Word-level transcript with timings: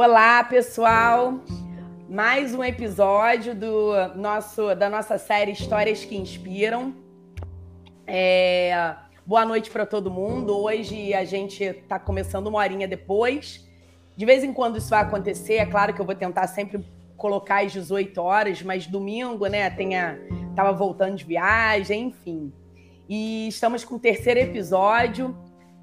Olá, 0.00 0.44
pessoal. 0.44 1.40
Mais 2.08 2.54
um 2.54 2.62
episódio 2.62 3.52
do 3.52 3.90
nosso 4.14 4.72
da 4.76 4.88
nossa 4.88 5.18
série 5.18 5.50
Histórias 5.50 6.04
que 6.04 6.16
Inspiram. 6.16 6.94
É, 8.06 8.94
boa 9.26 9.44
noite 9.44 9.72
para 9.72 9.84
todo 9.84 10.08
mundo. 10.08 10.56
Hoje 10.56 11.12
a 11.12 11.24
gente 11.24 11.64
está 11.64 11.98
começando 11.98 12.46
uma 12.46 12.60
horinha 12.60 12.86
depois. 12.86 13.68
De 14.16 14.24
vez 14.24 14.44
em 14.44 14.52
quando 14.52 14.78
isso 14.78 14.88
vai 14.88 15.00
acontecer. 15.00 15.54
É 15.54 15.66
claro 15.66 15.92
que 15.92 16.00
eu 16.00 16.06
vou 16.06 16.14
tentar 16.14 16.46
sempre 16.46 16.86
colocar 17.16 17.64
às 17.64 17.72
18 17.72 18.22
horas, 18.22 18.62
mas 18.62 18.86
domingo, 18.86 19.48
né? 19.48 19.68
Tenha, 19.68 20.16
tava 20.54 20.72
voltando 20.72 21.16
de 21.16 21.24
viagem, 21.24 22.04
enfim. 22.04 22.52
E 23.08 23.48
estamos 23.48 23.84
com 23.84 23.96
o 23.96 23.98
terceiro 23.98 24.38
episódio 24.38 25.36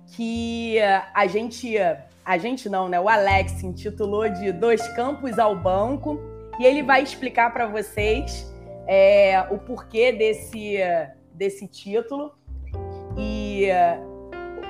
que 0.07 0.79
a 1.13 1.27
gente 1.27 1.75
a 2.25 2.39
gente 2.39 2.67
não, 2.67 2.89
né? 2.89 2.99
O 2.99 3.07
Alex 3.07 3.61
intitulou 3.61 4.27
de 4.27 4.51
Dois 4.51 4.85
Campos 4.95 5.37
ao 5.37 5.55
Banco 5.55 6.19
e 6.59 6.65
ele 6.65 6.81
vai 6.81 7.03
explicar 7.03 7.53
para 7.53 7.67
vocês 7.67 8.51
é, 8.87 9.41
o 9.51 9.59
porquê 9.59 10.11
desse, 10.11 10.77
desse 11.31 11.67
título. 11.67 12.33
E 13.15 13.67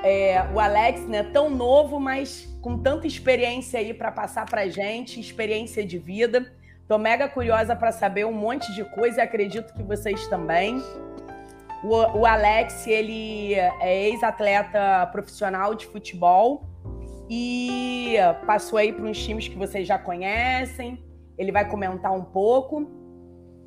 é, 0.04 0.46
o 0.54 0.60
Alex, 0.60 1.08
né, 1.08 1.24
tão 1.24 1.50
novo, 1.50 1.98
mas 1.98 2.46
com 2.62 2.78
tanta 2.78 3.08
experiência 3.08 3.80
aí 3.80 3.94
para 3.94 4.12
passar 4.12 4.46
para 4.46 4.68
gente, 4.68 5.20
experiência 5.20 5.86
de 5.86 5.98
vida. 5.98 6.52
Tô 6.90 6.98
mega 6.98 7.28
curiosa 7.30 7.74
para 7.74 7.92
saber 7.92 8.26
um 8.26 8.34
monte 8.34 8.72
de 8.74 8.84
coisa 8.84 9.20
e 9.20 9.22
acredito 9.22 9.74
que 9.74 9.82
vocês 9.82 10.28
também. 10.28 10.84
O, 11.84 12.20
o 12.20 12.26
Alex, 12.26 12.86
ele 12.86 13.54
é 13.54 14.10
ex-atleta 14.10 15.08
profissional 15.08 15.74
de 15.74 15.86
futebol 15.86 16.75
e 17.30 18.16
passou 18.46 18.78
aí 18.78 18.94
para 18.94 19.06
uns 19.06 19.24
times 19.24 19.48
que 19.48 19.58
vocês 19.58 19.88
já 19.88 19.98
conhecem. 19.98 21.04
Ele 21.38 21.52
vai 21.52 21.68
comentar 21.68 22.14
um 22.14 22.24
pouco. 22.24 22.90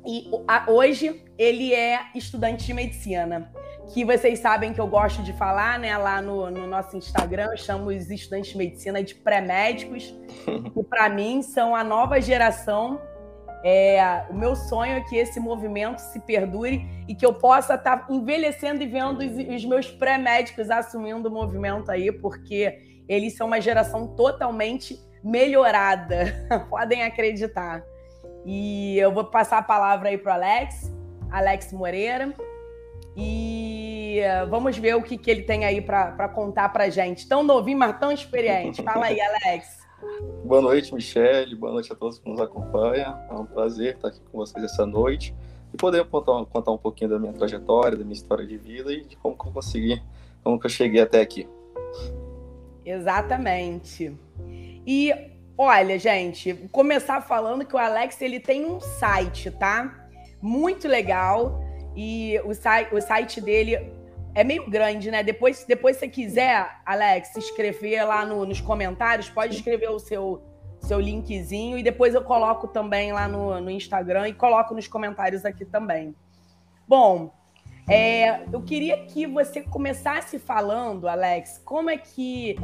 E 0.05 0.31
hoje 0.67 1.23
ele 1.37 1.73
é 1.73 1.99
estudante 2.15 2.65
de 2.65 2.73
medicina, 2.73 3.51
que 3.93 4.05
vocês 4.05 4.39
sabem 4.39 4.73
que 4.73 4.79
eu 4.79 4.87
gosto 4.87 5.21
de 5.23 5.33
falar, 5.33 5.77
né? 5.77 5.97
Lá 5.97 6.21
no, 6.21 6.49
no 6.49 6.67
nosso 6.67 6.95
Instagram, 6.95 7.49
eu 7.51 7.57
chamo 7.57 7.89
os 7.89 8.09
estudantes 8.09 8.51
de 8.51 8.57
medicina 8.57 9.03
de 9.03 9.13
pré-médicos, 9.15 10.15
que 10.73 10.83
para 10.83 11.09
mim 11.09 11.41
são 11.41 11.75
a 11.75 11.83
nova 11.83 12.21
geração. 12.21 12.99
É, 13.61 14.23
o 14.29 14.33
meu 14.33 14.55
sonho 14.55 14.93
é 14.93 15.01
que 15.01 15.17
esse 15.17 15.37
movimento 15.37 15.99
se 15.99 16.19
perdure 16.21 16.87
e 17.07 17.13
que 17.13 17.25
eu 17.25 17.33
possa 17.33 17.75
estar 17.75 18.07
tá 18.07 18.13
envelhecendo 18.13 18.81
e 18.81 18.85
vendo 18.85 19.19
os, 19.19 19.55
os 19.55 19.65
meus 19.65 19.91
pré-médicos 19.91 20.69
assumindo 20.69 21.27
o 21.27 21.31
movimento 21.31 21.91
aí, 21.91 22.09
porque 22.09 22.88
eles 23.09 23.35
são 23.35 23.47
uma 23.47 23.59
geração 23.59 24.07
totalmente 24.07 24.99
melhorada, 25.23 26.47
podem 26.69 27.01
acreditar. 27.01 27.83
E 28.45 28.97
eu 28.99 29.11
vou 29.11 29.25
passar 29.25 29.57
a 29.57 29.63
palavra 29.63 30.09
aí 30.09 30.17
para 30.17 30.35
Alex, 30.35 30.93
Alex 31.31 31.73
Moreira, 31.73 32.33
e 33.17 34.21
vamos 34.49 34.77
ver 34.77 34.95
o 34.95 35.01
que, 35.01 35.17
que 35.17 35.29
ele 35.29 35.41
tem 35.41 35.65
aí 35.65 35.81
para 35.81 36.29
contar 36.29 36.69
para 36.69 36.89
gente. 36.89 37.27
Tão 37.27 37.43
novinho, 37.43 37.79
mas 37.79 37.99
tão 37.99 38.11
experiente. 38.11 38.81
Fala 38.83 39.07
aí, 39.07 39.19
Alex. 39.19 39.79
Boa 40.45 40.61
noite, 40.61 40.93
Michele. 40.93 41.55
Boa 41.55 41.73
noite 41.73 41.91
a 41.91 41.95
todos 41.95 42.19
que 42.19 42.29
nos 42.29 42.39
acompanham. 42.39 43.19
É 43.29 43.33
um 43.33 43.45
prazer 43.45 43.95
estar 43.95 44.07
aqui 44.09 44.21
com 44.31 44.37
vocês 44.37 44.63
essa 44.63 44.85
noite 44.85 45.35
e 45.73 45.77
poder 45.77 46.05
contar, 46.05 46.45
contar 46.45 46.71
um 46.71 46.77
pouquinho 46.77 47.09
da 47.09 47.19
minha 47.19 47.33
trajetória, 47.33 47.97
da 47.97 48.03
minha 48.03 48.13
história 48.13 48.45
de 48.45 48.57
vida 48.57 48.93
e 48.93 49.03
de 49.03 49.17
como 49.17 49.37
que 49.37 49.47
eu 49.47 49.51
consegui, 49.51 50.01
como 50.43 50.59
que 50.59 50.65
eu 50.65 50.69
cheguei 50.69 51.01
até 51.01 51.19
aqui. 51.19 51.47
Exatamente. 52.89 54.17
E 54.85 55.13
olha, 55.55 55.99
gente, 55.99 56.55
começar 56.71 57.21
falando 57.21 57.63
que 57.63 57.75
o 57.75 57.77
Alex 57.77 58.19
ele 58.19 58.39
tem 58.39 58.65
um 58.65 58.79
site, 58.79 59.51
tá? 59.51 60.09
Muito 60.41 60.87
legal. 60.87 61.63
E 61.95 62.41
o, 62.43 62.53
site, 62.55 62.95
o 62.95 62.99
site 62.99 63.39
dele 63.39 63.93
é 64.33 64.43
meio 64.43 64.67
grande, 64.67 65.11
né? 65.11 65.21
Depois, 65.21 65.65
depois 65.65 65.97
se 65.97 66.07
quiser, 66.07 66.81
Alex, 66.83 67.35
escrever 67.35 68.03
lá 68.05 68.25
no, 68.25 68.43
nos 68.43 68.59
comentários, 68.59 69.29
pode 69.29 69.55
escrever 69.55 69.89
o 69.89 69.99
seu, 69.99 70.41
seu 70.79 70.99
linkzinho 70.99 71.77
e 71.77 71.83
depois 71.83 72.15
eu 72.15 72.23
coloco 72.23 72.67
também 72.67 73.11
lá 73.11 73.27
no, 73.27 73.61
no 73.61 73.69
Instagram 73.69 74.29
e 74.29 74.33
coloco 74.33 74.73
nos 74.73 74.87
comentários 74.87 75.45
aqui 75.45 75.63
também. 75.63 76.15
Bom, 76.87 77.31
é, 77.89 78.43
eu 78.53 78.61
queria 78.61 79.05
que 79.05 79.25
você 79.25 79.61
começasse 79.61 80.37
falando, 80.37 81.07
Alex, 81.07 81.59
como 81.65 81.89
é 81.89 81.97
que 81.97 82.55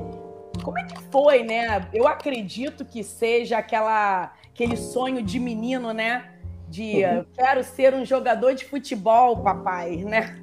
como 0.63 0.79
é 0.79 0.83
que 0.83 1.01
foi, 1.11 1.43
né? 1.43 1.87
Eu 1.93 2.07
acredito 2.07 2.85
que 2.85 3.03
seja 3.03 3.57
aquela 3.57 4.33
aquele 4.51 4.77
sonho 4.77 5.21
de 5.21 5.39
menino, 5.39 5.93
né? 5.93 6.31
De 6.67 7.03
uhum. 7.03 7.25
quero 7.35 7.63
ser 7.63 7.93
um 7.93 8.05
jogador 8.05 8.53
de 8.53 8.65
futebol, 8.65 9.41
papai, 9.43 9.97
né? 9.97 10.37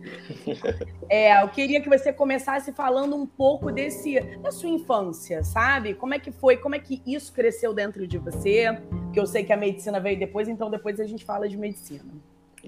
É, 1.08 1.42
eu 1.42 1.48
queria 1.50 1.78
que 1.78 1.90
você 1.90 2.10
começasse 2.10 2.72
falando 2.72 3.14
um 3.14 3.26
pouco 3.26 3.70
desse 3.70 4.18
da 4.38 4.50
sua 4.50 4.70
infância, 4.70 5.44
sabe? 5.44 5.92
Como 5.92 6.14
é 6.14 6.18
que 6.18 6.32
foi? 6.32 6.56
Como 6.56 6.74
é 6.74 6.78
que 6.78 7.02
isso 7.06 7.34
cresceu 7.34 7.74
dentro 7.74 8.06
de 8.06 8.16
você? 8.16 8.72
Porque 8.88 9.20
eu 9.20 9.26
sei 9.26 9.44
que 9.44 9.52
a 9.52 9.56
medicina 9.56 10.00
veio 10.00 10.18
depois, 10.18 10.48
então 10.48 10.70
depois 10.70 10.98
a 10.98 11.04
gente 11.04 11.22
fala 11.22 11.46
de 11.46 11.58
medicina. 11.58 12.14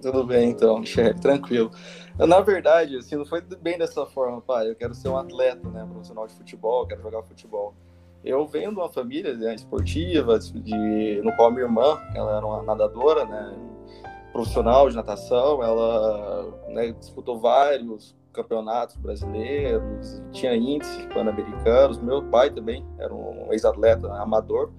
Tudo 0.00 0.24
bem, 0.24 0.50
então, 0.50 0.82
chefe, 0.86 1.20
tranquilo. 1.20 1.70
Na 2.18 2.40
verdade, 2.40 2.96
assim, 2.96 3.16
não 3.16 3.24
foi 3.24 3.40
bem 3.40 3.78
dessa 3.78 4.06
forma, 4.06 4.40
pai. 4.40 4.70
Eu 4.70 4.76
quero 4.76 4.94
ser 4.94 5.08
um 5.08 5.16
atleta, 5.16 5.68
né, 5.68 5.86
profissional 5.90 6.26
de 6.26 6.34
futebol, 6.34 6.86
quero 6.86 7.02
jogar 7.02 7.22
futebol. 7.22 7.74
Eu 8.24 8.46
venho 8.46 8.70
de 8.70 8.76
uma 8.76 8.88
família 8.88 9.34
né, 9.34 9.54
esportiva, 9.54 10.38
de, 10.38 11.20
no 11.22 11.34
qual 11.36 11.50
minha 11.50 11.64
irmã, 11.64 12.00
ela 12.14 12.36
era 12.36 12.46
uma 12.46 12.62
nadadora, 12.62 13.24
né, 13.26 13.54
profissional 14.32 14.88
de 14.88 14.96
natação, 14.96 15.62
ela 15.62 16.52
né, 16.68 16.92
disputou 16.92 17.38
vários 17.38 18.16
campeonatos 18.32 18.96
brasileiros, 18.96 20.20
tinha 20.32 20.54
índice 20.56 21.06
pan-americanos. 21.08 21.98
Meu 21.98 22.22
pai 22.24 22.50
também 22.50 22.84
era 22.98 23.14
um 23.14 23.52
ex-atleta 23.52 24.12
amador, 24.14 24.72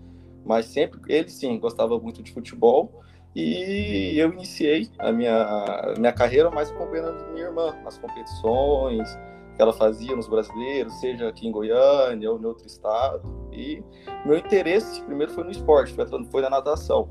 mas 0.46 0.66
sempre 0.66 1.00
ele 1.08 1.30
sim 1.30 1.58
gostava 1.58 1.98
muito 1.98 2.22
de 2.22 2.31
futebol. 2.31 3.02
E 3.35 4.18
eu 4.18 4.31
iniciei 4.31 4.90
a 4.97 5.12
minha, 5.12 5.94
minha 5.97 6.13
carreira 6.13 6.50
mais 6.50 6.72
acompanhando 6.72 7.34
minha 7.34 7.47
irmã 7.47 7.75
nas 7.84 7.97
competições 7.97 9.09
que 9.56 9.62
ela 9.62 9.73
fazia 9.73 10.16
nos 10.16 10.28
brasileiros, 10.28 10.94
seja 11.00 11.28
aqui 11.28 11.47
em 11.47 11.51
Goiânia 11.51 12.31
ou 12.31 12.40
em 12.40 12.45
outro 12.45 12.66
estado. 12.66 13.50
E 13.51 13.84
meu 14.25 14.38
interesse 14.38 15.01
primeiro 15.03 15.31
foi 15.31 15.44
no 15.44 15.51
esporte, 15.51 15.94
foi, 16.29 16.41
na 16.41 16.50
natação. 16.50 17.09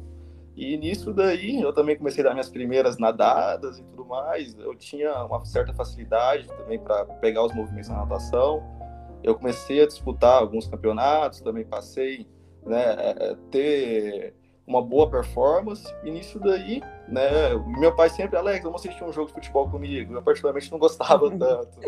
E 0.57 0.77
nisso 0.77 1.13
daí 1.13 1.61
eu 1.61 1.73
também 1.73 1.97
comecei 1.97 2.23
a 2.23 2.29
dar 2.29 2.35
minhas 2.35 2.49
primeiras 2.49 2.99
nadadas 2.99 3.79
e 3.79 3.85
tudo 3.85 4.05
mais. 4.05 4.55
Eu 4.59 4.75
tinha 4.75 5.25
uma 5.25 5.45
certa 5.45 5.75
facilidade 5.75 6.47
também 6.49 6.79
para 6.79 7.05
pegar 7.05 7.45
os 7.45 7.55
movimentos 7.55 7.89
na 7.89 7.97
natação. 7.97 8.63
Eu 9.23 9.35
comecei 9.35 9.83
a 9.83 9.87
disputar 9.87 10.41
alguns 10.41 10.67
campeonatos, 10.67 11.41
também 11.41 11.65
passei 11.65 12.27
né, 12.65 12.95
é, 12.99 13.37
ter 13.51 14.35
uma 14.67 14.83
boa 14.83 15.11
performance. 15.11 15.85
E 16.03 16.11
nisso 16.11 16.39
daí, 16.39 16.83
né, 17.09 17.55
meu 17.79 17.95
pai 17.95 18.09
sempre, 18.09 18.37
Alex, 18.37 18.65
vamos 18.65 18.81
assistir 18.81 19.05
um 19.05 19.13
jogo 19.13 19.29
de 19.29 19.35
futebol 19.35 19.69
comigo. 19.69 20.15
Eu 20.15 20.23
particularmente 20.23 20.71
não 20.71 20.79
gostava 20.79 21.31
tanto. 21.37 21.79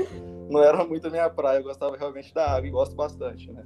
Não 0.48 0.62
era 0.62 0.84
muito 0.84 1.06
a 1.06 1.10
minha 1.10 1.28
praia, 1.28 1.58
eu 1.58 1.64
gostava 1.64 1.96
realmente 1.96 2.32
da 2.34 2.46
água 2.50 2.66
e 2.66 2.70
gosto 2.70 2.94
bastante, 2.94 3.50
né? 3.50 3.64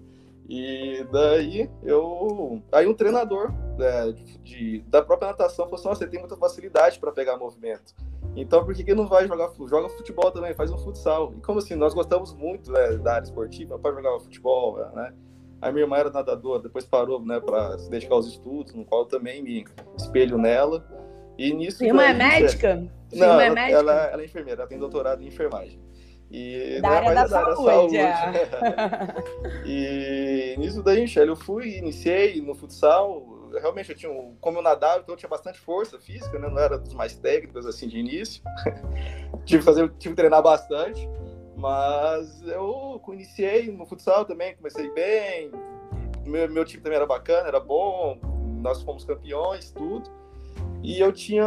E 0.48 1.06
daí 1.12 1.70
eu. 1.84 2.60
Aí 2.72 2.84
um 2.84 2.94
treinador 2.94 3.52
né, 3.78 4.12
de, 4.42 4.80
da 4.88 5.00
própria 5.00 5.28
natação 5.28 5.66
falou 5.66 5.76
assim: 5.76 5.88
você 5.88 6.08
tem 6.08 6.18
muita 6.18 6.36
facilidade 6.36 6.98
para 6.98 7.12
pegar 7.12 7.36
movimento. 7.36 7.94
Então 8.34 8.64
por 8.64 8.74
que, 8.74 8.82
que 8.82 8.94
não 8.94 9.06
vai 9.06 9.28
jogar 9.28 9.52
joga 9.68 9.88
futebol 9.88 10.30
também, 10.32 10.52
faz 10.52 10.72
um 10.72 10.78
futsal? 10.78 11.32
E 11.36 11.40
como 11.40 11.60
assim, 11.60 11.76
nós 11.76 11.94
gostamos 11.94 12.34
muito 12.34 12.72
né, 12.72 12.96
da 12.96 13.14
área 13.14 13.24
esportiva, 13.24 13.78
para 13.78 13.94
jogar 13.94 14.18
futebol, 14.18 14.76
né? 14.92 15.14
A 15.60 15.70
minha 15.70 15.84
irmã 15.84 15.96
era 15.96 16.10
nadadora, 16.10 16.62
depois 16.62 16.84
parou, 16.84 17.24
né, 17.24 17.38
para 17.38 17.78
se 17.78 17.90
dedicar 17.90 18.14
aos 18.14 18.26
estudos, 18.26 18.74
no 18.74 18.84
qual 18.84 19.02
eu 19.02 19.06
também 19.06 19.42
me 19.42 19.64
espelho 19.96 20.38
nela. 20.38 20.84
E 21.36 21.52
nisso. 21.52 21.84
Irmã 21.84 22.04
é 22.04 22.14
médica? 22.14 22.86
Não, 23.12 23.26
ela, 23.26 23.44
é 23.44 23.50
médica? 23.50 23.78
Ela, 23.78 23.92
ela, 24.06 24.22
é 24.22 24.24
enfermeira, 24.24 24.60
ela 24.62 24.68
tem 24.68 24.78
doutorado 24.78 25.22
em 25.22 25.26
enfermagem. 25.26 25.80
E 26.30 26.80
da 26.80 26.90
área 26.90 27.14
da, 27.14 27.22
da, 27.22 27.28
saúde. 27.28 27.98
Da 27.98 28.16
saúde. 28.16 28.38
É. 28.38 28.54
e 29.66 30.54
nisso 30.58 30.82
daí, 30.82 31.00
Michelle, 31.00 31.30
eu 31.30 31.36
fui, 31.36 31.76
iniciei 31.76 32.40
no 32.40 32.54
futsal. 32.54 33.50
Realmente, 33.60 33.90
eu 33.90 33.96
tinha, 33.96 34.12
como 34.40 34.58
eu 34.58 34.62
nadava, 34.62 35.00
então 35.00 35.14
eu 35.14 35.18
tinha 35.18 35.28
bastante 35.28 35.58
força 35.58 35.98
física, 35.98 36.38
né? 36.38 36.48
Não 36.48 36.58
era 36.58 36.78
dos 36.78 36.94
mais 36.94 37.16
técnicos 37.16 37.66
assim 37.66 37.88
de 37.88 37.98
início. 37.98 38.42
tive 39.44 39.58
que 39.58 39.64
fazer, 39.64 39.88
tive 39.98 40.14
que 40.14 40.20
treinar 40.20 40.40
bastante. 40.40 41.08
Mas 41.60 42.42
eu 42.42 43.00
iniciei 43.12 43.70
no 43.70 43.84
futsal 43.84 44.24
também, 44.24 44.56
comecei 44.56 44.90
bem. 44.92 45.50
Meu, 46.24 46.50
meu 46.50 46.64
time 46.64 46.82
também 46.82 46.96
era 46.96 47.06
bacana, 47.06 47.48
era 47.48 47.60
bom. 47.60 48.18
Nós 48.62 48.82
fomos 48.82 49.04
campeões, 49.04 49.70
tudo. 49.70 50.10
E 50.82 50.98
eu 50.98 51.12
tinha, 51.12 51.44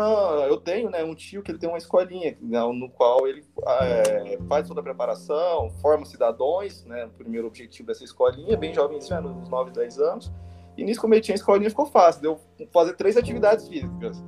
eu 0.47 0.57
tenho, 0.57 0.91
né, 0.91 1.03
um 1.03 1.15
tio 1.15 1.41
que 1.41 1.49
ele 1.49 1.57
tem 1.57 1.67
uma 1.67 1.79
escolinha, 1.79 2.37
né, 2.39 2.59
no 2.71 2.87
qual 2.87 3.27
ele 3.27 3.43
é, 3.81 4.37
faz 4.47 4.67
toda 4.67 4.79
a 4.79 4.83
preparação, 4.83 5.71
forma 5.81 6.05
cidadãos, 6.05 6.85
né, 6.85 7.05
o 7.05 7.09
primeiro 7.09 7.47
objetivo 7.47 7.87
dessa 7.87 8.03
escolinha, 8.03 8.55
bem 8.55 8.75
jovem, 8.75 8.99
né, 9.09 9.19
uns 9.21 9.49
9, 9.49 9.71
10 9.71 9.99
anos. 9.99 10.31
E 10.77 10.83
nisso, 10.83 11.01
como 11.01 11.15
ele 11.15 11.21
tinha 11.21 11.33
escolinha, 11.33 11.69
ficou 11.69 11.87
fácil. 11.87 12.21
Deu 12.21 12.39
fazer 12.71 12.93
três 12.93 13.17
atividades 13.17 13.67
físicas. 13.67 14.23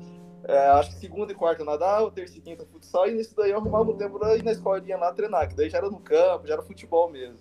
É, 0.47 0.67
acho 0.69 0.91
que 0.91 0.97
segunda 0.97 1.31
e 1.31 1.35
quarta 1.35 1.63
eu 1.63 1.65
nadava, 1.65 2.11
terça 2.11 2.37
e 2.37 2.41
quinta 2.41 2.65
futsal, 2.65 3.07
e 3.07 3.15
nisso 3.15 3.35
daí 3.35 3.49
eu 3.49 3.57
arrumava 3.57 3.89
um 3.89 3.97
tempo 3.97 4.19
pra 4.19 4.35
ir 4.35 4.43
na 4.43 4.51
escolinha 4.51 4.95
lá 4.95 5.11
treinar, 5.11 5.49
que 5.49 5.55
daí 5.55 5.69
já 5.69 5.79
era 5.79 5.89
no 5.89 5.99
campo, 5.99 6.45
já 6.45 6.53
era 6.53 6.61
futebol 6.61 7.09
mesmo. 7.09 7.39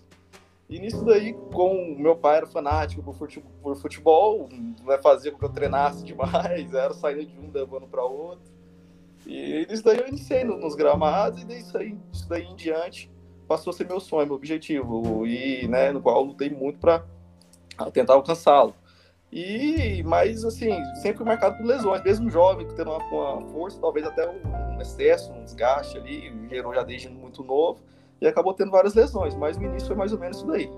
E 0.70 0.78
nisso 0.78 1.04
daí, 1.04 1.34
com 1.52 1.94
meu 1.98 2.16
pai 2.16 2.38
era 2.38 2.46
fanático 2.46 3.02
por 3.02 3.76
futebol, 3.76 4.48
né, 4.84 4.98
fazia 5.02 5.30
com 5.30 5.38
que 5.38 5.44
eu 5.44 5.50
treinasse 5.50 6.02
demais, 6.02 6.72
era 6.72 6.94
saindo 6.94 7.26
de 7.26 7.38
um 7.38 7.50
levando 7.52 7.86
para 7.86 8.02
outro. 8.02 8.50
E 9.26 9.66
nisso 9.68 9.84
daí 9.84 9.98
eu 9.98 10.08
iniciei 10.08 10.42
nos 10.42 10.74
gramados, 10.74 11.42
e 11.42 11.44
disso 11.44 11.76
aí, 11.76 11.98
isso 12.10 12.26
daí 12.26 12.44
em 12.44 12.56
diante 12.56 13.10
passou 13.46 13.70
a 13.70 13.74
ser 13.74 13.86
meu 13.86 14.00
sonho, 14.00 14.26
meu 14.26 14.36
objetivo, 14.36 15.26
e 15.26 15.68
né, 15.68 15.92
no 15.92 16.00
qual 16.00 16.16
eu 16.16 16.22
lutei 16.22 16.48
muito 16.48 16.78
para 16.78 17.04
tentar 17.92 18.14
alcançá-lo. 18.14 18.74
E, 19.34 20.00
mas, 20.04 20.44
assim, 20.44 20.70
sempre 21.02 21.24
marcado 21.24 21.56
por 21.56 21.66
lesões, 21.66 22.04
mesmo 22.04 22.30
jovem, 22.30 22.68
tendo 22.76 22.92
uma, 22.92 23.04
uma 23.08 23.46
força, 23.48 23.80
talvez 23.80 24.06
até 24.06 24.28
um 24.28 24.80
excesso, 24.80 25.32
um 25.32 25.42
desgaste 25.42 25.98
ali, 25.98 26.32
gerou 26.48 26.72
já 26.72 26.84
desde 26.84 27.08
muito 27.08 27.42
novo, 27.42 27.80
e 28.20 28.28
acabou 28.28 28.54
tendo 28.54 28.70
várias 28.70 28.94
lesões, 28.94 29.34
mas 29.34 29.58
no 29.58 29.64
início 29.64 29.88
foi 29.88 29.96
mais 29.96 30.12
ou 30.12 30.20
menos 30.20 30.36
isso 30.36 30.46
daí. 30.46 30.70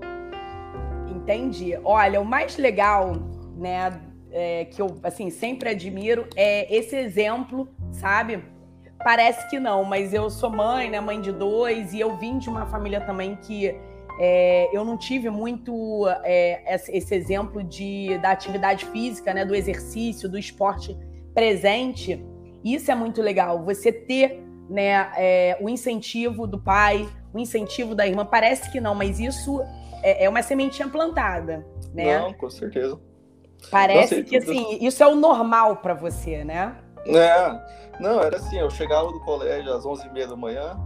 Entendi. 1.07 1.77
Olha, 1.83 2.19
o 2.19 2.25
mais 2.25 2.57
legal, 2.57 3.13
né, 3.55 4.01
é, 4.31 4.65
que 4.65 4.81
eu, 4.81 4.87
assim, 5.03 5.29
sempre 5.29 5.69
admiro 5.69 6.27
é 6.35 6.75
esse 6.75 6.95
exemplo, 6.95 7.69
sabe? 7.91 8.43
Parece 9.03 9.47
que 9.51 9.59
não, 9.59 9.83
mas 9.83 10.15
eu 10.15 10.31
sou 10.31 10.49
mãe, 10.49 10.89
né, 10.89 10.99
mãe 10.99 11.21
de 11.21 11.31
dois, 11.31 11.93
e 11.93 11.99
eu 11.99 12.17
vim 12.17 12.39
de 12.39 12.49
uma 12.49 12.65
família 12.65 13.01
também 13.01 13.35
que 13.35 13.79
é, 14.19 14.75
eu 14.75 14.83
não 14.83 14.97
tive 14.97 15.29
muito 15.29 16.07
é, 16.23 16.75
esse 16.75 17.13
exemplo 17.13 17.63
de, 17.63 18.17
da 18.19 18.31
atividade 18.31 18.85
física, 18.85 19.33
né, 19.33 19.45
do 19.45 19.53
exercício, 19.53 20.27
do 20.29 20.37
esporte 20.37 20.97
presente. 21.33 22.25
Isso 22.63 22.91
é 22.91 22.95
muito 22.95 23.21
legal. 23.21 23.63
Você 23.63 23.91
ter 23.91 24.43
né, 24.69 25.11
é, 25.15 25.57
o 25.61 25.69
incentivo 25.69 26.47
do 26.47 26.59
pai, 26.59 27.07
o 27.33 27.39
incentivo 27.39 27.95
da 27.95 28.07
irmã. 28.07 28.25
Parece 28.25 28.71
que 28.71 28.81
não, 28.81 28.95
mas 28.95 29.19
isso 29.19 29.61
é, 30.01 30.25
é 30.25 30.29
uma 30.29 30.41
sementinha 30.41 30.87
plantada, 30.87 31.65
né? 31.93 32.19
Não, 32.19 32.33
com 32.33 32.49
certeza. 32.49 32.99
Parece 33.71 34.23
que 34.23 34.37
assim, 34.37 34.77
isso 34.81 35.01
é 35.03 35.07
o 35.07 35.15
normal 35.15 35.77
para 35.77 35.93
você, 35.93 36.43
né? 36.43 36.75
É, 37.05 37.99
não, 37.99 38.21
era 38.21 38.37
assim, 38.37 38.59
eu 38.59 38.69
chegava 38.69 39.07
do 39.07 39.19
colégio 39.21 39.73
às 39.73 39.83
11h30 39.83 40.27
da 40.27 40.35
manhã, 40.35 40.77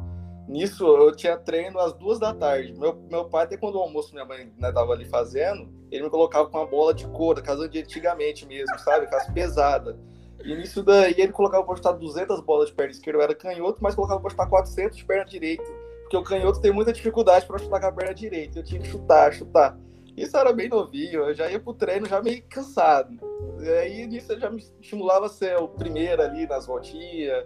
Nisso, 0.52 0.86
eu 0.86 1.16
tinha 1.16 1.38
treino 1.38 1.80
às 1.80 1.94
duas 1.94 2.20
da 2.20 2.34
tarde. 2.34 2.74
Meu, 2.78 2.94
meu 3.10 3.24
pai, 3.24 3.46
até 3.46 3.56
quando 3.56 3.76
o 3.76 3.80
almoço 3.80 4.12
minha 4.12 4.26
mãe 4.26 4.52
né, 4.58 4.70
tava 4.70 4.92
ali 4.92 5.06
fazendo, 5.06 5.70
ele 5.90 6.04
me 6.04 6.10
colocava 6.10 6.50
com 6.50 6.58
uma 6.58 6.68
bola 6.68 6.94
de 6.94 7.08
couro, 7.08 7.42
casa 7.42 7.70
de 7.70 7.80
antigamente 7.80 8.46
mesmo, 8.46 8.78
sabe? 8.80 9.08
Casa 9.08 9.32
pesada. 9.32 9.98
E 10.44 10.54
nisso 10.54 10.84
daí, 10.84 11.16
ele 11.18 11.32
colocava 11.32 11.64
pra 11.64 11.78
chutar 11.78 11.94
200 11.94 12.42
bolas 12.42 12.68
de 12.68 12.76
perna 12.76 12.92
esquerda, 12.92 13.20
eu 13.20 13.24
era 13.24 13.34
canhoto, 13.34 13.78
mas 13.82 13.96
colocava 13.96 14.20
pra 14.20 14.30
chutar 14.30 14.50
400 14.50 14.98
de 14.98 15.06
perna 15.06 15.24
direita. 15.24 15.64
Porque 16.02 16.18
o 16.18 16.24
canhoto 16.24 16.60
tem 16.60 16.74
muita 16.74 16.92
dificuldade 16.92 17.46
para 17.46 17.58
chutar 17.58 17.80
com 17.80 17.88
a 17.88 17.92
perna 17.94 18.14
direita. 18.14 18.60
Eu 18.60 18.64
tinha 18.66 18.82
que 18.82 18.90
chutar, 18.90 19.32
chutar. 19.32 19.80
Isso 20.18 20.36
era 20.36 20.52
bem 20.52 20.68
novinho, 20.68 21.30
eu 21.30 21.34
já 21.34 21.50
ia 21.50 21.62
pro 21.62 21.74
treino 21.74 22.06
já 22.06 22.22
meio 22.22 22.44
cansado. 22.50 23.18
E 23.62 23.70
aí, 23.70 24.06
nisso, 24.06 24.34
eu 24.34 24.40
já 24.42 24.50
me 24.50 24.58
estimulava 24.82 25.28
a 25.28 25.30
ser 25.30 25.56
o 25.56 25.70
primeiro 25.70 26.22
ali 26.22 26.46
nas 26.46 26.66
voltinhas 26.66 27.46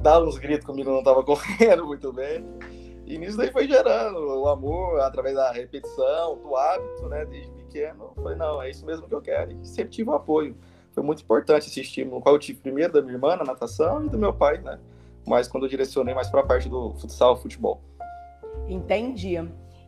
dava 0.00 0.24
uns 0.24 0.38
gritos 0.38 0.66
comigo, 0.66 0.90
não 0.90 0.98
estava 0.98 1.22
correndo 1.24 1.86
muito 1.86 2.12
bem. 2.12 2.44
E 3.06 3.18
nisso 3.18 3.36
daí 3.36 3.50
foi 3.50 3.66
gerando 3.66 4.18
o 4.18 4.48
amor 4.48 5.00
através 5.00 5.34
da 5.34 5.50
repetição, 5.50 6.38
do 6.38 6.56
hábito, 6.56 7.08
né, 7.08 7.24
desde 7.26 7.50
pequeno. 7.52 8.12
Eu 8.16 8.22
falei, 8.22 8.38
não, 8.38 8.62
é 8.62 8.70
isso 8.70 8.86
mesmo 8.86 9.06
que 9.06 9.14
eu 9.14 9.20
quero. 9.20 9.52
E 9.52 9.66
sempre 9.66 9.90
tive 9.90 10.10
o 10.10 10.14
apoio. 10.14 10.56
Foi 10.92 11.02
muito 11.02 11.22
importante 11.22 11.68
esse 11.68 11.80
estímulo, 11.80 12.20
qual 12.20 12.34
eu 12.34 12.38
tive 12.38 12.60
primeiro 12.60 12.92
da 12.92 13.02
minha 13.02 13.14
irmã 13.14 13.36
na 13.36 13.44
natação 13.44 14.04
e 14.04 14.08
do 14.08 14.18
meu 14.18 14.32
pai, 14.32 14.58
né? 14.58 14.78
Mas 15.26 15.48
quando 15.48 15.64
eu 15.64 15.68
direcionei 15.68 16.14
mais 16.14 16.28
para 16.28 16.40
a 16.40 16.46
parte 16.46 16.68
do 16.68 16.94
futsal, 16.94 17.36
futebol. 17.36 17.82
Entendi. 18.68 19.36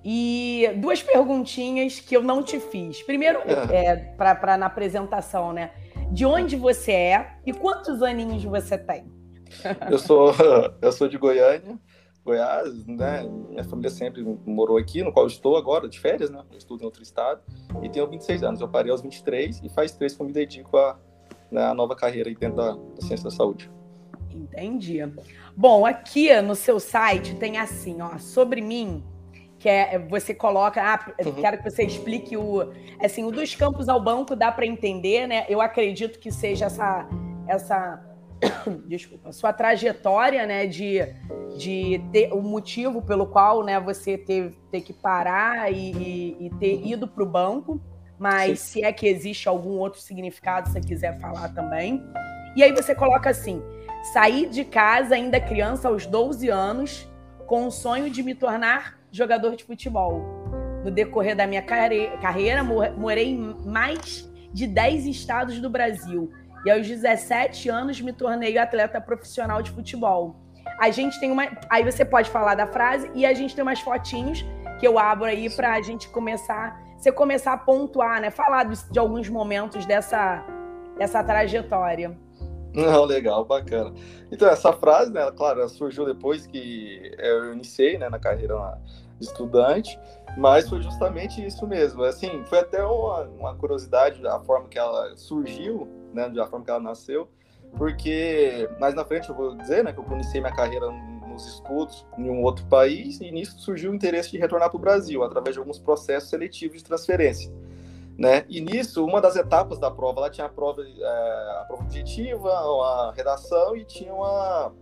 E 0.04 0.68
duas 0.76 1.02
perguntinhas 1.02 2.00
que 2.00 2.16
eu 2.16 2.22
não 2.22 2.42
te 2.42 2.60
fiz. 2.60 3.02
Primeiro, 3.02 3.40
é. 3.70 3.86
é 3.86 3.96
para 3.96 4.56
na 4.56 4.66
apresentação, 4.66 5.52
né? 5.52 5.72
De 6.10 6.26
onde 6.26 6.56
você 6.56 6.92
é 6.92 7.36
e 7.46 7.52
quantos 7.52 8.02
aninhos 8.02 8.44
você 8.44 8.76
tem? 8.76 9.10
Eu 9.90 9.98
sou, 9.98 10.32
eu 10.80 10.92
sou 10.92 11.08
de 11.08 11.18
Goiânia, 11.18 11.78
Goiás, 12.24 12.86
né? 12.86 13.22
Minha 13.50 13.64
família 13.64 13.90
sempre 13.90 14.22
morou 14.46 14.78
aqui, 14.78 15.02
no 15.02 15.12
qual 15.12 15.26
eu 15.26 15.28
estou 15.28 15.56
agora, 15.56 15.88
de 15.88 16.00
férias, 16.00 16.30
né? 16.30 16.42
Eu 16.50 16.56
estudo 16.56 16.82
em 16.82 16.86
outro 16.86 17.02
estado 17.02 17.42
e 17.82 17.88
tenho 17.88 18.08
26 18.08 18.42
anos. 18.42 18.60
Eu 18.60 18.68
parei 18.68 18.90
aos 18.90 19.02
23 19.02 19.60
e 19.62 19.68
faz 19.68 19.92
três 19.92 20.16
que 20.16 20.22
eu 20.22 20.26
me 20.26 20.32
dedico 20.32 20.76
a, 20.78 20.98
né, 21.50 21.72
nova 21.74 21.94
carreira 21.94 22.30
aí 22.30 22.34
dentro 22.34 22.56
da, 22.56 22.72
da 22.72 23.02
ciência 23.02 23.24
da 23.24 23.30
saúde. 23.30 23.70
Entendi. 24.30 24.98
Bom, 25.54 25.84
aqui 25.84 26.40
no 26.40 26.54
seu 26.54 26.80
site 26.80 27.36
tem 27.36 27.58
assim, 27.58 28.00
ó, 28.00 28.18
sobre 28.18 28.62
mim, 28.62 29.04
que 29.58 29.68
é 29.68 29.98
você 29.98 30.34
coloca, 30.34 30.82
ah, 30.82 31.14
uhum. 31.24 31.34
quero 31.34 31.58
que 31.58 31.70
você 31.70 31.84
explique 31.84 32.36
o, 32.36 32.72
assim, 33.00 33.22
o 33.22 33.30
dos 33.30 33.54
campos 33.54 33.88
ao 33.88 34.02
banco 34.02 34.34
dá 34.34 34.50
para 34.50 34.66
entender, 34.66 35.26
né? 35.28 35.44
Eu 35.48 35.60
acredito 35.60 36.18
que 36.18 36.32
seja 36.32 36.66
essa 36.66 37.06
essa 37.46 38.02
desculpa, 38.86 39.32
sua 39.32 39.52
trajetória, 39.52 40.46
né, 40.46 40.66
de, 40.66 41.00
de 41.56 42.00
ter 42.12 42.32
o 42.32 42.42
motivo 42.42 43.02
pelo 43.02 43.26
qual, 43.26 43.62
né, 43.64 43.78
você 43.80 44.16
teve 44.16 44.56
ter 44.70 44.80
que 44.80 44.92
parar 44.92 45.72
e, 45.72 45.92
e, 45.92 46.46
e 46.46 46.50
ter 46.58 46.86
ido 46.86 47.06
para 47.06 47.22
o 47.22 47.26
banco, 47.26 47.80
mas 48.18 48.60
Sim. 48.60 48.80
se 48.80 48.84
é 48.84 48.92
que 48.92 49.06
existe 49.06 49.48
algum 49.48 49.78
outro 49.78 50.00
significado, 50.00 50.68
se 50.68 50.74
você 50.74 50.80
quiser 50.80 51.18
falar 51.20 51.48
também. 51.50 52.02
E 52.56 52.62
aí 52.62 52.72
você 52.72 52.94
coloca 52.94 53.30
assim: 53.30 53.62
saí 54.12 54.46
de 54.46 54.64
casa 54.64 55.14
ainda 55.14 55.40
criança 55.40 55.88
aos 55.88 56.06
12 56.06 56.48
anos, 56.48 57.08
com 57.46 57.66
o 57.66 57.70
sonho 57.70 58.08
de 58.08 58.22
me 58.22 58.34
tornar 58.34 58.98
jogador 59.10 59.56
de 59.56 59.64
futebol. 59.64 60.22
No 60.84 60.90
decorrer 60.90 61.34
da 61.34 61.46
minha 61.46 61.62
carreira, 61.62 62.62
morei 62.62 63.30
em 63.30 63.56
mais 63.64 64.30
de 64.52 64.66
10 64.66 65.06
estados 65.06 65.60
do 65.60 65.68
Brasil 65.68 66.30
e 66.64 66.70
aos 66.70 66.86
17 66.86 67.68
anos 67.68 68.00
me 68.00 68.12
tornei 68.12 68.56
atleta 68.58 69.00
profissional 69.00 69.62
de 69.62 69.70
futebol. 69.70 70.36
A 70.80 70.90
gente 70.90 71.20
tem 71.20 71.30
uma. 71.30 71.46
Aí 71.68 71.84
você 71.84 72.04
pode 72.04 72.30
falar 72.30 72.54
da 72.54 72.66
frase 72.66 73.10
e 73.14 73.24
a 73.24 73.32
gente 73.34 73.54
tem 73.54 73.62
umas 73.62 73.80
fotinhos 73.80 74.44
que 74.78 74.86
eu 74.86 74.98
abro 74.98 75.26
aí 75.26 75.48
para 75.48 75.74
a 75.74 75.82
gente 75.82 76.08
começar. 76.08 76.82
Você 76.96 77.12
começar 77.12 77.52
a 77.52 77.58
pontuar, 77.58 78.20
né? 78.20 78.30
Falar 78.30 78.64
de, 78.64 78.98
alguns 78.98 79.28
momentos 79.28 79.84
dessa, 79.84 80.44
dessa 80.98 81.22
trajetória. 81.22 82.16
Não, 82.74 83.04
legal, 83.04 83.44
bacana. 83.44 83.94
Então, 84.32 84.48
essa 84.48 84.72
frase, 84.72 85.12
né, 85.12 85.30
claro, 85.30 85.68
surgiu 85.68 86.04
depois 86.04 86.44
que 86.46 87.14
eu 87.18 87.52
iniciei 87.52 87.98
né, 87.98 88.08
na 88.08 88.18
carreira 88.18 88.56
de 89.20 89.26
estudante, 89.26 89.96
mas 90.36 90.68
foi 90.68 90.82
justamente 90.82 91.44
isso 91.44 91.66
mesmo. 91.68 92.02
Assim, 92.02 92.42
foi 92.46 92.58
até 92.58 92.82
uma, 92.82 93.22
uma 93.38 93.54
curiosidade 93.54 94.26
a 94.26 94.40
forma 94.40 94.68
que 94.68 94.78
ela 94.78 95.16
surgiu, 95.16 95.88
né, 96.14 96.28
da 96.28 96.46
forma 96.46 96.64
que 96.64 96.70
ela 96.70 96.80
nasceu, 96.80 97.28
porque 97.76 98.68
mais 98.78 98.94
na 98.94 99.04
frente 99.04 99.28
eu 99.28 99.34
vou 99.34 99.56
dizer, 99.56 99.82
né, 99.82 99.92
que 99.92 99.98
eu 99.98 100.06
iniciei 100.12 100.40
minha 100.40 100.54
carreira 100.54 100.90
nos 101.28 101.46
estudos 101.46 102.06
em 102.16 102.30
um 102.30 102.42
outro 102.42 102.64
país 102.66 103.20
e 103.20 103.30
nisso 103.30 103.58
surgiu 103.58 103.90
o 103.90 103.94
interesse 103.94 104.30
de 104.30 104.38
retornar 104.38 104.70
para 104.70 104.76
o 104.76 104.80
Brasil 104.80 105.22
através 105.24 105.54
de 105.54 105.58
alguns 105.58 105.78
processos 105.78 106.30
seletivos 106.30 106.78
de 106.78 106.84
transferência. 106.84 107.52
Né? 108.16 108.44
E 108.48 108.60
nisso, 108.60 109.04
uma 109.04 109.20
das 109.20 109.34
etapas 109.34 109.80
da 109.80 109.90
prova, 109.90 110.20
ela 110.20 110.30
tinha 110.30 110.46
a 110.46 110.48
prova, 110.48 110.82
é, 110.82 111.60
a 111.60 111.64
prova 111.66 111.82
objetiva, 111.82 112.48
a 112.48 113.12
redação 113.12 113.76
e 113.76 113.84
tinha 113.84 114.14
uma, 114.14 114.72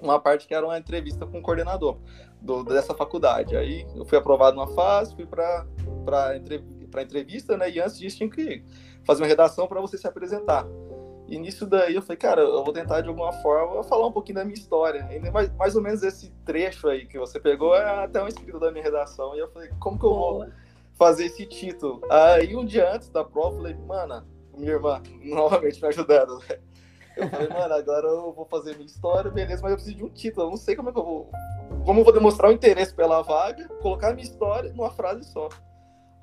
uma 0.00 0.20
parte 0.20 0.46
que 0.46 0.54
era 0.54 0.64
uma 0.64 0.78
entrevista 0.78 1.26
com 1.26 1.40
o 1.40 1.42
coordenador 1.42 1.98
do, 2.40 2.62
dessa 2.62 2.94
faculdade. 2.94 3.56
Aí 3.56 3.84
eu 3.96 4.04
fui 4.04 4.16
aprovado 4.16 4.56
numa 4.56 4.68
fase, 4.68 5.16
fui 5.16 5.26
para 5.26 5.66
para 6.90 7.02
entrevista, 7.02 7.56
né? 7.56 7.70
E 7.70 7.80
antes 7.80 7.98
disso 7.98 8.18
tinha 8.18 8.28
que 8.28 8.64
fazer 9.10 9.22
uma 9.22 9.28
redação 9.28 9.66
para 9.66 9.80
você 9.80 9.98
se 9.98 10.06
apresentar. 10.06 10.64
E 11.26 11.36
nisso 11.36 11.66
daí 11.66 11.96
eu 11.96 12.02
falei, 12.02 12.16
cara, 12.16 12.42
eu 12.42 12.62
vou 12.62 12.72
tentar 12.72 13.00
de 13.00 13.08
alguma 13.08 13.32
forma 13.32 13.82
falar 13.82 14.06
um 14.06 14.12
pouquinho 14.12 14.36
da 14.36 14.44
minha 14.44 14.54
história. 14.54 15.08
E 15.10 15.30
mais, 15.30 15.52
mais 15.56 15.74
ou 15.74 15.82
menos 15.82 16.02
esse 16.04 16.30
trecho 16.44 16.88
aí 16.88 17.06
que 17.06 17.18
você 17.18 17.40
pegou 17.40 17.74
é 17.74 18.04
até 18.04 18.22
um 18.22 18.28
escrito 18.28 18.60
da 18.60 18.70
minha 18.70 18.84
redação. 18.84 19.34
E 19.34 19.40
eu 19.40 19.48
falei, 19.50 19.68
como 19.80 19.98
que 19.98 20.06
eu 20.06 20.14
vou 20.14 20.46
fazer 20.94 21.26
esse 21.26 21.44
título? 21.44 22.00
Aí 22.08 22.54
um 22.54 22.64
dia 22.64 22.92
antes 22.92 23.10
da 23.10 23.24
prova, 23.24 23.54
eu 23.54 23.56
falei, 23.56 23.74
mana, 23.74 24.24
minha 24.56 24.72
irmã, 24.72 25.02
novamente 25.22 25.82
me 25.82 25.88
ajudando. 25.88 26.40
Eu 27.16 27.28
falei, 27.28 27.48
mano, 27.48 27.74
agora 27.74 28.06
eu 28.06 28.32
vou 28.32 28.44
fazer 28.46 28.74
minha 28.74 28.86
história, 28.86 29.28
beleza, 29.28 29.60
mas 29.60 29.72
eu 29.72 29.76
preciso 29.76 29.96
de 29.96 30.04
um 30.04 30.08
título. 30.08 30.46
Eu 30.46 30.50
não 30.50 30.56
sei 30.56 30.76
como 30.76 30.90
é 30.90 30.92
que 30.92 30.98
eu 30.98 31.04
vou. 31.04 31.30
Como 31.84 32.00
eu 32.00 32.04
vou 32.04 32.12
demonstrar 32.12 32.48
o 32.48 32.54
interesse 32.54 32.94
pela 32.94 33.22
vaga, 33.22 33.68
colocar 33.82 34.12
minha 34.14 34.24
história 34.24 34.72
numa 34.72 34.90
frase 34.90 35.24
só. 35.24 35.48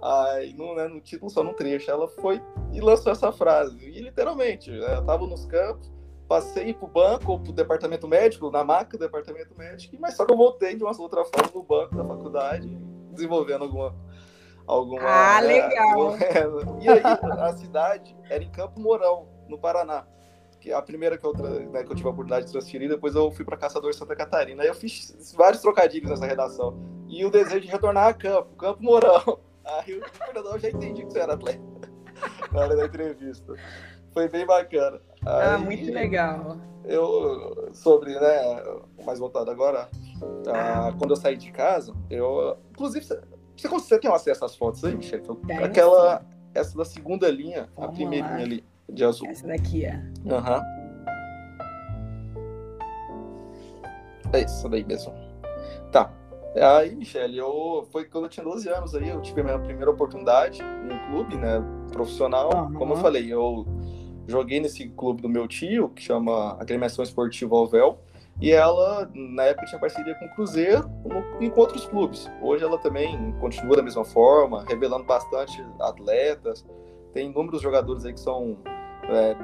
Aí, 0.01 0.53
no, 0.53 0.75
né, 0.75 0.87
no 0.87 1.01
título, 1.01 1.29
só 1.29 1.43
no 1.43 1.53
trecho, 1.53 1.89
ela 1.89 2.07
foi 2.07 2.41
e 2.71 2.79
lançou 2.79 3.11
essa 3.11 3.31
frase. 3.31 3.77
E 3.83 4.01
literalmente, 4.01 4.69
né, 4.69 4.97
eu 4.97 5.05
tava 5.05 5.25
nos 5.25 5.45
campos, 5.45 5.91
passei 6.27 6.73
pro 6.73 6.87
banco 6.87 7.31
ou 7.31 7.39
pro 7.39 7.51
departamento 7.51 8.07
médico, 8.07 8.51
na 8.51 8.63
maca 8.63 8.97
do 8.97 9.03
departamento 9.03 9.57
médico, 9.57 9.95
mas 9.99 10.15
só 10.15 10.25
que 10.25 10.31
eu 10.31 10.37
voltei 10.37 10.75
de 10.75 10.83
uma 10.83 10.95
outra 10.99 11.25
forma 11.25 11.51
no 11.53 11.63
banco 11.63 11.95
da 11.95 12.05
faculdade, 12.05 12.67
desenvolvendo 13.11 13.63
alguma, 13.63 13.95
alguma. 14.67 15.01
Ah, 15.01 15.39
legal! 15.39 16.15
e 16.79 16.89
aí, 16.89 17.01
a 17.03 17.53
cidade 17.53 18.15
era 18.29 18.43
em 18.43 18.51
Campo 18.51 18.79
Mourão, 18.79 19.27
no 19.47 19.57
Paraná. 19.57 20.05
Que 20.59 20.71
a 20.71 20.81
primeira 20.81 21.17
que 21.17 21.25
eu, 21.25 21.33
né, 21.33 21.83
que 21.83 21.91
eu 21.91 21.95
tive 21.95 22.07
a 22.07 22.11
oportunidade 22.11 22.47
de 22.47 22.51
transferir, 22.51 22.89
depois 22.89 23.15
eu 23.15 23.31
fui 23.31 23.45
para 23.45 23.55
Caçador 23.55 23.93
Santa 23.93 24.15
Catarina. 24.15 24.63
Aí 24.63 24.67
eu 24.67 24.73
fiz 24.73 25.33
vários 25.35 25.61
trocadilhos 25.61 26.09
nessa 26.09 26.25
redação. 26.25 26.75
E 27.07 27.23
o 27.23 27.29
desejo 27.29 27.61
de 27.61 27.67
retornar 27.67 28.07
a 28.07 28.13
campo, 28.13 28.55
Campo 28.55 28.83
Mourão. 28.83 29.46
Aí 29.67 29.97
o 29.97 30.01
coordenador 30.17 30.59
já 30.59 30.69
entendi 30.69 31.05
que 31.05 31.11
você 31.11 31.19
era 31.19 31.33
atleta 31.33 31.59
na 32.51 32.61
hora 32.61 32.75
da 32.75 32.85
entrevista. 32.85 33.53
Foi 34.13 34.27
bem 34.29 34.45
bacana. 34.45 34.99
Ah, 35.25 35.55
Aí, 35.55 35.63
muito 35.63 35.91
legal. 35.91 36.57
Eu, 36.85 37.69
sobre, 37.73 38.17
né, 38.17 38.63
mais 39.05 39.19
voltado 39.19 39.51
agora, 39.51 39.89
ah, 40.47 40.93
quando 40.97 41.11
eu 41.11 41.15
saí 41.17 41.35
de 41.35 41.51
casa, 41.51 41.93
eu. 42.09 42.57
Inclusive, 42.71 43.05
você, 43.05 43.67
você 43.67 43.99
tem 43.99 44.11
acesso 44.11 44.45
às 44.45 44.55
fotos 44.55 44.83
aí? 44.85 44.97
Então, 45.13 45.39
aquela. 45.63 46.25
Essa 46.53 46.75
da 46.75 46.85
segunda 46.85 47.29
linha, 47.29 47.69
Vamos 47.75 47.91
a 47.91 47.93
primeira 47.93 48.27
linha 48.29 48.43
ali, 48.43 48.65
de 48.89 49.03
azul. 49.05 49.27
Essa 49.27 49.45
daqui 49.45 49.85
é. 49.85 50.01
Aham. 50.27 50.57
Uhum. 50.57 50.77
É 54.33 54.41
isso 54.41 54.67
daí 54.67 54.83
mesmo. 54.83 55.13
Tá. 55.91 56.11
Aí, 56.55 56.95
Michele, 56.95 57.37
eu 57.37 57.87
foi 57.91 58.05
quando 58.05 58.25
eu 58.25 58.29
tinha 58.29 58.43
12 58.43 58.69
anos 58.69 58.95
aí, 58.95 59.09
eu 59.09 59.21
tive 59.21 59.41
a 59.41 59.43
minha 59.43 59.59
primeira 59.59 59.91
oportunidade 59.91 60.61
em 60.61 60.93
um 60.93 61.11
clube, 61.11 61.37
né, 61.37 61.61
profissional. 61.91 62.49
Uhum. 62.53 62.73
Como 62.73 62.93
eu 62.93 62.97
falei, 62.97 63.31
eu 63.31 63.65
joguei 64.27 64.59
nesse 64.59 64.89
clube 64.89 65.21
do 65.21 65.29
meu 65.29 65.47
tio, 65.47 65.89
que 65.89 66.01
chama 66.01 66.57
Agremiação 66.59 67.03
Esportiva 67.03 67.55
Alvel, 67.55 67.99
e 68.39 68.51
ela, 68.51 69.09
na 69.15 69.43
época, 69.43 69.65
tinha 69.65 69.79
parceria 69.79 70.13
com 70.15 70.25
o 70.25 70.29
Cruzeiro 70.29 70.87
e 71.39 71.49
com 71.49 71.61
outros 71.61 71.87
clubes. 71.87 72.29
Hoje 72.41 72.63
ela 72.63 72.77
também 72.77 73.33
continua 73.39 73.75
da 73.75 73.81
mesma 73.81 74.05
forma, 74.05 74.63
revelando 74.67 75.05
bastante 75.05 75.63
atletas. 75.79 76.63
Tem 77.13 77.31
inúmeros 77.31 77.61
jogadores 77.61 78.05
aí 78.05 78.13
que 78.13 78.19
são 78.19 78.57
é, 79.09 79.35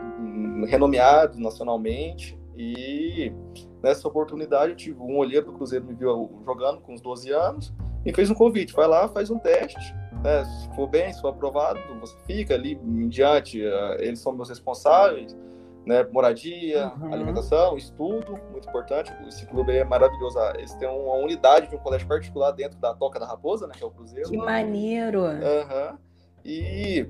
renomeados 0.68 1.40
nacionalmente. 1.40 2.38
E 2.56 3.34
nessa 3.82 4.08
oportunidade, 4.08 4.72
eu 4.72 4.76
tive 4.76 5.00
um 5.00 5.18
olheiro 5.18 5.48
do 5.48 5.54
Cruzeiro 5.54 5.86
me 5.86 5.94
viu 5.94 6.42
jogando 6.46 6.82
com 6.82 6.94
uns 6.94 7.02
12 7.02 7.32
anos 7.32 7.74
e 8.06 8.14
fez 8.14 8.30
um 8.30 8.36
convite. 8.36 8.74
Vai 8.74 8.88
lá, 8.88 9.08
faz 9.08 9.30
um 9.30 9.40
teste. 9.40 9.94
Né? 10.24 10.46
Se 10.46 10.76
for 10.76 10.88
bem, 10.88 11.12
se 11.12 11.22
for 11.22 11.30
aprovado, 11.30 11.80
você 12.00 12.16
fica 12.26 12.54
ali 12.54 12.74
em 12.74 13.08
diante. 13.08 13.62
Uh, 13.62 13.96
eles 14.00 14.20
são 14.20 14.34
meus 14.34 14.50
responsáveis. 14.50 15.38
Né, 15.86 16.02
moradia, 16.14 16.94
uhum. 16.96 17.14
alimentação, 17.14 17.76
estudo, 17.76 18.40
muito 18.54 18.70
importante. 18.70 19.12
Esse 19.28 19.46
clube 19.46 19.74
é 19.74 19.84
maravilhoso. 19.84 20.40
Ah, 20.40 20.54
eles 20.56 20.74
têm 20.76 20.88
uma 20.88 21.16
unidade 21.16 21.68
de 21.68 21.76
um 21.76 21.80
colégio 21.80 22.08
particular 22.08 22.52
dentro 22.52 22.80
da 22.80 22.94
Toca 22.94 23.20
da 23.20 23.26
Raposa, 23.26 23.68
né, 23.68 23.74
que 23.78 23.84
é 23.84 23.86
o 23.86 23.92
Cruzeiro. 23.92 24.30
Que 24.30 24.38
maneiro! 24.38 25.24
Uhum. 25.24 25.98
E, 26.46 27.06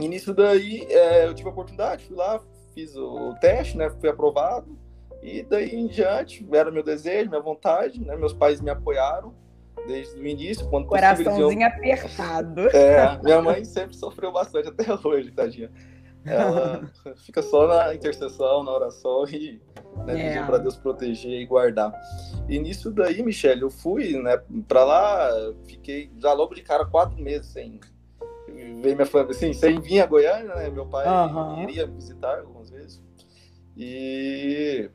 nisso 0.00 0.34
daí 0.34 0.84
é, 0.90 1.28
eu 1.28 1.32
tive 1.34 1.48
a 1.48 1.52
oportunidade, 1.52 2.04
fui 2.04 2.16
lá, 2.16 2.40
fiz 2.74 2.96
o 2.96 3.34
teste, 3.40 3.76
né, 3.76 3.90
fui 3.90 4.08
aprovado. 4.08 4.78
E 5.22 5.42
daí 5.42 5.70
em 5.74 5.86
diante, 5.86 6.46
era 6.52 6.70
meu 6.70 6.82
desejo, 6.82 7.30
minha 7.30 7.40
vontade, 7.40 8.04
né? 8.04 8.16
Meus 8.16 8.32
pais 8.32 8.60
me 8.60 8.70
apoiaram 8.70 9.32
desde 9.86 10.18
o 10.18 10.26
início, 10.26 10.68
quando 10.68 10.86
Coraçãozinho 10.86 11.66
apertado. 11.66 12.68
É, 12.70 13.18
minha 13.22 13.40
mãe 13.40 13.64
sempre 13.64 13.96
sofreu 13.96 14.32
bastante 14.32 14.68
até 14.68 14.84
hoje, 15.06 15.30
tadinha. 15.30 15.70
Ela 16.24 16.90
fica 17.24 17.42
só 17.42 17.66
na 17.66 17.94
intercessão, 17.94 18.62
na 18.62 18.72
oração 18.72 19.24
e 19.28 19.60
né, 20.04 20.36
é. 20.36 20.44
para 20.44 20.58
Deus 20.58 20.76
proteger 20.76 21.40
e 21.40 21.46
guardar. 21.46 21.92
E 22.48 22.58
nisso 22.58 22.90
daí, 22.90 23.22
Michelle, 23.22 23.62
eu 23.62 23.70
fui, 23.70 24.20
né, 24.20 24.40
para 24.66 24.84
lá, 24.84 25.30
fiquei 25.64 26.10
já 26.18 26.32
logo 26.32 26.54
de 26.54 26.62
cara 26.62 26.84
quatro 26.84 27.20
meses 27.20 27.46
sem 27.46 27.80
ver 28.48 28.94
minha 28.94 29.06
família, 29.06 29.32
assim, 29.32 29.52
sem 29.52 29.80
vir 29.80 30.00
a 30.00 30.06
Goiânia, 30.06 30.54
né? 30.54 30.68
Meu 30.68 30.86
pai 30.86 31.06
uhum. 31.06 31.62
iria 31.62 31.86
me 31.86 31.94
visitar. 31.94 32.42
E 33.76 34.90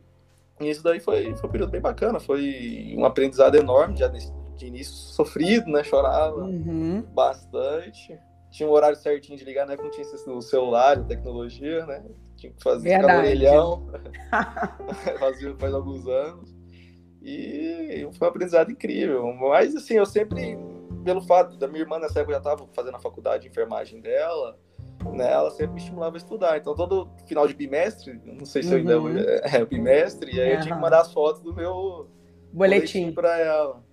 isso 0.59 0.83
daí 0.83 0.99
foi, 0.99 1.35
foi 1.35 1.49
um 1.49 1.51
período 1.51 1.71
bem 1.71 1.81
bacana, 1.81 2.19
foi 2.19 2.93
um 2.97 3.05
aprendizado 3.05 3.55
enorme, 3.55 3.97
já 3.97 4.07
de, 4.07 4.19
de 4.55 4.65
início 4.65 4.93
sofrido, 4.93 5.69
né? 5.69 5.83
Chorava 5.83 6.43
uhum. 6.43 7.01
bastante. 7.13 8.17
Tinha 8.49 8.67
um 8.67 8.71
horário 8.71 8.97
certinho 8.97 9.37
de 9.37 9.43
ligar, 9.43 9.67
né? 9.67 9.75
Não 9.75 9.91
tinha 9.91 10.05
o 10.27 10.41
celular, 10.41 10.97
a 10.97 11.03
tecnologia, 11.03 11.85
né? 11.85 12.03
Tinha 12.35 12.51
que 12.51 12.63
fazer 12.63 12.99
ficar 12.99 13.19
orelhão. 13.19 13.87
Fazia 15.19 15.55
faz 15.57 15.73
alguns 15.73 16.07
anos. 16.07 16.55
E 17.21 18.07
foi 18.13 18.27
um 18.27 18.29
aprendizado 18.29 18.71
incrível. 18.71 19.31
Mas 19.33 19.75
assim, 19.75 19.95
eu 19.95 20.05
sempre, 20.05 20.57
pelo 21.03 21.21
fato 21.21 21.57
da 21.57 21.67
minha 21.67 21.81
irmã 21.81 21.99
nessa 21.99 22.19
época 22.19 22.33
já 22.33 22.39
estava 22.39 22.67
fazendo 22.73 22.95
a 22.95 22.99
faculdade 22.99 23.43
de 23.43 23.49
enfermagem 23.49 23.99
dela, 24.01 24.57
né, 25.13 25.31
ela 25.31 25.51
sempre 25.51 25.73
me 25.73 25.79
estimulava 25.79 26.15
a 26.15 26.17
estudar. 26.17 26.57
Então, 26.57 26.75
todo 26.75 27.09
final 27.25 27.47
de 27.47 27.53
bimestre, 27.53 28.19
não 28.25 28.45
sei 28.45 28.63
se 28.63 28.73
uhum. 28.73 28.89
eu 28.89 29.07
ainda 29.07 29.21
é, 29.45 29.57
é 29.57 29.65
bimestre, 29.65 30.35
e 30.35 30.39
aí 30.39 30.49
uhum. 30.49 30.55
eu 30.55 30.61
tinha 30.61 30.75
que 30.75 30.81
mandar 30.81 31.01
as 31.01 31.13
fotos 31.13 31.41
do 31.41 31.53
meu 31.53 32.07
boletim 32.51 33.11
para 33.11 33.37
ela. 33.39 33.83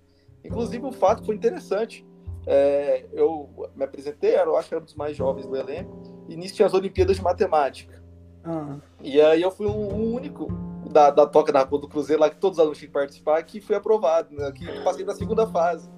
Inclusive, 0.44 0.84
o 0.84 0.92
fato 0.92 1.24
foi 1.24 1.34
interessante. 1.34 2.06
É, 2.46 3.06
eu 3.12 3.48
me 3.74 3.84
apresentei, 3.84 4.36
eu 4.36 4.56
acho 4.56 4.68
que 4.68 4.74
era 4.74 4.82
um 4.82 4.84
dos 4.84 4.94
mais 4.94 5.16
jovens 5.16 5.46
do 5.46 5.56
elenco, 5.56 6.02
e 6.28 6.36
nisso 6.36 6.54
tinha 6.54 6.66
as 6.66 6.74
Olimpíadas 6.74 7.16
de 7.16 7.22
Matemática. 7.22 8.02
Uhum. 8.46 8.80
E 9.02 9.20
aí 9.20 9.40
eu 9.40 9.50
fui 9.50 9.66
o 9.66 10.14
único 10.14 10.48
da, 10.90 11.10
da 11.10 11.26
Toca 11.26 11.50
da 11.50 11.62
Rua 11.62 11.80
do 11.80 11.88
Cruzeiro, 11.88 12.20
lá 12.20 12.28
que 12.28 12.36
todos 12.36 12.58
os 12.58 12.60
alunos 12.60 12.78
tinham 12.78 12.88
que 12.88 12.92
participar, 12.92 13.42
que 13.42 13.60
fui 13.60 13.74
aprovado, 13.74 14.34
né, 14.34 14.52
que 14.52 14.66
passei 14.82 15.04
na 15.04 15.14
segunda 15.14 15.46
fase. 15.46 15.88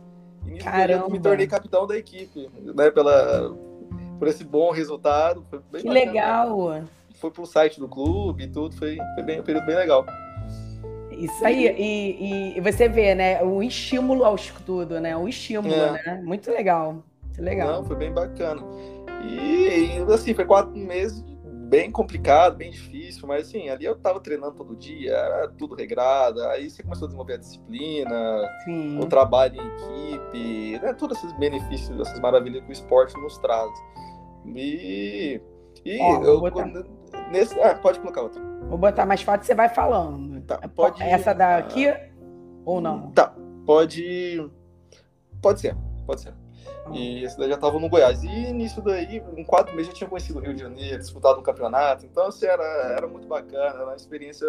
E 0.46 0.50
nisso 0.52 0.68
eu 0.68 1.10
me 1.10 1.18
tornei 1.18 1.46
capitão 1.48 1.86
da 1.86 1.96
equipe, 1.96 2.48
né, 2.54 2.90
pela, 2.90 3.56
por 4.18 4.28
esse 4.28 4.44
bom 4.44 4.70
resultado. 4.70 5.44
Foi 5.48 5.60
bem 5.70 5.82
que 5.82 5.88
bacana, 5.88 6.06
legal! 6.06 6.82
Foi 7.16 7.30
pro 7.30 7.46
site 7.46 7.80
do 7.80 7.88
clube 7.88 8.44
e 8.44 8.48
tudo, 8.48 8.76
foi, 8.76 8.98
foi 9.14 9.24
bem, 9.24 9.40
um 9.40 9.42
período 9.42 9.66
bem 9.66 9.76
legal. 9.76 10.04
Isso 11.10 11.44
aí, 11.44 11.66
e, 11.78 12.58
e, 12.58 12.60
você 12.60 12.88
vê, 12.88 13.14
né, 13.14 13.42
o 13.42 13.62
estímulo 13.62 14.22
ao 14.22 14.34
estudo, 14.34 15.00
né, 15.00 15.16
o 15.16 15.26
estímulo, 15.26 15.72
é. 15.72 15.92
né, 15.92 16.22
muito 16.22 16.50
legal, 16.50 17.02
muito 17.22 17.42
legal. 17.42 17.72
Não, 17.72 17.84
foi 17.84 17.96
bem 17.96 18.12
bacana. 18.12 18.60
E, 19.24 20.04
assim, 20.12 20.34
foi 20.34 20.44
quatro 20.44 20.76
meses 20.76 21.24
bem 21.66 21.90
complicado, 21.90 22.56
bem 22.56 22.70
difícil, 22.70 23.26
mas 23.26 23.48
assim, 23.48 23.68
ali 23.68 23.84
eu 23.84 23.96
tava 23.96 24.20
treinando 24.20 24.54
todo 24.54 24.76
dia, 24.76 25.12
era 25.12 25.48
tudo 25.48 25.74
regrado, 25.74 26.42
aí 26.44 26.70
você 26.70 26.82
começou 26.82 27.06
a 27.06 27.08
desenvolver 27.08 27.34
a 27.34 27.38
disciplina, 27.38 28.48
Sim. 28.64 29.00
o 29.00 29.06
trabalho 29.06 29.60
em 29.60 29.66
equipe, 29.66 30.78
né, 30.80 30.92
todos 30.94 31.18
esses 31.18 31.32
benefícios, 31.38 31.98
essas 32.00 32.20
maravilhas 32.20 32.62
que 32.62 32.70
o 32.70 32.72
esporte 32.72 33.18
nos 33.18 33.36
traz. 33.38 33.70
E, 34.46 35.40
e 35.84 36.00
Ó, 36.00 36.22
eu, 36.22 36.40
nesse, 37.32 37.60
ah, 37.60 37.74
pode 37.74 37.98
colocar 37.98 38.22
outra. 38.22 38.40
Vou 38.68 38.78
botar 38.78 39.04
mais 39.04 39.22
foto 39.22 39.44
você 39.44 39.54
vai 39.54 39.68
falando. 39.68 40.40
Tá, 40.42 40.58
pode, 40.68 41.02
Essa 41.02 41.34
daqui 41.34 41.88
ah, 41.88 42.08
ou 42.64 42.80
não? 42.80 43.10
Tá, 43.10 43.34
pode, 43.66 44.48
pode 45.42 45.60
ser, 45.60 45.76
pode 46.06 46.20
ser. 46.20 46.45
E 46.92 47.24
esse 47.24 47.36
daí 47.38 47.48
já 47.48 47.56
tava 47.56 47.78
no 47.78 47.88
Goiás. 47.88 48.22
E 48.22 48.52
nisso 48.52 48.80
daí, 48.80 49.22
em 49.36 49.44
quatro 49.44 49.74
meses, 49.74 49.88
já 49.88 49.94
tinha 49.94 50.10
conhecido 50.10 50.38
o 50.38 50.42
Rio 50.42 50.54
de 50.54 50.60
Janeiro, 50.60 50.98
disputado 50.98 51.40
um 51.40 51.42
campeonato. 51.42 52.06
Então, 52.06 52.26
assim, 52.26 52.46
era, 52.46 52.94
era 52.96 53.06
muito 53.06 53.26
bacana, 53.26 53.74
era 53.74 53.84
uma 53.84 53.96
experiência 53.96 54.46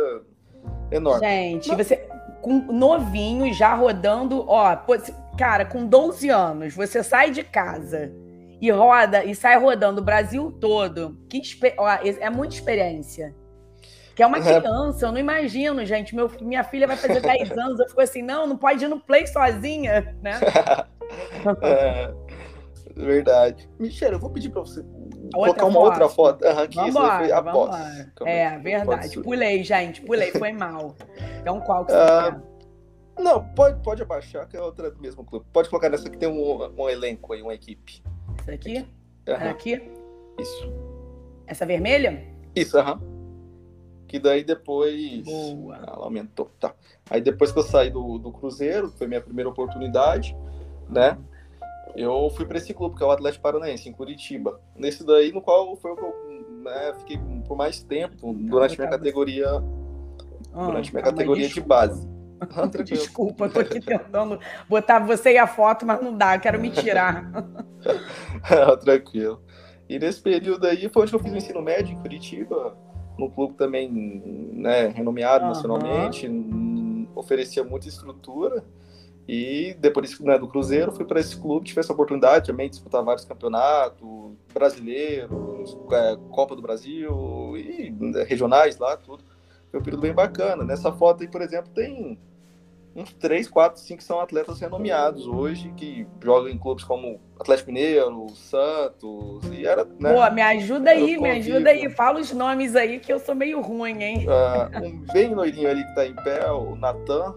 enorme. 0.91 1.25
Gente, 1.25 1.69
Não. 1.69 1.77
você 1.77 2.07
com 2.41 2.71
novinho, 2.71 3.51
já 3.53 3.73
rodando, 3.73 4.45
ó, 4.47 4.77
cara, 5.37 5.65
com 5.65 5.85
12 5.85 6.29
anos, 6.29 6.73
você 6.73 7.03
sai 7.03 7.31
de 7.31 7.43
casa 7.43 8.13
e 8.61 8.71
roda 8.71 9.23
e 9.23 9.35
sai 9.35 9.59
rodando 9.59 10.01
o 10.01 10.03
Brasil 10.03 10.51
todo. 10.51 11.17
Que 11.29 11.41
ó, 11.77 11.89
é 11.89 12.29
muita 12.29 12.55
experiência. 12.55 13.35
Que 14.17 14.23
é 14.23 14.25
uma 14.25 14.41
criança, 14.41 15.05
eu 15.05 15.11
não 15.11 15.19
imagino, 15.19 15.85
gente. 15.85 16.15
Meu, 16.15 16.27
minha 16.41 16.63
filha 16.63 16.87
vai 16.87 16.97
fazer 16.97 17.21
10 17.21 17.51
anos, 17.55 17.79
eu 17.79 17.87
fico 17.87 18.01
assim, 18.01 18.23
não, 18.23 18.47
não 18.47 18.57
pode 18.57 18.83
ir 18.83 18.87
no 18.87 18.99
play 18.99 19.27
sozinha, 19.27 20.17
né? 20.23 20.39
é, 21.61 22.11
verdade. 22.95 23.69
Michelle, 23.77 24.15
eu 24.15 24.19
vou 24.19 24.31
pedir 24.31 24.49
para 24.49 24.61
você 24.61 24.79
outra 25.35 25.53
colocar 25.53 25.65
uma 25.65 25.73
foto. 25.73 25.85
outra 25.85 26.09
foto. 26.09 26.45
Uhum, 26.45 26.67
que 26.67 26.75
vamos 26.77 26.95
isso 26.95 27.17
foi 27.17 27.31
É, 28.25 28.57
verdade. 28.57 29.21
Pulei, 29.21 29.63
gente, 29.63 30.01
pulei, 30.01 30.31
foi 30.31 30.51
mal. 30.51 30.95
Então 31.39 31.61
qual 31.61 31.85
que 31.85 31.91
você 31.91 31.97
uh, 31.99 32.31
quer? 32.31 33.23
Não, 33.23 33.47
pode, 33.49 33.83
pode 33.83 34.01
abaixar, 34.01 34.47
que 34.47 34.57
é 34.57 34.61
outra 34.61 34.89
do 34.89 34.99
mesmo 34.99 35.23
clube. 35.23 35.45
Pode 35.53 35.69
colocar 35.69 35.89
nessa 35.89 36.09
que 36.09 36.17
tem 36.17 36.27
um, 36.27 36.73
um 36.75 36.89
elenco 36.89 37.33
aí, 37.33 37.43
uma 37.43 37.53
equipe. 37.53 38.01
Essa 38.39 38.51
aqui? 38.51 38.83
Uhum. 39.27 39.49
Aqui? 39.51 39.91
Isso. 40.39 40.73
Essa 41.45 41.67
vermelha? 41.67 42.23
Isso, 42.55 42.79
aham. 42.79 42.99
Uhum. 42.99 43.16
Que 44.07 44.19
daí 44.19 44.43
depois. 44.43 45.25
Boa. 45.25 45.75
Ela 45.75 46.05
aumentou. 46.05 46.49
Tá. 46.59 46.73
Aí 47.09 47.21
depois 47.21 47.51
que 47.51 47.59
eu 47.59 47.63
saí 47.63 47.89
do, 47.89 48.17
do 48.17 48.31
Cruzeiro, 48.31 48.89
foi 48.89 49.07
minha 49.07 49.21
primeira 49.21 49.49
oportunidade, 49.49 50.35
né? 50.89 51.17
Eu 51.95 52.29
fui 52.29 52.45
para 52.45 52.57
esse 52.57 52.73
clube, 52.73 52.95
que 52.95 53.03
é 53.03 53.05
o 53.05 53.11
Atlético 53.11 53.43
Paranaense, 53.43 53.89
em 53.89 53.91
Curitiba. 53.91 54.59
Nesse 54.75 55.03
daí, 55.05 55.31
no 55.31 55.41
qual 55.41 55.75
foi 55.75 55.91
o 55.91 55.95
que 55.95 56.03
eu 56.03 56.63
né, 56.63 56.93
fiquei 56.99 57.19
por 57.47 57.57
mais 57.57 57.81
tempo 57.81 58.33
durante 58.33 58.77
minha 58.77 58.89
categoria. 58.89 59.47
Ah, 60.53 60.65
durante 60.65 60.93
minha 60.93 61.03
categoria 61.03 61.47
de 61.47 61.61
base. 61.61 62.07
Ah, 62.39 62.67
Desculpa, 62.83 63.49
tô 63.49 63.59
aqui 63.59 63.79
tentando 63.79 64.39
botar 64.69 64.99
você 64.99 65.31
e 65.31 65.37
a 65.39 65.47
foto, 65.47 65.87
mas 65.87 65.99
não 65.99 66.15
dá, 66.15 66.37
quero 66.37 66.61
me 66.61 66.69
tirar. 66.69 67.31
ah, 68.43 68.77
tranquilo. 68.77 69.41
E 69.89 69.97
nesse 69.97 70.21
período 70.21 70.67
aí 70.67 70.87
foi 70.87 71.01
onde 71.01 71.13
eu 71.15 71.19
fiz 71.19 71.33
o 71.33 71.35
ensino 71.35 71.63
médio 71.63 71.95
em 71.95 71.99
Curitiba, 71.99 72.77
no 73.17 73.29
clube 73.29 73.53
também 73.55 73.89
né, 74.53 74.87
renomeado 74.87 75.43
uhum. 75.43 75.49
nacionalmente, 75.49 76.29
oferecia 77.15 77.63
muita 77.63 77.87
estrutura. 77.87 78.63
E 79.27 79.75
depois 79.79 80.17
né, 80.21 80.39
do 80.39 80.47
Cruzeiro, 80.47 80.93
fui 80.93 81.03
para 81.03 81.19
esse 81.19 81.35
clube, 81.35 81.65
tive 81.65 81.81
essa 81.81 81.91
oportunidade 81.91 82.47
também 82.47 82.67
de 82.67 82.75
disputar 82.75 83.03
vários 83.03 83.25
campeonatos 83.25 84.07
brasileiros, 84.53 85.77
é, 85.91 86.17
Copa 86.31 86.55
do 86.55 86.61
Brasil 86.61 87.57
e 87.57 87.91
né, 87.91 88.23
regionais 88.23 88.77
lá, 88.77 88.95
tudo. 88.95 89.23
Foi 89.69 89.81
um 89.81 89.83
período 89.83 90.01
bem 90.01 90.13
bacana. 90.13 90.63
Nessa 90.63 90.93
foto 90.93 91.23
aí, 91.23 91.27
por 91.27 91.41
exemplo, 91.41 91.69
tem 91.73 92.17
uns 92.97 93.13
3, 93.13 93.47
4, 93.47 93.79
5 93.79 94.03
são 94.03 94.19
atletas 94.19 94.59
renomeados 94.59 95.27
hoje, 95.27 95.71
que 95.77 96.07
jogam 96.21 96.49
em 96.49 96.57
clubes 96.57 96.83
como 96.83 97.21
Atlético 97.39 97.71
Mineiro, 97.71 98.27
Santos, 98.31 99.45
e 99.51 99.65
era, 99.65 99.85
né? 99.99 100.13
Pô, 100.13 100.33
me 100.33 100.41
ajuda 100.41 100.89
aí, 100.89 101.17
me 101.17 101.29
ajuda 101.29 101.69
aí, 101.69 101.89
fala 101.89 102.19
os 102.19 102.31
nomes 102.33 102.75
aí 102.75 102.99
que 102.99 103.13
eu 103.13 103.19
sou 103.19 103.35
meio 103.35 103.61
ruim, 103.61 104.01
hein? 104.01 104.25
Uh, 104.27 104.85
um 104.85 105.13
bem 105.13 105.33
loirinho 105.33 105.69
ali 105.69 105.85
que 105.85 105.95
tá 105.95 106.05
em 106.05 106.15
pé, 106.15 106.51
o 106.51 106.75
Natan, 106.75 107.35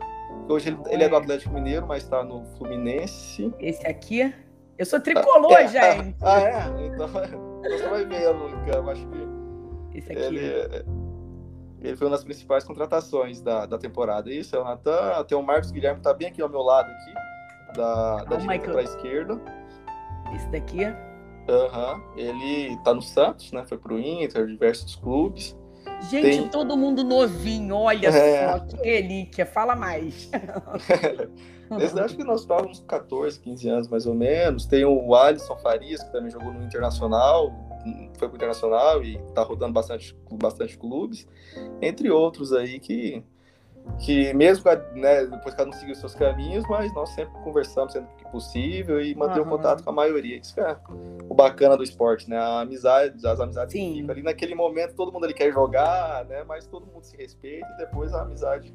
Hoje 0.49 0.71
ele, 0.71 0.79
ele, 0.89 1.05
é 1.05 1.09
do 1.09 1.17
Atlético 1.17 1.55
Mineiro, 1.55 1.87
mas 1.87 2.03
está 2.03 2.25
no 2.25 2.45
Fluminense. 2.57 3.55
Esse 3.61 3.87
aqui? 3.87 4.35
Eu 4.77 4.85
sou 4.85 5.01
tricolor, 5.01 5.53
ah, 5.53 5.63
é, 5.63 5.69
gente. 5.69 6.17
Ah, 6.23 6.41
é? 6.41 6.87
Então 6.87 7.07
você 7.63 7.89
vai 7.89 8.05
ver, 8.05 8.31
Luca. 8.31 8.71
Eu 8.75 8.91
acho 8.91 9.07
que. 9.07 9.99
Esse 9.99 10.13
aqui. 10.13 10.23
Ele, 10.23 10.85
ele 11.83 11.97
foi 11.97 12.07
uma 12.07 12.17
das 12.17 12.25
principais 12.25 12.65
contratações 12.65 13.41
da, 13.41 13.67
da 13.67 13.79
temporada. 13.79 14.33
Isso, 14.33 14.55
é 14.55 14.61
o 14.61 14.65
Natan. 14.65 15.25
Tem 15.25 15.37
o 15.37 15.43
Marcos 15.43 15.71
Guilherme, 15.71 15.99
que 15.99 16.05
tá 16.05 16.13
bem 16.13 16.29
aqui 16.29 16.43
ao 16.43 16.49
meu 16.49 16.61
lado, 16.61 16.91
aqui, 16.91 17.15
da, 17.77 18.25
da 18.25 18.37
direita 18.37 18.71
para 18.71 18.81
a 18.81 18.85
esquerda. 18.85 19.41
Esse 20.35 20.49
daqui? 20.49 20.85
Aham. 21.49 21.95
Uhum. 21.95 22.19
Ele 22.19 22.77
tá 22.85 22.93
no 22.93 23.03
Santos, 23.03 23.51
né? 23.53 23.65
Foi 23.67 23.79
pro 23.79 23.99
Inter, 23.99 24.47
diversos 24.47 24.95
clubes. 24.97 25.57
Gente, 26.11 26.23
tem... 26.23 26.49
todo 26.49 26.77
mundo 26.77 27.03
novinho, 27.03 27.77
olha 27.77 28.09
é... 28.13 28.53
só, 28.53 28.61
que 28.61 28.77
relíquia, 28.77 29.47
fala 29.47 29.75
mais. 29.75 30.31
Esse, 31.79 32.01
acho 32.01 32.17
que 32.17 32.25
nós 32.25 32.41
estávamos 32.41 32.81
14, 32.81 33.39
15 33.39 33.69
anos 33.69 33.89
mais 33.89 34.05
ou 34.05 34.15
menos. 34.15 34.67
Tem 34.67 34.85
o 34.85 35.15
Alisson 35.15 35.57
Farias, 35.59 36.03
que 36.03 36.11
também 36.11 36.31
jogou 36.31 36.53
no 36.53 36.65
Internacional, 36.65 37.53
foi 38.19 38.29
pro 38.29 38.37
Internacional 38.37 39.03
e 39.03 39.17
está 39.17 39.43
rodando 39.43 39.73
bastante, 39.73 40.17
bastante 40.33 40.77
clubes, 40.79 41.27
entre 41.81 42.11
outros 42.11 42.53
aí 42.53 42.79
que 42.79 43.25
que 43.99 44.33
mesmo 44.35 44.65
né, 44.95 45.25
depois 45.25 45.55
cada 45.55 45.69
um 45.69 45.73
seguiu 45.73 45.95
seus 45.95 46.15
caminhos, 46.15 46.65
mas 46.69 46.93
nós 46.95 47.09
sempre 47.11 47.33
conversamos 47.43 47.93
sempre 47.93 48.11
que 48.17 48.31
possível 48.31 49.03
e 49.03 49.15
manter 49.15 49.41
o 49.41 49.47
contato 49.47 49.83
com 49.83 49.91
a 49.91 49.93
maioria. 49.93 50.37
Isso 50.37 50.59
é 50.61 50.77
o 51.29 51.35
bacana 51.35 51.77
do 51.77 51.83
esporte, 51.83 52.29
né? 52.29 52.37
A 52.37 52.61
amizade, 52.61 53.27
as 53.27 53.41
amizades 53.41 53.73
Sim. 53.73 54.05
que 54.05 54.11
ali 54.11 54.23
naquele 54.23 54.55
momento, 54.55 54.95
todo 54.95 55.11
mundo 55.11 55.25
ali 55.25 55.35
quer 55.35 55.51
jogar, 55.53 56.25
né? 56.27 56.45
Mas 56.45 56.67
todo 56.67 56.87
mundo 56.87 57.05
se 57.05 57.17
respeita 57.17 57.67
e 57.75 57.77
depois 57.79 58.13
a 58.13 58.23
amizade 58.23 58.73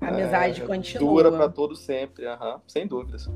a 0.00 0.08
amizade 0.08 0.62
é, 0.62 0.66
continua. 0.66 1.22
Dura 1.22 1.30
para 1.30 1.48
todo 1.48 1.76
sempre, 1.76 2.26
uhum, 2.26 2.58
sem 2.66 2.86
dúvidas. 2.86 3.28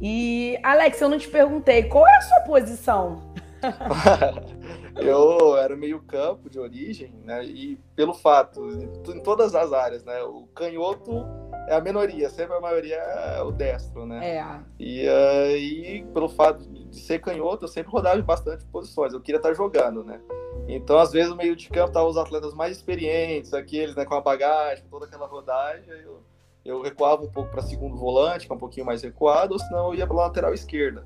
E 0.00 0.58
Alex, 0.62 1.00
eu 1.00 1.08
não 1.08 1.18
te 1.18 1.28
perguntei, 1.28 1.84
qual 1.84 2.06
é 2.06 2.16
a 2.16 2.20
sua 2.22 2.40
posição? 2.40 3.32
eu 4.96 5.56
era 5.56 5.76
meio 5.76 6.00
campo 6.00 6.48
de 6.48 6.58
origem, 6.58 7.12
né? 7.24 7.44
E 7.44 7.76
pelo 7.94 8.14
fato, 8.14 8.66
em 9.08 9.20
todas 9.20 9.54
as 9.54 9.72
áreas, 9.72 10.04
né? 10.04 10.22
O 10.22 10.46
canhoto 10.54 11.26
é 11.68 11.74
a 11.74 11.80
minoria, 11.80 12.28
sempre 12.28 12.56
a 12.56 12.60
maioria 12.60 12.96
é 12.96 13.42
o 13.42 13.52
destro, 13.52 14.06
né? 14.06 14.36
É. 14.36 14.60
E 14.78 15.08
aí, 15.08 16.04
pelo 16.12 16.28
fato 16.28 16.64
de 16.66 16.96
ser 16.96 17.20
canhoto, 17.20 17.64
eu 17.64 17.68
sempre 17.68 17.92
rodava 17.92 18.20
bastante 18.22 18.64
posições. 18.66 19.12
Eu 19.12 19.20
queria 19.20 19.38
estar 19.38 19.54
jogando, 19.54 20.02
né? 20.02 20.20
Então, 20.66 20.98
às 20.98 21.12
vezes, 21.12 21.30
no 21.30 21.36
meio 21.36 21.56
de 21.56 21.68
campo 21.68 21.88
estavam 21.88 22.10
os 22.10 22.16
atletas 22.16 22.54
mais 22.54 22.76
experientes, 22.76 23.54
aqueles 23.54 23.94
né, 23.94 24.04
com 24.04 24.14
a 24.14 24.20
bagagem, 24.20 24.84
toda 24.90 25.06
aquela 25.06 25.26
rodagem. 25.26 25.88
Eu, 26.04 26.22
eu 26.64 26.82
recuava 26.82 27.22
um 27.22 27.30
pouco 27.30 27.50
para 27.50 27.62
segundo 27.62 27.96
volante, 27.96 28.46
que 28.46 28.52
é 28.52 28.54
um 28.54 28.58
pouquinho 28.58 28.86
mais 28.86 29.02
recuado, 29.02 29.54
ou 29.54 29.58
senão 29.58 29.88
eu 29.88 29.94
ia 29.94 30.06
para 30.06 30.16
lateral 30.16 30.54
esquerda. 30.54 31.04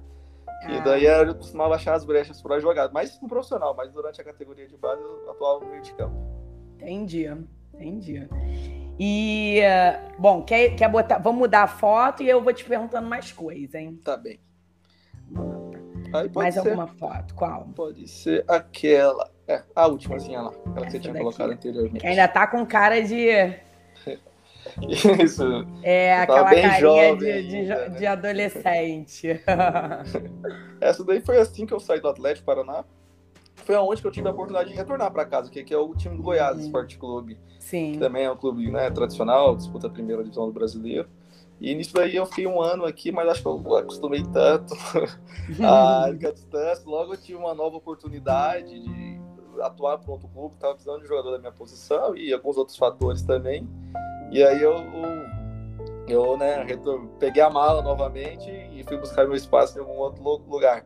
E 0.68 0.80
daí 0.82 1.04
eu 1.04 1.34
costumava 1.34 1.74
achar 1.74 1.94
as 1.94 2.04
brechas 2.04 2.40
para 2.40 2.58
jogar, 2.60 2.90
mais 2.92 3.20
no 3.20 3.28
profissional, 3.28 3.74
mas 3.74 3.92
durante 3.92 4.20
a 4.20 4.24
categoria 4.24 4.66
de 4.66 4.76
base 4.76 5.02
eu 5.02 5.30
atuava 5.30 5.64
no 5.64 5.70
meio 5.70 5.82
de 5.82 5.92
campo. 5.94 6.16
Entendi, 6.76 7.26
entendi. 7.74 8.28
E, 8.98 9.60
bom, 10.18 10.42
quer, 10.42 10.76
quer 10.76 10.88
botar. 10.88 11.18
Vamos 11.18 11.40
mudar 11.40 11.64
a 11.64 11.68
foto 11.68 12.22
e 12.22 12.28
eu 12.28 12.42
vou 12.42 12.52
te 12.52 12.64
perguntando 12.64 13.08
mais 13.08 13.32
coisas, 13.32 13.74
hein? 13.74 13.98
Tá 14.04 14.16
bem. 14.16 14.38
mais 16.34 16.54
ser, 16.54 16.60
alguma 16.60 16.86
foto? 16.86 17.34
Qual? 17.34 17.68
Pode 17.74 18.06
ser 18.08 18.44
aquela. 18.48 19.30
É, 19.46 19.62
a 19.74 19.86
últimazinha 19.88 20.40
lá, 20.40 20.50
aquela 20.50 20.76
Essa 20.76 20.84
que 20.86 20.90
você 20.92 21.00
tinha 21.00 21.12
daqui. 21.12 21.24
colocado 21.24 21.50
anteriormente. 21.50 22.00
Que 22.00 22.06
ainda 22.06 22.28
tá 22.28 22.46
com 22.46 22.64
cara 22.64 23.02
de 23.02 23.28
Isso. 25.22 25.44
É, 25.82 26.14
aquela 26.20 26.44
carinha 26.44 26.80
jovem 26.80 27.16
de, 27.18 27.48
de, 27.48 27.56
ainda, 27.56 27.88
né? 27.88 27.98
de, 27.98 28.06
adolescente. 28.06 29.40
Essa 30.80 31.04
daí 31.04 31.20
foi 31.20 31.38
assim 31.38 31.66
que 31.66 31.74
eu 31.74 31.80
saí 31.80 32.00
do 32.00 32.08
Atlético 32.08 32.46
Paraná. 32.46 32.84
Foi 33.56 33.74
aonde 33.74 34.00
que 34.00 34.06
eu 34.06 34.12
tive 34.12 34.28
a 34.28 34.30
oportunidade 34.30 34.70
de 34.70 34.76
retornar 34.76 35.10
para 35.10 35.24
casa, 35.24 35.50
que, 35.50 35.62
que 35.62 35.72
é 35.72 35.78
o 35.78 35.94
time 35.94 36.16
do 36.16 36.22
Goiás 36.22 36.56
uhum. 36.56 36.64
Esporte 36.64 36.98
Clube. 36.98 37.38
Sim. 37.58 37.92
Que 37.92 37.98
também 37.98 38.24
é 38.24 38.30
um 38.30 38.36
clube 38.36 38.70
né, 38.70 38.90
tradicional, 38.90 39.56
disputa 39.56 39.86
a 39.86 39.90
primeira 39.90 40.22
divisão 40.22 40.46
do 40.46 40.52
brasileiro. 40.52 41.08
E 41.60 41.74
nisso 41.74 41.94
daí 41.94 42.16
eu 42.16 42.26
fiquei 42.26 42.46
um 42.46 42.60
ano 42.60 42.84
aqui, 42.84 43.12
mas 43.12 43.28
acho 43.28 43.42
que 43.42 43.48
eu 43.48 43.76
acostumei 43.76 44.22
tanto 44.32 44.74
a 45.62 46.10
distância. 46.12 46.84
Logo 46.84 47.14
eu 47.14 47.16
tive 47.16 47.38
uma 47.38 47.54
nova 47.54 47.76
oportunidade 47.76 48.80
de 48.80 49.20
atuar 49.62 49.98
para 49.98 50.12
outro 50.12 50.28
clube, 50.28 50.54
estava 50.54 50.74
precisando 50.74 51.02
de 51.02 51.08
jogador 51.08 51.30
da 51.30 51.38
minha 51.38 51.52
posição 51.52 52.16
e 52.16 52.32
alguns 52.32 52.56
outros 52.56 52.76
fatores 52.76 53.22
também. 53.22 53.68
E 54.34 54.42
aí 54.42 54.60
eu, 54.60 54.74
eu 56.08 56.36
né, 56.36 56.66
peguei 57.20 57.40
a 57.40 57.48
mala 57.48 57.80
novamente 57.82 58.50
e 58.50 58.82
fui 58.82 58.96
buscar 58.96 59.24
meu 59.28 59.36
espaço 59.36 59.78
em 59.78 59.80
algum 59.80 59.94
outro 59.94 60.42
lugar. 60.48 60.84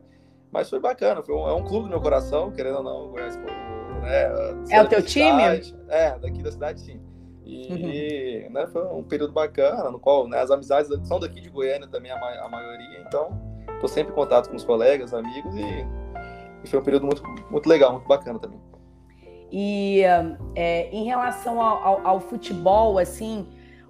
Mas 0.52 0.68
foi 0.68 0.78
bacana, 0.78 1.22
foi 1.22 1.34
um, 1.34 1.48
é 1.48 1.54
um 1.54 1.64
clube 1.64 1.84
do 1.84 1.88
meu 1.88 2.00
coração, 2.00 2.52
querendo 2.52 2.76
ou 2.76 2.82
não, 2.82 3.08
Goiás, 3.08 3.38
né, 3.38 4.66
é 4.68 4.82
o 4.82 4.86
teu 4.86 5.02
time? 5.02 5.42
É, 5.88 6.18
daqui 6.18 6.42
da 6.42 6.52
cidade 6.52 6.82
sim. 6.82 7.00
E 7.42 8.44
uhum. 8.46 8.52
né, 8.52 8.66
foi 8.66 8.84
um 8.84 9.02
período 9.02 9.32
bacana, 9.32 9.90
no 9.90 9.98
qual 9.98 10.28
né, 10.28 10.38
as 10.38 10.50
amizades 10.50 10.90
são 11.08 11.18
daqui 11.18 11.40
de 11.40 11.48
Goiânia 11.48 11.88
também, 11.88 12.12
a, 12.12 12.16
a 12.16 12.48
maioria, 12.50 13.00
então 13.00 13.30
estou 13.72 13.88
sempre 13.88 14.12
em 14.12 14.14
contato 14.14 14.50
com 14.50 14.56
os 14.56 14.64
colegas, 14.64 15.14
amigos, 15.14 15.54
e, 15.56 15.86
e, 16.64 16.68
foi 16.68 16.80
um 16.80 16.82
período 16.82 17.06
muito, 17.06 17.22
muito 17.50 17.66
legal, 17.66 17.92
muito 17.92 18.06
bacana 18.06 18.38
também. 18.38 18.60
E 19.50 20.02
é, 20.54 20.88
em 20.90 21.04
relação 21.04 21.60
ao, 21.60 21.82
ao, 21.82 22.06
ao, 22.06 22.20
futebol, 22.20 22.98
assim, 22.98 23.46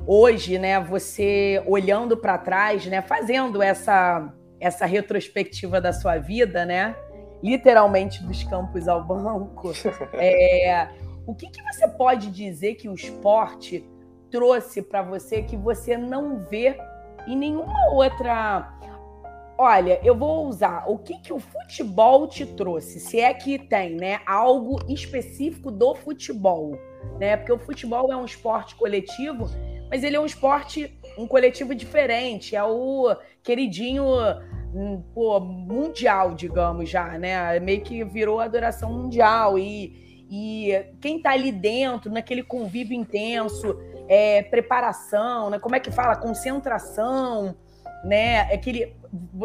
hoje, 0.07 0.59
né, 0.59 0.79
você 0.81 1.63
olhando 1.67 2.17
para 2.17 2.39
trás, 2.39 2.87
né, 2.87 3.03
fazendo 3.03 3.61
essa, 3.61 4.33
essa 4.61 4.87
retrospectiva 4.87 5.81
da 5.81 5.93
sua 5.93 6.19
vida, 6.19 6.65
né, 6.65 6.95
literalmente 7.43 8.23
dos 8.23 8.45
campos 8.45 8.87
ao 8.87 9.05
banco, 9.05 9.73
é, 10.15 10.89
o 11.27 11.35
que, 11.35 11.51
que 11.51 11.63
você 11.63 11.89
pode 11.89 12.31
dizer 12.31 12.75
que 12.75 12.89
o 12.89 12.95
esporte 12.95 13.85
trouxe 14.31 14.83
para 14.83 15.03
você 15.03 15.43
que 15.43 15.57
você 15.57 15.97
não 15.97 16.39
vê 16.39 16.77
em 17.27 17.37
nenhuma 17.37 17.91
outra 17.93 18.78
Olha, 19.61 19.99
eu 20.05 20.15
vou 20.15 20.47
usar 20.47 20.85
o 20.87 20.97
que, 20.97 21.19
que 21.19 21.33
o 21.33 21.41
futebol 21.41 22.29
te 22.29 22.47
trouxe, 22.47 23.01
se 23.01 23.19
é 23.19 23.35
que 23.35 23.59
tem, 23.59 23.97
né, 23.97 24.21
algo 24.25 24.79
específico 24.89 25.69
do 25.69 25.97
futebol, 25.97 26.79
né? 27.19 27.37
Porque 27.37 27.53
o 27.53 27.59
futebol 27.59 28.13
é 28.13 28.17
um 28.17 28.25
esporte 28.25 28.77
coletivo, 28.77 29.47
mas 29.91 30.05
ele 30.05 30.15
é 30.15 30.21
um 30.21 30.27
esporte, 30.27 30.97
um 31.19 31.27
coletivo 31.27 31.75
diferente, 31.75 32.55
é 32.55 32.63
o 32.63 33.17
queridinho 33.43 34.05
hum, 34.73 35.03
pô, 35.13 35.41
mundial, 35.41 36.37
digamos 36.37 36.89
já, 36.89 37.19
né? 37.19 37.59
Meio 37.59 37.81
que 37.81 38.05
virou 38.05 38.39
adoração 38.39 38.93
mundial 38.93 39.59
e, 39.59 40.27
e 40.31 40.87
quem 41.01 41.21
tá 41.21 41.33
ali 41.33 41.51
dentro, 41.51 42.13
naquele 42.13 42.45
convívio 42.45 42.95
intenso, 42.97 43.77
é, 44.09 44.41
preparação, 44.41 45.51
né? 45.51 45.59
Como 45.59 45.75
é 45.75 45.81
que 45.81 45.91
fala? 45.91 46.15
Concentração, 46.15 47.57
né? 48.05 48.43
Aquele, 48.53 48.97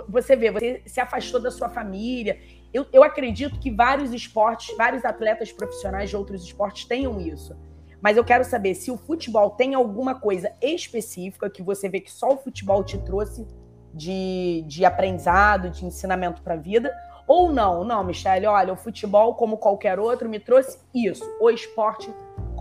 você 0.07 0.35
vê, 0.35 0.51
você 0.51 0.81
se 0.85 0.99
afastou 0.99 1.39
da 1.39 1.51
sua 1.51 1.69
família. 1.69 2.39
Eu, 2.73 2.85
eu 2.91 3.03
acredito 3.03 3.59
que 3.59 3.71
vários 3.71 4.11
esportes, 4.11 4.75
vários 4.75 5.05
atletas 5.05 5.51
profissionais 5.51 6.09
de 6.09 6.17
outros 6.17 6.43
esportes 6.43 6.85
tenham 6.85 7.19
isso. 7.19 7.55
Mas 8.01 8.17
eu 8.17 8.23
quero 8.23 8.43
saber 8.43 8.75
se 8.75 8.91
o 8.91 8.97
futebol 8.97 9.51
tem 9.51 9.73
alguma 9.75 10.19
coisa 10.19 10.51
específica 10.61 11.49
que 11.49 11.63
você 11.63 11.87
vê 11.87 12.01
que 12.01 12.11
só 12.11 12.33
o 12.33 12.37
futebol 12.37 12.83
te 12.83 12.97
trouxe 12.97 13.47
de, 13.93 14.65
de 14.67 14.83
aprendizado, 14.83 15.69
de 15.69 15.85
ensinamento 15.85 16.41
para 16.41 16.55
a 16.55 16.57
vida, 16.57 16.93
ou 17.25 17.51
não. 17.51 17.85
Não, 17.85 18.03
Michelle, 18.03 18.45
olha, 18.45 18.73
o 18.73 18.75
futebol, 18.75 19.35
como 19.35 19.57
qualquer 19.57 19.99
outro, 19.99 20.27
me 20.27 20.39
trouxe 20.39 20.79
isso. 20.93 21.23
O 21.39 21.49
esporte 21.49 22.13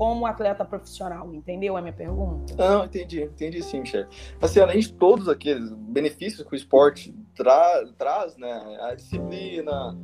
como 0.02 0.26
atleta 0.26 0.64
profissional, 0.64 1.32
entendeu 1.32 1.76
a 1.76 1.80
minha 1.80 1.92
pergunta? 1.92 2.56
Não, 2.56 2.84
entendi, 2.86 3.22
entendi 3.22 3.62
sim, 3.62 3.84
chefe. 3.84 4.34
Assim, 4.40 4.58
além 4.58 4.80
de 4.80 4.92
todos 4.92 5.28
aqueles 5.28 5.72
benefícios 5.72 6.44
que 6.44 6.52
o 6.52 6.56
esporte 6.56 7.14
tra 7.36 7.84
traz, 7.96 8.36
né, 8.36 8.78
a 8.80 8.96
disciplina, 8.96 9.96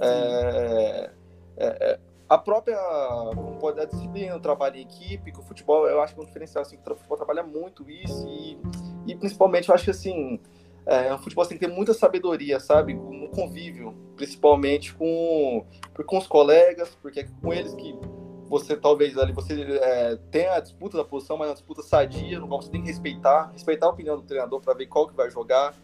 é, 0.00 1.10
é, 1.58 1.66
é, 1.66 2.00
a 2.30 2.38
própria 2.38 2.78
a 2.78 3.84
disciplina, 3.84 4.34
o 4.36 4.40
trabalho 4.40 4.76
em 4.76 4.84
equipe, 4.84 5.30
que 5.30 5.38
o 5.38 5.42
futebol, 5.42 5.86
eu 5.86 6.00
acho 6.00 6.14
que 6.14 6.20
é 6.20 6.22
um 6.22 6.26
diferencial, 6.26 6.62
assim, 6.62 6.78
que 6.78 6.90
o 6.90 6.96
futebol 6.96 7.18
trabalha 7.18 7.42
muito 7.42 7.90
isso 7.90 8.26
e, 8.26 8.58
e 9.06 9.14
principalmente 9.14 9.68
eu 9.68 9.74
acho 9.74 9.84
que, 9.84 9.90
assim, 9.90 10.40
é, 10.86 11.12
o 11.12 11.18
futebol 11.18 11.44
tem 11.44 11.58
que 11.58 11.66
ter 11.66 11.70
muita 11.70 11.92
sabedoria, 11.92 12.58
sabe? 12.58 12.94
No 12.94 13.28
convívio, 13.28 13.94
principalmente 14.16 14.94
com, 14.94 15.66
com 16.06 16.16
os 16.16 16.26
colegas, 16.26 16.96
porque 17.02 17.20
é 17.20 17.28
com 17.42 17.52
eles 17.52 17.74
que 17.74 17.94
você 18.52 18.76
talvez 18.76 19.16
ali 19.16 19.32
você 19.32 19.62
é, 19.62 20.16
tem 20.30 20.46
a 20.46 20.60
disputa 20.60 20.98
da 20.98 21.04
posição, 21.04 21.38
mas 21.38 21.46
é 21.46 21.48
uma 21.48 21.54
disputa 21.54 21.80
sadia, 21.80 22.38
no 22.38 22.46
qual 22.46 22.60
você 22.60 22.70
tem 22.70 22.82
que 22.82 22.88
respeitar, 22.88 23.50
respeitar 23.50 23.86
a 23.86 23.88
opinião 23.88 24.14
do 24.14 24.24
treinador 24.24 24.60
para 24.60 24.74
ver 24.74 24.84
qual 24.88 25.08
que 25.08 25.16
vai 25.16 25.30
jogar. 25.30 25.74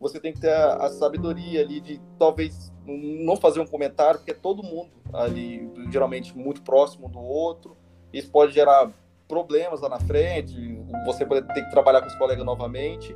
Você 0.00 0.18
tem 0.18 0.32
que 0.32 0.40
ter 0.40 0.50
a, 0.50 0.86
a, 0.86 0.88
sabedoria 0.88 1.60
ali 1.60 1.82
de 1.82 2.00
talvez 2.18 2.72
não 2.86 3.36
fazer 3.36 3.60
um 3.60 3.66
comentário, 3.66 4.20
porque 4.20 4.30
é 4.30 4.34
todo 4.34 4.62
mundo 4.62 4.90
ali 5.12 5.70
geralmente 5.92 6.34
muito 6.34 6.62
próximo 6.62 7.10
do 7.10 7.20
outro. 7.20 7.76
Isso 8.10 8.30
pode 8.30 8.54
gerar 8.54 8.90
problemas 9.28 9.82
lá 9.82 9.90
na 9.90 10.00
frente, 10.00 10.82
você 11.04 11.26
pode 11.26 11.46
ter 11.48 11.62
que 11.62 11.70
trabalhar 11.70 12.00
com 12.00 12.06
os 12.06 12.14
colegas 12.14 12.46
novamente. 12.46 13.14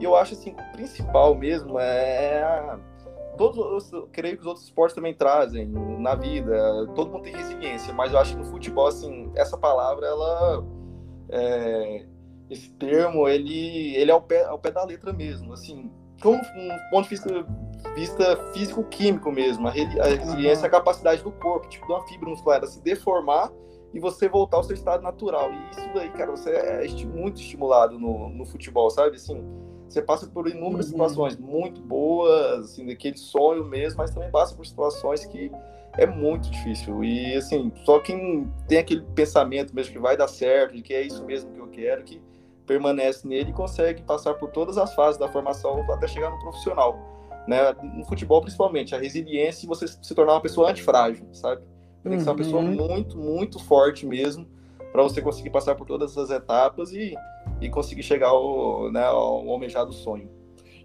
E 0.00 0.04
eu 0.04 0.16
acho 0.16 0.32
assim, 0.32 0.52
o 0.52 0.72
principal 0.72 1.34
mesmo 1.34 1.78
é 1.78 2.78
todos 3.36 3.92
eu 3.92 4.08
creio 4.12 4.36
que 4.36 4.42
os 4.42 4.46
outros 4.46 4.64
esportes 4.64 4.94
também 4.94 5.14
trazem 5.14 5.66
na 5.66 6.14
vida. 6.14 6.86
Todo 6.94 7.10
mundo 7.10 7.22
tem 7.22 7.34
resiliência, 7.34 7.92
mas 7.92 8.12
eu 8.12 8.18
acho 8.18 8.32
que 8.32 8.42
no 8.42 8.50
futebol 8.50 8.86
assim, 8.86 9.30
essa 9.34 9.56
palavra 9.56 10.06
ela 10.06 10.64
é, 11.30 12.06
esse 12.50 12.70
termo, 12.72 13.28
ele 13.28 13.96
ele 13.96 14.10
é 14.10 14.14
ao 14.14 14.22
pé, 14.22 14.44
ao 14.44 14.58
pé 14.58 14.70
da 14.70 14.84
letra 14.84 15.12
mesmo, 15.12 15.52
assim, 15.52 15.90
como 16.22 16.38
um 16.38 16.90
ponto 16.90 17.04
de 17.04 17.10
vista, 17.10 17.46
vista 17.94 18.36
físico-químico 18.52 19.30
mesmo, 19.30 19.68
a, 19.68 19.70
resiliência 19.70 20.64
é 20.64 20.68
a 20.68 20.70
capacidade 20.70 21.22
do 21.22 21.32
corpo, 21.32 21.68
tipo 21.68 21.86
de 21.86 21.92
uma 21.92 22.06
fibra 22.06 22.30
muscular, 22.30 22.64
se 22.66 22.82
deformar 22.82 23.50
e 23.92 24.00
você 24.00 24.28
voltar 24.28 24.58
ao 24.58 24.64
seu 24.64 24.74
estado 24.74 25.02
natural. 25.02 25.50
E 25.52 25.70
isso 25.70 25.88
daí, 25.94 26.10
cara, 26.10 26.30
você 26.30 26.50
é 26.50 26.86
muito 27.04 27.40
estimulado 27.40 27.98
no, 27.98 28.28
no 28.28 28.44
futebol, 28.44 28.90
sabe? 28.90 29.16
Assim, 29.16 29.42
você 29.88 30.02
passa 30.02 30.26
por 30.26 30.48
inúmeras 30.48 30.86
uhum. 30.86 30.92
situações 30.92 31.36
muito 31.36 31.80
boas, 31.80 32.66
assim, 32.66 32.86
daquele 32.86 33.16
sonho 33.16 33.64
mesmo, 33.64 33.98
mas 33.98 34.12
também 34.12 34.30
passa 34.30 34.54
por 34.54 34.66
situações 34.66 35.24
que 35.24 35.50
é 35.96 36.06
muito 36.06 36.50
difícil. 36.50 37.02
E, 37.04 37.34
assim, 37.36 37.72
só 37.84 37.98
quem 38.00 38.50
tem 38.68 38.78
aquele 38.78 39.02
pensamento 39.14 39.74
mesmo 39.74 39.92
que 39.92 39.98
vai 39.98 40.16
dar 40.16 40.28
certo, 40.28 40.74
de 40.74 40.82
que 40.82 40.92
é 40.92 41.02
isso 41.02 41.24
mesmo 41.24 41.52
que 41.52 41.60
eu 41.60 41.68
quero, 41.68 42.04
que 42.04 42.20
permanece 42.66 43.26
nele 43.26 43.50
e 43.50 43.54
consegue 43.54 44.02
passar 44.02 44.34
por 44.34 44.50
todas 44.50 44.76
as 44.76 44.94
fases 44.94 45.18
da 45.18 45.28
formação 45.28 45.80
até 45.92 46.08
chegar 46.08 46.30
no 46.30 46.38
profissional. 46.40 46.98
Né? 47.46 47.58
No 47.94 48.04
futebol, 48.04 48.40
principalmente, 48.40 48.94
a 48.94 48.98
resiliência 48.98 49.64
e 49.64 49.68
você 49.68 49.86
se 49.86 50.14
tornar 50.14 50.34
uma 50.34 50.40
pessoa 50.40 50.70
antifrágil, 50.70 51.26
sabe? 51.32 51.62
Tem 52.02 52.18
que 52.18 52.22
ser 52.22 52.30
uma 52.30 52.36
pessoa 52.36 52.62
uhum. 52.62 52.74
muito, 52.74 53.16
muito 53.16 53.58
forte 53.58 54.06
mesmo 54.06 54.46
para 54.92 55.02
você 55.02 55.20
conseguir 55.20 55.50
passar 55.50 55.74
por 55.74 55.86
todas 55.86 56.16
as 56.16 56.30
etapas 56.30 56.92
e, 56.92 57.14
e 57.60 57.68
conseguir 57.68 58.02
chegar 58.02 58.28
ao, 58.28 58.90
né, 58.90 59.02
ao 59.02 59.48
almejado 59.50 59.92
sonho. 59.92 60.30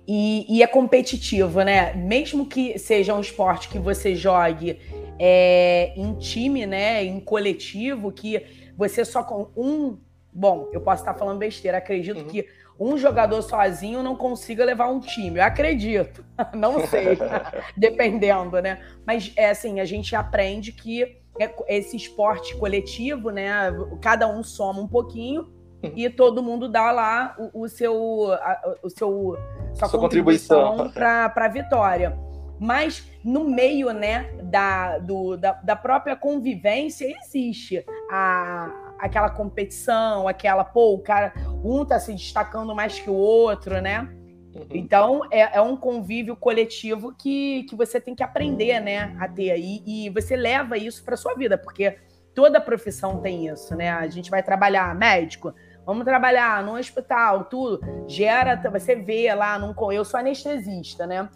E, 0.07 0.45
e, 0.49 0.63
é 0.63 0.67
competitivo, 0.67 1.61
né? 1.61 1.93
Mesmo 1.93 2.45
que 2.45 2.77
seja 2.79 3.13
um 3.13 3.21
esporte 3.21 3.69
que 3.69 3.77
você 3.77 4.15
jogue 4.15 4.79
é, 5.19 5.93
em 5.95 6.15
time, 6.15 6.65
né, 6.65 7.03
em 7.03 7.19
coletivo, 7.19 8.11
que 8.11 8.43
você 8.75 9.05
só 9.05 9.23
com 9.23 9.49
um. 9.55 9.99
Bom, 10.33 10.69
eu 10.73 10.81
posso 10.81 11.03
estar 11.03 11.13
falando 11.13 11.37
besteira, 11.37 11.77
acredito 11.77 12.21
uhum. 12.21 12.27
que 12.27 12.47
um 12.79 12.97
jogador 12.97 13.41
sozinho 13.43 14.01
não 14.01 14.15
consiga 14.15 14.65
levar 14.65 14.87
um 14.87 14.99
time. 14.99 15.39
Eu 15.39 15.43
acredito, 15.43 16.25
não 16.55 16.87
sei, 16.87 17.17
dependendo, 17.77 18.59
né? 18.59 18.81
Mas 19.05 19.31
é 19.35 19.51
assim, 19.51 19.79
a 19.79 19.85
gente 19.85 20.15
aprende 20.15 20.71
que 20.71 21.03
é 21.39 21.53
esse 21.67 21.95
esporte 21.95 22.55
coletivo, 22.57 23.29
né? 23.29 23.71
Cada 24.01 24.27
um 24.27 24.43
soma 24.43 24.81
um 24.81 24.87
pouquinho. 24.87 25.60
E 25.95 26.09
todo 26.09 26.43
mundo 26.43 26.69
dá 26.69 26.91
lá 26.91 27.35
o, 27.37 27.63
o 27.63 27.69
seu, 27.69 28.31
a, 28.33 28.75
o 28.83 28.89
seu 28.89 29.37
sua, 29.73 29.87
sua 29.87 29.99
contribuição 29.99 30.89
para 30.91 31.31
a 31.35 31.47
vitória. 31.47 32.17
Mas 32.59 33.09
no 33.23 33.43
meio, 33.43 33.91
né, 33.91 34.31
da, 34.43 34.99
do, 34.99 35.35
da, 35.35 35.53
da 35.53 35.75
própria 35.75 36.15
convivência 36.15 37.11
existe 37.19 37.83
a, 38.11 38.93
aquela 38.99 39.31
competição, 39.31 40.27
aquela, 40.27 40.63
pô, 40.63 40.93
o 40.93 40.99
cara, 40.99 41.33
um 41.63 41.83
tá 41.83 41.99
se 41.99 42.13
destacando 42.13 42.75
mais 42.75 42.99
que 42.99 43.09
o 43.09 43.15
outro, 43.15 43.81
né? 43.81 44.07
Uhum. 44.53 44.67
Então, 44.71 45.21
é, 45.31 45.57
é, 45.57 45.61
um 45.61 45.75
convívio 45.75 46.35
coletivo 46.35 47.15
que, 47.17 47.63
que 47.63 47.75
você 47.75 47.99
tem 47.99 48.13
que 48.13 48.21
aprender, 48.21 48.79
né, 48.79 49.15
a 49.19 49.27
ter. 49.27 49.57
E, 49.57 50.05
e 50.05 50.09
você 50.11 50.35
leva 50.35 50.77
isso 50.77 51.03
para 51.03 51.17
sua 51.17 51.33
vida, 51.33 51.57
porque 51.57 51.97
toda 52.35 52.61
profissão 52.61 53.19
tem 53.19 53.47
isso, 53.47 53.75
né? 53.75 53.89
A 53.89 54.07
gente 54.07 54.29
vai 54.29 54.43
trabalhar 54.43 54.93
médico, 54.95 55.53
vamos 55.91 56.05
trabalhar 56.05 56.63
no 56.63 56.77
hospital, 56.77 57.43
tudo. 57.45 57.81
Gera, 58.07 58.55
você 58.71 58.95
vê 58.95 59.33
lá, 59.33 59.59
num, 59.59 59.73
eu 59.91 60.05
sou 60.05 60.19
anestesista, 60.19 61.05
né? 61.05 61.27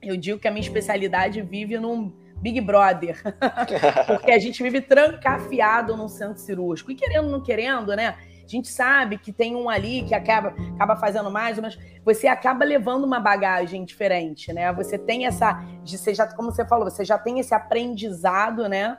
Eu 0.00 0.16
digo 0.16 0.38
que 0.38 0.46
a 0.46 0.52
minha 0.52 0.62
especialidade 0.62 1.42
vive 1.42 1.78
num 1.78 2.12
Big 2.36 2.60
Brother, 2.60 3.20
porque 4.06 4.30
a 4.30 4.38
gente 4.38 4.62
vive 4.62 4.80
trancafiado 4.80 5.96
num 5.96 6.06
centro 6.06 6.38
cirúrgico. 6.38 6.92
E 6.92 6.94
querendo 6.94 7.28
não 7.28 7.42
querendo, 7.42 7.96
né? 7.96 8.14
A 8.44 8.48
gente 8.48 8.68
sabe 8.68 9.18
que 9.18 9.32
tem 9.32 9.56
um 9.56 9.68
ali 9.68 10.04
que 10.04 10.14
acaba, 10.14 10.54
acaba 10.76 10.96
fazendo 10.96 11.30
mais, 11.30 11.58
mas 11.58 11.76
você 12.04 12.28
acaba 12.28 12.64
levando 12.64 13.02
uma 13.02 13.18
bagagem 13.18 13.84
diferente, 13.84 14.52
né? 14.52 14.72
Você 14.74 14.96
tem 14.96 15.26
essa, 15.26 15.60
você 15.84 16.14
já, 16.14 16.24
como 16.34 16.52
você 16.52 16.64
falou, 16.64 16.88
você 16.88 17.04
já 17.04 17.18
tem 17.18 17.40
esse 17.40 17.52
aprendizado, 17.52 18.68
né? 18.68 18.96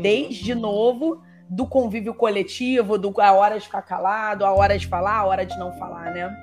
Desde 0.00 0.52
novo 0.52 1.22
do 1.52 1.66
convívio 1.66 2.14
coletivo, 2.14 2.96
do 2.96 3.12
a 3.20 3.32
hora 3.32 3.58
de 3.58 3.66
ficar 3.66 3.82
calado, 3.82 4.44
a 4.44 4.52
hora 4.52 4.78
de 4.78 4.86
falar, 4.86 5.18
a 5.18 5.26
hora 5.26 5.44
de 5.44 5.58
não 5.58 5.70
falar, 5.72 6.10
né? 6.10 6.34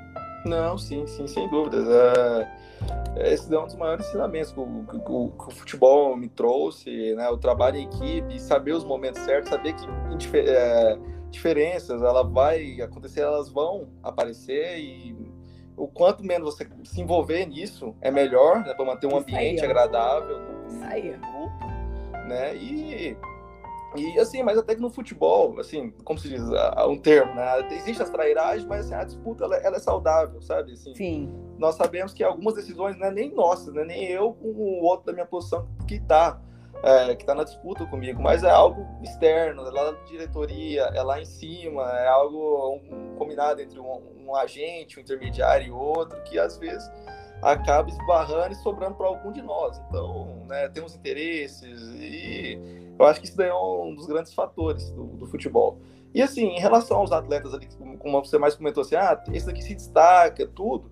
Não, 0.45 0.77
sim, 0.77 1.05
sim, 1.07 1.25
sem 1.25 1.49
dúvidas. 1.49 1.87
É, 1.89 3.33
esse 3.33 3.53
é 3.53 3.59
um 3.59 3.65
dos 3.65 3.75
maiores 3.75 4.07
ensinamentos 4.07 4.51
que 4.51 4.59
o, 4.59 4.85
que, 4.87 4.95
o, 4.97 5.29
que 5.31 5.47
o, 5.47 5.51
futebol 5.51 6.15
me 6.15 6.29
trouxe, 6.29 7.15
né? 7.15 7.27
O 7.29 7.37
trabalho 7.37 7.77
em 7.77 7.85
equipe, 7.85 8.39
saber 8.39 8.73
os 8.73 8.83
momentos 8.83 9.19
certos, 9.23 9.49
saber 9.49 9.73
que 9.73 10.37
é, 10.37 10.97
diferenças, 11.31 12.03
ela 12.03 12.23
vai 12.23 12.79
acontecer, 12.79 13.21
elas 13.21 13.49
vão 13.49 13.89
aparecer 14.03 14.77
e 14.77 15.17
o 15.75 15.87
quanto 15.87 16.23
menos 16.23 16.53
você 16.53 16.67
se 16.83 17.01
envolver 17.01 17.47
nisso 17.47 17.95
é 17.99 18.11
melhor, 18.11 18.59
né, 18.63 18.75
para 18.75 18.85
manter 18.85 19.07
um 19.07 19.17
ambiente 19.17 19.65
agradável 19.65 20.39
no, 20.39 20.69
no 20.69 20.79
grupo, 20.79 21.67
né? 22.27 22.55
E 22.55 23.17
e 23.95 24.19
assim, 24.19 24.43
mas 24.43 24.57
até 24.57 24.75
que 24.75 24.81
no 24.81 24.89
futebol, 24.89 25.59
assim, 25.59 25.91
como 26.03 26.19
se 26.19 26.29
diz, 26.29 26.41
um 26.87 26.97
termo, 26.97 27.33
né? 27.33 27.67
Existe 27.71 28.03
as 28.03 28.09
trairagens, 28.09 28.65
mas 28.65 28.85
assim, 28.85 28.93
a 28.95 29.03
disputa 29.03 29.45
ela, 29.45 29.55
ela, 29.57 29.77
é 29.77 29.79
saudável, 29.79 30.41
sabe? 30.41 30.73
Assim, 30.73 30.93
Sim. 30.93 31.33
Nós 31.57 31.75
sabemos 31.75 32.13
que 32.13 32.23
algumas 32.23 32.53
decisões 32.53 32.95
não 32.97 33.07
é 33.07 33.11
nem 33.11 33.33
nossas, 33.33 33.73
né? 33.73 33.83
nem 33.83 34.05
eu 34.05 34.33
com 34.33 34.47
o 34.47 34.83
outro 34.83 35.07
da 35.07 35.13
minha 35.13 35.25
posição 35.25 35.67
que 35.87 35.99
tá 35.99 36.39
é, 36.81 37.15
que 37.15 37.23
está 37.23 37.35
na 37.35 37.43
disputa 37.43 37.85
comigo, 37.85 38.21
mas 38.21 38.43
é 38.43 38.49
algo 38.49 38.85
externo, 39.03 39.67
é 39.67 39.71
lá 39.71 39.91
da 39.91 39.97
diretoria, 40.05 40.83
é 40.93 41.01
lá 41.01 41.19
em 41.19 41.25
cima, 41.25 41.83
é 41.99 42.07
algo 42.07 42.75
um, 42.75 43.15
combinado 43.17 43.61
entre 43.61 43.79
um, 43.79 44.01
um, 44.25 44.35
agente, 44.35 44.97
um 44.97 45.01
intermediário 45.01 45.67
e 45.67 45.71
outro, 45.71 46.21
que 46.23 46.39
às 46.39 46.57
vezes 46.57 46.89
acaba 47.41 47.89
esbarrando 47.89 48.53
e 48.53 48.55
sobrando 48.55 48.95
para 48.95 49.07
algum 49.07 49.31
de 49.31 49.41
nós. 49.41 49.81
Então, 49.89 50.45
né, 50.47 50.69
temos 50.69 50.95
interesses 50.95 51.81
e 51.95 52.78
eu 52.99 53.05
acho 53.05 53.19
que 53.21 53.27
isso 53.27 53.37
daí 53.37 53.47
é 53.47 53.55
um 53.55 53.95
dos 53.95 54.05
grandes 54.05 54.33
fatores 54.33 54.89
do, 54.91 55.05
do 55.05 55.25
futebol. 55.25 55.79
E 56.13 56.21
assim, 56.21 56.47
em 56.47 56.59
relação 56.59 56.97
aos 56.97 57.11
atletas 57.11 57.53
ali, 57.53 57.67
como 57.99 58.23
você 58.23 58.37
mais 58.37 58.55
comentou 58.55 58.81
assim, 58.81 58.95
ah, 58.95 59.21
esse 59.31 59.45
daqui 59.45 59.63
se 59.63 59.75
destaca, 59.75 60.45
tudo. 60.47 60.91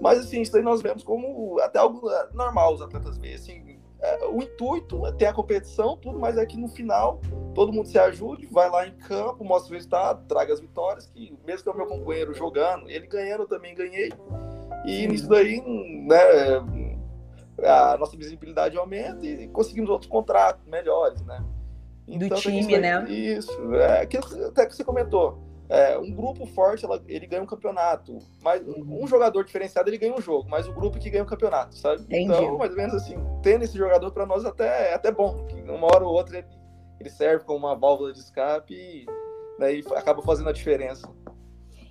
Mas 0.00 0.18
assim, 0.20 0.40
isso 0.40 0.52
daí 0.52 0.62
nós 0.62 0.80
vemos 0.80 1.04
como 1.04 1.58
até 1.60 1.78
algo 1.78 2.10
é, 2.10 2.28
normal 2.32 2.74
os 2.74 2.82
atletas 2.82 3.18
veem, 3.18 3.34
assim, 3.34 3.78
é, 4.00 4.26
o 4.26 4.42
intuito 4.42 5.06
é 5.06 5.12
ter 5.12 5.26
a 5.26 5.32
competição, 5.32 5.96
tudo, 5.96 6.18
mas 6.18 6.36
é 6.36 6.44
que 6.44 6.56
no 6.56 6.68
final 6.68 7.20
todo 7.54 7.72
mundo 7.72 7.86
se 7.86 7.98
ajude, 7.98 8.46
vai 8.46 8.68
lá 8.68 8.86
em 8.86 8.92
campo, 8.92 9.44
mostra 9.44 9.70
o 9.70 9.74
resultado, 9.74 10.26
traga 10.26 10.52
as 10.52 10.60
vitórias, 10.60 11.06
que 11.06 11.36
mesmo 11.46 11.62
que 11.62 11.68
é 11.68 11.72
o 11.72 11.76
meu 11.76 11.86
companheiro 11.86 12.34
jogando, 12.34 12.88
ele 12.88 13.06
ganhando, 13.06 13.42
eu 13.42 13.48
também 13.48 13.74
ganhei. 13.74 14.12
E 14.84 15.06
nisso 15.06 15.28
daí, 15.28 15.60
né, 15.60 16.18
a 17.62 17.96
nossa 17.98 18.16
visibilidade 18.16 18.76
aumenta 18.76 19.24
e 19.26 19.48
conseguimos 19.48 19.90
outros 19.90 20.10
contratos 20.10 20.66
melhores, 20.66 21.22
né? 21.22 21.44
Então, 22.06 22.28
Do 22.28 22.36
time, 22.36 22.78
né? 22.78 23.04
Isso, 23.08 23.74
é 23.74 24.02
aquilo 24.02 24.24
até 24.46 24.66
que 24.66 24.74
você 24.74 24.84
comentou 24.84 25.38
é, 25.72 25.96
um 25.96 26.10
grupo 26.10 26.44
forte 26.44 26.84
ela, 26.84 27.02
ele 27.08 27.26
ganha 27.26 27.42
um 27.42 27.46
campeonato, 27.46 28.18
mas 28.42 28.60
uhum. 28.60 29.02
um 29.02 29.06
jogador 29.06 29.42
diferenciado 29.42 29.88
ele 29.88 29.96
ganha 29.96 30.14
um 30.14 30.20
jogo, 30.20 30.46
mas 30.46 30.68
o 30.68 30.72
grupo 30.72 30.98
que 30.98 31.08
ganha 31.08 31.22
o 31.22 31.26
um 31.26 31.28
campeonato, 31.28 31.74
sabe? 31.78 32.02
Entendi. 32.02 32.24
Então, 32.24 32.58
mais 32.58 32.72
ou 32.72 32.76
menos 32.76 32.94
assim, 32.94 33.16
tendo 33.42 33.64
esse 33.64 33.78
jogador 33.78 34.10
para 34.10 34.26
nós 34.26 34.44
até 34.44 34.90
é 34.90 34.94
até 34.94 35.10
bom, 35.10 35.46
que 35.46 35.54
uma 35.62 35.86
hora 35.86 36.04
ou 36.04 36.12
outra 36.12 36.36
ele, 36.36 36.46
ele 37.00 37.08
serve 37.08 37.44
como 37.46 37.66
uma 37.66 37.74
válvula 37.74 38.12
de 38.12 38.18
escape 38.18 38.74
e, 38.74 39.06
né, 39.58 39.76
e 39.76 39.84
acaba 39.96 40.20
fazendo 40.20 40.50
a 40.50 40.52
diferença. 40.52 41.08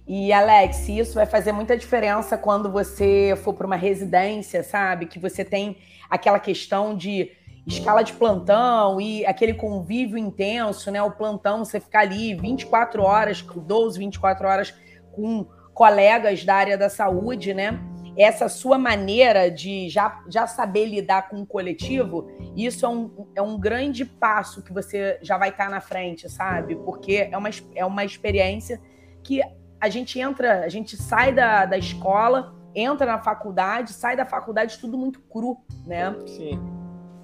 E 0.07 0.33
Alex, 0.33 0.89
isso 0.89 1.15
vai 1.15 1.25
fazer 1.25 1.51
muita 1.51 1.77
diferença 1.77 2.37
quando 2.37 2.71
você 2.71 3.33
for 3.43 3.53
para 3.53 3.67
uma 3.67 3.75
residência, 3.75 4.63
sabe? 4.63 5.05
Que 5.05 5.19
você 5.19 5.45
tem 5.45 5.77
aquela 6.09 6.39
questão 6.39 6.95
de 6.95 7.31
escala 7.65 8.03
de 8.03 8.13
plantão 8.13 8.99
e 8.99 9.25
aquele 9.25 9.53
convívio 9.53 10.17
intenso, 10.17 10.91
né? 10.91 11.01
O 11.01 11.11
plantão, 11.11 11.63
você 11.63 11.79
ficar 11.79 12.01
ali 12.01 12.33
24 12.33 13.03
horas, 13.03 13.41
12, 13.41 13.99
24 13.99 14.47
horas 14.47 14.73
com 15.11 15.45
colegas 15.73 16.43
da 16.43 16.55
área 16.55 16.77
da 16.77 16.89
saúde, 16.89 17.53
né? 17.53 17.79
Essa 18.17 18.49
sua 18.49 18.77
maneira 18.77 19.49
de 19.49 19.87
já, 19.87 20.21
já 20.27 20.45
saber 20.45 20.85
lidar 20.85 21.29
com 21.29 21.41
o 21.41 21.45
coletivo, 21.45 22.27
isso 22.57 22.85
é 22.85 22.89
um, 22.89 23.27
é 23.35 23.41
um 23.41 23.57
grande 23.57 24.03
passo 24.03 24.61
que 24.61 24.73
você 24.73 25.17
já 25.21 25.37
vai 25.37 25.49
estar 25.49 25.69
na 25.69 25.79
frente, 25.79 26.29
sabe? 26.29 26.75
Porque 26.75 27.29
é 27.31 27.37
uma, 27.37 27.49
é 27.73 27.85
uma 27.85 28.03
experiência 28.03 28.81
que 29.23 29.41
a 29.81 29.89
gente 29.89 30.19
entra, 30.19 30.63
a 30.63 30.69
gente 30.69 30.95
sai 30.95 31.33
da, 31.33 31.65
da 31.65 31.77
escola, 31.77 32.53
entra 32.75 33.07
na 33.07 33.17
faculdade, 33.17 33.91
sai 33.93 34.15
da 34.15 34.25
faculdade 34.25 34.77
tudo 34.77 34.95
muito 34.95 35.19
cru, 35.21 35.57
né? 35.87 36.15
Sim. 36.27 36.59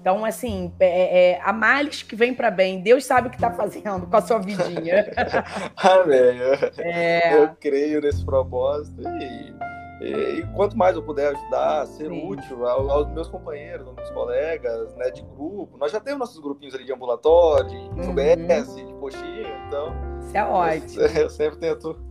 Então, 0.00 0.24
assim, 0.24 0.72
é, 0.80 1.32
é, 1.32 1.40
a 1.42 1.52
males 1.52 2.02
que 2.02 2.16
vem 2.16 2.34
para 2.34 2.50
bem. 2.50 2.80
Deus 2.80 3.04
sabe 3.04 3.28
o 3.28 3.30
que 3.30 3.36
está 3.36 3.52
fazendo 3.52 4.06
com 4.06 4.16
a 4.16 4.20
sua 4.20 4.38
vidinha. 4.38 5.06
Amém. 5.76 6.38
É... 6.78 7.36
Eu 7.36 7.50
creio 7.60 8.00
nesse 8.00 8.24
propósito 8.24 9.02
e, 9.02 9.54
e, 10.00 10.38
e, 10.38 10.46
quanto 10.54 10.78
mais 10.78 10.96
eu 10.96 11.02
puder 11.02 11.34
ajudar, 11.34 11.86
ser 11.86 12.08
Sim. 12.08 12.28
útil 12.28 12.66
aos, 12.66 12.88
aos, 12.90 13.08
meus 13.10 13.28
companheiros, 13.28 13.86
aos 13.86 13.96
meus 13.96 14.10
colegas, 14.10 14.94
né, 14.96 15.10
de 15.10 15.22
grupo. 15.22 15.76
Nós 15.78 15.92
já 15.92 16.00
temos 16.00 16.20
nossos 16.20 16.40
grupinhos 16.40 16.74
ali 16.74 16.84
de 16.84 16.92
ambulatório, 16.92 17.68
de 17.68 17.76
uhum. 17.76 18.10
UBS, 18.10 18.74
de 18.74 18.94
coxinha, 18.94 19.66
então... 19.66 19.92
Isso 20.20 20.36
é 20.36 20.44
ótimo. 20.44 21.02
Eu, 21.02 21.22
eu 21.22 21.30
sempre 21.30 21.58
tento 21.58 22.07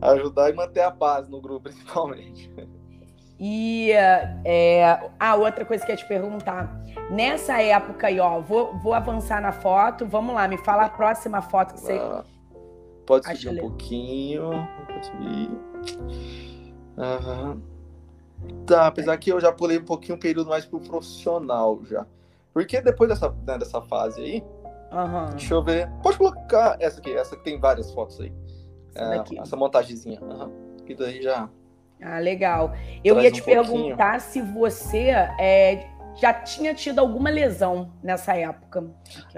ajudar 0.00 0.50
e 0.50 0.52
manter 0.52 0.80
a 0.80 0.90
paz 0.90 1.28
no 1.28 1.40
grupo, 1.40 1.64
principalmente. 1.70 2.50
E 3.38 3.90
é, 4.44 5.10
a 5.18 5.34
outra 5.34 5.64
coisa 5.64 5.84
que 5.84 5.90
eu 5.90 5.94
ia 5.94 6.02
te 6.02 6.06
perguntar, 6.06 6.84
nessa 7.10 7.60
época 7.62 8.08
aí, 8.08 8.20
ó, 8.20 8.38
vou, 8.40 8.76
vou 8.78 8.92
avançar 8.92 9.40
na 9.40 9.50
foto, 9.50 10.04
vamos 10.06 10.34
lá, 10.34 10.46
me 10.46 10.58
fala 10.58 10.84
a 10.84 10.88
próxima 10.90 11.40
foto 11.40 11.74
que 11.74 11.80
você. 11.80 11.98
Ah, 11.98 12.22
pode 13.06 13.26
subir 13.26 13.48
um 13.48 13.68
pouquinho. 13.68 14.68
Pode 14.86 15.06
subir. 15.06 15.50
Tá, 18.66 18.86
apesar 18.86 19.16
que 19.16 19.32
eu 19.32 19.40
já 19.40 19.52
pulei 19.52 19.78
um 19.78 19.84
pouquinho 19.84 20.16
o 20.16 20.20
período 20.20 20.48
mais 20.48 20.66
pro 20.66 20.80
profissional 20.80 21.80
já. 21.84 22.06
Porque 22.52 22.80
depois 22.80 23.08
dessa, 23.08 23.34
né, 23.46 23.58
dessa 23.58 23.80
fase 23.82 24.20
aí, 24.20 24.44
uhum. 24.92 25.30
deixa 25.30 25.54
eu 25.54 25.62
ver. 25.62 25.88
Pode 26.02 26.18
colocar 26.18 26.76
essa 26.80 27.00
aqui, 27.00 27.12
essa 27.12 27.36
que 27.36 27.44
tem 27.44 27.58
várias 27.58 27.92
fotos 27.92 28.20
aí. 28.20 28.32
Essa, 28.94 29.34
é, 29.34 29.38
essa 29.38 29.56
montagemzinha. 29.56 30.20
Uhum. 30.20 30.76
Que 30.84 30.94
daí 30.94 31.22
já 31.22 31.48
ah, 32.02 32.18
legal. 32.18 32.72
Eu 33.04 33.20
ia 33.20 33.30
te 33.30 33.42
um 33.42 33.44
perguntar 33.44 34.20
pouquinho. 34.20 34.32
se 34.32 34.40
você 34.40 35.08
é, 35.38 35.86
já 36.16 36.32
tinha 36.32 36.74
tido 36.74 36.98
alguma 36.98 37.30
lesão 37.30 37.92
nessa 38.02 38.34
época. 38.34 38.90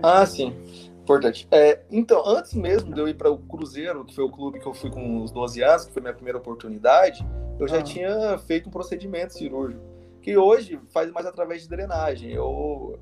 Ah, 0.03 0.25
sim. 0.25 0.55
Importante. 1.03 1.49
É, 1.51 1.81
então, 1.91 2.23
antes 2.25 2.55
mesmo 2.55 2.95
de 2.95 3.01
eu 3.01 3.09
ir 3.09 3.15
para 3.15 3.31
o 3.31 3.37
Cruzeiro, 3.37 4.05
que 4.05 4.15
foi 4.15 4.25
o 4.25 4.31
clube 4.31 4.61
que 4.61 4.67
eu 4.67 4.73
fui 4.73 4.91
com 4.91 5.23
os 5.23 5.33
12 5.33 5.63
anos, 5.63 5.85
que 5.87 5.93
foi 5.93 6.01
minha 6.01 6.15
primeira 6.15 6.39
oportunidade, 6.39 7.27
eu 7.59 7.67
já 7.67 7.79
ah. 7.79 7.83
tinha 7.83 8.39
feito 8.39 8.69
um 8.69 8.73
procedimento 8.73 9.35
cirúrgico, 9.35 9.83
que 10.21 10.37
hoje 10.37 10.79
faz 10.93 11.11
mais 11.11 11.27
através 11.27 11.63
de 11.63 11.69
drenagem. 11.69 12.31
Eu, 12.31 13.01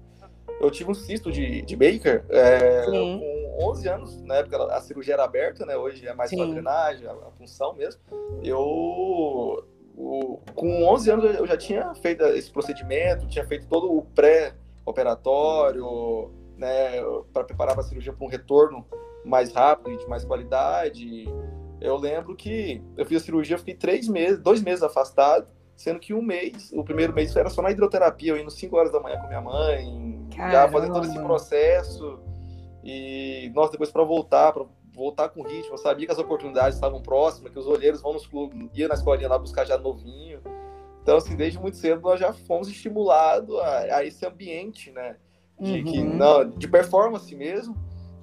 eu 0.61 0.71
tive 0.71 0.91
um 0.91 0.95
cisto 0.95 1.33
de, 1.33 1.63
de 1.63 1.75
Baker 1.75 2.25
é, 2.29 2.85
com 2.85 3.71
11 3.71 3.89
anos, 3.89 4.23
na 4.23 4.37
época 4.37 4.63
a 4.65 4.81
cirurgia 4.81 5.15
era 5.15 5.25
aberta, 5.25 5.65
né? 5.65 5.77
Hoje 5.77 6.07
é 6.07 6.15
mais 6.15 6.31
drenagem, 6.31 7.07
a, 7.07 7.13
a, 7.13 7.31
função 7.33 7.75
mesmo. 7.75 8.01
Eu, 8.43 9.65
o, 9.97 10.39
com 10.55 10.85
11 10.85 11.11
anos 11.11 11.35
eu 11.37 11.47
já 11.47 11.57
tinha 11.57 11.95
feito 11.95 12.23
esse 12.25 12.51
procedimento, 12.51 13.27
tinha 13.27 13.47
feito 13.47 13.67
todo 13.67 13.91
o 13.91 14.03
pré-operatório, 14.03 16.31
né? 16.57 17.03
Para 17.33 17.45
preparar 17.45 17.79
a 17.79 17.83
cirurgia 17.83 18.13
para 18.13 18.27
um 18.27 18.29
retorno 18.29 18.87
mais 19.25 19.53
rápido 19.53 19.93
e 19.93 19.97
de 19.97 20.07
mais 20.07 20.25
qualidade. 20.25 21.25
Eu 21.81 21.97
lembro 21.97 22.37
que 22.37 22.83
eu 22.99 23.07
fiz 23.07 23.23
a 23.23 23.25
cirurgia, 23.25 23.57
fiquei 23.57 23.75
três 23.75 24.07
meses, 24.07 24.39
dois 24.39 24.63
meses 24.63 24.83
afastado 24.83 25.47
sendo 25.81 25.99
que 25.99 26.13
um 26.13 26.21
mês, 26.21 26.71
o 26.75 26.85
primeiro 26.85 27.15
mês 27.15 27.35
era 27.35 27.49
só 27.49 27.63
na 27.63 27.71
hidroterapia, 27.71 28.33
eu 28.33 28.37
indo 28.37 28.51
5 28.51 28.77
horas 28.77 28.93
da 28.93 29.01
manhã 29.01 29.17
com 29.17 29.29
minha 29.29 29.41
mãe. 29.41 30.20
Já 30.51 30.69
fazendo 30.69 30.93
todo 30.93 31.07
esse 31.07 31.19
processo. 31.19 32.21
E, 32.83 33.51
nossa, 33.55 33.73
depois 33.73 33.91
para 33.91 34.05
voltar, 34.05 34.53
para 34.53 34.65
voltar 34.95 35.29
com 35.29 35.43
ritmo, 35.43 35.75
eu 35.75 35.79
sabia 35.79 36.07
que 36.07 36.13
as 36.13 36.19
oportunidades 36.19 36.77
estavam 36.77 37.03
próximas, 37.03 37.53
que 37.53 37.59
os 37.59 37.67
olheiros 37.67 38.01
vão 38.01 38.13
nos 38.13 38.27
clubes, 38.27 38.69
ia 38.75 38.89
na 38.89 38.95
escolinha 38.95 39.29
lá 39.29 39.39
buscar 39.39 39.65
já 39.65 39.77
novinho. 39.77 40.41
Então, 41.03 41.17
assim, 41.17 41.37
desde 41.37 41.59
muito 41.59 41.77
cedo 41.77 42.01
nós 42.01 42.21
já 42.21 42.33
fomos 42.33 42.69
estimulados 42.69 43.55
a, 43.59 43.97
a 43.97 44.05
esse 44.05 44.25
ambiente, 44.27 44.91
né? 44.91 45.17
De, 45.59 45.79
uhum. 45.79 45.85
que, 45.85 46.03
não, 46.03 46.49
de 46.49 46.69
performance 46.69 47.35
mesmo, 47.35 47.77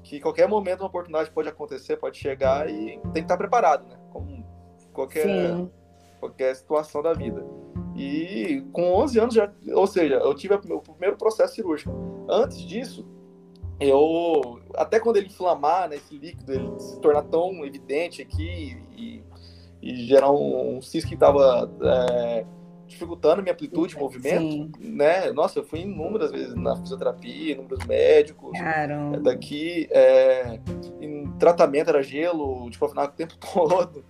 que 0.04 0.20
qualquer 0.20 0.48
momento 0.48 0.82
uma 0.82 0.88
oportunidade 0.88 1.30
pode 1.30 1.50
acontecer, 1.50 1.98
pode 1.98 2.18
chegar 2.18 2.70
e 2.70 3.00
tem 3.00 3.14
que 3.14 3.20
estar 3.20 3.38
preparado, 3.38 3.88
né? 3.88 3.98
Como 4.12 4.44
qualquer 4.94 5.26
Sim 5.26 5.70
qualquer 6.20 6.56
situação 6.56 7.02
da 7.02 7.14
vida. 7.14 7.44
E 7.98 8.64
com 8.72 8.94
11 8.94 9.20
anos 9.20 9.34
já, 9.34 9.52
ou 9.74 9.88
seja, 9.88 10.16
eu 10.16 10.34
tive 10.36 10.54
o 10.54 10.62
meu 10.68 10.80
primeiro 10.80 11.18
processo 11.18 11.56
cirúrgico. 11.56 11.92
Antes 12.30 12.62
disso, 12.62 13.04
eu 13.80 14.62
até 14.76 15.00
quando 15.00 15.18
ele 15.18 15.26
inflamar, 15.26 15.90
né, 15.90 15.96
esse 15.96 16.16
líquido, 16.16 16.54
ele 16.54 16.80
se 16.80 17.02
tornar 17.02 17.24
tão 17.24 17.66
evidente 17.66 18.22
aqui 18.22 18.78
e, 18.96 19.24
e 19.82 19.96
gerar 20.06 20.32
um, 20.32 20.78
um 20.78 20.82
cisco 20.82 21.10
que 21.10 21.16
estava 21.16 21.72
é, 21.82 22.46
dificultando 22.88 23.40
a 23.40 23.42
minha 23.42 23.54
amplitude 23.54 23.94
de 23.94 24.00
movimento, 24.00 24.52
Sim. 24.52 24.72
né? 24.80 25.32
Nossa, 25.32 25.60
eu 25.60 25.64
fui 25.64 25.82
inúmeras 25.82 26.32
vezes 26.32 26.56
na 26.56 26.76
fisioterapia, 26.76 27.54
inúmeros 27.54 27.86
médicos. 27.86 28.58
Caramba. 28.58 29.20
Daqui, 29.20 29.88
é, 29.92 30.60
em 31.02 31.32
tratamento 31.40 31.90
era 31.90 32.02
gelo, 32.02 32.70
tipo, 32.70 32.86
afinal, 32.86 33.06
o 33.06 33.10
tempo 33.10 33.36
todo. 33.54 34.06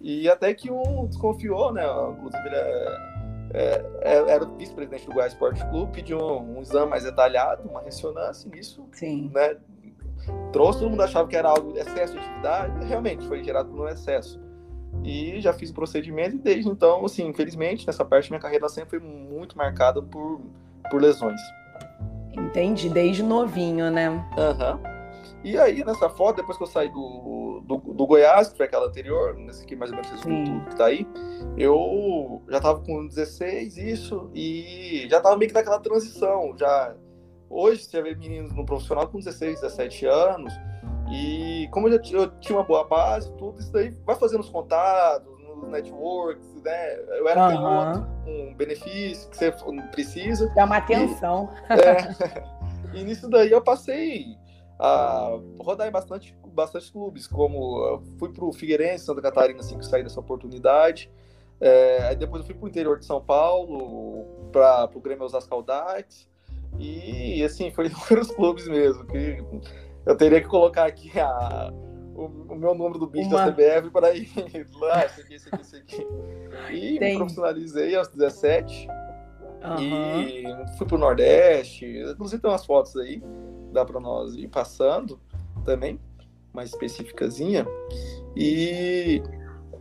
E 0.00 0.28
até 0.28 0.52
que 0.52 0.70
um 0.70 1.06
desconfiou, 1.06 1.72
né? 1.72 1.84
Inclusive, 1.84 2.46
ele 2.46 2.56
é, 2.56 3.11
é, 3.54 3.84
é 4.00 4.30
era 4.30 4.44
o 4.44 4.56
vice-presidente 4.56 5.06
do 5.06 5.12
Goiás 5.12 5.32
Esporte 5.32 5.64
Clube, 5.68 5.92
pediu 5.92 6.18
um, 6.18 6.58
um, 6.58 6.62
exame 6.62 6.90
mais 6.90 7.04
detalhado, 7.04 7.68
uma 7.68 7.80
ressonância, 7.82 8.50
nisso, 8.50 8.86
Sim. 8.92 9.30
né? 9.32 9.56
Trouxe, 10.52 10.78
todo 10.78 10.90
mundo 10.90 11.02
achava 11.02 11.28
que 11.28 11.36
era 11.36 11.48
algo 11.48 11.76
excesso 11.76 12.12
de 12.12 12.18
atividade, 12.20 12.86
realmente 12.86 13.26
foi 13.26 13.42
gerado 13.42 13.68
por 13.70 13.80
um 13.80 13.88
excesso. 13.88 14.40
E 15.02 15.40
já 15.40 15.52
fiz 15.52 15.70
o 15.70 15.74
procedimento, 15.74 16.36
e 16.36 16.38
desde 16.38 16.68
então, 16.68 17.04
assim, 17.04 17.26
infelizmente, 17.26 17.86
nessa 17.86 18.04
parte 18.04 18.30
minha 18.30 18.40
carreira 18.40 18.68
sempre 18.68 18.98
foi 18.98 19.08
muito 19.08 19.56
marcada 19.56 20.00
por, 20.00 20.40
por 20.90 21.00
lesões. 21.00 21.40
Entendi, 22.32 22.88
desde 22.88 23.22
novinho, 23.22 23.90
né? 23.90 24.08
Aham. 24.38 24.74
Uhum. 24.74 24.92
E 25.44 25.58
aí, 25.58 25.84
nessa 25.84 26.08
foto, 26.08 26.36
depois 26.36 26.56
que 26.56 26.62
eu 26.62 26.68
saí 26.68 26.88
do, 26.88 26.94
do, 27.62 27.76
do 27.76 28.06
Goiás, 28.06 28.48
que 28.48 28.56
foi 28.56 28.66
aquela 28.66 28.86
anterior, 28.86 29.34
nesse 29.34 29.64
aqui 29.64 29.76
mais 29.76 29.90
ou 29.90 29.96
menos 29.96 30.20
tudo 30.20 30.64
que 30.70 30.76
tá 30.76 30.86
aí, 30.86 31.06
eu 31.56 32.42
já 32.48 32.60
tava 32.60 32.80
com 32.80 33.06
16, 33.06 33.76
isso, 33.76 34.30
e 34.34 35.06
já 35.10 35.20
tava 35.20 35.36
meio 35.36 35.48
que 35.50 35.54
naquela 35.54 35.80
transição. 35.80 36.54
Já 36.56 36.94
Hoje, 37.54 37.84
você 37.84 38.00
vê 38.00 38.14
meninos 38.14 38.50
no 38.54 38.64
profissional 38.64 39.06
com 39.06 39.18
16, 39.18 39.60
17 39.60 40.06
anos, 40.06 40.54
e 41.12 41.68
como 41.70 41.86
eu, 41.86 42.02
já, 42.02 42.16
eu 42.16 42.30
tinha 42.40 42.56
uma 42.56 42.64
boa 42.64 42.88
base, 42.88 43.30
tudo 43.36 43.60
isso 43.60 43.70
daí 43.70 43.90
vai 44.06 44.16
fazendo 44.16 44.40
os 44.40 44.48
contatos, 44.48 45.30
nos 45.58 45.68
networks, 45.68 46.62
né? 46.64 46.94
Eu 47.18 47.28
era 47.28 47.48
uhum. 47.48 48.06
um 48.26 48.54
benefício 48.54 49.28
que 49.28 49.36
você 49.36 49.52
precisa. 49.90 50.50
Dá 50.54 50.64
uma 50.64 50.78
atenção. 50.78 51.50
E, 51.68 51.72
é, 52.96 52.98
e 53.00 53.04
nisso 53.04 53.28
daí 53.28 53.50
eu 53.50 53.60
passei 53.60 54.34
a 54.78 55.38
rodar 55.60 55.90
bastante, 55.92 56.34
bastante 56.52 56.90
clubes, 56.90 57.26
como 57.26 58.02
fui 58.18 58.30
para 58.30 58.44
o 58.44 58.52
Figueirense, 58.52 59.04
Santa 59.04 59.22
Catarina, 59.22 59.60
assim 59.60 59.78
que 59.78 59.86
saí 59.86 60.02
dessa 60.02 60.20
oportunidade. 60.20 61.10
É, 61.60 62.08
aí 62.08 62.16
depois 62.16 62.40
eu 62.40 62.46
fui 62.46 62.54
para 62.54 62.64
o 62.64 62.68
interior 62.68 62.98
de 62.98 63.04
São 63.04 63.20
Paulo, 63.20 64.26
para 64.50 64.90
o 64.94 65.00
Grêmio 65.00 65.24
Osasco. 65.24 65.64
E, 66.78 67.42
assim, 67.44 67.70
foi 67.70 67.86
inúmeros 67.88 68.30
clubes 68.30 68.66
mesmo. 68.66 69.04
que 69.06 69.42
Eu 70.04 70.16
teria 70.16 70.40
que 70.40 70.48
colocar 70.48 70.86
aqui 70.86 71.18
a, 71.18 71.70
o, 72.14 72.24
o 72.24 72.56
meu 72.56 72.74
número 72.74 72.98
do 72.98 73.06
bicho 73.06 73.28
Uma... 73.28 73.46
da 73.46 73.52
CBF 73.52 73.90
para 73.90 74.14
ir 74.14 74.28
lá, 74.74 75.04
esse 75.04 75.20
aqui, 75.20 75.34
esse 75.34 75.48
aqui, 75.48 75.60
esse 75.60 75.76
aqui. 75.76 76.06
E 76.70 76.98
Tem. 76.98 77.12
me 77.12 77.16
profissionalizei 77.18 77.94
aos 77.94 78.08
17. 78.08 78.88
Uhum. 79.64 79.78
E 79.78 80.44
fui 80.76 80.86
para 80.86 80.96
o 80.96 80.98
Nordeste. 80.98 81.86
Inclusive 81.86 82.42
tem 82.42 82.50
umas 82.50 82.66
fotos 82.66 82.96
aí 82.96 83.22
dá 83.72 83.84
para 83.84 83.98
nós 83.98 84.34
ir 84.34 84.48
passando 84.48 85.18
também, 85.64 85.98
mais 86.52 86.70
específicazinha. 86.70 87.66
E 88.36 89.22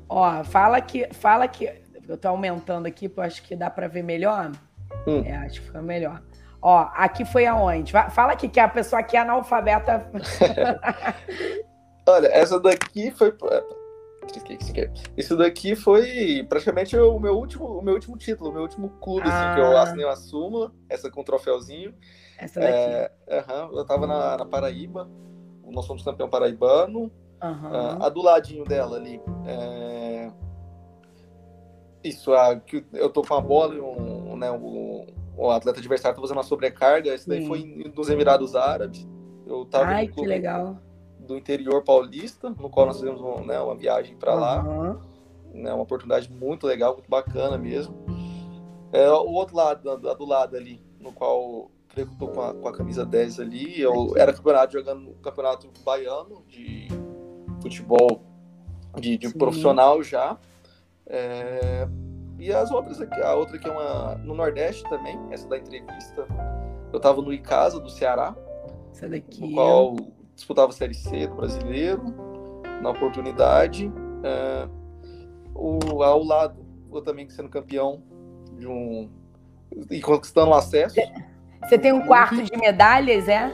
ó, 0.07 0.43
fala 0.43 0.81
que 0.81 1.07
fala 1.13 1.47
que 1.47 1.81
eu 2.07 2.17
tô 2.17 2.27
aumentando 2.27 2.85
aqui, 2.85 3.07
porque 3.07 3.19
eu 3.19 3.25
acho 3.25 3.43
que 3.43 3.55
dá 3.55 3.69
para 3.69 3.87
ver 3.87 4.03
melhor. 4.03 4.51
Hum. 5.07 5.23
É, 5.25 5.35
acho 5.37 5.61
que 5.61 5.71
foi 5.71 5.81
melhor. 5.81 6.21
Ó, 6.61 6.89
aqui 6.93 7.25
foi 7.25 7.45
aonde? 7.45 7.91
Fala 8.11 8.33
aqui 8.33 8.47
que 8.47 8.59
a 8.59 8.67
pessoa 8.67 8.99
aqui 8.99 9.17
é 9.17 9.21
analfabeta. 9.21 10.07
Olha, 12.07 12.27
essa 12.27 12.59
daqui 12.59 13.09
foi. 13.11 13.35
Isso 15.17 15.35
daqui 15.35 15.75
foi 15.75 16.45
praticamente 16.47 16.95
o 16.95 17.19
meu 17.19 17.35
último, 17.35 17.65
o 17.65 17.81
meu 17.81 17.95
último 17.95 18.15
título, 18.15 18.51
o 18.51 18.53
meu 18.53 18.61
último 18.61 18.89
clube, 19.01 19.27
ah. 19.27 19.53
assim, 19.53 19.55
que 19.55 19.61
eu 19.61 19.77
ah. 19.77 19.81
assinei 19.81 20.05
uma 20.05 20.15
súmula, 20.15 20.71
essa 20.87 21.09
com 21.09 21.23
troféuzinho. 21.23 21.95
Essa 22.37 22.59
daqui. 22.59 22.73
É, 22.73 23.11
uh 23.27 23.43
-huh, 23.43 23.77
eu 23.77 23.85
tava 23.85 24.05
na, 24.05 24.37
na, 24.37 24.45
Paraíba, 24.45 25.09
nós 25.71 25.85
somos 25.85 26.03
campeão 26.03 26.29
paraibano. 26.29 27.11
Uh, 27.41 28.03
a 28.03 28.09
do 28.09 28.21
ladinho 28.21 28.63
dela 28.65 28.97
ali. 28.97 29.19
É... 29.47 30.31
Isso, 32.03 32.33
a, 32.33 32.55
que 32.55 32.85
eu 32.93 33.09
tô 33.09 33.21
com 33.21 33.33
a 33.33 33.41
bola 33.41 33.75
e 33.75 33.79
um, 33.79 34.35
né, 34.35 34.51
um, 34.51 35.05
o 35.35 35.49
atleta 35.49 35.79
adversário 35.79 36.15
tá 36.15 36.21
fazendo 36.21 36.37
uma 36.37 36.43
sobrecarga. 36.43 37.13
Esse 37.13 37.27
daí 37.27 37.41
Sim. 37.41 37.47
foi 37.47 37.91
nos 37.95 38.09
Emirados 38.09 38.55
Árabes. 38.55 39.07
Eu 39.45 39.65
tava 39.65 39.85
Ai, 39.85 40.07
que 40.07 40.25
legal 40.25 40.77
do 41.31 41.37
interior 41.37 41.83
paulista, 41.83 42.49
no 42.49 42.69
qual 42.69 42.87
nós 42.87 42.99
fizemos 42.99 43.21
uma, 43.21 43.41
né, 43.41 43.59
uma 43.59 43.75
viagem 43.75 44.15
para 44.17 44.33
lá. 44.33 44.97
Né, 45.53 45.73
uma 45.73 45.83
oportunidade 45.83 46.31
muito 46.31 46.67
legal, 46.67 46.93
muito 46.93 47.09
bacana 47.09 47.57
mesmo. 47.57 47.95
É, 48.91 49.09
o 49.09 49.31
outro 49.31 49.55
lado, 49.55 49.97
do, 49.97 50.15
do 50.15 50.25
lado 50.25 50.55
ali, 50.55 50.83
no 50.99 51.11
qual 51.11 51.71
creio 51.91 52.07
que 52.07 52.13
eu 52.13 52.17
tô 52.17 52.27
com 52.29 52.41
a, 52.41 52.53
com 52.53 52.67
a 52.67 52.73
camisa 52.73 53.05
10 53.05 53.39
ali, 53.39 53.79
eu 53.79 54.13
era 54.17 54.33
campeonato 54.33 54.73
jogando 54.73 55.01
no 55.01 55.13
campeonato 55.15 55.69
baiano 55.83 56.43
de 56.47 56.87
futebol 57.61 58.23
de, 58.99 59.17
de 59.17 59.33
profissional 59.33 60.01
já. 60.01 60.37
É, 61.05 61.87
e 62.39 62.51
as 62.51 62.71
outras 62.71 62.99
aqui, 62.99 63.21
a 63.21 63.35
outra 63.35 63.57
que 63.57 63.67
é 63.67 63.71
uma 63.71 64.15
no 64.15 64.33
Nordeste 64.33 64.83
também, 64.89 65.19
essa 65.31 65.47
da 65.47 65.57
entrevista. 65.57 66.25
Eu 66.91 66.99
tava 66.99 67.21
no 67.21 67.31
Icasa 67.31 67.79
do 67.79 67.89
Ceará. 67.89 68.35
Essa 68.91 69.07
daqui. 69.07 69.41
No 69.41 69.53
qual 69.53 69.95
disputava 70.35 70.69
a 70.69 70.73
Série 70.73 70.93
C 70.93 71.27
do 71.27 71.35
brasileiro, 71.35 72.03
na 72.81 72.89
oportunidade. 72.89 73.91
É, 74.23 74.67
o, 75.53 76.03
ao 76.03 76.23
lado, 76.23 76.65
eu 76.91 77.01
também 77.01 77.29
sendo 77.29 77.49
campeão 77.49 78.01
de 78.57 78.67
um. 78.67 79.09
e 79.89 80.01
conquistando 80.01 80.51
o 80.51 80.53
acesso. 80.55 80.95
Você 81.63 81.77
tem 81.77 81.93
um 81.93 82.05
quarto 82.05 82.41
de 82.41 82.57
medalhas, 82.57 83.27
é? 83.27 83.51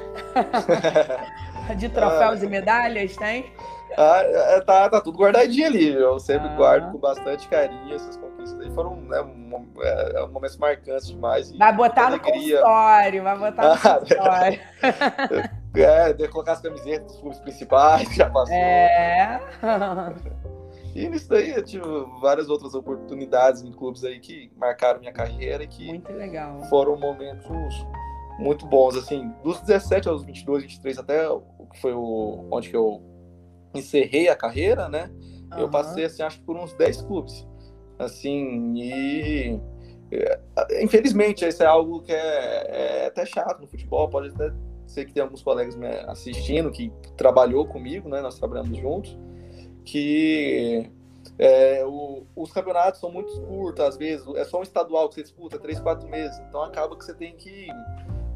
de 1.76 1.90
troféus 1.90 2.42
ah, 2.42 2.46
e 2.46 2.50
medalhas, 2.50 3.16
tem? 3.16 3.52
Ah, 3.98 4.22
é, 4.24 4.62
tá, 4.62 4.90
tá 4.90 5.02
tudo 5.02 5.18
guardadinho 5.18 5.68
ali. 5.68 5.94
Eu 5.94 6.20
sempre 6.20 6.48
ah. 6.48 6.56
guardo 6.56 6.92
com 6.92 6.98
bastante 6.98 7.48
carinho 7.48 7.96
essas 7.96 8.16
conquistas. 8.18 8.66
E 8.66 8.72
foram 8.72 8.96
né, 8.96 9.22
um, 9.22 9.66
é, 9.82 10.28
momentos 10.28 10.58
marcantes 10.58 11.08
demais. 11.08 11.52
Vai 11.58 11.74
botar 11.74 12.12
no 12.12 12.20
consultório, 12.20 13.24
vai 13.24 13.38
botar 13.38 13.64
no 13.64 13.74
ah, 13.84 14.00
consultório. 14.00 14.60
É, 15.76 16.12
de 16.12 16.28
colocar 16.30 16.54
as 16.54 16.62
camisetas 16.62 17.06
dos 17.06 17.20
clubes 17.20 17.40
principais, 17.40 18.16
já 18.16 18.28
passou. 18.32 18.56
É. 18.56 19.40
E 20.98 21.08
nisso 21.08 21.30
daí 21.30 21.52
eu 21.52 21.64
tive 21.64 21.86
várias 22.20 22.50
outras 22.50 22.74
oportunidades 22.74 23.62
em 23.62 23.72
clubes 23.72 24.04
aí 24.04 24.20
que 24.20 24.52
marcaram 24.58 25.00
minha 25.00 25.14
carreira 25.14 25.64
e 25.64 25.68
que 25.68 26.02
foram 26.72 26.98
momentos 26.98 27.46
muito 28.40 28.66
bons, 28.66 28.98
assim, 28.98 29.32
dos 29.44 29.62
17 29.62 30.10
aos 30.10 30.24
22, 30.24 30.64
23 30.64 30.98
até 30.98 31.30
o 31.30 31.42
que 31.72 31.80
foi 31.80 31.94
o 31.94 32.48
onde 32.50 32.72
que 32.72 32.76
eu 32.76 33.00
encerrei 33.76 34.28
a 34.28 34.36
carreira, 34.36 34.90
né? 34.90 35.12
Uhum. 35.54 35.60
Eu 35.60 35.70
passei 35.70 36.04
assim, 36.04 36.24
acho 36.24 36.40
que 36.40 36.46
por 36.46 36.58
uns 36.58 36.74
10 36.74 37.04
clubes. 37.04 37.48
Assim, 38.00 38.74
e 38.76 39.60
é, 40.12 40.84
infelizmente 40.84 41.48
isso 41.48 41.62
é 41.62 41.68
algo 41.68 42.02
que 42.02 42.12
é, 42.12 43.04
é 43.04 43.06
até 43.06 43.24
chato 43.24 43.62
no 43.62 43.68
futebol, 43.68 44.10
pode 44.10 44.30
até 44.30 44.52
sei 44.88 45.06
que 45.06 45.14
tem 45.14 45.22
alguns 45.22 45.44
colegas 45.44 45.76
me 45.76 45.88
assistindo 46.08 46.72
que 46.72 46.92
trabalhou 47.16 47.68
comigo, 47.68 48.10
né? 48.10 48.20
Nós 48.20 48.40
trabalhamos 48.40 48.76
juntos, 48.80 49.16
que 49.88 50.92
é, 51.40 51.84
o, 51.86 52.24
os 52.36 52.52
campeonatos 52.52 53.00
são 53.00 53.10
muito 53.10 53.40
curtos, 53.42 53.86
às 53.86 53.96
vezes 53.96 54.28
é 54.36 54.44
só 54.44 54.60
um 54.60 54.64
estadual 54.64 55.08
que 55.08 55.16
você 55.16 55.24
disputa 55.24 55.58
três, 55.58 55.80
quatro 55.80 56.08
meses, 56.10 56.38
então 56.48 56.62
acaba 56.62 56.96
que 56.98 57.06
você 57.06 57.14
tem 57.14 57.34
que 57.36 57.70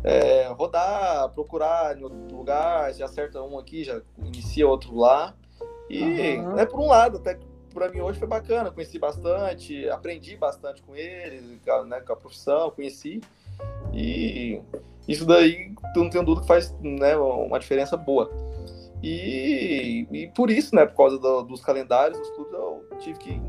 é, 0.02 0.48
rodar, 0.48 1.30
procurar 1.30 1.98
em 1.98 2.04
outro 2.04 2.36
lugar, 2.36 2.94
já 2.94 3.04
acerta 3.04 3.44
um 3.44 3.60
aqui, 3.60 3.84
já 3.84 4.02
inicia 4.18 4.66
outro 4.66 4.96
lá. 4.96 5.36
E, 5.90 6.38
uhum. 6.38 6.56
né, 6.56 6.66
por 6.66 6.80
um 6.80 6.88
lado, 6.88 7.18
até 7.18 7.38
para 7.74 7.90
mim 7.90 8.00
hoje 8.00 8.18
foi 8.18 8.28
bacana, 8.28 8.72
conheci 8.72 8.98
bastante, 8.98 9.90
aprendi 9.90 10.38
bastante 10.38 10.82
com 10.82 10.96
eles, 10.96 11.44
né, 11.88 12.00
com 12.00 12.14
a 12.14 12.16
profissão, 12.16 12.72
conheci. 12.72 13.20
E 13.94 14.62
isso 15.06 15.26
daí, 15.26 15.74
tu 15.94 16.02
não 16.02 16.10
tem 16.10 16.24
dúvida 16.24 16.42
que 16.42 16.48
faz 16.48 16.74
né, 16.80 17.18
uma 17.18 17.60
diferença 17.60 17.98
boa. 17.98 18.32
E, 19.04 20.08
e 20.12 20.28
por 20.36 20.52
isso, 20.52 20.76
né, 20.76 20.86
por 20.86 20.96
causa 20.96 21.18
do, 21.18 21.44
dos 21.44 21.62
calendários, 21.62 22.20
dos 22.20 22.30
clubes, 22.32 22.54
eu 22.54 22.86
tive 23.00 23.20
que 23.20 23.42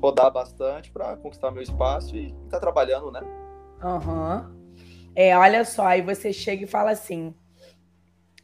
rodar 0.00 0.30
bastante 0.30 0.90
para 0.90 1.16
conquistar 1.16 1.50
meu 1.50 1.62
espaço 1.62 2.16
e 2.16 2.26
estar 2.26 2.50
tá 2.50 2.60
trabalhando, 2.60 3.10
né? 3.10 3.20
Aham. 3.82 4.50
Uhum. 4.50 4.58
É, 5.14 5.36
olha 5.36 5.64
só, 5.64 5.86
aí 5.86 6.02
você 6.02 6.32
chega 6.32 6.62
e 6.62 6.66
fala 6.66 6.92
assim, 6.92 7.34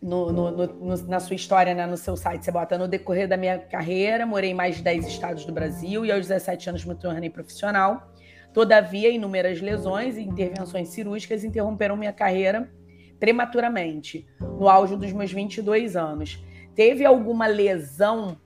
no, 0.02 0.32
no, 0.32 0.50
no, 0.50 0.96
na 1.06 1.20
sua 1.20 1.36
história, 1.36 1.74
né, 1.74 1.86
no 1.86 1.96
seu 1.96 2.16
site, 2.16 2.44
você 2.44 2.50
bota 2.50 2.76
no 2.76 2.88
decorrer 2.88 3.28
da 3.28 3.36
minha 3.36 3.58
carreira, 3.58 4.26
morei 4.26 4.50
em 4.50 4.54
mais 4.54 4.76
de 4.76 4.82
10 4.82 5.06
estados 5.06 5.44
do 5.44 5.52
Brasil 5.52 6.04
e 6.04 6.10
aos 6.10 6.26
17 6.26 6.68
anos 6.70 6.84
me 6.84 6.94
tornei 6.94 7.30
profissional. 7.30 8.12
Todavia, 8.52 9.08
inúmeras 9.08 9.60
lesões 9.60 10.16
e 10.16 10.22
intervenções 10.22 10.88
cirúrgicas 10.88 11.44
interromperam 11.44 11.96
minha 11.96 12.12
carreira 12.12 12.70
prematuramente, 13.18 14.26
no 14.40 14.68
auge 14.68 14.96
dos 14.96 15.12
meus 15.12 15.32
22 15.32 15.96
anos. 15.96 16.44
Teve 16.74 17.04
alguma 17.04 17.46
lesão 17.46 18.36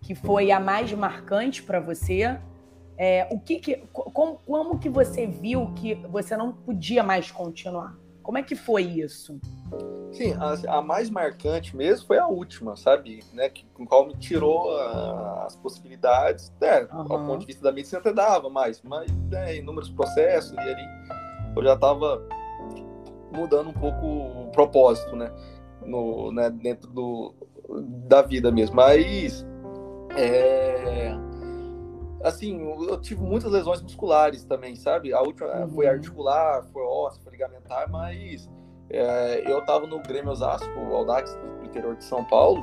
que 0.00 0.14
foi 0.14 0.50
a 0.50 0.60
mais 0.60 0.92
marcante 0.92 1.62
para 1.62 1.80
você? 1.80 2.38
É, 2.96 3.28
o 3.30 3.38
que, 3.38 3.60
que 3.60 3.76
como, 3.92 4.38
como 4.44 4.78
que 4.78 4.88
você 4.88 5.26
viu 5.26 5.72
que 5.74 5.94
você 5.94 6.36
não 6.36 6.52
podia 6.52 7.02
mais 7.02 7.30
continuar? 7.30 7.96
Como 8.22 8.36
é 8.36 8.42
que 8.42 8.54
foi 8.54 8.82
isso? 8.82 9.40
Sim, 10.12 10.34
a, 10.34 10.78
a 10.78 10.82
mais 10.82 11.08
marcante 11.08 11.76
mesmo 11.76 12.06
foi 12.06 12.18
a 12.18 12.26
última, 12.26 12.76
sabe? 12.76 13.20
Né, 13.32 13.48
que, 13.48 13.64
com 13.72 13.86
qual 13.86 14.06
me 14.06 14.14
tirou 14.16 14.76
a, 14.76 15.44
as 15.46 15.56
possibilidades. 15.56 16.52
Né, 16.60 16.88
uhum. 16.92 17.12
Ao 17.12 17.26
ponto 17.26 17.40
de 17.40 17.46
vista 17.46 17.62
da 17.62 17.72
medicina 17.72 18.00
até 18.00 18.12
dava 18.12 18.50
mais, 18.50 18.82
mas 18.82 19.10
né, 19.30 19.56
inúmeros 19.56 19.90
processos 19.90 20.52
e 20.52 20.58
ali 20.58 20.84
eu 21.56 21.62
já 21.62 21.74
estava 21.74 22.22
mudando 23.32 23.70
um 23.70 23.72
pouco 23.72 24.06
o 24.06 24.50
propósito, 24.52 25.14
né? 25.16 25.32
No, 25.84 26.30
né, 26.32 26.50
dentro 26.50 26.90
do, 26.90 27.32
da 28.06 28.22
vida 28.22 28.50
mesmo. 28.50 28.76
Mas 28.76 29.46
é, 30.16 31.14
assim, 32.22 32.60
eu 32.60 33.00
tive 33.00 33.22
muitas 33.22 33.50
lesões 33.50 33.82
musculares 33.82 34.44
também, 34.44 34.76
sabe? 34.76 35.12
A 35.12 35.20
última 35.20 35.48
uhum. 35.60 35.68
foi 35.70 35.86
articular, 35.86 36.64
foi 36.72 36.82
óssea, 36.82 37.22
foi 37.22 37.32
ligamentar, 37.32 37.90
mas 37.90 38.48
é, 38.90 39.50
eu 39.50 39.64
tava 39.64 39.86
no 39.86 40.00
Grêmio 40.00 40.30
Osasco, 40.30 40.68
o 40.78 40.94
Audax 40.94 41.34
do 41.34 41.66
interior 41.66 41.94
de 41.96 42.04
São 42.04 42.24
Paulo, 42.24 42.62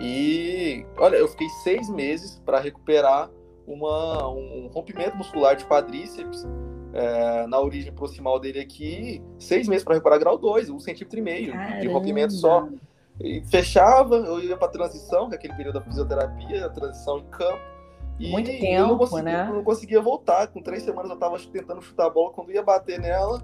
e 0.00 0.84
olha, 0.96 1.16
eu 1.16 1.28
fiquei 1.28 1.48
seis 1.62 1.88
meses 1.90 2.40
para 2.44 2.58
recuperar 2.58 3.30
uma, 3.66 4.28
um 4.28 4.68
rompimento 4.72 5.16
muscular 5.16 5.54
de 5.54 5.64
quadríceps 5.66 6.46
é, 6.94 7.46
na 7.46 7.60
origem 7.60 7.92
proximal 7.92 8.40
dele 8.40 8.60
aqui, 8.60 9.22
seis 9.38 9.68
meses 9.68 9.84
para 9.84 9.94
recuperar 9.94 10.18
grau 10.18 10.38
2, 10.38 10.70
um 10.70 10.80
centímetro 10.80 11.18
e 11.18 11.22
meio 11.22 11.52
Caramba. 11.52 11.80
de 11.80 11.88
rompimento 11.88 12.32
só. 12.32 12.66
E 13.20 13.40
fechava, 13.46 14.16
eu 14.16 14.40
ia 14.40 14.56
para 14.56 14.68
transição, 14.68 15.28
que 15.28 15.34
é 15.34 15.38
aquele 15.38 15.54
período 15.54 15.74
da 15.74 15.80
fisioterapia, 15.80 16.66
a 16.66 16.68
transição 16.70 17.18
em 17.18 17.24
campo 17.26 17.78
e 18.18 18.30
Muito 18.30 18.50
tempo, 18.50 18.66
eu 18.66 18.86
não 18.88 18.98
conseguia, 18.98 19.22
né? 19.22 19.48
Eu 19.48 19.54
não 19.54 19.64
conseguia 19.64 20.00
voltar. 20.00 20.48
Com 20.48 20.60
três 20.60 20.82
semanas 20.82 21.08
eu 21.10 21.14
estava 21.14 21.38
tentando 21.38 21.80
chutar 21.80 22.06
a 22.06 22.10
bola. 22.10 22.32
Quando 22.32 22.50
ia 22.50 22.62
bater 22.62 22.98
nela, 22.98 23.40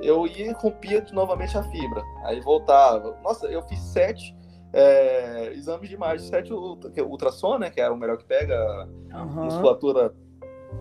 eu 0.00 0.26
ia 0.26 0.50
e 0.50 0.52
rompia 0.52 1.04
novamente 1.12 1.56
a 1.58 1.62
fibra. 1.62 2.02
Aí 2.24 2.40
voltava. 2.40 3.18
Nossa, 3.22 3.46
eu 3.48 3.60
fiz 3.62 3.78
sete 3.78 4.34
é, 4.72 5.52
exames 5.52 5.90
de 5.90 5.94
imagem, 5.94 6.26
sete 6.26 6.52
ultrassom, 6.52 7.58
né? 7.58 7.68
Que 7.68 7.82
é 7.82 7.90
o 7.90 7.96
melhor 7.96 8.16
que 8.16 8.24
pega 8.24 8.88
uhum. 9.12 9.44
musculatura, 9.44 10.14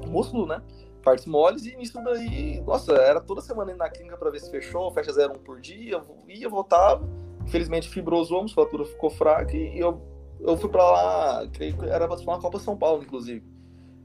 músculo, 0.07 0.45
né? 0.45 0.61
Partes 1.03 1.25
moles, 1.25 1.65
e 1.65 1.75
nisso 1.75 2.01
daí, 2.01 2.61
nossa, 2.61 2.93
era 2.93 3.19
toda 3.19 3.41
semana 3.41 3.71
indo 3.71 3.77
na 3.77 3.89
clínica 3.89 4.15
para 4.15 4.29
ver 4.29 4.39
se 4.39 4.49
fechou, 4.49 4.89
fecha 4.93 5.11
0,1 5.11 5.39
por 5.39 5.59
dia, 5.59 6.01
ia, 6.29 6.47
voltava. 6.47 7.05
Infelizmente 7.45 7.89
fibrosou, 7.89 8.39
a 8.39 8.43
musculatura 8.43 8.85
ficou 8.85 9.09
fraca 9.09 9.55
e 9.55 9.77
eu 9.77 10.01
eu 10.43 10.57
fui 10.57 10.69
para 10.69 10.83
lá, 10.83 11.47
creio 11.53 11.77
que 11.77 11.85
era 11.85 12.05
para 12.05 12.19
uma 12.19 12.39
Copa 12.39 12.59
São 12.59 12.75
Paulo, 12.75 13.01
inclusive. 13.01 13.45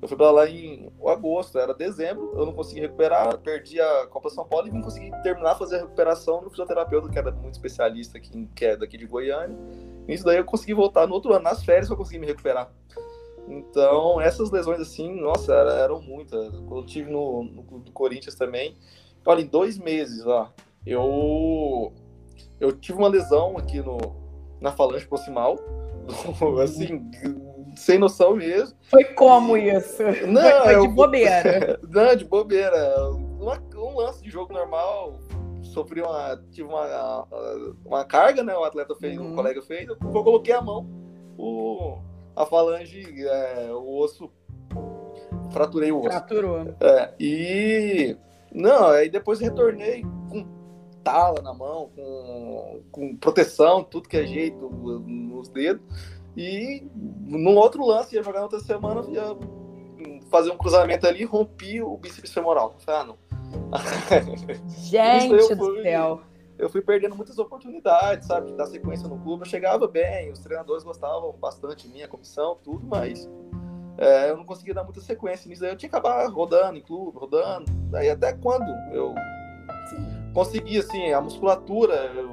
Eu 0.01 0.07
fui 0.07 0.17
para 0.17 0.31
lá 0.31 0.49
em 0.49 0.89
agosto, 1.05 1.59
era 1.59 1.75
dezembro, 1.75 2.33
eu 2.37 2.47
não 2.47 2.53
consegui 2.53 2.81
recuperar, 2.81 3.37
perdi 3.39 3.81
a 3.81 4.07
Copa 4.07 4.31
São 4.31 4.47
Paulo 4.47 4.69
e 4.69 4.71
não 4.71 4.81
consegui 4.81 5.11
terminar 5.25 5.57
fazer 5.57 5.77
a 5.77 5.81
recuperação 5.81 6.41
no 6.41 6.51
fisioterapeuta, 6.51 7.09
que 7.09 7.19
era 7.19 7.33
muito 7.33 7.55
especialista 7.55 8.17
aqui, 8.17 8.49
que 8.55 8.65
é 8.65 8.77
daqui 8.77 8.97
de 8.97 9.07
Goiânia. 9.07 9.59
Isso 10.07 10.25
daí 10.25 10.37
eu 10.37 10.45
consegui 10.45 10.75
voltar 10.75 11.09
no 11.09 11.15
outro 11.15 11.33
ano, 11.33 11.43
nas 11.43 11.65
férias 11.65 11.91
eu 11.91 11.97
consegui 11.97 12.21
me 12.21 12.27
recuperar. 12.27 12.73
Então, 13.49 14.21
essas 14.21 14.53
lesões 14.53 14.79
assim, 14.79 15.21
nossa, 15.21 15.53
eram 15.53 16.01
muitas. 16.01 16.55
Eu 16.55 16.87
tive 16.87 17.11
no, 17.11 17.43
no 17.43 17.65
clube 17.65 17.85
do 17.87 17.93
Corinthians 17.93 18.37
também. 18.37 18.77
Olha, 19.27 19.41
em 19.41 19.47
dois 19.47 19.77
meses, 19.79 20.25
ó, 20.25 20.53
eu, 20.87 21.93
eu 22.61 22.73
tive 22.73 22.99
uma 22.99 23.09
lesão 23.09 23.57
aqui 23.57 23.81
no, 23.81 23.99
na 24.61 24.73
falange 24.73 25.07
proximal, 25.07 25.57
assim, 26.63 27.11
sem 27.77 27.99
noção 27.99 28.35
mesmo. 28.37 28.77
Foi 28.83 29.05
como 29.05 29.57
isso? 29.57 30.03
Não, 30.27 30.43
foi, 30.43 30.63
foi 30.63 30.75
eu- 30.77 30.83
de 30.83 30.89
bobeira. 30.89 31.81
Não, 31.89 32.17
de 32.17 32.25
bobeira. 32.25 33.11
Uma- 33.41 33.63
um 33.77 33.97
lance 33.97 34.23
de 34.23 34.31
jogo 34.31 34.53
normal, 34.53 35.19
sofri 35.63 36.01
uma. 36.03 36.41
tive 36.51 36.69
uma, 36.69 37.27
uma 37.85 38.05
carga, 38.05 38.43
né? 38.43 38.55
O 38.57 38.65
atleta 38.65 38.95
fez, 38.97 39.17
Uhum. 39.19 39.33
um 39.33 39.35
colega 39.35 39.63
fez, 39.63 39.89
eu 39.89 39.97
coloquei 39.97 40.55
a 40.55 40.61
mão, 40.61 40.87
o, 41.37 41.99
a 42.35 42.45
falange, 42.47 43.05
é, 43.27 43.69
o 43.73 43.99
osso. 43.99 44.31
Fraturei 45.51 45.91
o 45.93 45.99
osso. 46.01 46.09
Fraturou. 46.11 46.75
É, 46.81 47.15
e. 47.19 48.17
Não, 48.53 48.89
aí 48.89 49.09
depois 49.09 49.41
retornei 49.41 50.05
tala 51.09 51.41
na 51.41 51.55
mão, 51.55 51.91
com, 51.97 52.81
com 52.93 53.17
proteção, 53.17 53.83
tudo 53.83 54.09
que 54.09 54.17
é 54.17 54.27
jeito 54.27 54.69
nos 54.69 55.49
dedos. 55.49 55.83
E 56.37 56.87
num 56.95 57.57
outro 57.57 57.85
lance, 57.85 58.15
ia 58.15 58.23
jogar 58.23 58.41
na 58.41 58.45
outra 58.45 58.61
semana, 58.61 59.03
ia 59.11 59.37
fazer 60.31 60.51
um 60.51 60.59
cruzamento 60.59 61.07
ali, 61.07 61.25
rompi 61.25 61.83
o 61.83 61.97
bíceps 61.97 62.33
femoral. 62.33 62.75
Falei, 62.79 63.01
ah, 63.01 63.05
não. 63.05 63.17
Gente 64.69 65.33
eu 65.33 65.57
do 65.57 65.65
fui- 65.65 65.83
céu. 65.83 66.21
Eu 66.59 66.69
fui 66.69 66.83
perdendo 66.83 67.15
muitas 67.17 67.39
oportunidades, 67.39 68.27
sabe, 68.27 68.49
de 68.49 68.57
dar 68.57 68.67
sequência 68.67 69.09
no 69.09 69.17
clube. 69.19 69.43
Eu 69.43 69.47
chegava 69.49 69.87
bem, 69.87 70.31
os 70.31 70.41
treinadores 70.41 70.83
gostavam 70.85 71.33
bastante 71.41 71.87
de 71.87 71.95
mim, 71.95 72.03
a 72.03 72.09
comissão, 72.09 72.59
tudo, 72.63 72.85
mas 72.85 73.29
é, 73.97 74.31
eu 74.31 74.37
não 74.37 74.45
conseguia 74.45 74.75
dar 74.75 74.83
muita 74.85 75.01
sequência 75.01 75.49
nisso. 75.49 75.65
Aí 75.65 75.71
eu 75.71 75.77
tinha 75.77 75.89
que 75.89 75.97
acabar 75.97 76.29
rodando 76.29 76.77
em 76.77 76.83
clube, 76.83 77.17
rodando. 77.17 77.65
Aí 77.95 78.11
até 78.11 78.33
quando 78.33 78.69
eu 78.93 79.15
consegui, 80.35 80.79
assim, 80.79 81.13
a 81.13 81.21
musculatura, 81.21 81.95
eu, 82.15 82.31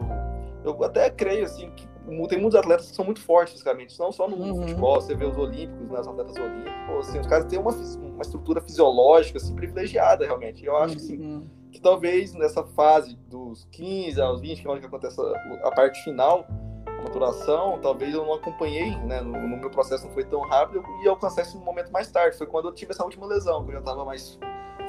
eu 0.74 0.84
até 0.84 1.10
creio, 1.10 1.46
assim, 1.46 1.70
que 1.72 1.88
tem 2.30 2.40
muitos 2.40 2.56
atletas 2.56 2.90
que 2.90 2.96
são 2.96 3.04
muito 3.04 3.20
fortes 3.22 3.54
fisicamente, 3.54 3.98
não 4.00 4.12
só 4.12 4.28
no 4.28 4.36
Uhum. 4.36 4.56
futebol, 4.62 5.02
você 5.02 5.16
vê 5.16 5.26
os 5.26 5.38
olímpicos, 5.38 5.90
né, 5.90 6.00
os 6.00 6.08
atletas 6.08 6.36
olímpicos, 6.38 7.08
assim, 7.10 7.20
os 7.20 7.28
caras 7.28 7.46
têm 7.46 7.58
uma, 7.60 7.72
uma 7.72 8.22
estrutura 8.22 8.62
fisiológica, 8.62 9.38
assim, 9.38 9.56
privilegiada, 9.56 10.26
realmente. 10.26 10.64
Eu 10.64 10.78
acho 10.78 10.96
que, 10.98 11.02
assim, 11.02 11.18
Uhum. 11.18 11.48
que 11.72 11.82
talvez 11.82 12.34
nessa 12.34 12.64
fase 12.64 13.16
dos 13.28 13.66
15 13.72 14.22
aos 14.22 14.40
20, 14.42 14.62
que 14.62 14.68
é 14.68 14.72
onde 14.72 14.82
que 14.82 14.86
acontece 14.88 15.20
a, 15.20 15.68
a 15.68 15.72
parte 15.72 16.04
final, 16.04 16.46
a 16.88 17.02
maturação, 17.02 17.80
talvez 17.82 18.14
eu 18.14 18.24
não 18.26 18.34
acompanhei, 18.36 18.96
né? 18.98 19.20
No, 19.22 19.32
no 19.32 19.58
meu 19.58 19.70
processo 19.70 20.06
não 20.06 20.14
foi 20.14 20.24
tão 20.26 20.42
rápido 20.42 20.84
e 21.04 21.08
alcançasse 21.08 21.58
um 21.58 21.62
momento 21.62 21.92
mais 21.92 22.10
tarde. 22.12 22.38
Foi 22.38 22.48
quando 22.48 22.68
eu 22.70 22.74
tive 22.74 22.92
essa 22.92 23.04
última 23.04 23.26
lesão, 23.28 23.64
que 23.64 23.70
eu 23.70 23.74
já 23.74 23.80
estava 23.80 24.06
mais 24.06 24.40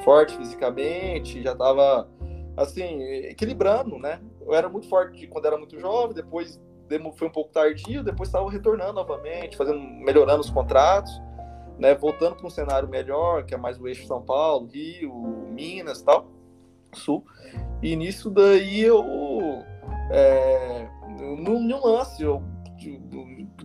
forte 0.03 0.37
fisicamente, 0.37 1.41
já 1.43 1.51
estava 1.53 2.07
assim, 2.57 3.03
equilibrando, 3.25 3.99
né? 3.99 4.19
Eu 4.41 4.53
era 4.53 4.67
muito 4.67 4.89
forte 4.89 5.27
quando 5.27 5.45
era 5.45 5.57
muito 5.57 5.79
jovem, 5.79 6.15
depois 6.15 6.59
foi 7.17 7.27
um 7.27 7.31
pouco 7.31 7.51
tardio, 7.51 8.03
depois 8.03 8.29
estava 8.29 8.49
retornando 8.49 8.93
novamente, 8.93 9.57
fazendo, 9.57 9.79
melhorando 9.79 10.41
os 10.41 10.49
contratos, 10.49 11.11
né? 11.77 11.93
Voltando 11.93 12.35
para 12.35 12.47
um 12.47 12.49
cenário 12.49 12.89
melhor, 12.89 13.45
que 13.45 13.53
é 13.53 13.57
mais 13.57 13.79
o 13.79 13.87
eixo 13.87 14.07
São 14.07 14.21
Paulo, 14.21 14.67
Rio, 14.67 15.13
Minas, 15.53 16.01
tal. 16.01 16.31
Sul. 16.93 17.23
E 17.83 17.95
nisso 17.95 18.29
daí 18.29 18.81
eu. 18.81 19.03
É, 20.09 20.87
num, 21.19 21.61
num 21.61 21.85
lance, 21.85 22.23
eu, 22.23 22.41
de, 22.77 22.97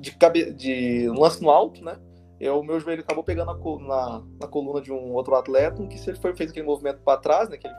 de, 0.01 0.53
de 0.53 1.11
um 1.11 1.19
lance 1.19 1.41
no 1.41 1.51
alto, 1.51 1.83
né? 1.83 1.97
Eu, 2.41 2.61
meu 2.65 2.81
joelho 2.81 3.03
acabou 3.03 3.23
pegando 3.23 3.55
na, 3.55 3.87
na, 3.87 4.23
na 4.41 4.49
coluna 4.49 4.81
de 4.81 4.93
um 4.93 5.13
outro 5.13 5.37
atleta, 5.37 5.87
que 5.87 5.97
se 5.97 6.11
ele 6.11 6.19
foi, 6.19 6.35
fez 6.35 6.51
aquele 6.51 6.67
movimento 6.67 7.01
para 7.03 7.21
trás, 7.21 7.49
né? 7.49 7.55
Aquele 7.55 7.79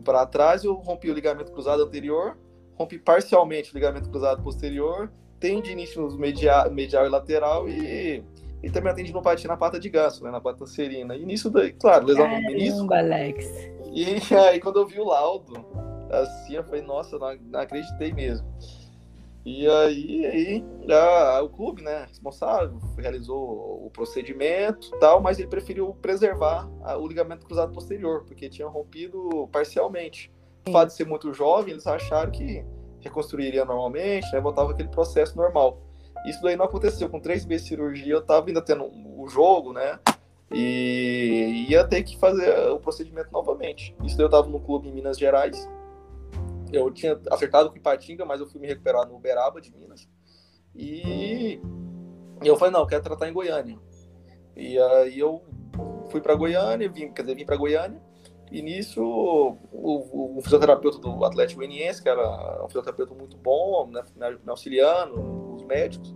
para 0.00 0.26
trás, 0.26 0.64
eu 0.64 0.74
rompi 0.74 1.10
o 1.10 1.14
ligamento 1.14 1.52
cruzado 1.52 1.82
anterior, 1.82 2.36
rompi 2.74 2.98
parcialmente 2.98 3.72
o 3.72 3.74
ligamento 3.74 4.08
cruzado 4.10 4.42
posterior, 4.42 5.12
tendinite 5.38 5.98
nos 5.98 6.16
media, 6.16 6.68
medial 6.70 7.06
e 7.06 7.08
lateral 7.08 7.68
e, 7.68 8.24
e 8.62 8.70
também 8.70 8.92
a 8.92 8.94
tendinopatia 8.94 9.48
na 9.48 9.56
pata 9.56 9.78
de 9.78 9.88
ganso, 9.90 10.22
né? 10.22 10.30
Na 10.30 10.40
pata 10.40 10.64
serina. 10.66 11.16
E 11.16 11.24
nisso 11.24 11.50
daí, 11.50 11.72
claro, 11.72 12.06
lesão 12.06 12.28
no 12.28 12.40
menisco. 12.40 12.92
Alex. 12.94 13.46
E 13.92 14.16
aí, 14.34 14.60
quando 14.60 14.78
eu 14.78 14.86
vi 14.86 15.00
o 15.00 15.04
laudo, 15.04 15.52
assim, 16.10 16.54
eu 16.54 16.64
falei, 16.64 16.82
nossa, 16.82 17.18
não, 17.18 17.36
não 17.50 17.60
acreditei 17.60 18.12
mesmo. 18.12 18.46
E 19.44 19.66
aí, 19.66 20.24
aí 20.26 20.64
a- 20.88 21.42
o 21.42 21.48
clube, 21.48 21.82
né, 21.82 22.06
responsável, 22.08 22.78
realizou 22.96 23.84
o 23.84 23.90
procedimento 23.92 24.90
tal, 25.00 25.20
mas 25.20 25.38
ele 25.38 25.48
preferiu 25.48 25.96
preservar 26.00 26.70
a- 26.84 26.96
o 26.96 27.06
ligamento 27.08 27.44
cruzado 27.44 27.72
posterior, 27.72 28.24
porque 28.24 28.48
tinha 28.48 28.68
rompido 28.68 29.48
parcialmente. 29.50 30.32
O 30.68 30.70
fato 30.70 30.88
de 30.90 30.94
ser 30.94 31.06
muito 31.06 31.34
jovem, 31.34 31.72
eles 31.72 31.86
acharam 31.88 32.30
que 32.30 32.64
reconstruiria 33.00 33.64
normalmente, 33.64 34.32
né, 34.32 34.40
voltava 34.40 34.70
aquele 34.70 34.88
processo 34.88 35.36
normal. 35.36 35.80
Isso 36.24 36.40
daí 36.40 36.54
não 36.54 36.66
aconteceu. 36.66 37.08
Com 37.08 37.18
três 37.18 37.44
meses 37.44 37.64
de 37.64 37.70
cirurgia, 37.70 38.12
eu 38.14 38.22
tava 38.22 38.46
ainda 38.46 38.62
tendo 38.62 38.84
o 38.84 39.26
jogo, 39.28 39.72
né, 39.72 39.98
e 40.52 41.66
ia 41.68 41.82
ter 41.82 42.04
que 42.04 42.16
fazer 42.16 42.70
o 42.70 42.78
procedimento 42.78 43.32
novamente. 43.32 43.96
Isso 44.04 44.16
daí 44.16 44.26
eu 44.26 44.30
tava 44.30 44.46
no 44.48 44.60
clube 44.60 44.88
em 44.88 44.92
Minas 44.92 45.18
Gerais. 45.18 45.68
Eu 46.72 46.90
tinha 46.90 47.20
acertado 47.30 47.70
com 47.70 47.76
Ipatinga, 47.76 48.24
mas 48.24 48.40
eu 48.40 48.46
fui 48.46 48.60
me 48.60 48.66
recuperar 48.66 49.06
no 49.06 49.16
Uberaba 49.16 49.60
de 49.60 49.72
Minas. 49.72 50.08
E 50.74 51.60
eu 52.42 52.56
falei, 52.56 52.72
não, 52.72 52.80
eu 52.80 52.86
quero 52.86 53.02
tratar 53.02 53.28
em 53.28 53.32
Goiânia. 53.32 53.78
E 54.56 54.78
aí 54.78 55.18
eu 55.18 55.42
fui 56.10 56.20
para 56.20 56.34
Goiânia, 56.34 56.88
vim, 56.88 57.12
quer 57.12 57.22
dizer, 57.22 57.34
vim 57.34 57.44
para 57.44 57.56
Goiânia. 57.56 58.00
E 58.50 58.60
nisso, 58.60 59.02
o, 59.02 60.36
o, 60.36 60.42
fisioterapeuta 60.42 60.98
do 60.98 61.24
Atlético 61.24 61.60
Goianiense, 61.60 62.02
que 62.02 62.08
era 62.08 62.62
um 62.62 62.66
fisioterapeuta 62.66 63.14
muito 63.14 63.36
bom, 63.36 63.86
né, 63.90 64.02
me 64.18 64.50
auxiliando, 64.50 65.54
os 65.54 65.64
médicos, 65.64 66.14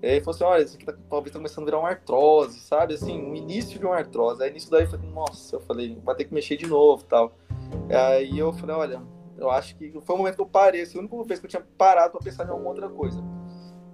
ele 0.00 0.20
falou 0.20 0.34
assim, 0.34 0.44
olha, 0.44 0.62
isso 0.62 0.76
aqui 0.76 0.86
tá, 0.86 0.94
talvez 1.10 1.32
tá 1.32 1.38
começando 1.38 1.64
a 1.64 1.66
virar 1.66 1.78
uma 1.80 1.88
artrose, 1.88 2.60
sabe? 2.60 2.94
Assim, 2.94 3.20
o 3.20 3.34
início 3.34 3.78
de 3.78 3.84
uma 3.84 3.96
artrose. 3.96 4.42
Aí 4.42 4.52
nisso 4.52 4.70
daí 4.70 4.84
eu 4.84 4.88
falei, 4.88 5.10
nossa, 5.10 5.56
eu 5.56 5.60
falei, 5.60 5.98
vai 6.04 6.14
ter 6.14 6.24
que 6.24 6.32
mexer 6.32 6.56
de 6.56 6.66
novo 6.66 7.04
tal. 7.04 7.36
Aí 7.90 8.38
eu 8.38 8.52
falei, 8.52 8.76
olha, 8.76 9.02
eu 9.38 9.50
acho 9.50 9.76
que 9.76 9.90
foi 10.02 10.14
o 10.14 10.18
momento 10.18 10.34
que 10.34 10.42
eu 10.42 10.46
parei, 10.46 10.82
assim, 10.82 10.98
a 10.98 11.00
única 11.00 11.22
vez 11.24 11.38
que 11.40 11.46
eu 11.46 11.50
tinha 11.50 11.62
parado 11.78 12.12
para 12.12 12.20
pensar 12.20 12.44
em 12.44 12.50
alguma 12.50 12.70
outra 12.70 12.88
coisa. 12.88 13.22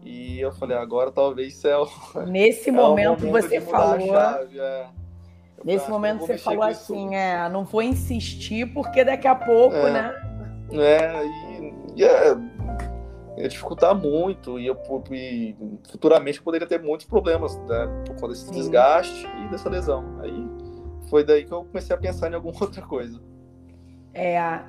E 0.02 0.40
eu 0.40 0.52
falei, 0.52 0.76
agora 0.76 1.12
talvez 1.12 1.64
é 1.64 1.76
o, 1.76 1.86
Nesse 2.26 2.70
é 2.70 2.72
momento, 2.72 3.20
de 3.20 3.30
você 3.30 3.60
falou. 3.60 4.06
chave, 4.06 4.58
é. 4.58 4.86
Nesse 5.64 5.88
momento 5.88 6.20
você 6.20 6.36
falou 6.36 6.68
isso 6.68 6.92
assim, 6.92 7.14
é, 7.14 7.48
não 7.48 7.64
vou 7.64 7.80
insistir 7.82 8.66
porque 8.74 9.02
daqui 9.04 9.26
a 9.26 9.34
pouco, 9.34 9.76
É. 9.76 9.90
né? 9.92 10.14
É, 10.72 11.24
e, 11.24 11.74
e 11.96 12.04
é, 12.04 12.36
ia 13.38 13.48
dificultar 13.48 13.94
muito, 13.94 14.58
e 14.58 14.66
eu 14.66 14.76
e 15.10 15.56
futuramente 15.90 16.38
eu 16.38 16.44
poderia 16.44 16.66
ter 16.66 16.82
muitos 16.82 17.06
problemas 17.06 17.56
né, 17.60 17.86
por 18.06 18.14
conta 18.14 18.28
desse 18.28 18.46
Sim. 18.46 18.52
desgaste 18.52 19.26
e 19.26 19.48
dessa 19.48 19.68
lesão. 19.68 20.20
Aí 20.20 20.48
foi 21.08 21.24
daí 21.24 21.44
que 21.44 21.52
eu 21.52 21.64
comecei 21.64 21.94
a 21.94 21.98
pensar 21.98 22.30
em 22.30 22.34
alguma 22.34 22.54
outra 22.60 22.82
coisa. 22.82 23.20
É, 24.12 24.60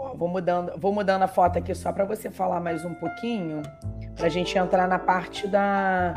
ó, 0.00 0.14
vou 0.14 0.28
mudando, 0.28 0.72
vou 0.78 0.92
mudando 0.92 1.22
a 1.22 1.28
foto 1.28 1.58
aqui 1.58 1.74
só 1.74 1.92
para 1.92 2.04
você 2.04 2.30
falar 2.30 2.60
mais 2.60 2.84
um 2.84 2.94
pouquinho, 2.94 3.62
para 4.16 4.26
a 4.26 4.30
gente 4.30 4.56
entrar 4.56 4.88
na 4.88 4.98
parte 4.98 5.46
da, 5.46 6.14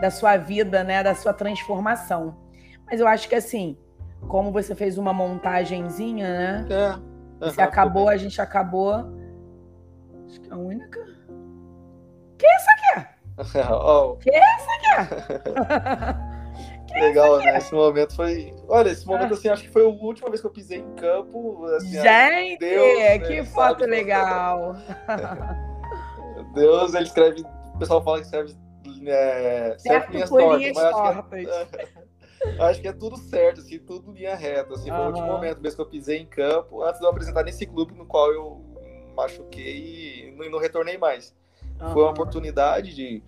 da 0.00 0.10
sua 0.10 0.36
vida, 0.36 0.84
né, 0.84 1.02
da 1.02 1.14
sua 1.14 1.32
transformação. 1.32 2.36
Mas 2.86 3.00
eu 3.00 3.06
acho 3.06 3.28
que 3.28 3.34
assim, 3.34 3.76
como 4.28 4.52
você 4.52 4.74
fez 4.74 4.98
uma 4.98 5.12
montagenzinha, 5.12 6.28
né? 6.28 6.66
É, 6.70 7.46
Você 7.46 7.60
acabou, 7.60 8.08
a 8.08 8.16
gente 8.16 8.40
acabou. 8.40 8.94
Acho 10.26 10.40
que 10.40 10.50
é 10.50 10.52
a 10.52 10.56
única. 10.56 11.00
bem. 12.94 13.64
Ó, 13.70 14.16
legal, 16.94 17.38
né? 17.38 17.58
Esse 17.58 17.74
momento 17.74 18.14
foi. 18.14 18.54
Olha, 18.68 18.90
esse 18.90 19.06
momento 19.06 19.34
assim, 19.34 19.48
acho 19.48 19.62
que 19.62 19.70
foi 19.70 19.82
a 19.82 19.88
última 19.88 20.28
vez 20.28 20.40
que 20.40 20.46
eu 20.46 20.50
pisei 20.50 20.78
em 20.78 20.94
campo. 20.94 21.64
Assim, 21.76 21.90
Gente, 22.00 22.58
Deus, 22.58 22.98
né, 22.98 23.18
que 23.18 23.36
sabe 23.36 23.46
foto 23.46 23.78
quando- 23.78 23.90
legal! 23.90 24.76
Deus, 26.54 26.94
ele 26.94 27.04
escreve. 27.04 27.42
O 27.74 27.78
pessoal 27.78 28.02
fala 28.02 28.18
que 28.18 28.24
escreve. 28.24 28.54
É, 29.06 29.76
certo, 29.78 30.12
linhas 30.12 30.28
tortas, 30.28 30.72
mas 30.74 30.84
acho 30.84 31.22
que 31.28 31.36
é-. 31.36 31.88
Acho 32.58 32.80
que 32.80 32.88
é 32.88 32.92
tudo 32.92 33.18
certo, 33.18 33.60
assim, 33.60 33.78
tudo 33.78 34.12
linha 34.12 34.34
reta. 34.34 34.72
Assim, 34.72 34.88
foi 34.88 34.98
o 34.98 35.06
último 35.08 35.26
momento 35.26 35.60
mesmo 35.60 35.76
que 35.76 35.82
eu 35.82 35.86
pisei 35.86 36.18
em 36.18 36.26
campo, 36.26 36.82
antes 36.82 36.98
de 36.98 37.04
eu 37.04 37.10
apresentar 37.10 37.44
nesse 37.44 37.66
clube 37.66 37.92
no 37.94 38.06
qual 38.06 38.32
eu 38.32 38.64
machuquei 39.14 40.28
e 40.28 40.34
não, 40.38 40.50
não 40.52 40.58
retornei 40.58 40.96
mais. 40.96 41.36
Foi 41.92 42.02
uma 42.02 42.10
oportunidade 42.12 42.94
de. 42.94 43.22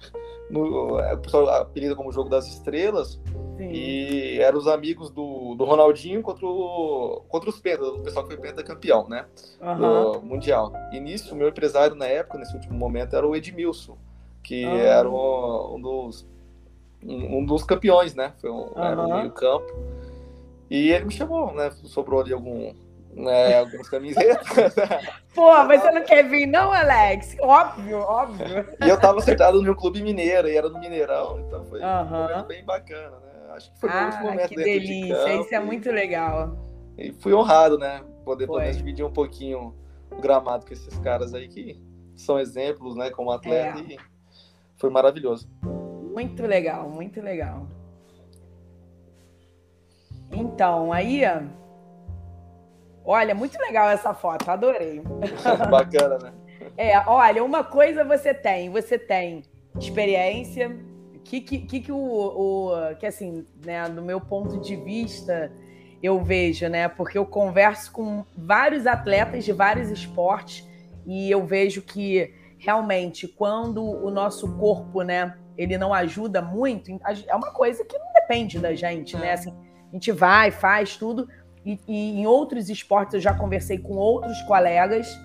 No, 0.52 0.98
é, 1.00 1.14
o 1.14 1.18
pessoal 1.18 1.48
apelida 1.48 1.96
como 1.96 2.12
Jogo 2.12 2.28
das 2.28 2.46
Estrelas, 2.46 3.18
sim. 3.56 3.70
e 3.72 4.38
eram 4.38 4.58
os 4.58 4.68
amigos 4.68 5.08
do, 5.10 5.54
do 5.54 5.64
Ronaldinho 5.64 6.20
contra, 6.22 6.46
o, 6.46 7.22
contra 7.28 7.48
os 7.48 7.58
Penta, 7.58 7.82
o 7.84 8.00
pessoal 8.00 8.26
que 8.26 8.34
foi 8.34 8.42
pentacampeão, 8.42 9.08
né? 9.08 9.24
Aham. 9.62 10.12
do 10.12 10.22
Mundial. 10.22 10.72
E 10.92 11.00
nisso, 11.00 11.34
o 11.34 11.36
meu 11.36 11.48
empresário 11.48 11.96
na 11.96 12.04
época, 12.06 12.36
nesse 12.38 12.54
último 12.54 12.74
momento, 12.78 13.16
era 13.16 13.26
o 13.26 13.34
Edmilson, 13.34 13.96
que 14.42 14.62
Ah. 14.64 14.98
era 14.98 15.10
um, 15.10 15.76
um 15.76 15.80
dos, 15.80 16.26
um, 17.02 17.38
um 17.38 17.44
dos 17.46 17.64
campeões, 17.64 18.14
né? 18.14 18.34
Foi 18.38 18.50
um, 18.50 18.66
era 18.76 19.00
um 19.00 19.04
Aham. 19.10 19.16
meio 19.20 19.32
campo. 19.32 19.72
E 20.70 20.90
ele 20.90 21.06
me 21.06 21.12
chamou, 21.12 21.52
né? 21.54 21.70
Sobrou 21.84 22.20
ali 22.20 22.32
algum, 22.32 22.74
É, 23.14 23.58
algumas 23.58 23.88
camisetas. 23.88 24.74
Pô, 25.34 25.50
mas 25.64 25.82
você 25.82 25.90
não 25.90 26.02
quer 26.02 26.28
vir, 26.28 26.46
não, 26.46 26.72
Alex? 26.72 27.36
Óbvio, 27.40 27.98
óbvio. 27.98 28.66
E 28.82 28.88
eu 28.88 28.98
tava 28.98 29.18
acertado 29.18 29.58
no 29.58 29.62
meu 29.62 29.76
clube 29.76 30.02
mineiro, 30.02 30.48
e 30.48 30.56
era 30.56 30.68
no 30.68 30.78
Mineirão, 30.78 31.40
então 31.40 31.64
foi 31.66 31.80
uhum. 31.80 32.46
bem 32.46 32.64
bacana, 32.64 33.18
né? 33.18 33.32
Acho 33.54 33.70
que 33.70 33.80
foi 33.80 33.90
ah, 33.90 34.06
último 34.06 34.24
momento 34.24 34.48
que 34.48 34.56
delícia, 34.56 35.24
de 35.24 35.40
isso 35.40 35.54
é 35.54 35.60
muito 35.60 35.90
legal. 35.90 36.56
E 36.96 37.12
fui 37.12 37.34
honrado, 37.34 37.78
né? 37.78 38.02
Poder, 38.24 38.46
poder 38.46 38.72
dividir 38.72 39.04
um 39.04 39.12
pouquinho 39.12 39.74
o 40.10 40.20
gramado 40.20 40.64
com 40.64 40.72
esses 40.72 40.98
caras 40.98 41.34
aí 41.34 41.48
que 41.48 41.78
são 42.14 42.38
exemplos, 42.38 42.96
né, 42.96 43.10
como 43.10 43.30
atleta, 43.30 43.78
é. 43.80 43.94
e 43.94 43.98
foi 44.76 44.90
maravilhoso. 44.90 45.48
Muito 45.62 46.46
legal, 46.46 46.88
muito 46.88 47.20
legal. 47.20 47.66
Então, 50.30 50.92
aí, 50.92 51.22
olha, 53.04 53.34
muito 53.34 53.58
legal 53.58 53.88
essa 53.88 54.14
foto, 54.14 54.48
adorei. 54.50 55.02
Bacana, 55.70 56.18
né? 56.18 56.32
É, 56.76 56.98
olha, 57.06 57.44
uma 57.44 57.62
coisa 57.62 58.02
você 58.02 58.32
tem, 58.32 58.70
você 58.70 58.98
tem 58.98 59.42
experiência, 59.78 60.74
que 61.24 61.40
que, 61.40 61.58
que, 61.58 61.80
que 61.80 61.92
o, 61.92 61.96
o, 61.96 62.96
que 62.96 63.04
assim, 63.06 63.46
né, 63.64 63.88
do 63.88 64.00
meu 64.00 64.20
ponto 64.20 64.58
de 64.60 64.76
vista, 64.76 65.52
eu 66.02 66.22
vejo, 66.22 66.68
né, 66.68 66.88
porque 66.88 67.18
eu 67.18 67.26
converso 67.26 67.92
com 67.92 68.24
vários 68.36 68.86
atletas 68.86 69.44
de 69.44 69.52
vários 69.52 69.90
esportes 69.90 70.66
e 71.04 71.30
eu 71.30 71.44
vejo 71.44 71.82
que 71.82 72.32
realmente 72.58 73.26
quando 73.28 73.82
o 73.84 74.10
nosso 74.10 74.56
corpo, 74.56 75.02
né, 75.02 75.36
ele 75.56 75.76
não 75.76 75.92
ajuda 75.92 76.40
muito, 76.40 76.90
é 77.26 77.34
uma 77.34 77.52
coisa 77.52 77.84
que 77.84 77.98
não 77.98 78.12
depende 78.14 78.58
da 78.58 78.74
gente, 78.74 79.16
né, 79.16 79.28
é. 79.28 79.32
assim, 79.32 79.54
a 79.90 79.94
gente 79.94 80.10
vai, 80.10 80.50
faz 80.50 80.96
tudo. 80.96 81.28
E, 81.64 81.78
e, 81.86 82.20
em 82.20 82.26
outros 82.26 82.68
esportes 82.68 83.14
eu 83.14 83.20
já 83.20 83.34
conversei 83.34 83.78
com 83.78 83.94
outros 83.94 84.40
colegas 84.42 85.18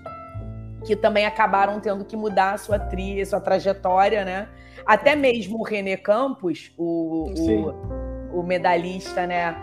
que 0.85 0.95
também 0.95 1.25
acabaram 1.25 1.79
tendo 1.79 2.05
que 2.05 2.15
mudar 2.15 2.53
a 2.53 2.57
sua 2.57 2.79
trilha, 2.79 3.25
sua 3.25 3.41
trajetória, 3.41 4.23
né? 4.23 4.47
Até 4.85 5.15
mesmo 5.15 5.59
o 5.59 5.63
René 5.63 5.97
Campos, 5.97 6.71
o, 6.77 7.31
o, 7.37 8.39
o, 8.39 8.43
medalhista, 8.43 9.27
né? 9.27 9.55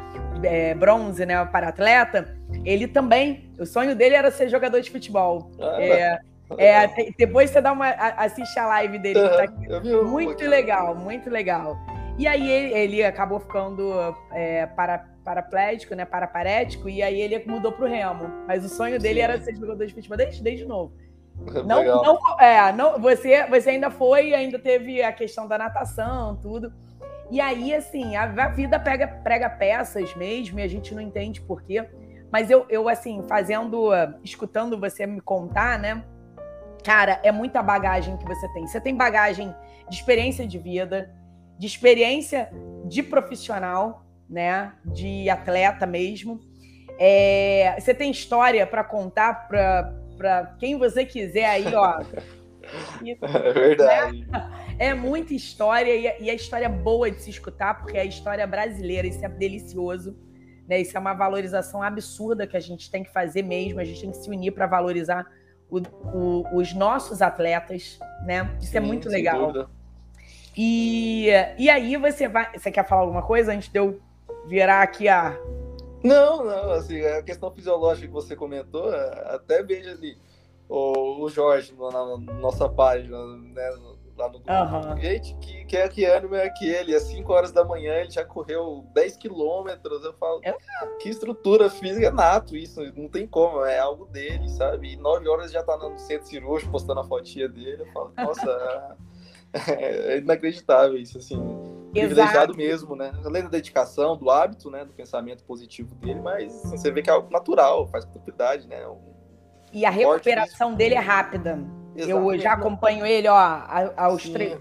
É, 0.43 0.75
bronze, 0.75 1.25
né? 1.25 1.43
Para 1.47 1.69
atleta, 1.69 2.37
ele 2.65 2.87
também, 2.87 3.51
o 3.59 3.65
sonho 3.65 3.95
dele 3.95 4.17
era 4.17 4.31
ser 4.31 4.49
jogador 4.49 4.81
de 4.81 4.91
futebol. 4.91 5.51
Ah, 5.59 5.83
é, 5.83 6.19
é, 6.59 6.91
depois 7.17 7.51
você 7.51 7.61
dá 7.61 7.73
uma 7.73 7.89
assiste 7.89 8.59
a 8.59 8.67
live 8.67 8.99
dele, 8.99 9.21
tá 9.21 9.47
muito 10.05 10.45
legal, 10.45 10.95
muito 10.95 11.31
legal. 11.31 11.79
E 12.17 12.29
aí 12.29 12.49
ele, 12.49 12.75
ele 12.75 13.05
acabou 13.05 13.41
ficando 13.41 13.93
é, 14.31 14.67
para, 14.67 15.07
paraplégico, 15.25 15.95
né? 15.95 16.05
Paraparético, 16.05 16.89
e 16.89 17.03
aí 17.03 17.21
ele 17.21 17.43
mudou 17.45 17.73
pro 17.73 17.87
remo. 17.87 18.31
Mas 18.47 18.65
o 18.65 18.69
sonho 18.69 19.01
dele 19.01 19.21
Sim. 19.21 19.25
era 19.25 19.41
ser 19.41 19.57
jogador 19.57 19.85
de 19.85 19.95
futebol 19.95 20.17
desde, 20.17 20.43
desde 20.43 20.65
novo. 20.65 20.93
Não, 21.67 21.85
não, 21.85 22.41
é, 22.41 22.73
não, 22.73 23.01
você, 23.01 23.45
você 23.47 23.71
ainda 23.71 23.91
foi, 23.91 24.33
ainda 24.33 24.57
teve 24.57 25.03
a 25.03 25.13
questão 25.13 25.49
da 25.49 25.59
natação, 25.59 26.37
tudo. 26.37 26.73
E 27.29 27.41
aí, 27.41 27.75
assim, 27.75 28.15
a, 28.15 28.23
a 28.23 28.49
vida 28.49 28.79
pega, 28.79 29.09
prega 29.09 29.51
peças 29.51 30.15
mesmo, 30.15 30.61
e 30.61 30.63
a 30.63 30.69
gente 30.69 30.95
não 30.95 31.03
entende 31.03 31.41
por 31.41 31.61
quê. 31.63 31.89
Mas 32.31 32.51
eu, 32.51 32.65
eu, 32.69 32.89
assim, 32.89 33.21
fazendo, 33.29 33.91
escutando 34.23 34.79
você 34.79 35.07
me 35.07 35.21
contar, 35.21 35.77
né? 35.77 36.05
Cara, 36.85 37.19
é 37.25 37.33
muita 37.33 37.63
bagagem 37.63 38.17
que 38.17 38.25
você 38.25 38.47
tem. 38.53 38.67
Você 38.67 38.81
tem 38.81 38.95
bagagem 38.95 39.53
de 39.89 39.97
experiência 39.97 40.47
de 40.47 40.59
vida, 40.59 41.11
de 41.59 41.67
experiência 41.67 42.51
de 42.87 43.03
profissional, 43.03 44.05
né? 44.29 44.73
De 44.85 45.29
atleta 45.29 45.87
mesmo. 45.87 46.41
É, 46.99 47.77
você 47.79 47.93
tem 47.93 48.11
história 48.11 48.67
para 48.67 48.85
contar 48.85 49.49
para 49.49 50.57
quem 50.59 50.79
você 50.79 51.05
quiser 51.05 51.47
aí, 51.47 51.75
ó. 51.75 52.01
é 53.05 53.53
verdade. 53.53 54.27
Né? 54.27 54.51
É 54.79 54.95
muita 54.95 55.35
história 55.35 55.95
e, 55.95 56.25
e 56.25 56.31
a 56.31 56.35
história 56.35 56.69
boa 56.69 57.11
de 57.11 57.21
se 57.21 57.31
escutar, 57.31 57.75
porque 57.81 57.97
é 57.97 58.01
a 58.01 58.05
história 58.05 58.47
brasileira, 58.47 59.07
isso 59.07 59.25
é 59.25 59.29
delicioso. 59.29 60.17
Né? 60.69 60.81
Isso 60.81 60.97
é 60.97 61.01
uma 61.01 61.15
valorização 61.15 61.83
absurda 61.83 62.47
que 62.47 62.57
a 62.57 62.61
gente 62.61 62.91
tem 62.91 63.05
que 63.05 63.13
fazer 63.13 63.43
mesmo. 63.43 63.81
A 63.81 63.85
gente 63.85 64.01
tem 64.01 64.11
que 64.11 64.17
se 64.17 64.31
unir 64.31 64.53
para 64.53 64.67
valorizar 64.67 65.27
o, 65.71 65.79
o, 65.79 66.57
os 66.57 66.73
nossos 66.75 67.21
atletas, 67.21 67.99
né? 68.25 68.57
Isso 68.61 68.69
é 68.69 68.71
Sim, 68.71 68.77
é 68.77 68.81
muito 68.81 69.09
legal. 69.09 69.53
Dúvida. 69.53 69.71
E, 70.57 71.29
e 71.59 71.69
aí 71.69 71.97
você 71.97 72.29
vai. 72.29 72.57
Você 72.57 72.71
quer 72.71 72.87
falar 72.87 73.03
alguma 73.03 73.23
coisa 73.23 73.53
antes 73.53 73.69
de 73.69 73.79
eu 73.79 74.01
virar 74.47 74.83
aqui 74.83 75.09
a. 75.09 75.37
Não, 76.03 76.45
não, 76.45 76.71
assim, 76.73 77.01
a 77.01 77.23
questão 77.23 77.51
fisiológica 77.51 78.07
que 78.07 78.13
você 78.13 78.37
comentou, 78.37 78.93
é, 78.93 79.35
até 79.35 79.63
vejo 79.63 79.91
ali 79.91 80.19
o, 80.69 81.25
o 81.25 81.31
Jorge 81.31 81.75
na, 81.75 82.19
nossa 82.35 82.69
página, 82.69 83.17
né? 83.27 83.71
Lá 84.17 84.29
no 84.29 84.39
grupo. 84.39 84.53
Uhum. 84.53 84.97
Gente, 85.01 85.35
que, 85.39 85.65
que, 85.65 85.89
que 85.89 86.05
ânimo 86.05 86.37
é 86.37 86.45
aquele? 86.45 86.95
Às 86.95 87.03
5 87.05 87.33
horas 87.33 87.51
da 87.51 87.65
manhã 87.65 87.95
ele 87.95 88.13
já 88.13 88.25
correu 88.25 88.85
10 88.95 89.17
quilômetros. 89.17 90.05
Eu 90.05 90.13
falo, 90.13 90.41
é. 90.45 90.55
que 91.01 91.09
estrutura 91.09 91.69
física 91.69 92.07
é 92.07 92.11
nato 92.13 92.57
isso, 92.57 92.81
não 92.95 93.09
tem 93.09 93.27
como, 93.27 93.65
é 93.65 93.81
algo 93.81 94.05
dele, 94.07 94.49
sabe? 94.51 94.93
E 94.93 94.97
9 94.97 95.29
horas 95.29 95.51
já 95.51 95.65
tá 95.65 95.77
no 95.77 95.99
centro 95.99 96.29
cirúrgico 96.29 96.71
postando 96.71 97.01
a 97.01 97.05
fotinha 97.05 97.49
dele. 97.49 97.83
Eu 97.83 97.93
falo, 97.93 98.13
nossa. 98.17 98.97
É, 99.69 100.15
é 100.15 100.19
inacreditável 100.19 100.97
isso, 100.97 101.19
assim. 101.19 101.41
Privilegiado 101.93 102.57
mesmo, 102.57 102.97
né? 102.97 103.13
Além 103.25 103.45
da 103.45 103.49
dedicação, 103.49 104.17
do 104.17 104.29
hábito, 104.29 104.69
né? 104.69 104.85
Do 104.85 104.93
pensamento 104.93 105.45
positivo 105.45 105.95
dele, 105.95 106.21
mas 106.21 106.53
assim, 106.65 106.77
você 106.77 106.91
vê 106.91 107.03
que 107.03 107.09
é 107.09 107.13
algo 107.13 107.31
natural, 107.31 107.87
faz 107.87 108.05
propriedade, 108.05 108.67
né? 108.67 108.85
Um 108.89 109.15
e 109.75 109.85
a 109.85 109.91
recuperação 109.91 110.73
dele 110.73 110.95
é 110.95 111.01
rápida. 111.01 111.59
Eu 111.97 112.39
já 112.39 112.53
acompanho 112.53 113.05
ele, 113.05 113.27
ó, 113.27 113.37
aos 113.97 114.29
três, 114.29 114.57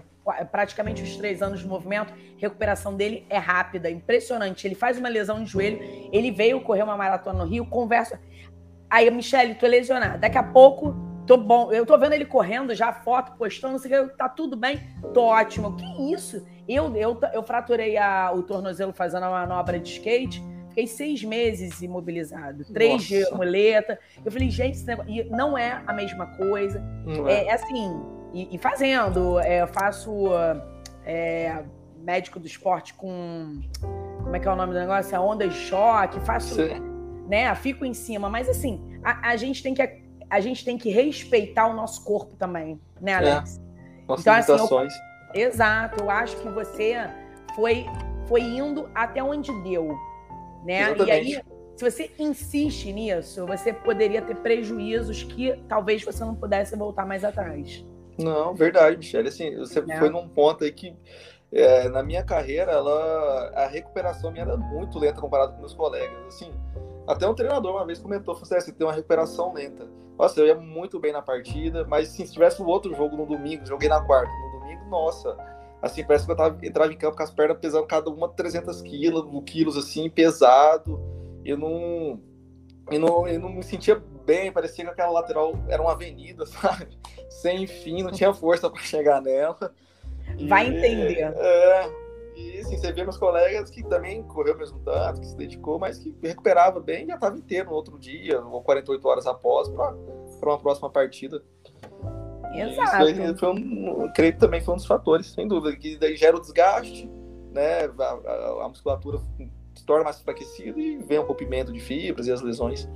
praticamente 0.50 1.02
os 1.04 1.16
três 1.16 1.40
anos 1.40 1.60
de 1.60 1.66
movimento, 1.68 2.12
recuperação 2.36 2.96
dele 2.96 3.24
é 3.30 3.38
rápida, 3.38 3.88
impressionante. 3.88 4.66
Ele 4.66 4.74
faz 4.74 4.98
uma 4.98 5.08
lesão 5.08 5.38
no 5.38 5.46
joelho, 5.46 5.78
ele 6.12 6.32
veio 6.32 6.60
correr 6.60 6.82
uma 6.82 6.96
maratona 6.96 7.44
no 7.44 7.48
Rio, 7.48 7.64
conversa. 7.64 8.20
Aí, 8.90 9.08
Michele, 9.08 9.54
tô 9.54 9.66
lesionada. 9.68 10.18
Daqui 10.18 10.36
a 10.36 10.42
pouco 10.42 10.94
Tô 11.26 11.38
bom, 11.38 11.72
eu 11.72 11.86
tô 11.86 11.96
vendo 11.98 12.12
ele 12.12 12.26
correndo 12.26 12.74
já, 12.74 12.92
foto, 12.92 13.36
postando, 13.38 13.78
sei 13.78 13.90
que, 13.90 14.16
tá 14.16 14.28
tudo 14.28 14.56
bem, 14.56 14.80
tô 15.14 15.22
ótimo. 15.22 15.74
Que 15.74 16.12
isso? 16.12 16.46
Eu, 16.68 16.94
eu, 16.94 17.18
eu 17.32 17.42
fraturei 17.42 17.96
a, 17.96 18.30
o 18.32 18.42
tornozelo 18.42 18.92
fazendo 18.92 19.22
uma 19.22 19.46
manobra 19.46 19.78
de 19.78 19.88
skate, 19.90 20.42
fiquei 20.68 20.86
seis 20.86 21.24
meses 21.24 21.80
imobilizado, 21.80 22.64
três 22.66 23.04
de 23.04 23.24
muleta. 23.32 23.98
Eu 24.22 24.30
falei, 24.30 24.50
gente, 24.50 24.78
não 25.30 25.56
é 25.56 25.82
a 25.86 25.92
mesma 25.94 26.26
coisa. 26.36 26.82
É. 27.26 27.32
é. 27.32 27.46
é, 27.46 27.52
assim, 27.54 28.02
e, 28.34 28.54
e 28.54 28.58
fazendo, 28.58 29.40
é, 29.40 29.62
eu 29.62 29.68
faço 29.68 30.28
é, 31.06 31.62
médico 31.96 32.38
do 32.38 32.46
esporte 32.46 32.92
com. 32.92 33.62
Como 34.22 34.36
é 34.36 34.38
que 34.38 34.46
é 34.46 34.50
o 34.50 34.56
nome 34.56 34.74
do 34.74 34.78
negócio? 34.78 35.16
A 35.16 35.20
onda 35.20 35.48
de 35.48 35.54
choque, 35.54 36.20
faço. 36.20 36.54
Sim. 36.54 36.92
Né, 37.28 37.54
fico 37.54 37.86
em 37.86 37.94
cima, 37.94 38.28
mas 38.28 38.50
assim, 38.50 39.00
a, 39.02 39.30
a 39.30 39.36
gente 39.36 39.62
tem 39.62 39.72
que 39.72 39.80
a 40.30 40.40
gente 40.40 40.64
tem 40.64 40.76
que 40.76 40.90
respeitar 40.90 41.66
o 41.66 41.74
nosso 41.74 42.04
corpo 42.04 42.36
também, 42.36 42.80
né, 43.00 43.12
é. 43.12 43.14
Alex? 43.14 43.58
É. 43.58 44.06
Nossas 44.06 44.26
então, 44.26 44.34
limitações. 44.34 44.92
Assim, 44.92 45.02
eu, 45.34 45.48
exato, 45.48 46.02
eu 46.02 46.10
acho 46.10 46.36
que 46.36 46.48
você 46.48 46.96
foi, 47.54 47.86
foi 48.26 48.40
indo 48.42 48.88
até 48.94 49.22
onde 49.22 49.52
deu, 49.62 49.96
né? 50.64 50.82
Exatamente. 50.82 51.30
E 51.30 51.36
aí, 51.36 51.42
se 51.76 51.90
você 51.90 52.10
insiste 52.18 52.92
nisso, 52.92 53.46
você 53.46 53.72
poderia 53.72 54.22
ter 54.22 54.36
prejuízos 54.36 55.22
que 55.24 55.56
talvez 55.68 56.04
você 56.04 56.24
não 56.24 56.34
pudesse 56.34 56.76
voltar 56.76 57.04
mais 57.04 57.24
atrás. 57.24 57.84
Não, 58.18 58.54
verdade, 58.54 58.96
Michelle. 58.96 59.28
Assim, 59.28 59.56
você 59.56 59.80
é. 59.80 59.98
foi 59.98 60.08
num 60.08 60.28
ponto 60.28 60.62
aí 60.62 60.70
que 60.70 60.96
é, 61.52 61.88
na 61.88 62.02
minha 62.02 62.24
carreira, 62.24 62.72
ela, 62.72 63.50
a 63.54 63.66
recuperação 63.66 64.30
minha 64.30 64.44
era 64.44 64.56
muito 64.56 64.98
lenta 64.98 65.20
comparado 65.20 65.52
com 65.54 65.60
meus 65.60 65.74
colegas. 65.74 66.16
Assim, 66.26 66.52
até 67.06 67.26
um 67.28 67.34
treinador 67.34 67.76
uma 67.76 67.86
vez 67.86 67.98
comentou, 67.98 68.34
falou 68.34 68.48
assim, 68.56 68.66
você 68.66 68.72
tem 68.72 68.86
uma 68.86 68.92
recuperação 68.92 69.52
lenta. 69.52 69.88
Nossa, 70.18 70.40
eu 70.40 70.46
ia 70.46 70.54
muito 70.54 70.98
bem 71.00 71.12
na 71.12 71.20
partida, 71.20 71.84
mas 71.88 72.08
assim, 72.08 72.24
se 72.24 72.32
tivesse 72.32 72.62
um 72.62 72.66
outro 72.66 72.94
jogo 72.94 73.16
no 73.16 73.26
domingo, 73.26 73.66
joguei 73.66 73.88
na 73.88 74.00
quarta, 74.00 74.30
no 74.30 74.60
domingo, 74.60 74.84
nossa, 74.86 75.36
assim, 75.82 76.04
parece 76.04 76.24
que 76.24 76.32
eu 76.32 76.36
tava, 76.36 76.58
entrava 76.64 76.92
em 76.92 76.96
campo 76.96 77.16
com 77.16 77.22
as 77.22 77.30
pernas 77.30 77.58
pesando 77.58 77.86
cada 77.86 78.08
uma 78.10 78.28
300 78.28 78.80
quilos, 78.82 79.24
quilos 79.44 79.76
assim, 79.76 80.08
pesado, 80.08 81.00
eu 81.44 81.58
não, 81.58 82.20
eu 82.90 83.00
não, 83.00 83.26
eu 83.26 83.40
não 83.40 83.48
me 83.48 83.62
sentia 83.62 84.00
bem, 84.24 84.52
parecia 84.52 84.84
que 84.84 84.90
aquela 84.90 85.10
lateral 85.10 85.52
era 85.68 85.82
uma 85.82 85.92
avenida, 85.92 86.46
sabe? 86.46 86.98
Sem 87.28 87.66
fim, 87.66 88.02
não 88.02 88.10
tinha 88.10 88.32
força 88.32 88.70
para 88.70 88.82
chegar 88.82 89.20
nela. 89.20 89.74
Vai 90.48 90.68
entender. 90.68 91.34
É, 91.36 91.90
e 92.36 92.58
assim, 92.58 92.76
você 92.76 92.92
vê 92.92 93.02
meus 93.02 93.16
colegas 93.16 93.70
que 93.70 93.82
também 93.84 94.22
correu 94.24 94.56
mesmo 94.56 94.80
tanto, 94.80 95.20
que 95.20 95.26
se 95.26 95.36
dedicou, 95.36 95.78
mas 95.78 95.98
que 95.98 96.14
recuperava 96.22 96.80
bem 96.80 97.04
e 97.04 97.08
já 97.08 97.14
estava 97.14 97.36
inteiro 97.36 97.70
no 97.70 97.76
outro 97.76 97.98
dia, 97.98 98.40
ou 98.40 98.62
48 98.62 99.08
horas 99.08 99.26
após, 99.26 99.68
para 99.68 99.94
uma 100.42 100.58
próxima 100.58 100.90
partida. 100.90 101.42
Exato. 102.52 103.08
Isso 103.08 103.36
foi 103.38 103.50
um, 103.50 104.10
creio 104.14 104.32
que 104.32 104.38
também 104.38 104.60
foi 104.60 104.74
um 104.74 104.76
dos 104.76 104.86
fatores, 104.86 105.26
sem 105.32 105.46
dúvida, 105.46 105.76
que 105.76 105.96
daí 105.96 106.16
gera 106.16 106.36
o 106.36 106.40
desgaste, 106.40 107.08
né? 107.52 107.84
A, 107.86 108.02
a, 108.02 108.64
a 108.64 108.68
musculatura 108.68 109.18
se 109.74 109.84
torna 109.84 110.04
mais 110.04 110.20
enfraquecida 110.20 110.78
e 110.78 110.98
vem 110.98 111.18
o 111.18 111.26
rompimento 111.26 111.72
de 111.72 111.80
fibras 111.80 112.26
e 112.26 112.32
as 112.32 112.40
lesões. 112.40 112.88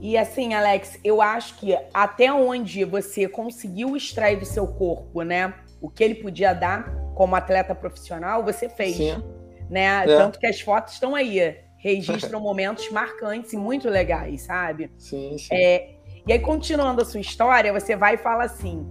E 0.00 0.16
assim, 0.16 0.54
Alex, 0.54 0.98
eu 1.04 1.22
acho 1.22 1.58
que 1.58 1.78
até 1.94 2.32
onde 2.32 2.84
você 2.84 3.28
conseguiu 3.28 3.96
extrair 3.96 4.38
do 4.38 4.44
seu 4.44 4.66
corpo, 4.66 5.22
né, 5.22 5.54
o 5.80 5.88
que 5.88 6.02
ele 6.02 6.16
podia 6.16 6.52
dar 6.52 7.01
como 7.14 7.34
atleta 7.36 7.74
profissional, 7.74 8.44
você 8.44 8.68
fez. 8.68 8.96
Sim. 8.96 9.22
Né? 9.70 10.04
É. 10.04 10.06
Tanto 10.06 10.38
que 10.38 10.46
as 10.46 10.60
fotos 10.60 10.94
estão 10.94 11.14
aí, 11.14 11.58
registram 11.78 12.38
momentos 12.42 12.90
marcantes 12.90 13.52
e 13.52 13.56
muito 13.56 13.88
legais, 13.88 14.42
sabe? 14.42 14.90
Sim, 14.98 15.36
sim. 15.38 15.54
É, 15.54 15.96
e 16.26 16.32
aí, 16.32 16.38
continuando 16.38 17.02
a 17.02 17.04
sua 17.04 17.20
história, 17.20 17.72
você 17.72 17.96
vai 17.96 18.14
e 18.14 18.18
fala 18.18 18.44
assim: 18.44 18.86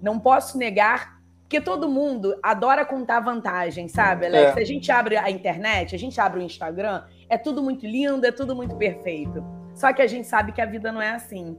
não 0.00 0.18
posso 0.18 0.56
negar, 0.56 1.20
porque 1.42 1.60
todo 1.60 1.88
mundo 1.88 2.38
adora 2.42 2.84
contar 2.84 3.20
vantagem, 3.20 3.88
sabe, 3.88 4.26
Alex? 4.26 4.56
É. 4.56 4.60
A 4.60 4.64
gente 4.64 4.92
abre 4.92 5.16
a 5.16 5.30
internet, 5.30 5.94
a 5.94 5.98
gente 5.98 6.20
abre 6.20 6.40
o 6.40 6.42
Instagram, 6.42 7.04
é 7.28 7.36
tudo 7.36 7.62
muito 7.62 7.86
lindo, 7.86 8.24
é 8.26 8.32
tudo 8.32 8.54
muito 8.54 8.76
perfeito. 8.76 9.44
Só 9.74 9.92
que 9.92 10.00
a 10.00 10.06
gente 10.06 10.26
sabe 10.26 10.52
que 10.52 10.60
a 10.60 10.66
vida 10.66 10.92
não 10.92 11.02
é 11.02 11.10
assim. 11.10 11.58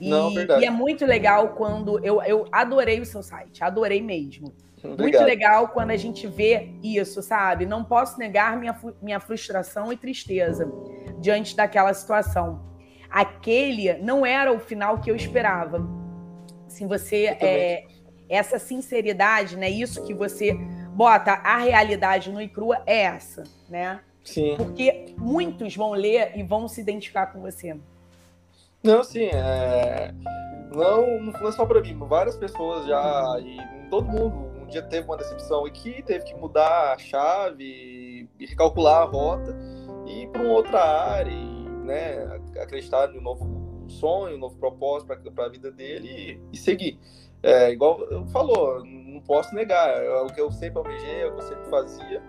E, 0.00 0.08
não, 0.08 0.30
e 0.32 0.64
é 0.64 0.70
muito 0.70 1.04
legal 1.04 1.54
quando. 1.54 2.04
Eu, 2.04 2.22
eu 2.22 2.46
adorei 2.52 3.00
o 3.00 3.06
seu 3.06 3.22
site, 3.22 3.62
adorei 3.62 4.02
mesmo. 4.02 4.54
Obrigado. 4.84 5.00
Muito 5.00 5.22
legal 5.22 5.68
quando 5.68 5.90
a 5.90 5.96
gente 5.96 6.26
vê 6.26 6.70
isso, 6.82 7.22
sabe? 7.22 7.66
Não 7.66 7.84
posso 7.84 8.18
negar 8.18 8.56
minha, 8.56 8.78
minha 9.02 9.20
frustração 9.20 9.92
e 9.92 9.96
tristeza 9.96 10.70
diante 11.20 11.56
daquela 11.56 11.92
situação. 11.92 12.66
Aquele 13.10 13.94
não 13.94 14.24
era 14.24 14.52
o 14.52 14.60
final 14.60 14.98
que 15.00 15.10
eu 15.10 15.16
esperava. 15.16 15.86
Assim, 16.66 16.86
você 16.86 17.36
é, 17.40 17.84
essa 18.28 18.58
sinceridade, 18.58 19.56
né? 19.56 19.70
Isso 19.70 20.04
que 20.04 20.14
você 20.14 20.54
bota 20.92 21.32
a 21.32 21.58
realidade 21.58 22.30
no 22.30 22.40
e 22.40 22.48
crua 22.48 22.82
é 22.86 23.02
essa, 23.02 23.44
né? 23.68 24.00
Sim. 24.24 24.56
Porque 24.56 25.14
muitos 25.16 25.74
vão 25.74 25.92
ler 25.92 26.32
e 26.36 26.42
vão 26.42 26.68
se 26.68 26.80
identificar 26.80 27.26
com 27.28 27.40
você. 27.40 27.76
Não, 28.82 29.02
sim, 29.02 29.28
é... 29.32 30.12
não, 30.72 31.20
não 31.20 31.32
foi 31.32 31.50
só 31.52 31.66
para 31.66 31.80
mim, 31.80 31.98
várias 31.98 32.36
pessoas 32.36 32.86
já, 32.86 33.40
e 33.40 33.58
todo 33.90 34.06
mundo 34.06 34.57
dia 34.68 34.82
teve 34.82 35.06
uma 35.06 35.16
decepção 35.16 35.66
e 35.66 35.70
que 35.70 36.02
teve 36.02 36.24
que 36.24 36.34
mudar 36.34 36.94
a 36.94 36.98
chave 36.98 38.28
e 38.38 38.46
recalcular 38.46 39.02
a 39.02 39.04
rota 39.04 39.56
e 40.06 40.22
ir 40.22 40.28
para 40.28 40.42
uma 40.42 40.52
outra 40.52 40.80
área, 40.80 41.30
e, 41.30 41.68
né, 41.84 42.40
acreditar 42.60 43.08
no 43.08 43.20
novo 43.20 43.86
sonho, 43.88 44.36
um 44.36 44.38
novo 44.38 44.56
propósito 44.56 45.08
para 45.32 45.46
a 45.46 45.48
vida 45.48 45.70
dele 45.70 46.08
e, 46.08 46.40
e 46.52 46.56
seguir. 46.56 46.98
É, 47.42 47.70
igual 47.70 48.00
falou, 48.32 48.84
não 48.84 49.20
posso 49.20 49.54
negar, 49.54 49.90
é 49.90 50.20
o 50.20 50.26
que 50.26 50.40
eu 50.40 50.50
sempre 50.50 50.78
almejei, 50.78 51.22
é 51.22 51.26
o 51.26 51.34
que 51.34 51.42
eu 51.42 51.46
sempre 51.46 51.70
fazia, 51.70 52.22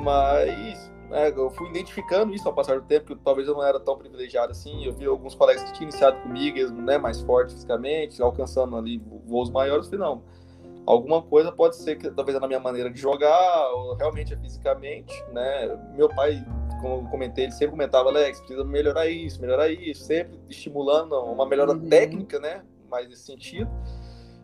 mas 0.00 0.92
é, 1.10 1.28
eu 1.28 1.50
fui 1.50 1.68
identificando 1.68 2.34
isso 2.34 2.48
ao 2.48 2.54
passar 2.54 2.80
do 2.80 2.86
tempo, 2.86 3.06
que 3.06 3.22
talvez 3.22 3.46
eu 3.46 3.54
não 3.54 3.62
era 3.62 3.78
tão 3.78 3.96
privilegiado 3.96 4.52
assim. 4.52 4.84
Eu 4.84 4.92
vi 4.92 5.06
alguns 5.06 5.34
colegas 5.34 5.62
que 5.64 5.72
tinham 5.72 5.88
iniciado 5.88 6.20
comigo, 6.22 6.58
né, 6.72 6.98
mais 6.98 7.20
fortes 7.20 7.54
fisicamente, 7.54 8.20
alcançando 8.22 8.76
ali 8.76 9.00
voos 9.26 9.50
maiores. 9.50 9.86
Eu 9.86 9.98
falei, 9.98 10.06
não, 10.06 10.22
alguma 10.86 11.22
coisa 11.22 11.50
pode 11.50 11.76
ser 11.76 11.96
que 11.96 12.10
talvez 12.10 12.36
é 12.36 12.40
na 12.40 12.46
minha 12.46 12.60
maneira 12.60 12.90
de 12.90 13.00
jogar, 13.00 13.70
ou 13.72 13.94
realmente 13.96 14.34
é 14.34 14.36
fisicamente, 14.36 15.14
né? 15.32 15.78
Meu 15.94 16.08
pai, 16.08 16.44
como 16.80 17.06
eu 17.06 17.10
comentei, 17.10 17.44
ele 17.44 17.52
sempre 17.52 17.70
comentava, 17.70 18.08
Alex, 18.08 18.38
precisa 18.40 18.64
melhorar 18.64 19.06
isso, 19.08 19.40
melhorar 19.40 19.68
isso, 19.68 20.04
sempre 20.04 20.38
estimulando 20.48 21.14
uma 21.14 21.46
melhora 21.46 21.72
uhum. 21.72 21.88
técnica, 21.88 22.38
né? 22.38 22.62
Mais 22.90 23.08
nesse 23.08 23.22
sentido. 23.22 23.70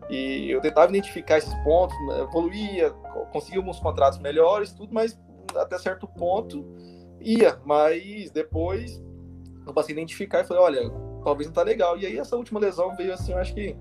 E 0.09 0.51
eu 0.51 0.59
tentava 0.59 0.89
identificar 0.89 1.37
esses 1.37 1.53
pontos, 1.63 1.95
né, 2.07 2.21
evoluía, 2.21 2.89
conseguia 3.31 3.59
alguns 3.59 3.79
contratos 3.79 4.19
melhores, 4.19 4.73
tudo, 4.73 4.93
mas 4.93 5.17
até 5.55 5.77
certo 5.77 6.07
ponto 6.07 6.65
ia, 7.19 7.59
mas 7.63 8.31
depois 8.31 9.01
eu 9.65 9.73
passei 9.73 9.93
a 9.93 9.97
identificar 9.97 10.41
e 10.41 10.43
falei, 10.43 10.63
olha, 10.63 10.89
talvez 11.23 11.47
não 11.47 11.53
tá 11.53 11.63
legal. 11.63 11.97
E 11.97 12.05
aí 12.05 12.17
essa 12.17 12.35
última 12.35 12.59
lesão 12.59 12.95
veio 12.95 13.13
assim, 13.13 13.31
eu 13.31 13.37
acho 13.37 13.53
que, 13.53 13.75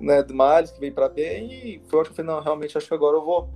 né, 0.00 0.22
do 0.22 0.34
Males, 0.34 0.70
que 0.70 0.80
veio 0.80 0.94
para 0.94 1.08
bem, 1.08 1.52
e 1.52 1.82
foi 1.88 2.00
ótimo, 2.00 2.12
eu 2.12 2.16
falei, 2.16 2.32
não, 2.32 2.42
realmente 2.42 2.76
acho 2.76 2.88
que 2.88 2.94
agora 2.94 3.16
eu 3.16 3.24
vou 3.24 3.50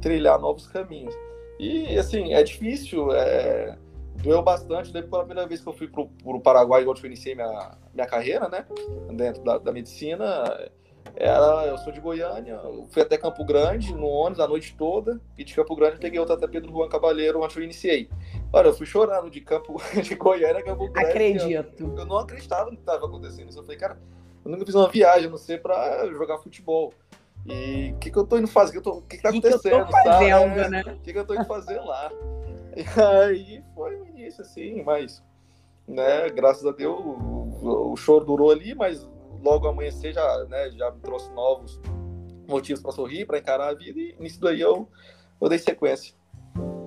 trilhar 0.00 0.38
novos 0.38 0.66
caminhos. 0.66 1.14
E 1.58 1.98
assim, 1.98 2.34
é 2.34 2.42
difícil, 2.42 3.12
é... 3.12 3.76
doeu 4.16 4.42
bastante, 4.42 4.92
depois 4.92 5.10
pela 5.10 5.24
primeira 5.24 5.48
vez 5.48 5.60
que 5.60 5.68
eu 5.68 5.72
fui 5.72 5.88
pro, 5.88 6.08
pro 6.22 6.40
Paraguai, 6.40 6.82
igual 6.82 6.96
eu 6.96 7.06
iniciei 7.06 7.34
minha, 7.34 7.78
minha 7.94 8.06
carreira, 8.06 8.48
né, 8.48 8.66
dentro 9.14 9.42
da, 9.42 9.58
da 9.58 9.72
medicina, 9.72 10.70
era, 11.16 11.66
eu 11.66 11.78
sou 11.78 11.92
de 11.92 12.00
Goiânia, 12.00 12.60
fui 12.90 13.02
até 13.02 13.16
Campo 13.16 13.44
Grande 13.44 13.92
no 13.94 14.06
ônibus 14.06 14.40
a 14.40 14.46
noite 14.46 14.76
toda, 14.76 15.20
e 15.36 15.44
de 15.44 15.54
Campo 15.54 15.74
Grande 15.74 15.98
peguei 15.98 16.20
outra 16.20 16.36
até 16.36 16.46
Pedro 16.46 16.70
Juan 16.70 16.88
Cavalheiro, 16.88 17.40
onde 17.40 17.56
eu 17.56 17.62
iniciei. 17.62 18.08
Olha, 18.52 18.68
eu 18.68 18.74
fui 18.74 18.86
chorando 18.86 19.30
de 19.30 19.40
Campo 19.40 19.76
de 20.00 20.14
Goiânia 20.14 20.58
a 20.58 20.62
Campo 20.62 20.88
Grande. 20.88 21.08
Acredito. 21.08 21.82
Eu, 21.82 21.96
eu 21.96 22.06
não 22.06 22.18
acreditava 22.18 22.70
no 22.70 22.76
que 22.76 22.82
estava 22.82 23.06
acontecendo. 23.06 23.48
Eu 23.48 23.62
falei, 23.62 23.76
cara, 23.76 23.98
eu 24.44 24.50
nunca 24.50 24.64
fiz 24.64 24.74
uma 24.74 24.88
viagem, 24.88 25.28
não 25.28 25.36
ser 25.36 25.60
para 25.62 26.06
jogar 26.08 26.38
futebol. 26.38 26.92
E 27.46 27.92
o 27.92 27.98
que, 27.98 28.10
que 28.10 28.16
eu 28.16 28.26
tô 28.26 28.36
indo 28.38 28.48
fazer? 28.48 28.78
O 28.78 29.02
que, 29.02 29.16
que 29.16 29.22
tá 29.22 29.30
acontecendo? 29.30 29.62
Que, 29.62 29.68
que 29.68 29.74
eu 29.74 29.86
tô 29.86 29.92
fazendo, 29.92 30.54
sabe? 30.54 30.68
né? 30.70 30.82
O 30.82 31.00
que, 31.00 31.12
que 31.12 31.18
eu 31.18 31.26
tô 31.26 31.34
indo 31.34 31.44
fazer 31.44 31.80
lá? 31.80 32.10
E 32.76 33.00
aí 33.00 33.64
foi 33.74 33.96
o 33.96 34.06
início, 34.06 34.42
assim, 34.42 34.84
mas, 34.84 35.20
né, 35.86 36.28
graças 36.30 36.64
a 36.64 36.70
Deus, 36.70 37.00
o, 37.00 37.92
o 37.92 37.96
choro 37.96 38.24
durou 38.24 38.52
ali, 38.52 38.72
mas 38.72 39.08
logo 39.42 39.66
amanhecer 39.66 40.12
já, 40.12 40.44
né, 40.44 40.70
já 40.70 40.88
me 40.92 41.00
trouxe 41.00 41.28
novos 41.32 41.80
motivos 42.46 42.80
para 42.80 42.92
sorrir, 42.92 43.26
para 43.26 43.38
encarar 43.38 43.70
a 43.70 43.74
vida, 43.74 43.98
e 43.98 44.16
nisso 44.20 44.40
daí 44.40 44.60
eu, 44.60 44.88
eu 45.40 45.48
dei 45.48 45.58
sequência. 45.58 46.14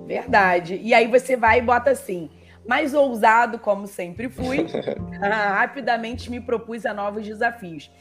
Verdade. 0.05 0.79
E 0.81 0.93
aí 0.93 1.07
você 1.07 1.35
vai 1.35 1.59
e 1.59 1.61
bota 1.61 1.91
assim. 1.91 2.29
Mais 2.67 2.93
ousado, 2.93 3.59
como 3.59 3.87
sempre 3.87 4.29
fui, 4.29 4.65
rapidamente 5.19 6.29
me 6.29 6.39
propus 6.39 6.85
a 6.85 6.93
novos 6.93 7.25
desafios, 7.25 7.91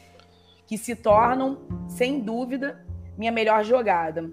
que 0.67 0.77
se 0.77 0.95
tornam, 0.95 1.59
sem 1.87 2.19
dúvida, 2.19 2.85
minha 3.17 3.31
melhor 3.31 3.63
jogada. 3.63 4.29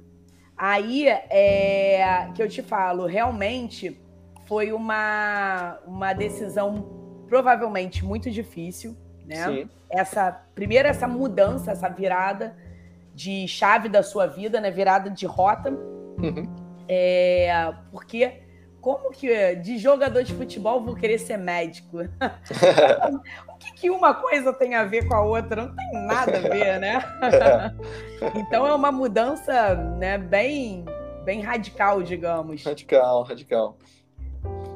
Aí 0.56 1.08
é 1.08 2.30
que 2.34 2.42
eu 2.42 2.48
te 2.48 2.62
falo, 2.62 3.06
realmente 3.06 4.00
foi 4.46 4.72
uma, 4.72 5.78
uma 5.86 6.12
decisão 6.12 7.24
provavelmente 7.28 8.04
muito 8.04 8.30
difícil, 8.30 8.96
né? 9.24 9.44
Sim. 9.44 9.70
Essa 9.90 10.32
primeiro 10.54 10.88
essa 10.88 11.06
mudança, 11.06 11.70
essa 11.70 11.88
virada 11.88 12.56
de 13.14 13.46
chave 13.46 13.88
da 13.88 14.02
sua 14.02 14.26
vida, 14.26 14.60
né? 14.60 14.70
Virada 14.70 15.10
de 15.10 15.26
rota, 15.26 15.70
uhum. 15.70 16.54
é, 16.88 17.72
porque 17.92 18.42
como 18.80 19.10
que 19.10 19.56
de 19.56 19.76
jogador 19.78 20.22
de 20.22 20.32
futebol 20.32 20.82
vou 20.82 20.94
querer 20.94 21.18
ser 21.18 21.36
médico? 21.36 21.98
o 23.48 23.56
que, 23.58 23.72
que, 23.74 23.90
uma 23.90 24.14
coisa 24.14 24.52
tem 24.52 24.74
a 24.74 24.84
ver 24.84 25.06
com 25.06 25.14
a 25.14 25.22
outra? 25.22 25.66
Não 25.66 25.76
tem 25.76 26.06
nada 26.06 26.38
a 26.38 26.40
ver, 26.40 26.78
né? 26.78 27.04
então 28.36 28.66
é 28.66 28.74
uma 28.74 28.92
mudança, 28.92 29.74
né? 29.74 30.16
Bem, 30.16 30.84
bem 31.24 31.40
radical, 31.40 32.02
digamos. 32.02 32.64
Radical, 32.64 33.22
radical. 33.24 33.76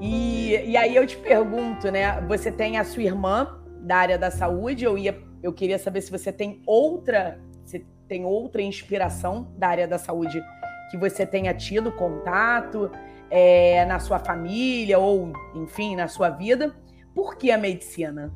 E, 0.00 0.57
e 0.70 0.76
aí 0.76 0.96
eu 0.96 1.07
te 1.07 1.16
pergunto, 1.16 1.90
né? 1.90 2.20
Você 2.22 2.50
tem 2.50 2.78
a 2.78 2.84
sua 2.84 3.05
irmã 3.05 3.61
da 3.80 3.96
área 3.96 4.18
da 4.18 4.30
saúde. 4.30 4.84
Eu 4.84 4.98
ia, 4.98 5.16
eu 5.42 5.53
queria 5.53 5.78
saber 5.78 6.00
se 6.00 6.11
você 6.11 6.32
tem 6.32 6.61
outra, 6.66 7.40
se 7.64 7.86
tem 8.09 8.24
outra 8.24 8.61
inspiração 8.61 9.53
da 9.57 9.68
área 9.68 9.86
da 9.86 9.98
saúde 9.98 10.42
que 10.90 10.98
você 10.98 11.24
tenha 11.24 11.55
tido 11.55 11.90
contato 11.92 12.90
é, 13.33 13.87
na 13.87 13.99
sua 13.99 14.18
família 14.18 14.99
ou, 14.99 15.33
enfim, 15.55 15.97
na 15.97 16.07
sua 16.07 16.28
vida. 16.28 16.76
Por 17.14 17.37
que 17.37 17.51
a 17.51 17.57
medicina? 17.57 18.30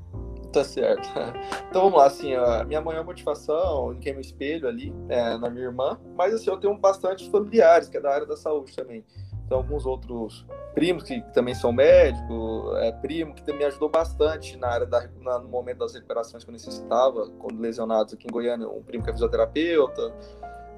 Tá 0.53 0.65
certo. 0.65 1.07
Então 1.69 1.83
vamos 1.83 1.99
lá, 1.99 2.07
assim, 2.07 2.33
a 2.35 2.65
minha 2.65 2.81
maior 2.81 3.05
motivação, 3.05 3.93
em 3.93 3.99
quem 3.99 4.15
me 4.15 4.23
espelho 4.23 4.67
ali, 4.67 4.95
é 5.11 5.37
na 5.37 5.51
minha 5.51 5.67
irmã, 5.67 6.01
mas 6.17 6.33
assim, 6.33 6.49
eu 6.49 6.57
tenho 6.57 6.75
bastante 6.79 7.29
familiares, 7.29 7.87
que 7.91 7.99
é 7.99 8.01
da 8.01 8.11
área 8.11 8.27
da 8.27 8.37
saúde 8.37 8.75
também. 8.75 9.05
Então, 9.45 9.59
alguns 9.59 9.85
outros 9.85 10.47
primos 10.75 11.03
que 11.03 11.21
também 11.35 11.55
são 11.55 11.71
médicos, 11.71 12.77
é, 12.79 12.93
primo 12.93 13.35
que 13.35 13.53
me 13.53 13.65
ajudou 13.65 13.91
bastante 13.91 14.57
na 14.57 14.69
área 14.69 14.87
da, 14.87 15.07
na, 15.21 15.39
no 15.41 15.49
momento 15.49 15.79
das 15.79 15.93
recuperações 15.93 16.43
que 16.43 16.49
eu 16.49 16.53
necessitava, 16.53 17.29
quando 17.39 17.61
lesionados 17.61 18.15
aqui 18.15 18.27
em 18.27 18.33
Goiânia, 18.33 18.67
um 18.67 18.83
primo 18.83 19.05
que 19.05 19.11
é 19.11 19.13
fisioterapeuta, 19.13 20.15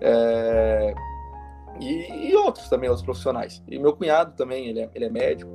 é, 0.01 0.95
e, 1.81 2.31
e, 2.31 2.37
outros 2.37 2.69
também, 2.69 2.89
outros 2.89 3.05
profissionais. 3.05 3.63
E 3.69 3.79
meu 3.79 3.95
cunhado 3.95 4.35
também, 4.37 4.69
ele 4.69 4.81
é, 4.81 4.91
ele 4.95 5.05
é 5.05 5.11
médico. 5.11 5.51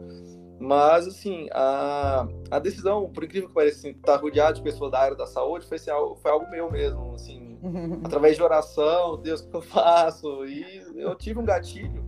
Mas, 0.59 1.07
assim, 1.07 1.49
a, 1.51 2.27
a 2.49 2.59
decisão, 2.59 3.09
por 3.09 3.23
incrível 3.23 3.49
que 3.49 3.55
pareça, 3.55 3.79
assim, 3.79 3.89
estar 3.89 4.15
rodeado 4.15 4.55
de 4.55 4.61
pessoas 4.61 4.91
da 4.91 4.99
área 4.99 5.17
da 5.17 5.25
saúde 5.25 5.65
foi, 5.65 5.75
assim, 5.75 5.89
algo, 5.89 6.15
foi 6.15 6.31
algo 6.31 6.49
meu 6.49 6.71
mesmo, 6.71 7.13
assim, 7.15 7.57
através 8.03 8.37
de 8.37 8.43
oração, 8.43 9.17
Deus, 9.17 9.41
o 9.41 9.49
que 9.49 9.55
eu 9.57 9.61
faço? 9.61 10.45
E 10.45 10.83
eu 10.95 11.15
tive 11.15 11.39
um 11.39 11.45
gatilho 11.45 12.03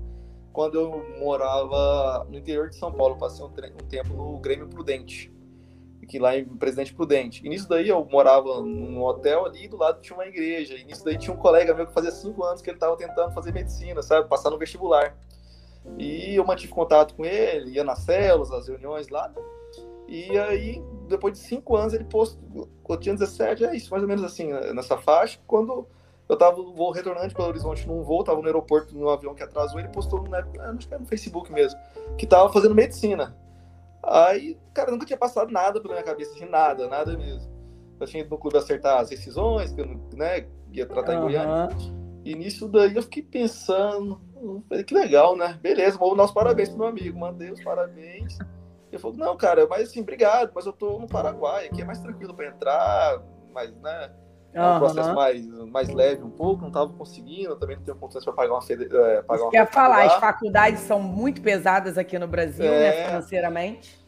quando 0.53 0.79
eu 0.79 1.19
morava 1.19 2.25
no 2.29 2.37
interior 2.37 2.69
de 2.69 2.77
São 2.77 2.91
Paulo. 2.93 3.17
Passei 3.17 3.45
um, 3.45 3.49
um 3.49 3.87
tempo 3.89 4.13
no 4.13 4.37
Grêmio 4.39 4.67
Prudente, 4.67 5.34
aqui 6.05 6.19
lá 6.19 6.37
em 6.37 6.45
Presidente 6.45 6.93
Prudente. 6.93 7.45
E 7.45 7.49
nisso 7.49 7.67
daí 7.67 7.89
eu 7.89 8.05
morava 8.05 8.61
num 8.61 9.03
hotel 9.03 9.45
ali 9.45 9.67
do 9.67 9.77
lado 9.77 10.01
tinha 10.01 10.15
uma 10.15 10.25
igreja. 10.25 10.75
E 10.75 10.85
nisso 10.85 11.03
daí 11.03 11.17
tinha 11.17 11.33
um 11.33 11.37
colega 11.37 11.73
meu 11.73 11.85
que 11.85 11.93
fazia 11.93 12.11
cinco 12.11 12.43
anos 12.43 12.61
que 12.61 12.69
ele 12.69 12.77
estava 12.77 12.95
tentando 12.95 13.33
fazer 13.33 13.51
medicina, 13.51 14.01
sabe? 14.01 14.29
Passar 14.29 14.49
no 14.49 14.57
vestibular. 14.57 15.17
E 15.97 16.35
eu 16.35 16.45
mantive 16.45 16.71
contato 16.71 17.15
com 17.15 17.25
ele, 17.25 17.71
ia 17.71 17.83
nas 17.83 17.99
células, 17.99 18.51
as 18.51 18.67
reuniões 18.67 19.09
lá. 19.09 19.31
E 20.07 20.37
aí, 20.37 20.83
depois 21.07 21.33
de 21.33 21.39
cinco 21.39 21.75
anos, 21.75 21.93
ele 21.93 22.03
postou, 22.03 22.69
eu 22.87 22.97
tinha 22.97 23.15
17, 23.15 23.65
é 23.65 23.75
isso, 23.75 23.89
mais 23.89 24.03
ou 24.03 24.07
menos 24.07 24.23
assim, 24.23 24.53
nessa 24.73 24.97
faixa, 24.97 25.39
quando 25.47 25.87
eu 26.29 26.37
tava 26.37 26.61
voo 26.61 26.91
retornando 26.91 27.27
de 27.27 27.35
Belo 27.35 27.49
Horizonte 27.49 27.87
num 27.87 28.03
voo, 28.03 28.23
tava 28.23 28.39
no 28.39 28.45
aeroporto, 28.45 28.95
num 28.95 29.09
avião 29.09 29.33
que 29.33 29.43
atrasou, 29.43 29.79
ele 29.79 29.89
postou 29.89 30.21
no, 30.21 30.35
acho 30.35 30.87
que 30.87 30.93
era 30.93 30.99
no 30.99 31.07
Facebook 31.07 31.51
mesmo, 31.51 31.79
que 32.17 32.27
tava 32.27 32.51
fazendo 32.51 32.75
medicina. 32.75 33.35
Aí, 34.05 34.57
cara, 34.73 34.91
nunca 34.91 35.05
tinha 35.05 35.17
passado 35.17 35.51
nada 35.51 35.81
pela 35.81 35.95
minha 35.95 36.05
cabeça, 36.05 36.33
assim, 36.33 36.45
nada, 36.45 36.87
nada 36.87 37.17
mesmo. 37.17 37.51
Eu 37.99 38.05
tinha 38.05 38.21
ido 38.21 38.29
no 38.29 38.37
clube 38.37 38.57
acertar 38.57 38.99
as 38.99 39.09
decisões, 39.09 39.73
que 39.73 39.81
eu 39.81 39.99
né, 40.13 40.47
ia 40.71 40.85
tratar 40.85 41.13
uhum. 41.13 41.17
em 41.17 41.21
Goiânia. 41.21 41.77
E 42.23 42.35
nisso 42.35 42.67
daí 42.67 42.95
eu 42.95 43.03
fiquei 43.03 43.23
pensando, 43.23 44.21
que 44.87 44.93
legal, 44.93 45.35
né? 45.35 45.59
Beleza, 45.61 45.97
vou 45.97 46.15
dar 46.15 46.25
os 46.25 46.31
parabéns 46.31 46.69
pro 46.69 46.79
meu 46.79 46.87
amigo, 46.87 47.17
mandei 47.17 47.51
os 47.51 47.63
parabéns. 47.63 48.37
Ele 48.91 48.99
falou, 48.99 49.17
não, 49.17 49.35
cara, 49.37 49.67
mas 49.67 49.89
assim, 49.89 50.01
obrigado, 50.01 50.51
mas 50.53 50.65
eu 50.65 50.73
tô 50.73 50.99
no 50.99 51.07
Paraguai, 51.07 51.67
aqui 51.67 51.81
é 51.81 51.85
mais 51.85 51.99
tranquilo 51.99 52.33
para 52.33 52.47
entrar, 52.47 53.23
mas, 53.53 53.71
né, 53.77 54.11
é 54.55 54.75
um 54.75 54.79
processo 54.79 55.13
mais, 55.13 55.45
mais 55.45 55.89
leve 55.89 56.23
um 56.23 56.29
pouco, 56.29 56.61
não 56.61 56.69
estava 56.69 56.91
conseguindo, 56.93 57.55
também 57.57 57.75
não 57.75 57.83
tenho 57.83 57.97
condições 57.97 58.23
para 58.23 58.33
pagar 58.33 58.53
uma, 58.53 58.61
fede... 58.61 58.85
É, 58.85 59.21
pagar 59.21 59.43
uma 59.43 59.51
quer 59.51 59.69
falar, 59.69 60.05
as 60.05 60.15
faculdades 60.15 60.79
são 60.81 60.99
muito 60.99 61.41
pesadas 61.41 61.97
aqui 61.97 62.17
no 62.17 62.27
Brasil, 62.27 62.63
né, 62.63 62.71
é... 62.71 63.01
né, 63.01 63.07
financeiramente. 63.07 64.05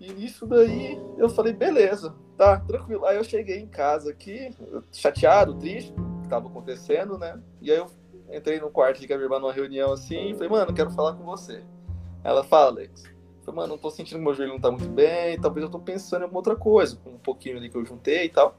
E 0.00 0.10
nisso 0.14 0.46
daí 0.46 0.98
eu 1.18 1.28
falei, 1.28 1.52
beleza, 1.52 2.14
tá, 2.34 2.58
tranquilo. 2.60 3.04
Aí 3.04 3.18
eu 3.18 3.24
cheguei 3.24 3.58
em 3.58 3.66
casa 3.66 4.10
aqui, 4.10 4.50
chateado, 4.90 5.54
triste, 5.56 5.92
o 5.92 6.20
que 6.20 6.24
estava 6.24 6.48
acontecendo, 6.48 7.18
né? 7.18 7.38
E 7.60 7.70
aí 7.70 7.76
eu 7.76 7.86
entrei 8.32 8.58
no 8.58 8.70
quarto 8.70 9.04
a 9.04 9.06
minha 9.06 9.18
irmã 9.18 9.38
numa 9.38 9.52
reunião 9.52 9.92
assim, 9.92 10.30
e 10.30 10.34
falei, 10.34 10.48
mano, 10.48 10.72
quero 10.72 10.90
falar 10.90 11.12
com 11.12 11.24
você. 11.24 11.62
Ela 12.24 12.42
fala, 12.42 12.70
Alex, 12.70 13.02
falei, 13.44 13.56
mano, 13.56 13.74
não 13.74 13.78
tô 13.78 13.90
sentindo 13.90 14.16
que 14.16 14.24
meu 14.24 14.32
joelho 14.32 14.54
não 14.54 14.60
tá 14.60 14.70
muito 14.70 14.88
bem, 14.88 15.38
talvez 15.38 15.64
eu 15.64 15.70
tô 15.70 15.78
pensando 15.78 16.22
em 16.22 16.24
alguma 16.24 16.38
outra 16.38 16.56
coisa, 16.56 16.96
com 16.96 17.10
um 17.10 17.18
pouquinho 17.18 17.58
ali 17.58 17.68
que 17.68 17.76
eu 17.76 17.84
juntei 17.84 18.24
e 18.24 18.30
tal. 18.30 18.56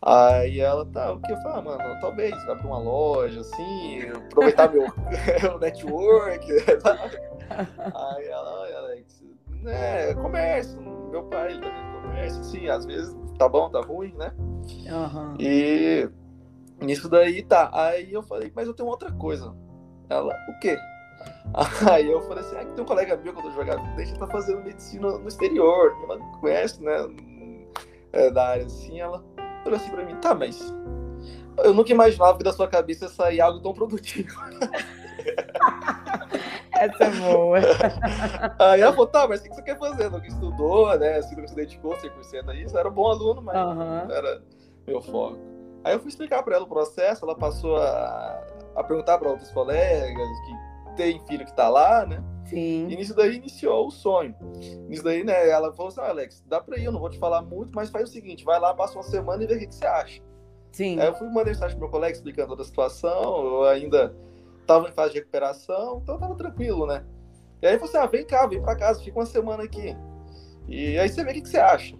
Aí 0.00 0.60
ela, 0.60 0.86
tá, 0.86 1.12
o 1.12 1.20
que? 1.20 1.32
Eu 1.32 1.36
falei, 1.38 1.58
ah, 1.58 1.62
mano, 1.62 2.00
talvez 2.00 2.30
vai 2.46 2.56
pra 2.56 2.66
uma 2.66 2.78
loja, 2.78 3.40
assim, 3.40 4.08
aproveitar 4.08 4.70
meu, 4.72 4.86
network. 5.58 6.46
Aí 7.50 8.26
ela, 8.28 8.78
Alex, 8.78 9.24
né, 9.62 10.14
comércio, 10.14 10.80
meu 11.10 11.24
pai 11.24 11.54
também 11.54 11.70
tá 11.70 12.00
comércio, 12.02 12.40
assim, 12.40 12.68
às 12.68 12.86
vezes 12.86 13.16
tá 13.38 13.48
bom, 13.48 13.68
tá 13.70 13.80
ruim, 13.80 14.14
né? 14.14 14.32
Uhum. 14.38 15.36
E 15.40 16.08
nisso 16.80 17.08
daí 17.08 17.42
tá. 17.42 17.70
Aí 17.72 18.12
eu 18.12 18.22
falei, 18.22 18.52
mas 18.54 18.68
eu 18.68 18.74
tenho 18.74 18.88
outra 18.88 19.10
coisa. 19.10 19.52
Ela, 20.08 20.32
o 20.48 20.58
quê? 20.60 20.78
Aí 21.90 22.08
eu 22.08 22.20
falei 22.22 22.44
assim, 22.44 22.56
ah, 22.56 22.64
tem 22.64 22.84
um 22.84 22.86
colega 22.86 23.16
meu 23.16 23.32
que 23.32 23.40
eu 23.40 23.42
tô 23.42 23.50
jogando, 23.50 23.82
deixa 23.96 24.14
tá 24.16 24.26
fazendo 24.28 24.62
medicina 24.62 25.18
no 25.18 25.26
exterior, 25.26 25.96
ela 26.04 26.18
conhece, 26.38 26.82
né? 26.82 26.92
É, 28.12 28.30
da 28.30 28.48
área 28.48 28.66
assim, 28.66 29.00
ela 29.00 29.22
falou 29.68 29.76
assim 29.76 29.90
pra 29.90 30.04
mim, 30.04 30.16
tá, 30.16 30.34
mas 30.34 30.74
eu 31.58 31.74
nunca 31.74 31.92
imaginava 31.92 32.38
que 32.38 32.44
da 32.44 32.52
sua 32.52 32.68
cabeça 32.68 33.08
sair 33.08 33.40
algo 33.40 33.60
tão 33.60 33.72
produtivo. 33.74 34.38
Essa 36.72 37.04
é 37.04 37.10
boa. 37.10 37.58
Aí 38.58 38.80
ela 38.80 38.92
falou, 38.92 39.08
tá, 39.08 39.26
mas 39.26 39.40
o 39.40 39.42
que 39.44 39.54
você 39.54 39.62
quer 39.62 39.76
fazer? 39.78 40.08
Não 40.10 40.20
que 40.20 40.28
estudou, 40.28 40.96
né? 40.96 41.16
Assim, 41.16 41.34
você 41.34 41.54
dedicou 41.54 41.96
100% 41.96 42.48
a 42.48 42.54
isso, 42.54 42.78
era 42.78 42.88
bom 42.88 43.08
aluno, 43.08 43.42
mas 43.42 43.56
uhum. 43.56 43.74
não 43.74 44.14
era 44.14 44.40
meu 44.86 45.02
foco. 45.02 45.38
Aí 45.84 45.94
eu 45.94 46.00
fui 46.00 46.08
explicar 46.08 46.42
para 46.42 46.54
ela 46.54 46.64
o 46.64 46.68
processo, 46.68 47.24
ela 47.24 47.34
passou 47.34 47.76
a, 47.76 48.46
a 48.76 48.84
perguntar 48.84 49.18
para 49.18 49.28
outros 49.28 49.50
colegas 49.50 50.28
que 50.46 50.96
tem 50.96 51.20
filho 51.26 51.44
que 51.44 51.54
tá 51.54 51.68
lá, 51.68 52.06
né? 52.06 52.22
Sim. 52.48 52.88
E 52.88 52.96
nisso 52.96 53.14
daí 53.14 53.36
iniciou 53.36 53.86
o 53.86 53.90
sonho. 53.90 54.34
Nisso 54.88 55.04
daí, 55.04 55.22
né, 55.22 55.48
ela 55.48 55.72
falou 55.74 55.88
assim, 55.88 56.00
ah, 56.00 56.08
Alex, 56.08 56.42
dá 56.46 56.60
pra 56.60 56.78
ir, 56.78 56.84
eu 56.84 56.92
não 56.92 57.00
vou 57.00 57.10
te 57.10 57.18
falar 57.18 57.42
muito, 57.42 57.72
mas 57.74 57.90
faz 57.90 58.08
o 58.08 58.12
seguinte, 58.12 58.44
vai 58.44 58.58
lá, 58.58 58.74
passa 58.74 58.94
uma 58.94 59.02
semana 59.02 59.44
e 59.44 59.46
vê 59.46 59.54
o 59.54 59.58
que, 59.58 59.66
que 59.66 59.74
você 59.74 59.86
acha. 59.86 60.22
Sim. 60.72 60.98
Aí 60.98 61.06
eu 61.06 61.14
fui 61.14 61.28
mandar 61.28 61.46
mensagem 61.46 61.76
pro 61.76 61.86
meu 61.86 61.90
colega 61.90 62.14
explicando 62.14 62.48
toda 62.48 62.62
a 62.62 62.64
situação, 62.64 63.44
eu 63.44 63.64
ainda 63.64 64.14
tava 64.66 64.88
em 64.88 64.92
fase 64.92 65.12
de 65.12 65.18
recuperação, 65.18 66.00
então 66.02 66.18
tava 66.18 66.34
tranquilo, 66.36 66.86
né? 66.86 67.04
E 67.60 67.66
aí 67.66 67.76
você, 67.76 67.96
assim, 67.96 68.06
ah, 68.06 68.10
vem 68.10 68.24
cá, 68.24 68.46
vem 68.46 68.62
pra 68.62 68.76
casa, 68.76 69.02
fica 69.02 69.18
uma 69.18 69.26
semana 69.26 69.64
aqui. 69.64 69.96
E 70.68 70.98
aí 70.98 71.08
você 71.08 71.24
vê 71.24 71.30
o 71.30 71.34
que, 71.34 71.42
que 71.42 71.48
você 71.48 71.58
acha. 71.58 71.96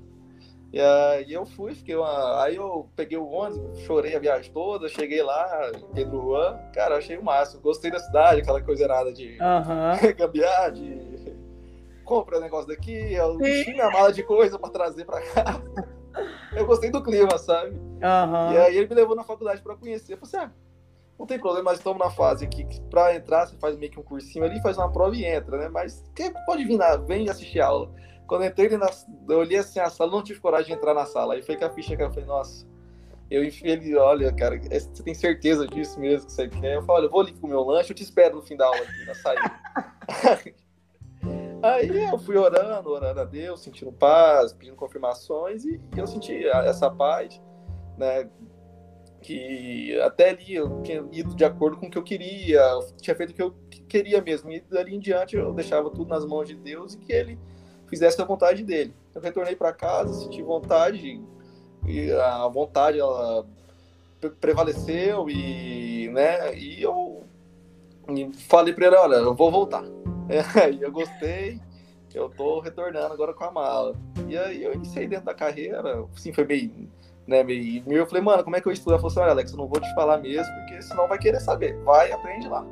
E 0.70 0.80
aí 0.80 1.32
eu 1.32 1.46
fui, 1.46 1.74
fiquei 1.74 1.96
uma... 1.96 2.42
Aí 2.42 2.56
eu 2.56 2.90
peguei 2.94 3.16
o 3.16 3.26
ônibus, 3.26 3.78
chorei 3.80 4.14
a 4.14 4.18
viagem 4.18 4.52
toda, 4.52 4.88
cheguei 4.88 5.22
lá, 5.22 5.72
Pedro 5.94 6.20
Juan, 6.20 6.58
cara, 6.74 6.96
achei 6.96 7.16
o 7.16 7.24
máximo. 7.24 7.62
Gostei 7.62 7.90
da 7.90 7.98
cidade, 7.98 8.42
aquela 8.42 8.62
coisa 8.62 8.84
errada 8.84 9.12
de 9.12 9.38
uhum. 9.40 10.12
gambiar, 10.16 10.72
de 10.72 11.18
compra 12.08 12.40
negócio 12.40 12.68
daqui, 12.68 13.12
eu 13.12 13.36
tinha 13.38 13.84
a 13.84 13.90
mala 13.90 14.10
de 14.10 14.22
coisa 14.22 14.58
para 14.58 14.70
trazer 14.70 15.04
para 15.04 15.20
cá. 15.20 15.60
Eu 16.56 16.64
gostei 16.66 16.90
do 16.90 17.02
clima, 17.02 17.36
sabe? 17.36 17.76
Uhum. 17.76 18.52
E 18.52 18.58
aí 18.58 18.76
ele 18.78 18.88
me 18.88 18.94
levou 18.94 19.14
na 19.14 19.22
faculdade 19.22 19.60
para 19.60 19.76
conhecer. 19.76 20.14
Eu 20.14 20.18
falei 20.18 20.46
assim, 20.46 20.52
ah, 20.52 20.68
não 21.18 21.26
tem 21.26 21.38
problema, 21.38 21.70
nós 21.70 21.78
estamos 21.78 21.98
na 21.98 22.10
fase 22.10 22.46
aqui 22.46 22.64
que 22.64 22.80
para 22.82 23.14
entrar 23.14 23.46
você 23.46 23.56
faz 23.58 23.76
meio 23.76 23.92
que 23.92 24.00
um 24.00 24.02
cursinho 24.02 24.44
ali, 24.44 24.60
faz 24.62 24.78
uma 24.78 24.90
prova 24.90 25.14
e 25.14 25.24
entra, 25.24 25.58
né? 25.58 25.68
Mas 25.68 26.02
quem 26.14 26.32
pode 26.46 26.64
vir 26.64 26.78
lá, 26.78 26.96
vem 26.96 27.28
assistir 27.28 27.60
a 27.60 27.66
aula. 27.66 27.92
Quando 28.28 28.42
eu 28.42 28.48
entrei 28.48 28.68
na, 28.76 28.90
eu 29.28 29.38
olhei 29.38 29.58
assim 29.58 29.80
a 29.80 29.88
sala, 29.88 30.12
não 30.12 30.22
tive 30.22 30.38
coragem 30.38 30.66
de 30.66 30.72
entrar 30.74 30.92
na 30.92 31.06
sala. 31.06 31.32
Aí 31.34 31.42
foi 31.42 31.56
que 31.56 31.64
a 31.64 31.70
ficha 31.70 31.96
que 31.96 32.02
eu 32.02 32.10
falei, 32.10 32.26
nossa, 32.26 32.66
eu 33.30 33.42
ele, 33.42 33.96
olha, 33.96 34.30
cara, 34.32 34.60
é, 34.70 34.78
você 34.78 35.02
tem 35.02 35.14
certeza 35.14 35.66
disso 35.66 35.98
mesmo 35.98 36.26
que 36.26 36.32
você 36.32 36.46
quer? 36.46 36.76
Eu 36.76 36.82
falei, 36.82 37.00
olha, 37.00 37.06
eu 37.06 37.10
vou 37.10 37.20
ali 37.22 37.32
com 37.32 37.46
o 37.46 37.50
meu 37.50 37.64
lanche, 37.64 37.90
eu 37.90 37.96
te 37.96 38.02
espero 38.02 38.36
no 38.36 38.42
fim 38.42 38.54
da 38.54 38.66
aula 38.66 38.78
aqui, 38.78 39.04
na 39.06 39.14
saída. 39.14 39.60
Aí 41.62 42.04
eu 42.04 42.18
fui 42.18 42.36
orando, 42.36 42.90
orando 42.90 43.20
a 43.20 43.24
Deus, 43.24 43.62
sentindo 43.62 43.90
paz, 43.90 44.52
pedindo 44.52 44.76
confirmações, 44.76 45.64
e 45.64 45.80
eu 45.96 46.06
senti 46.06 46.46
essa 46.46 46.88
paz, 46.88 47.40
né? 47.96 48.30
que 49.20 49.98
até 50.00 50.30
ali 50.30 50.54
eu 50.54 50.80
tinha 50.82 51.04
ido 51.10 51.34
de 51.34 51.44
acordo 51.44 51.76
com 51.76 51.86
o 51.86 51.90
que 51.90 51.98
eu 51.98 52.04
queria, 52.04 52.60
eu 52.60 52.96
tinha 52.96 53.16
feito 53.16 53.30
o 53.30 53.34
que 53.34 53.42
eu 53.42 53.54
queria 53.88 54.20
mesmo, 54.22 54.50
e 54.50 54.60
dali 54.60 54.94
em 54.94 55.00
diante 55.00 55.36
eu 55.36 55.52
deixava 55.52 55.90
tudo 55.90 56.08
nas 56.08 56.24
mãos 56.24 56.46
de 56.46 56.54
Deus 56.54 56.94
e 56.94 56.98
que 56.98 57.12
Ele 57.12 57.38
fizesse 57.88 58.20
a 58.20 58.24
vontade 58.24 58.62
dele. 58.62 58.94
Eu 59.14 59.20
retornei 59.20 59.56
para 59.56 59.72
casa, 59.72 60.12
senti 60.12 60.42
vontade, 60.42 61.20
e 61.86 62.12
a 62.12 62.46
vontade 62.48 62.98
ela 62.98 63.46
prevaleceu, 64.40 65.28
e, 65.30 66.08
né, 66.12 66.56
e 66.56 66.82
eu 66.82 67.24
falei 68.48 68.72
para 68.72 68.86
ele: 68.86 68.96
olha, 68.96 69.16
eu 69.16 69.34
vou 69.34 69.50
voltar. 69.50 69.84
E 70.78 70.82
eu 70.82 70.92
gostei, 70.92 71.58
eu 72.14 72.28
tô 72.28 72.60
retornando 72.60 73.12
agora 73.12 73.32
com 73.32 73.44
a 73.44 73.50
mala. 73.50 73.96
E 74.28 74.36
aí 74.36 74.62
eu 74.62 74.74
iniciei 74.74 75.06
dentro 75.06 75.24
da 75.24 75.34
carreira, 75.34 76.04
assim, 76.14 76.34
foi 76.34 76.44
meio 76.44 76.88
né, 77.28 77.44
e 77.46 77.82
eu 77.86 78.06
falei, 78.06 78.22
mano, 78.22 78.42
como 78.42 78.56
é 78.56 78.60
que 78.60 78.66
eu 78.66 78.72
estudo? 78.72 78.92
Ela 78.92 78.98
falou 78.98 79.10
assim, 79.10 79.20
olha, 79.20 79.32
Alex, 79.32 79.50
eu 79.50 79.58
não 79.58 79.68
vou 79.68 79.78
te 79.78 79.94
falar 79.94 80.16
mesmo, 80.16 80.50
porque 80.54 80.80
senão 80.80 81.06
vai 81.06 81.18
querer 81.18 81.40
saber. 81.40 81.76
Vai, 81.84 82.10
aprende 82.10 82.48
lá. 82.48 82.66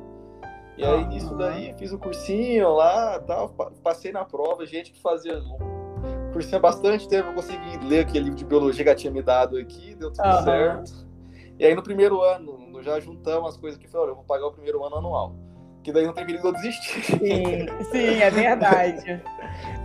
E 0.76 0.84
aí, 0.84 1.06
nisso 1.06 1.34
daí, 1.36 1.74
fiz 1.78 1.92
o 1.92 1.98
cursinho 1.98 2.74
lá, 2.74 3.18
tal, 3.20 3.48
passei 3.82 4.12
na 4.12 4.24
prova, 4.24 4.66
gente 4.66 4.92
que 4.92 5.00
fazia 5.00 5.38
um 5.38 6.32
cursinho 6.32 6.56
há 6.56 6.60
bastante 6.60 7.08
tempo, 7.08 7.30
eu 7.30 7.34
consegui 7.34 7.78
ler 7.84 8.00
aquele 8.00 8.24
livro 8.24 8.38
de 8.38 8.44
biologia 8.44 8.84
que 8.84 8.94
tinha 8.94 9.12
me 9.12 9.22
dado 9.22 9.56
aqui, 9.56 9.94
deu 9.94 10.12
tudo 10.12 10.26
uhum. 10.26 10.44
certo. 10.44 11.06
E 11.58 11.64
aí, 11.64 11.74
no 11.74 11.82
primeiro 11.82 12.20
ano, 12.22 12.82
já 12.82 13.00
juntamos 13.00 13.54
as 13.54 13.56
coisas 13.56 13.78
que 13.78 13.88
falei, 13.88 14.04
olha, 14.04 14.10
eu 14.12 14.16
vou 14.16 14.24
pagar 14.24 14.46
o 14.46 14.52
primeiro 14.52 14.84
ano 14.84 14.96
anual 14.96 15.34
que 15.86 15.92
daí 15.92 16.04
não 16.04 16.12
tem 16.12 16.26
perigo 16.26 16.42
de 16.42 16.48
eu 16.48 16.52
desistir. 16.52 17.00
Sim, 17.00 17.66
sim, 17.92 18.20
é 18.20 18.28
verdade. 18.28 19.22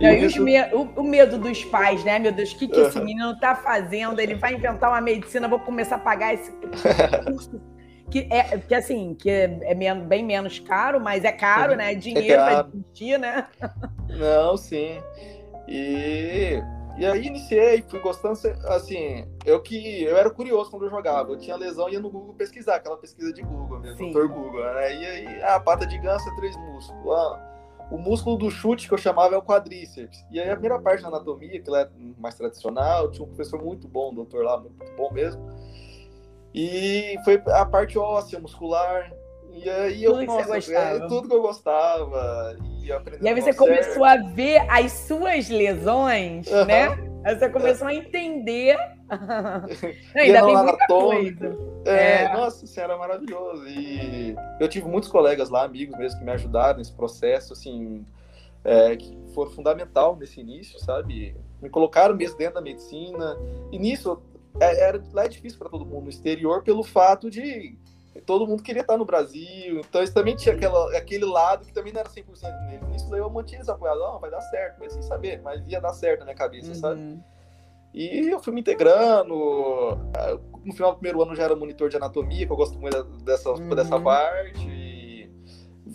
e 0.00 0.04
aí, 0.04 0.24
isso... 0.24 0.42
me... 0.42 0.60
o, 0.74 0.82
o, 0.96 1.04
medo 1.04 1.38
dos 1.38 1.64
pais, 1.66 2.02
né? 2.02 2.18
Meu 2.18 2.32
Deus, 2.32 2.50
o 2.50 2.58
que, 2.58 2.66
que 2.66 2.80
esse 2.80 2.98
menino 2.98 3.38
tá 3.38 3.54
fazendo? 3.54 4.20
Ele 4.20 4.34
vai 4.34 4.54
inventar 4.54 4.90
uma 4.90 5.00
medicina, 5.00 5.46
vou 5.46 5.60
começar 5.60 5.94
a 5.94 6.00
pagar 6.00 6.34
esse 6.34 6.50
curso. 7.24 7.60
Que 8.10 8.28
é 8.30 8.58
que 8.58 8.74
assim, 8.74 9.14
que 9.14 9.30
é, 9.30 9.58
é 9.62 9.94
bem 9.94 10.24
menos 10.24 10.58
caro, 10.58 11.00
mas 11.00 11.24
é 11.24 11.32
caro, 11.32 11.76
né? 11.76 11.92
É 11.92 11.94
dinheiro 11.94 12.42
é 12.42 12.44
para 12.44 12.62
desistir, 12.62 13.18
né? 13.18 13.46
Não, 14.08 14.56
sim. 14.56 15.00
E 15.68 16.62
e 16.98 17.06
aí 17.06 17.26
iniciei, 17.26 17.82
fui 17.88 18.00
gostando, 18.00 18.38
assim, 18.66 19.26
eu 19.46 19.60
que 19.60 20.02
eu 20.02 20.16
era 20.16 20.28
curioso 20.28 20.70
quando 20.70 20.84
eu 20.84 20.90
jogava, 20.90 21.30
eu 21.30 21.38
tinha 21.38 21.56
lesão 21.56 21.88
e 21.88 21.94
ia 21.94 22.00
no 22.00 22.10
Google 22.10 22.34
pesquisar, 22.34 22.76
aquela 22.76 22.98
pesquisa 22.98 23.32
de 23.32 23.42
Google 23.42 23.80
mesmo, 23.80 23.96
Sim. 23.96 24.12
doutor 24.12 24.28
Google, 24.28 24.62
né? 24.62 24.94
E 24.94 25.06
aí, 25.06 25.42
a 25.42 25.58
pata 25.58 25.86
de 25.86 25.96
ganso 25.98 26.28
é 26.28 26.36
três 26.36 26.54
músculos. 26.54 27.16
Ah, 27.16 27.52
o 27.90 27.98
músculo 27.98 28.36
do 28.36 28.50
chute 28.50 28.88
que 28.88 28.94
eu 28.94 28.98
chamava 28.98 29.34
é 29.34 29.38
o 29.38 29.42
quadríceps. 29.42 30.24
E 30.30 30.38
aí 30.38 30.50
a 30.50 30.52
primeira 30.52 30.78
parte 30.78 31.02
da 31.02 31.08
anatomia, 31.08 31.60
que 31.60 31.74
é 31.74 31.88
mais 32.18 32.34
tradicional, 32.34 33.10
tinha 33.10 33.24
um 33.24 33.28
professor 33.28 33.62
muito 33.62 33.88
bom, 33.88 34.10
um 34.12 34.14
doutor 34.14 34.44
lá, 34.44 34.58
muito 34.58 34.76
bom 34.96 35.10
mesmo. 35.12 35.42
E 36.54 37.16
foi 37.24 37.42
a 37.46 37.64
parte 37.64 37.98
óssea, 37.98 38.38
muscular, 38.38 39.10
e 39.52 39.68
aí 39.68 40.02
eu, 40.02 40.12
tudo 40.12 40.24
nossa, 40.26 40.74
é 40.74 40.98
tudo 41.06 41.28
que 41.28 41.34
eu 41.34 41.42
gostava. 41.42 42.56
E, 42.64 42.86
e 42.86 43.28
aí 43.28 43.40
você 43.40 43.52
começou 43.52 44.04
a 44.04 44.16
ver 44.16 44.64
as 44.68 44.92
suas 44.92 45.48
lesões, 45.48 46.46
uhum. 46.46 46.64
né? 46.64 47.12
Aí 47.24 47.38
você 47.38 47.48
começou 47.48 47.86
a 47.86 47.94
entender. 47.94 48.76
ainda 50.16 50.44
bem 50.44 50.56
muita 50.56 50.86
coisa. 50.86 51.56
É, 51.84 52.24
é, 52.24 52.32
Nossa, 52.32 52.64
isso 52.64 52.80
era 52.80 52.96
maravilhoso. 52.96 53.68
E 53.68 54.34
eu 54.58 54.68
tive 54.68 54.88
muitos 54.88 55.10
colegas 55.10 55.50
lá, 55.50 55.64
amigos 55.64 55.96
mesmo, 55.98 56.18
que 56.18 56.24
me 56.24 56.32
ajudaram 56.32 56.78
nesse 56.78 56.92
processo, 56.92 57.52
assim, 57.52 58.04
é, 58.64 58.96
que 58.96 59.16
foram 59.34 59.50
fundamental 59.50 60.16
nesse 60.16 60.40
início, 60.40 60.80
sabe? 60.80 61.36
Me 61.60 61.68
colocaram 61.68 62.16
mesmo 62.16 62.38
dentro 62.38 62.54
da 62.54 62.60
medicina. 62.60 63.36
E 63.70 63.78
nisso, 63.78 64.20
era, 64.60 65.02
lá 65.12 65.24
é 65.24 65.28
difícil 65.28 65.58
para 65.58 65.68
todo 65.68 65.86
mundo 65.86 66.04
no 66.04 66.10
exterior 66.10 66.62
pelo 66.62 66.82
fato 66.82 67.30
de 67.30 67.78
todo 68.26 68.46
mundo 68.46 68.62
queria 68.62 68.82
estar 68.82 68.96
no 68.98 69.04
Brasil, 69.04 69.80
então 69.80 70.02
isso 70.02 70.12
também 70.12 70.36
tinha 70.36 70.54
aquela, 70.54 70.96
aquele 70.96 71.24
lado 71.24 71.64
que 71.64 71.72
também 71.72 71.92
não 71.92 72.00
era 72.00 72.08
100% 72.08 72.22
nele. 72.66 72.84
Nisso 72.90 73.14
eu 73.16 73.30
mantinha 73.30 73.60
desapoiado, 73.60 74.00
não, 74.00 74.18
vai 74.18 74.30
dar 74.30 74.40
certo, 74.42 74.76
mas 74.78 74.92
sem 74.92 75.02
saber, 75.02 75.40
mas 75.42 75.66
ia 75.66 75.80
dar 75.80 75.94
certo 75.94 76.20
na 76.20 76.26
minha 76.26 76.36
cabeça, 76.36 76.68
uhum. 76.68 76.74
sabe? 76.74 77.20
E 77.94 78.28
eu 78.28 78.42
fui 78.42 78.52
me 78.52 78.60
integrando. 78.60 79.34
No 80.64 80.72
final 80.72 80.92
do 80.92 80.98
primeiro 80.98 81.22
ano 81.22 81.34
já 81.34 81.44
era 81.44 81.56
monitor 81.56 81.90
de 81.90 81.96
anatomia, 81.96 82.46
que 82.46 82.52
eu 82.52 82.56
gosto 82.56 82.78
muito 82.78 83.02
dessa, 83.22 83.50
uhum. 83.50 83.74
dessa 83.74 84.00
parte. 84.00 85.30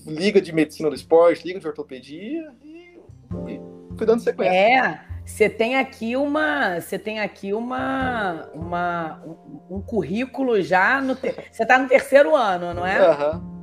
Liga 0.05 0.39
de 0.39 0.53
medicina 0.53 0.89
do 0.89 0.95
esporte, 0.95 1.45
liga 1.45 1.59
de 1.59 1.67
ortopedia 1.67 2.53
e, 2.63 2.99
e 3.47 3.61
fui 3.97 4.05
dando 4.05 4.21
sequência. 4.21 4.53
É, 4.53 5.05
você 5.27 5.49
tem 5.49 5.75
aqui 5.75 6.15
uma, 6.15 6.79
você 6.79 6.97
tem 6.97 7.19
aqui 7.19 7.53
uma, 7.53 8.49
uma 8.53 9.21
um, 9.25 9.75
um 9.75 9.81
currículo 9.81 10.61
já 10.61 11.01
no 11.01 11.15
te... 11.15 11.35
você 11.51 11.63
está 11.63 11.77
no 11.77 11.89
terceiro 11.89 12.33
ano, 12.33 12.73
não 12.73 12.85
é? 12.85 13.09
Uhum. 13.09 13.57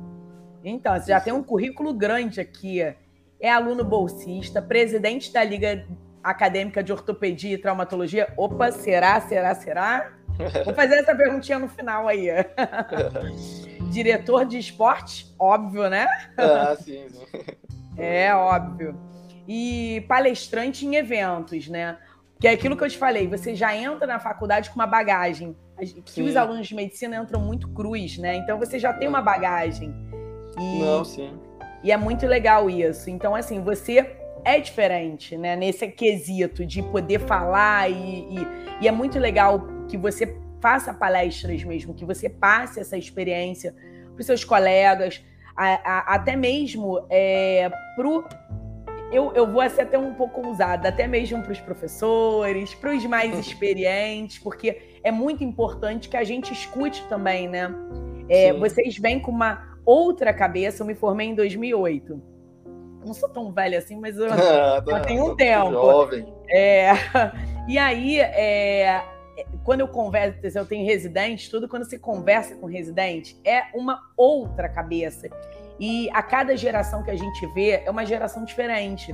Então, 0.63 0.93
você 0.93 1.07
já 1.07 1.19
tem 1.19 1.33
um 1.33 1.41
currículo 1.41 1.91
grande 1.91 2.39
aqui. 2.39 2.81
É 3.39 3.51
aluno 3.51 3.83
bolsista, 3.83 4.61
presidente 4.61 5.33
da 5.33 5.43
Liga 5.43 5.87
Acadêmica 6.23 6.83
de 6.83 6.93
Ortopedia 6.93 7.55
e 7.55 7.57
Traumatologia. 7.57 8.31
Opa, 8.37 8.71
será, 8.71 9.19
será, 9.21 9.55
será? 9.55 10.11
Vou 10.63 10.73
fazer 10.75 10.97
essa 10.97 11.15
perguntinha 11.15 11.57
no 11.57 11.67
final 11.67 12.07
aí. 12.07 12.27
Diretor 13.91 14.45
de 14.45 14.59
esporte, 14.59 15.33
óbvio, 15.39 15.89
né? 15.89 16.07
Ah, 16.37 16.75
sim. 16.75 17.07
É 17.97 18.33
óbvio 18.35 19.14
e 19.47 20.03
palestrante 20.07 20.85
em 20.85 20.95
eventos, 20.95 21.67
né? 21.67 21.97
Que 22.39 22.47
é 22.47 22.51
aquilo 22.51 22.75
que 22.75 22.83
eu 22.83 22.89
te 22.89 22.97
falei, 22.97 23.27
você 23.27 23.55
já 23.55 23.75
entra 23.75 24.05
na 24.05 24.19
faculdade 24.19 24.69
com 24.69 24.75
uma 24.75 24.87
bagagem. 24.87 25.55
Que 26.05 26.11
sim. 26.11 26.23
os 26.23 26.35
alunos 26.35 26.67
de 26.67 26.75
medicina 26.75 27.17
entram 27.17 27.41
muito 27.41 27.67
cruz, 27.69 28.17
né? 28.17 28.35
Então 28.35 28.57
você 28.57 28.79
já 28.79 28.93
tem 28.93 29.07
uma 29.07 29.21
bagagem. 29.21 29.93
E, 30.57 30.79
Não, 30.79 31.03
sim. 31.03 31.37
E 31.83 31.91
é 31.91 31.97
muito 31.97 32.25
legal 32.25 32.69
isso. 32.69 33.09
Então, 33.09 33.35
assim, 33.35 33.61
você 33.61 34.15
é 34.43 34.59
diferente, 34.59 35.37
né? 35.37 35.55
Nesse 35.55 35.87
quesito 35.87 36.65
de 36.65 36.81
poder 36.81 37.19
falar 37.19 37.89
e, 37.89 37.93
e, 37.93 38.47
e 38.81 38.87
é 38.87 38.91
muito 38.91 39.19
legal 39.19 39.67
que 39.87 39.97
você 39.97 40.37
faça 40.61 40.93
palestras 40.93 41.63
mesmo, 41.63 41.93
que 41.93 42.05
você 42.05 42.29
passe 42.29 42.79
essa 42.79 42.97
experiência 42.97 43.75
para 44.13 44.19
os 44.19 44.25
seus 44.25 44.43
colegas, 44.43 45.23
a, 45.55 45.65
a, 45.65 46.15
até 46.15 46.35
mesmo 46.35 47.05
é, 47.09 47.69
para 47.95 48.07
eu, 49.15 49.33
eu 49.33 49.47
vou 49.47 49.67
ser 49.69 49.81
até 49.81 49.97
um 49.97 50.13
pouco 50.13 50.45
ousada, 50.45 50.89
até 50.89 51.07
mesmo 51.07 51.41
para 51.41 51.51
os 51.51 51.59
professores, 51.59 52.73
para 52.75 52.91
os 52.91 53.05
mais 53.05 53.33
uhum. 53.33 53.39
experientes, 53.39 54.37
porque 54.39 54.99
é 55.03 55.11
muito 55.11 55.43
importante 55.43 56.09
que 56.09 56.17
a 56.17 56.23
gente 56.23 56.51
escute 56.51 57.03
também, 57.07 57.47
né? 57.47 57.73
É, 58.27 58.51
vocês 58.53 58.97
vêm 58.97 59.19
com 59.19 59.31
uma 59.31 59.77
outra 59.85 60.33
cabeça. 60.33 60.83
Eu 60.83 60.87
me 60.87 60.95
formei 60.95 61.27
em 61.27 61.35
2008. 61.35 62.21
Não 63.05 63.13
sou 63.13 63.29
tão 63.29 63.51
velha 63.51 63.77
assim, 63.77 63.99
mas 63.99 64.17
eu, 64.17 64.27
ah, 64.33 64.81
tá, 64.81 64.99
tenho 65.01 65.31
um 65.31 65.35
tempo. 65.35 65.71
Jovem. 65.71 66.33
É, 66.49 66.91
e 67.69 67.77
aí, 67.77 68.19
é, 68.19 69.03
quando 69.63 69.81
eu 69.81 69.87
converso, 69.87 70.39
eu 70.57 70.65
tenho 70.65 70.85
residente, 70.85 71.49
tudo, 71.49 71.69
quando 71.69 71.85
você 71.85 71.99
conversa 71.99 72.55
com 72.55 72.65
residente, 72.65 73.39
é 73.45 73.65
uma 73.73 74.01
outra 74.17 74.67
cabeça. 74.67 75.29
E 75.79 76.09
a 76.11 76.23
cada 76.23 76.55
geração 76.55 77.03
que 77.03 77.11
a 77.11 77.15
gente 77.15 77.45
vê 77.53 77.81
é 77.85 77.91
uma 77.91 78.05
geração 78.05 78.43
diferente. 78.43 79.13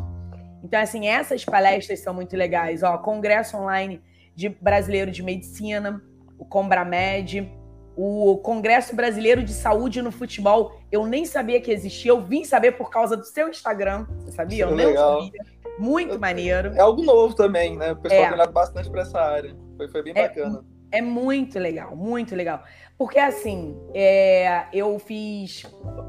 Então, 0.64 0.80
assim, 0.80 1.08
essas 1.08 1.44
palestras 1.44 2.00
são 2.00 2.14
muito 2.14 2.36
legais. 2.36 2.84
Ó, 2.84 2.98
Congresso 3.00 3.58
Online 3.58 4.02
de 4.36 4.50
Brasileiro 4.50 5.12
de 5.12 5.24
Medicina, 5.24 6.02
o 6.38 6.46
Combramed, 6.46 7.52
o 7.96 8.38
Congresso 8.38 8.96
Brasileiro 8.96 9.44
de 9.44 9.54
Saúde 9.54 10.02
no 10.02 10.12
Futebol. 10.12 10.80
Eu 10.92 11.06
nem 11.06 11.26
sabia 11.26 11.60
que 11.60 11.72
existia, 11.72 12.12
eu 12.12 12.22
vim 12.22 12.44
saber 12.44 12.74
por 12.74 12.90
causa 12.90 13.18
do 13.18 13.26
seu 13.26 13.50
Instagram. 13.50 14.06
Você 14.20 14.32
sabia? 14.32 14.66
Eu 14.66 14.76
legal. 14.76 15.24
sabia. 15.24 15.42
Muito 15.80 16.20
maneiro. 16.20 16.74
É 16.76 16.80
algo 16.80 17.04
novo 17.04 17.34
também, 17.34 17.78
né? 17.78 17.94
O 17.94 17.96
pessoal 17.96 18.22
é. 18.22 18.26
tem 18.26 18.34
olhado 18.34 18.52
bastante 18.52 18.90
para 18.90 19.02
essa 19.02 19.20
área. 19.20 19.56
Foi, 19.78 19.90
foi 19.90 20.04
bem 20.04 20.14
é, 20.16 20.28
bacana. 20.28 20.64
É 20.92 21.02
muito 21.02 21.58
legal, 21.58 21.96
muito 21.96 22.36
legal. 22.36 22.64
Porque 22.98 23.18
assim, 23.18 23.76
é, 23.94 24.66
eu 24.74 25.00
fiz 25.00 25.64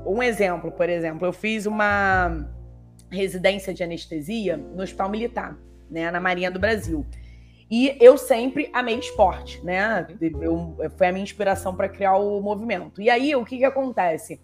um 0.05 0.23
exemplo, 0.23 0.73
por 0.73 0.89
exemplo, 0.89 1.27
eu 1.27 1.33
fiz 1.33 1.67
uma 1.67 2.49
residência 3.11 3.73
de 3.73 3.83
anestesia 3.83 4.57
no 4.57 4.83
Hospital 4.83 5.09
Militar, 5.09 5.57
né, 5.91 6.11
na 6.11 6.21
Marinha 6.21 6.51
do 6.51 6.59
Brasil. 6.59 7.07
E 7.71 7.97
eu 7.99 8.19
sempre 8.19 8.69
amei 8.75 8.99
esporte, 8.99 9.65
né? 9.65 10.07
Eu, 10.21 10.77
foi 10.99 11.07
a 11.07 11.13
minha 11.13 11.23
inspiração 11.23 11.75
para 11.75 11.89
criar 11.89 12.17
o 12.17 12.39
movimento. 12.39 13.01
E 13.01 13.09
aí, 13.09 13.35
o 13.35 13.47
que, 13.47 13.57
que 13.57 13.65
acontece? 13.65 14.43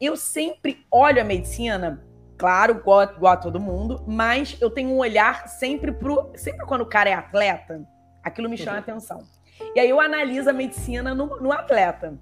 Eu 0.00 0.16
sempre 0.16 0.86
olho 0.90 1.20
a 1.20 1.24
medicina, 1.24 2.02
claro, 2.38 2.78
igual, 2.78 3.02
igual 3.02 3.34
a 3.34 3.36
todo 3.36 3.60
mundo, 3.60 4.02
mas 4.06 4.56
eu 4.62 4.70
tenho 4.70 4.88
um 4.88 4.96
olhar 4.96 5.46
sempre 5.46 5.92
pro. 5.92 6.32
Sempre 6.34 6.64
quando 6.64 6.80
o 6.80 6.86
cara 6.86 7.10
é 7.10 7.12
atleta, 7.12 7.86
aquilo 8.22 8.48
me 8.48 8.56
chama 8.56 8.78
uhum. 8.78 8.78
atenção. 8.78 9.39
E 9.74 9.80
aí 9.80 9.88
eu 9.88 10.00
analiso 10.00 10.50
a 10.50 10.52
medicina 10.52 11.14
no, 11.14 11.40
no 11.40 11.52
atleta. 11.52 12.18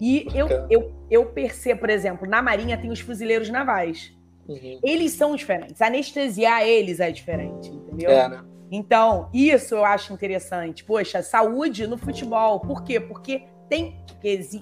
E 0.00 0.26
eu, 0.34 0.48
eu, 0.70 0.92
eu 1.10 1.26
percebo, 1.26 1.80
por 1.80 1.90
exemplo, 1.90 2.26
na 2.26 2.40
Marinha 2.40 2.78
tem 2.78 2.90
os 2.90 3.00
fuzileiros 3.00 3.50
navais. 3.50 4.12
Uhum. 4.48 4.80
Eles 4.82 5.12
são 5.12 5.36
diferentes. 5.36 5.80
Anestesiar 5.82 6.62
eles 6.62 6.98
é 7.00 7.10
diferente, 7.10 7.68
entendeu? 7.68 8.10
É, 8.10 8.28
né? 8.28 8.44
Então, 8.70 9.28
isso 9.32 9.74
eu 9.74 9.84
acho 9.84 10.12
interessante. 10.12 10.84
Poxa, 10.84 11.22
saúde 11.22 11.86
no 11.86 11.98
futebol. 11.98 12.60
Por 12.60 12.82
quê? 12.82 12.98
Porque 12.98 13.44
tem 13.68 13.96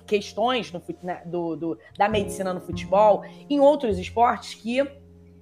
questões 0.06 0.72
no, 0.72 0.82
né, 1.02 1.22
do, 1.24 1.56
do, 1.56 1.78
da 1.96 2.08
medicina 2.08 2.52
no 2.52 2.60
futebol, 2.60 3.24
em 3.48 3.58
outros 3.58 3.98
esportes 3.98 4.54
que 4.54 4.86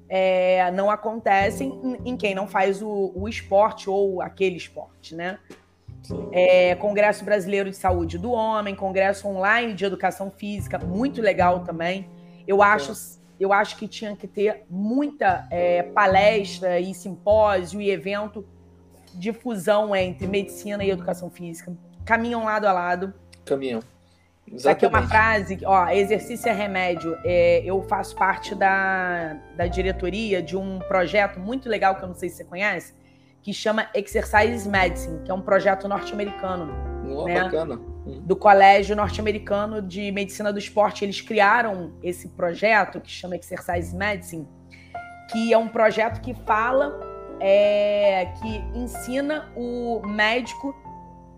é, 0.09 0.71
não 0.71 0.91
acontecem 0.91 1.69
em, 1.83 2.11
em 2.11 2.17
quem 2.17 2.35
não 2.35 2.47
faz 2.47 2.81
o, 2.81 3.13
o 3.15 3.29
esporte 3.29 3.91
ou 3.91 4.23
aquele 4.23 4.57
esporte, 4.57 5.15
né? 5.15 5.39
É, 6.33 6.75
Congresso 6.77 7.25
Brasileiro 7.25 7.71
de 7.71 7.77
Saúde 7.77 8.19
do 8.19 8.31
Homem, 8.31 8.75
Congresso 8.75 9.29
Online 9.29 9.75
de 9.75 9.85
Educação 9.85 10.31
Física, 10.31 10.79
muito 10.79 11.21
legal 11.21 11.61
também. 11.61 12.09
Eu 12.47 12.63
acho, 12.63 12.93
eu 13.39 13.53
acho 13.53 13.77
que 13.77 13.89
tinha 13.89 14.15
que 14.15 14.27
ter 14.27 14.65
muita 14.69 15.47
é, 15.51 15.83
palestra 15.83 16.79
e 16.79 16.95
simpósio 16.95 17.81
e 17.81 17.91
evento 17.91 18.47
de 19.15 19.33
fusão 19.33 19.97
entre 19.97 20.27
medicina 20.27 20.85
e 20.85 20.91
educação 20.91 21.31
física. 21.31 21.77
Caminham 22.05 22.45
lado 22.45 22.67
a 22.67 22.73
lado. 22.73 23.15
Caminham. 23.45 23.81
Exatamente. 24.47 24.69
Aqui 24.69 24.85
é 24.85 24.89
uma 24.89 25.09
frase, 25.09 25.59
ó, 25.65 25.89
exercício 25.89 26.49
é 26.49 26.53
remédio. 26.53 27.17
É, 27.25 27.63
eu 27.65 27.83
faço 27.83 28.15
parte 28.15 28.55
da, 28.55 29.37
da 29.57 29.67
diretoria 29.67 30.41
de 30.41 30.57
um 30.57 30.79
projeto 30.79 31.41
muito 31.41 31.69
legal 31.69 31.97
que 31.97 32.05
eu 32.05 32.09
não 32.09 32.15
sei 32.15 32.29
se 32.29 32.37
você 32.37 32.45
conhece, 32.45 32.95
que 33.47 33.53
chama 33.53 33.89
Exercise 33.95 34.69
Medicine, 34.69 35.23
que 35.23 35.31
é 35.31 35.35
um 35.35 35.41
projeto 35.41 35.87
norte-americano. 35.87 36.69
Oh, 37.09 37.27
né? 37.27 37.45
Bacana. 37.45 37.77
Hum. 38.05 38.21
Do 38.25 38.35
Colégio 38.35 38.97
Norte-Americano 38.97 39.81
de 39.81 40.11
Medicina 40.11 40.53
do 40.53 40.59
Esporte. 40.59 41.05
Eles 41.05 41.21
criaram 41.21 41.93
esse 42.03 42.31
projeto 42.31 43.01
que 43.01 43.09
chama 43.09 43.37
Exercise 43.37 43.95
Medicine, 43.95 44.49
que 45.31 45.53
é 45.53 45.59
um 45.59 45.69
projeto 45.69 46.21
que 46.23 46.35
fala, 46.45 46.99
é, 47.39 48.33
que 48.43 48.49
ensina 48.77 49.53
o 49.55 50.03
médico 50.05 50.75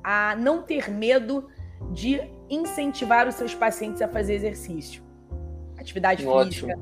a 0.02 0.34
não 0.34 0.62
ter 0.62 0.90
medo 0.90 1.46
de 1.92 2.22
incentivar 2.48 3.28
os 3.28 3.34
seus 3.34 3.54
pacientes 3.54 4.00
a 4.00 4.08
fazer 4.08 4.32
exercício, 4.32 5.02
atividade 5.76 6.26
Ótimo. 6.26 6.70
física. 6.70 6.78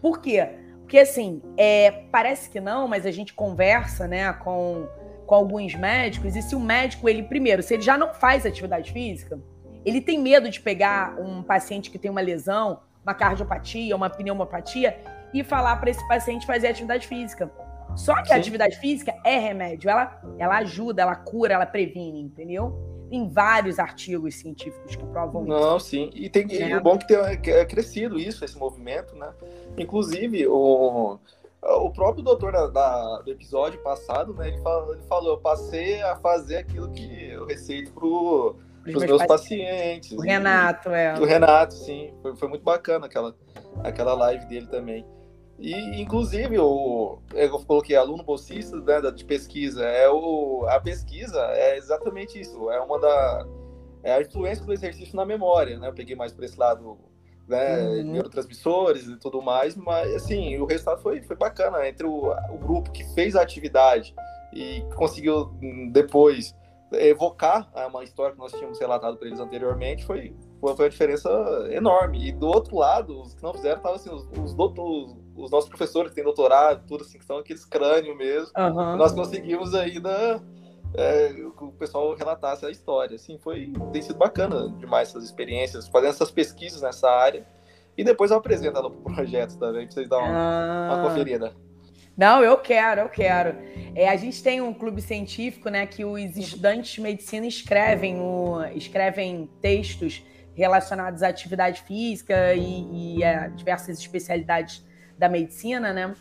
Por 0.00 0.22
quê? 0.22 0.48
Porque, 0.84 0.98
assim, 0.98 1.42
é, 1.56 1.90
parece 2.12 2.50
que 2.50 2.60
não, 2.60 2.86
mas 2.86 3.06
a 3.06 3.10
gente 3.10 3.32
conversa 3.32 4.06
né, 4.06 4.30
com, 4.34 4.86
com 5.26 5.34
alguns 5.34 5.74
médicos, 5.74 6.36
e 6.36 6.42
se 6.42 6.54
o 6.54 6.60
médico, 6.60 7.08
ele, 7.08 7.22
primeiro, 7.22 7.62
se 7.62 7.72
ele 7.72 7.82
já 7.82 7.96
não 7.96 8.12
faz 8.12 8.44
atividade 8.44 8.92
física, 8.92 9.40
ele 9.84 10.00
tem 10.00 10.18
medo 10.18 10.48
de 10.50 10.60
pegar 10.60 11.18
um 11.18 11.42
paciente 11.42 11.90
que 11.90 11.98
tem 11.98 12.10
uma 12.10 12.20
lesão, 12.20 12.80
uma 13.02 13.14
cardiopatia, 13.14 13.96
uma 13.96 14.10
pneumopatia, 14.10 14.98
e 15.32 15.42
falar 15.42 15.76
para 15.76 15.90
esse 15.90 16.06
paciente 16.06 16.46
fazer 16.46 16.68
atividade 16.68 17.06
física. 17.06 17.50
Só 17.96 18.14
que 18.20 18.28
Sim. 18.28 18.34
a 18.34 18.36
atividade 18.36 18.76
física 18.78 19.14
é 19.24 19.38
remédio, 19.38 19.88
ela, 19.88 20.20
ela 20.38 20.58
ajuda, 20.58 21.02
ela 21.02 21.14
cura, 21.14 21.54
ela 21.54 21.66
previne, 21.66 22.20
entendeu? 22.20 22.93
Tem 23.10 23.28
vários 23.28 23.78
artigos 23.78 24.36
científicos 24.36 24.96
que 24.96 25.04
provam 25.06 25.44
Não, 25.44 25.56
isso. 25.56 25.66
Não, 25.66 25.80
sim. 25.80 26.10
E, 26.14 26.28
tem, 26.28 26.46
é. 26.50 26.70
e 26.70 26.76
o 26.76 26.82
bom 26.82 26.94
é 26.94 26.98
que 26.98 27.06
tem 27.06 27.54
é 27.54 27.64
crescido 27.64 28.18
isso, 28.18 28.44
esse 28.44 28.56
movimento, 28.58 29.14
né? 29.14 29.32
Inclusive, 29.76 30.46
o, 30.46 31.18
o 31.62 31.90
próprio 31.90 32.22
doutor 32.22 32.52
da, 32.52 32.66
da, 32.66 33.22
do 33.22 33.30
episódio 33.30 33.80
passado, 33.82 34.34
né? 34.34 34.48
Ele 34.48 34.58
falou, 34.58 34.94
ele 34.94 35.02
falou, 35.02 35.30
eu 35.32 35.38
passei 35.38 36.02
a 36.02 36.16
fazer 36.16 36.58
aquilo 36.58 36.90
que 36.90 37.30
eu 37.30 37.46
receito 37.46 37.92
pro, 37.92 38.56
os 38.86 38.92
meus, 38.92 39.04
meus 39.04 39.26
pacientes. 39.26 40.12
O 40.12 40.20
Renato, 40.20 40.90
é. 40.90 41.18
O 41.18 41.24
Renato, 41.24 41.74
sim. 41.74 42.12
Foi, 42.20 42.36
foi 42.36 42.48
muito 42.48 42.62
bacana 42.62 43.06
aquela, 43.06 43.34
aquela 43.82 44.14
live 44.14 44.44
dele 44.46 44.66
também. 44.66 45.04
E, 45.58 46.00
inclusive, 46.00 46.58
o, 46.58 47.18
eu 47.32 47.50
coloquei 47.64 47.96
aluno 47.96 48.22
bolsista 48.24 48.76
né, 48.76 49.00
de 49.10 49.24
pesquisa. 49.24 49.84
É 49.84 50.08
o, 50.08 50.66
a 50.68 50.80
pesquisa 50.80 51.40
é 51.52 51.76
exatamente 51.76 52.40
isso. 52.40 52.70
É 52.70 52.80
uma 52.80 52.98
da. 52.98 53.46
É 54.02 54.14
a 54.14 54.20
influência 54.20 54.64
do 54.64 54.72
exercício 54.72 55.16
na 55.16 55.24
memória, 55.24 55.78
né? 55.78 55.88
Eu 55.88 55.94
peguei 55.94 56.14
mais 56.14 56.32
para 56.32 56.44
esse 56.44 56.58
lado, 56.58 56.98
né? 57.48 57.82
Uhum. 57.82 58.12
Neurotransmissores 58.12 59.06
e 59.06 59.16
tudo 59.16 59.40
mais, 59.40 59.74
mas, 59.76 60.14
assim, 60.14 60.58
o 60.58 60.66
resultado 60.66 61.00
foi, 61.00 61.22
foi 61.22 61.36
bacana. 61.36 61.88
Entre 61.88 62.06
o, 62.06 62.30
o 62.30 62.58
grupo 62.58 62.90
que 62.90 63.04
fez 63.14 63.34
a 63.34 63.40
atividade 63.40 64.14
e 64.52 64.82
conseguiu 64.94 65.50
hum, 65.62 65.90
depois 65.90 66.54
evocar 66.92 67.68
ah, 67.74 67.86
uma 67.86 68.04
história 68.04 68.32
que 68.32 68.38
nós 68.38 68.52
tínhamos 68.52 68.78
relatado 68.78 69.16
para 69.16 69.26
eles 69.26 69.40
anteriormente, 69.40 70.04
foi, 70.04 70.34
foi 70.60 70.72
uma 70.72 70.90
diferença 70.90 71.28
enorme. 71.70 72.28
E 72.28 72.32
do 72.32 72.46
outro 72.46 72.76
lado, 72.76 73.20
os 73.20 73.34
que 73.34 73.42
não 73.42 73.54
fizeram 73.54 73.76
estavam 73.76 73.96
assim, 73.96 74.10
os, 74.10 74.26
os, 74.38 74.54
os, 74.56 75.16
os, 75.36 75.50
nossos 75.50 75.68
professores 75.68 76.10
que 76.10 76.14
têm 76.16 76.24
doutorado, 76.24 76.86
tudo 76.86 77.02
assim, 77.02 77.18
que 77.18 77.24
são 77.24 77.38
aqueles 77.38 77.64
crânios 77.64 78.16
mesmo. 78.16 78.50
Uhum. 78.56 78.96
Nós 78.96 79.12
conseguimos 79.12 79.74
ainda 79.74 80.42
é, 80.94 81.28
que 81.32 81.64
o 81.64 81.72
pessoal 81.72 82.14
relatasse 82.14 82.64
a 82.64 82.70
história. 82.70 83.16
Assim, 83.16 83.38
foi, 83.38 83.72
tem 83.92 84.02
sido 84.02 84.18
bacana 84.18 84.70
demais 84.78 85.08
essas 85.08 85.24
experiências, 85.24 85.88
fazendo 85.88 86.10
essas 86.10 86.30
pesquisas 86.30 86.82
nessa 86.82 87.10
área. 87.10 87.46
E 87.96 88.02
depois 88.02 88.30
eu 88.30 88.36
apresento 88.36 88.78
ela 88.78 88.90
para 88.90 88.98
o 88.98 89.14
projeto 89.14 89.56
também, 89.58 89.86
para 89.86 89.94
vocês 89.94 90.08
darem 90.08 90.28
uma, 90.28 90.38
ah. 90.38 90.94
uma 90.94 91.08
conferida. 91.08 91.52
Não, 92.16 92.42
eu 92.42 92.56
quero, 92.58 93.02
eu 93.02 93.08
quero. 93.08 93.56
É, 93.94 94.08
a 94.08 94.16
gente 94.16 94.40
tem 94.42 94.60
um 94.60 94.72
clube 94.72 95.02
científico, 95.02 95.68
né, 95.68 95.84
que 95.84 96.04
os 96.04 96.36
estudantes 96.36 96.92
de 96.92 97.00
medicina 97.00 97.46
escrevem, 97.46 98.20
o, 98.20 98.64
escrevem 98.74 99.50
textos 99.60 100.24
relacionados 100.54 101.22
à 101.24 101.28
atividade 101.28 101.82
física 101.82 102.54
e, 102.54 103.18
e 103.18 103.24
a 103.24 103.48
diversas 103.48 103.98
especialidades 103.98 104.84
da 105.18 105.28
medicina, 105.28 105.92
né? 105.92 106.14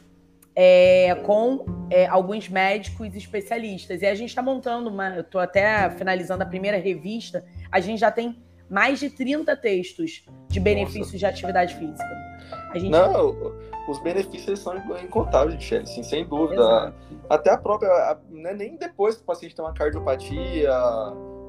É, 0.55 1.15
com 1.25 1.65
é, 1.89 2.05
alguns 2.05 2.47
médicos 2.47 3.15
especialistas. 3.15 4.01
E 4.01 4.05
a 4.05 4.13
gente 4.13 4.29
está 4.29 4.41
montando 4.41 4.89
uma. 4.89 5.15
Eu 5.15 5.21
estou 5.21 5.41
até 5.41 5.89
finalizando 5.91 6.43
a 6.43 6.45
primeira 6.45 6.77
revista. 6.77 7.43
A 7.71 7.79
gente 7.79 7.99
já 7.99 8.11
tem 8.11 8.41
mais 8.69 8.99
de 8.99 9.09
30 9.09 9.55
textos 9.57 10.25
de 10.47 10.59
benefícios 10.59 11.07
Nossa. 11.07 11.17
de 11.17 11.25
atividade 11.25 11.75
física. 11.75 12.23
A 12.71 12.79
gente... 12.79 12.89
Não, 12.89 13.53
os 13.87 13.99
benefícios 14.01 14.59
são 14.59 14.75
incontáveis, 15.03 15.55
Michelle, 15.55 15.83
assim, 15.83 16.03
sem 16.03 16.25
dúvida. 16.25 16.61
Exato. 16.61 16.95
Até 17.29 17.51
a 17.51 17.57
própria, 17.57 18.17
né, 18.29 18.53
nem 18.53 18.75
depois 18.75 19.15
que 19.15 19.23
o 19.23 19.25
paciente 19.25 19.55
tem 19.55 19.63
uma 19.63 19.73
cardiopatia, 19.73 20.71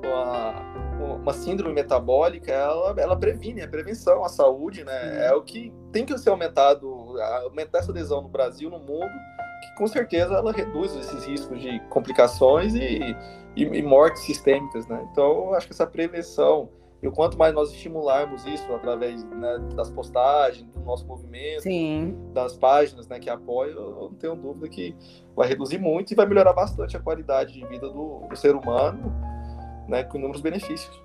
uma, 0.06 1.16
uma 1.16 1.32
síndrome 1.32 1.74
metabólica, 1.74 2.52
ela, 2.52 2.94
ela 2.98 3.16
previne, 3.16 3.60
é 3.60 3.66
prevenção, 3.66 4.24
a 4.24 4.28
saúde, 4.28 4.84
né? 4.84 5.26
É 5.26 5.34
o 5.34 5.42
que 5.42 5.72
tem 5.92 6.04
que 6.04 6.16
ser 6.18 6.30
aumentado, 6.30 7.18
aumentar 7.44 7.78
essa 7.78 7.90
adesão 7.90 8.22
no 8.22 8.28
Brasil, 8.28 8.70
no 8.70 8.78
mundo, 8.78 9.12
que 9.62 9.74
com 9.76 9.86
certeza 9.86 10.34
ela 10.34 10.52
reduz 10.52 10.94
esses 10.96 11.24
riscos 11.24 11.60
de 11.60 11.80
complicações 11.88 12.74
e, 12.74 13.16
e, 13.56 13.62
e 13.62 13.82
mortes 13.82 14.22
sistêmicas, 14.22 14.86
né? 14.86 15.06
Então, 15.10 15.46
eu 15.46 15.54
acho 15.54 15.66
que 15.66 15.72
essa 15.72 15.86
prevenção 15.86 16.68
e 17.04 17.06
o 17.06 17.12
quanto 17.12 17.36
mais 17.36 17.52
nós 17.52 17.70
estimularmos 17.70 18.46
isso 18.46 18.72
através 18.72 19.22
né, 19.24 19.58
das 19.74 19.90
postagens, 19.90 20.66
do 20.70 20.80
nosso 20.80 21.06
movimento, 21.06 21.60
Sim. 21.60 22.16
das 22.32 22.56
páginas 22.56 23.06
né, 23.06 23.20
que 23.20 23.28
apoiam, 23.28 23.76
eu 23.76 23.90
não 23.90 24.14
tenho 24.14 24.34
dúvida 24.34 24.66
que 24.70 24.96
vai 25.36 25.46
reduzir 25.46 25.76
muito 25.76 26.12
e 26.12 26.14
vai 26.14 26.24
melhorar 26.24 26.54
bastante 26.54 26.96
a 26.96 27.00
qualidade 27.00 27.52
de 27.52 27.66
vida 27.66 27.90
do, 27.90 28.20
do 28.26 28.34
ser 28.34 28.56
humano, 28.56 29.12
né, 29.88 30.04
com 30.04 30.18
inúmeros 30.18 30.40
benefícios. 30.40 31.02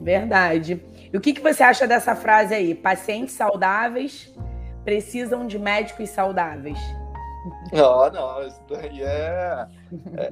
Verdade. 0.00 0.84
E 1.12 1.16
o 1.16 1.20
que, 1.20 1.32
que 1.32 1.40
você 1.40 1.62
acha 1.62 1.86
dessa 1.86 2.16
frase 2.16 2.54
aí? 2.54 2.74
Pacientes 2.74 3.34
saudáveis 3.34 4.34
precisam 4.84 5.46
de 5.46 5.58
médicos 5.58 6.10
saudáveis. 6.10 6.78
Não, 7.72 8.08
não, 8.10 8.46
isso 8.46 8.60
daí 8.68 9.02
é, 9.02 9.66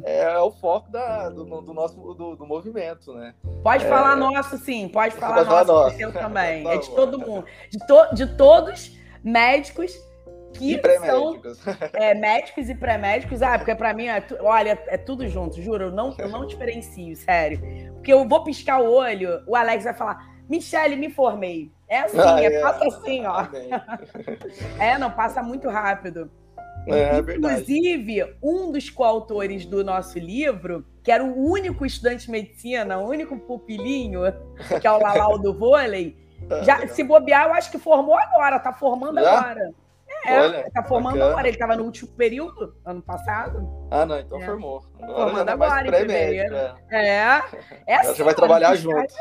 é, 0.05 0.23
é 0.23 0.39
o 0.39 0.53
foco 0.53 0.91
da, 0.93 1.29
do, 1.29 1.45
do 1.45 1.75
nosso 1.75 1.97
do, 2.15 2.37
do, 2.37 2.47
movimento, 2.47 3.13
né? 3.15 3.35
Pode 3.65 3.85
é, 3.85 3.89
falar 3.89 4.15
nosso, 4.15 4.57
sim, 4.59 4.89
pode 4.89 5.15
falar 5.17 5.45
pode 5.45 5.49
nosso, 5.49 5.99
falar 5.99 6.13
também. 6.13 6.63
tá 6.65 6.75
é 6.75 6.79
de 6.79 6.91
todo 6.91 7.19
mundo. 7.19 7.45
De, 7.69 7.79
to, 7.87 8.15
de 8.15 8.27
todos 8.37 8.97
médicos 9.25 9.93
que 10.53 10.75
e 10.75 10.99
são 10.99 11.41
é, 11.93 12.15
médicos 12.15 12.69
e 12.69 12.75
pré-médicos. 12.75 13.43
Ah, 13.43 13.59
porque 13.59 13.75
para 13.75 13.95
mim, 13.95 14.07
é 14.07 14.21
tu, 14.21 14.37
olha, 14.41 14.79
é 14.87 14.97
tudo 14.97 15.27
junto, 15.29 15.61
juro, 15.61 15.85
eu 15.85 15.91
não, 15.91 16.15
eu 16.19 16.29
não 16.29 16.47
diferencio, 16.47 17.17
sério. 17.17 17.61
Porque 17.95 18.13
eu 18.13 18.27
vou 18.29 18.45
piscar 18.45 18.81
o 18.81 18.93
olho, 18.93 19.43
o 19.47 19.57
Alex 19.57 19.85
vai 19.85 19.95
falar, 19.95 20.27
Michele, 20.49 20.97
me 20.97 21.11
formei. 21.11 21.71
É 21.89 22.01
assim, 22.01 22.19
ah, 22.19 22.41
é, 22.41 22.61
passa 22.61 22.87
assim, 22.87 23.27
ó. 23.27 23.47
é, 24.79 24.99
não, 24.99 25.11
passa 25.11 25.43
muito 25.43 25.69
rápido. 25.69 26.31
É, 26.87 27.19
Inclusive, 27.19 28.21
é 28.21 28.35
um 28.43 28.73
dos 28.73 28.89
coautores 28.89 29.67
do 29.67 29.85
nosso 29.85 30.19
livro, 30.19 30.85
que 31.03 31.13
era 31.13 31.23
o 31.23 31.51
único 31.51 31.85
estudante 31.85 32.27
de 32.27 32.31
medicina, 32.31 32.99
o 32.99 33.09
único 33.09 33.39
pupilinho, 33.39 34.23
que 34.81 34.87
é 34.87 34.91
o 34.91 34.99
Lalau 34.99 35.39
do 35.39 35.53
vôlei, 35.53 36.17
é, 36.49 36.63
já, 36.65 36.87
se 36.89 37.05
bobear, 37.05 37.49
eu 37.49 37.55
acho 37.55 37.71
que 37.71 37.79
formou 37.79 38.17
agora, 38.17 38.59
tá 38.59 38.73
formando 38.73 39.21
já? 39.21 39.39
agora. 39.39 39.75
É, 40.27 40.41
Olha, 40.41 40.71
tá 40.73 40.83
formando 40.83 41.15
bacana. 41.15 41.31
agora. 41.31 41.49
Ele 41.49 41.57
estava 41.57 41.77
no 41.77 41.85
último 41.85 42.11
período, 42.13 42.75
ano 42.85 43.03
passado. 43.03 43.89
Ah, 43.91 44.05
não, 44.05 44.19
então 44.19 44.41
é. 44.41 44.45
formou. 44.45 44.85
Agora 45.01 45.27
formando 45.27 45.47
tá 45.47 45.53
agora, 45.53 45.85
fevereiro. 45.85 46.55
É, 46.55 46.75
é. 46.91 47.43
é 47.87 47.97
assim, 47.97 48.15
Você 48.15 48.23
vai 48.23 48.35
trabalhar 48.35 48.75
junto. 48.77 49.13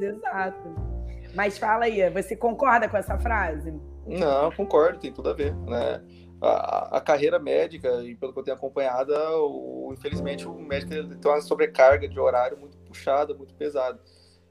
exato. 0.00 0.92
Mas 1.34 1.56
fala 1.58 1.84
aí, 1.84 2.10
você 2.10 2.36
concorda 2.36 2.88
com 2.88 2.96
essa 2.96 3.18
frase? 3.18 3.72
Não, 4.06 4.50
concordo, 4.52 4.98
tem 4.98 5.12
tudo 5.12 5.30
a 5.30 5.32
ver, 5.32 5.54
né? 5.54 6.02
a, 6.42 6.96
a, 6.96 7.00
carreira 7.00 7.38
médica, 7.38 8.02
e 8.02 8.16
pelo 8.16 8.32
que 8.32 8.40
eu 8.40 8.42
tenho 8.42 8.56
acompanhado, 8.56 9.12
o, 9.14 9.92
infelizmente 9.92 10.46
o 10.46 10.54
médico 10.54 10.90
tem 10.90 11.30
uma 11.30 11.40
sobrecarga 11.40 12.08
de 12.08 12.18
horário 12.18 12.58
muito 12.58 12.76
puxada, 12.78 13.32
muito 13.32 13.54
pesada. 13.54 14.00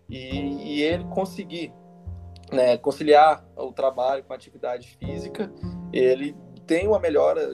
E, 0.09 0.77
e 0.77 0.83
ele 0.83 1.03
conseguir 1.05 1.73
né, 2.51 2.77
conciliar 2.77 3.45
o 3.55 3.71
trabalho 3.71 4.23
com 4.23 4.33
a 4.33 4.35
atividade 4.35 4.97
física, 4.97 5.51
ele 5.93 6.35
tem 6.67 6.87
uma 6.87 6.99
melhora 6.99 7.49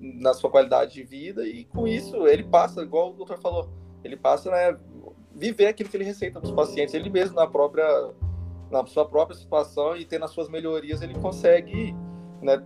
na 0.00 0.34
sua 0.34 0.50
qualidade 0.50 0.92
de 0.94 1.02
vida 1.02 1.46
e 1.46 1.64
com 1.64 1.86
isso 1.86 2.26
ele 2.26 2.44
passa, 2.44 2.82
igual 2.82 3.10
o 3.10 3.14
doutor 3.14 3.38
falou, 3.38 3.70
ele 4.04 4.16
passa 4.16 4.50
né, 4.50 4.76
viver 5.34 5.68
aquilo 5.68 5.88
que 5.88 5.96
ele 5.96 6.04
receita 6.04 6.40
para 6.40 6.48
os 6.48 6.54
pacientes, 6.54 6.94
ele 6.94 7.08
mesmo 7.08 7.36
na 7.36 7.46
própria 7.46 8.12
na 8.70 8.86
sua 8.86 9.06
própria 9.06 9.36
situação 9.36 9.94
e 9.94 10.04
tendo 10.04 10.24
as 10.24 10.30
suas 10.30 10.48
melhorias, 10.48 11.02
ele 11.02 11.14
consegue 11.14 11.94
né, 12.40 12.60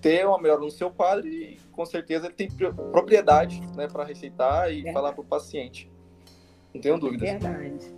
ter 0.00 0.24
uma 0.24 0.40
melhora 0.40 0.60
no 0.60 0.70
seu 0.70 0.88
quadro 0.88 1.26
e 1.26 1.58
com 1.72 1.84
certeza 1.84 2.26
ele 2.26 2.34
tem 2.34 2.48
propriedade 2.92 3.60
né, 3.76 3.88
para 3.88 4.04
receitar 4.04 4.70
e 4.70 4.76
Verdade. 4.76 4.94
falar 4.94 5.12
para 5.12 5.20
o 5.20 5.24
paciente. 5.24 5.90
Não 6.72 6.80
tenho 6.80 6.98
dúvidas. 6.98 7.28
Verdade. 7.28 7.94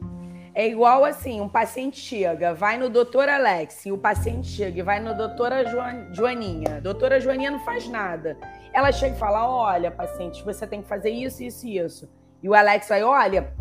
É 0.61 0.69
igual 0.69 1.07
assim, 1.07 1.41
um 1.41 1.49
paciente 1.49 1.99
chega, 1.99 2.53
vai 2.53 2.77
no 2.77 2.91
doutor 2.91 3.31
Alex, 3.31 3.87
e 3.87 3.93
o 3.93 3.97
paciente 3.97 4.47
chega 4.47 4.81
e 4.81 4.83
vai 4.83 5.01
no 5.01 5.15
doutora 5.15 5.65
Joaninha. 6.13 6.83
Doutora 6.83 7.19
Joaninha 7.19 7.51
não 7.51 7.61
faz 7.61 7.89
nada. 7.89 8.37
Ela 8.71 8.93
chega 8.93 9.17
e 9.17 9.19
fala: 9.19 9.49
olha, 9.49 9.91
paciente, 9.91 10.45
você 10.45 10.67
tem 10.67 10.83
que 10.83 10.87
fazer 10.87 11.09
isso, 11.09 11.43
isso 11.43 11.67
e 11.67 11.79
isso. 11.79 12.11
E 12.43 12.49
o 12.51 12.53
Alex 12.53 12.91
vai, 12.91 13.03
olha. 13.03 13.55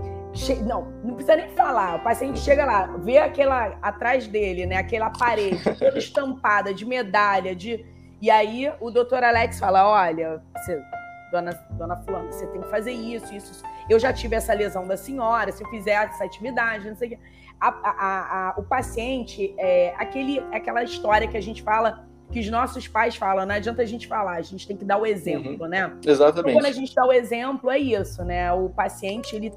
Não, 0.68 0.92
não 1.02 1.14
precisa 1.16 1.38
nem 1.38 1.50
falar. 1.52 2.00
O 2.00 2.04
paciente 2.04 2.38
chega 2.38 2.66
lá, 2.66 2.88
vê 2.98 3.18
aquela 3.18 3.78
atrás 3.82 4.28
dele, 4.28 4.66
né? 4.66 4.76
Aquela 4.76 5.10
parede 5.10 5.64
toda 5.76 5.96
estampada 5.98 6.74
de 6.74 6.86
medalha, 6.86 7.56
de. 7.56 7.86
E 8.22 8.30
aí 8.30 8.70
o 8.82 8.92
doutor 8.92 9.24
Alex 9.24 9.58
fala: 9.58 9.90
olha, 9.90 10.44
você, 10.54 10.84
dona, 11.32 11.54
dona 11.72 11.96
Fulana, 12.04 12.30
você 12.30 12.46
tem 12.48 12.60
que 12.60 12.70
fazer 12.70 12.92
isso, 12.92 13.34
isso, 13.34 13.54
isso. 13.54 13.64
Eu 13.90 14.00
já 14.00 14.14
tive 14.14 14.36
essa 14.36 14.54
lesão 14.54 14.88
da 14.88 14.96
senhora, 14.96 15.52
se 15.52 15.64
eu 15.64 15.70
fizer 15.70 15.92
essa 15.92 16.24
atividade, 16.24 16.88
não 16.88 16.96
sei 16.96 17.08
o 17.08 17.12
quê. 17.12 17.20
A, 17.60 17.68
a, 17.68 18.50
a, 18.50 18.60
o 18.60 18.64
paciente, 18.64 19.54
é, 19.58 19.94
aquele, 19.98 20.40
aquela 20.52 20.84
história 20.84 21.28
que 21.28 21.36
a 21.36 21.42
gente 21.42 21.62
fala 21.62 22.08
que 22.32 22.40
os 22.40 22.50
nossos 22.50 22.88
pais 22.88 23.16
falam, 23.16 23.46
não 23.46 23.56
adianta 23.56 23.82
a 23.82 23.86
gente 23.86 24.08
falar, 24.08 24.34
a 24.34 24.42
gente 24.42 24.68
tem 24.68 24.78
que 24.78 24.86
dar 24.86 24.98
o 24.98 25.06
exemplo, 25.06 25.64
uhum. 25.64 25.68
né? 25.68 25.92
Exatamente. 26.06 26.40
Então, 26.42 26.54
quando 26.54 26.66
a 26.66 26.72
gente 26.72 26.94
dá 26.94 27.06
o 27.06 27.12
exemplo, 27.12 27.72
é 27.72 27.80
isso, 27.80 28.24
né? 28.24 28.52
O 28.54 28.70
paciente, 28.70 29.36
ele, 29.36 29.52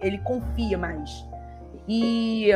ele 0.00 0.18
confia 0.18 0.78
mais. 0.78 1.10
E 1.88 2.48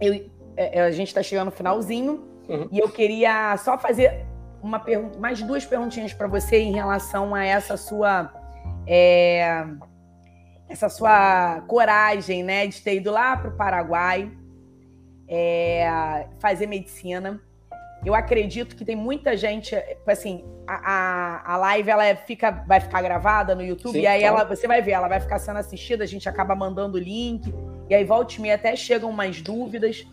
eu, 0.00 0.14
é, 0.56 0.78
é, 0.78 0.82
a 0.82 0.90
gente 0.90 1.08
está 1.08 1.22
chegando 1.22 1.46
no 1.46 1.52
finalzinho, 1.52 2.24
uhum. 2.48 2.68
e 2.70 2.78
eu 2.78 2.88
queria 2.88 3.56
só 3.56 3.76
fazer 3.76 4.24
uma 4.62 4.80
mais 5.18 5.42
duas 5.42 5.66
perguntinhas 5.66 6.12
para 6.12 6.28
você 6.28 6.58
em 6.58 6.72
relação 6.72 7.34
a 7.34 7.44
essa 7.44 7.76
sua... 7.76 8.32
É, 8.86 9.66
essa 10.72 10.88
sua 10.88 11.62
coragem, 11.68 12.42
né, 12.42 12.66
de 12.66 12.80
ter 12.82 12.96
ido 12.96 13.10
lá 13.10 13.36
para 13.36 13.50
o 13.50 13.56
Paraguai, 13.56 14.30
é, 15.28 16.26
fazer 16.40 16.66
medicina 16.66 17.40
eu 18.04 18.14
acredito 18.14 18.74
que 18.74 18.84
tem 18.84 18.96
muita 18.96 19.36
gente, 19.36 19.76
assim, 20.06 20.44
a, 20.66 20.74
a, 20.74 21.54
a 21.54 21.56
live 21.56 21.88
ela 21.88 22.04
é, 22.04 22.16
fica, 22.16 22.50
vai 22.50 22.80
ficar 22.80 23.00
gravada 23.00 23.54
no 23.54 23.62
YouTube, 23.62 23.92
Sim, 23.92 24.00
e 24.00 24.06
aí 24.06 24.22
ela, 24.24 24.44
você 24.44 24.66
vai 24.66 24.82
ver, 24.82 24.92
ela 24.92 25.06
vai 25.06 25.20
ficar 25.20 25.38
sendo 25.38 25.58
assistida, 25.58 26.02
a 26.02 26.06
gente 26.06 26.28
acaba 26.28 26.54
mandando 26.54 26.96
o 26.96 27.00
link, 27.00 27.52
e 27.88 27.94
aí 27.94 28.04
volta 28.04 28.34
e 28.34 28.40
meia 28.40 28.56
até 28.56 28.74
chegam 28.74 29.12
mais 29.12 29.40
dúvidas. 29.40 30.04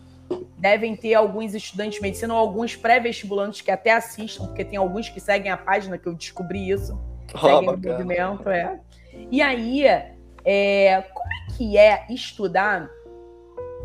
devem 0.56 0.94
ter 0.94 1.14
alguns 1.14 1.52
estudantes 1.52 1.96
de 1.96 2.02
medicina 2.02 2.32
ou 2.32 2.38
alguns 2.38 2.76
pré-vestibulantes 2.76 3.60
que 3.60 3.72
até 3.72 3.90
assistam, 3.90 4.46
porque 4.46 4.64
tem 4.64 4.78
alguns 4.78 5.08
que 5.08 5.18
seguem 5.18 5.50
a 5.50 5.56
página, 5.56 5.98
que 5.98 6.06
eu 6.06 6.14
descobri 6.14 6.70
isso. 6.70 6.96
Oh, 7.34 7.38
seguem 7.38 7.68
o 7.70 7.76
movimento, 7.76 8.48
é. 8.48 8.78
E 9.32 9.42
aí, 9.42 9.84
é, 10.52 11.02
como 11.14 11.32
é 11.32 11.56
que 11.56 11.78
é 11.78 12.06
estudar 12.10 12.90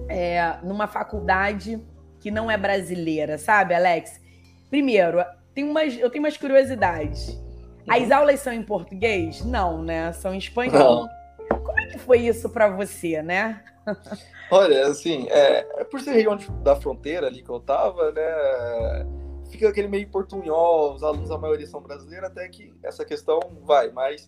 é, 0.10 0.58
numa 0.64 0.88
faculdade 0.88 1.80
que 2.20 2.32
não 2.32 2.50
é 2.50 2.58
brasileira, 2.58 3.38
sabe, 3.38 3.76
Alex? 3.76 4.20
Primeiro, 4.68 5.24
tem 5.54 5.64
umas, 5.64 5.96
eu 5.96 6.10
tenho 6.10 6.24
umas 6.24 6.36
curiosidades. 6.36 7.40
As 7.88 8.02
uhum. 8.02 8.16
aulas 8.16 8.40
são 8.40 8.52
em 8.52 8.64
português? 8.64 9.46
Não, 9.46 9.84
né? 9.84 10.12
São 10.14 10.34
em 10.34 10.40
espanhol. 10.40 11.08
Não. 11.08 11.60
Como 11.60 11.80
é 11.80 11.86
que 11.86 12.00
foi 12.00 12.22
isso 12.22 12.50
para 12.50 12.68
você, 12.68 13.22
né? 13.22 13.64
Olha, 14.50 14.88
assim, 14.88 15.28
é, 15.30 15.68
é, 15.82 15.84
por 15.84 16.02
ser 16.02 16.14
região 16.14 16.36
da 16.64 16.76
fronteira 16.76 17.28
ali 17.28 17.44
que 17.44 17.50
eu 17.50 17.60
tava, 17.60 18.12
né? 18.12 19.06
Fica 19.52 19.70
aquele 19.70 19.88
meio 19.88 20.10
portunhol, 20.10 20.96
os 20.96 21.04
alunos, 21.04 21.30
a 21.30 21.38
maioria 21.38 21.68
são 21.68 21.80
brasileiros, 21.80 22.28
até 22.28 22.50
que 22.50 22.74
essa 22.82 23.06
questão 23.06 23.40
vai, 23.62 23.92
mas 23.92 24.28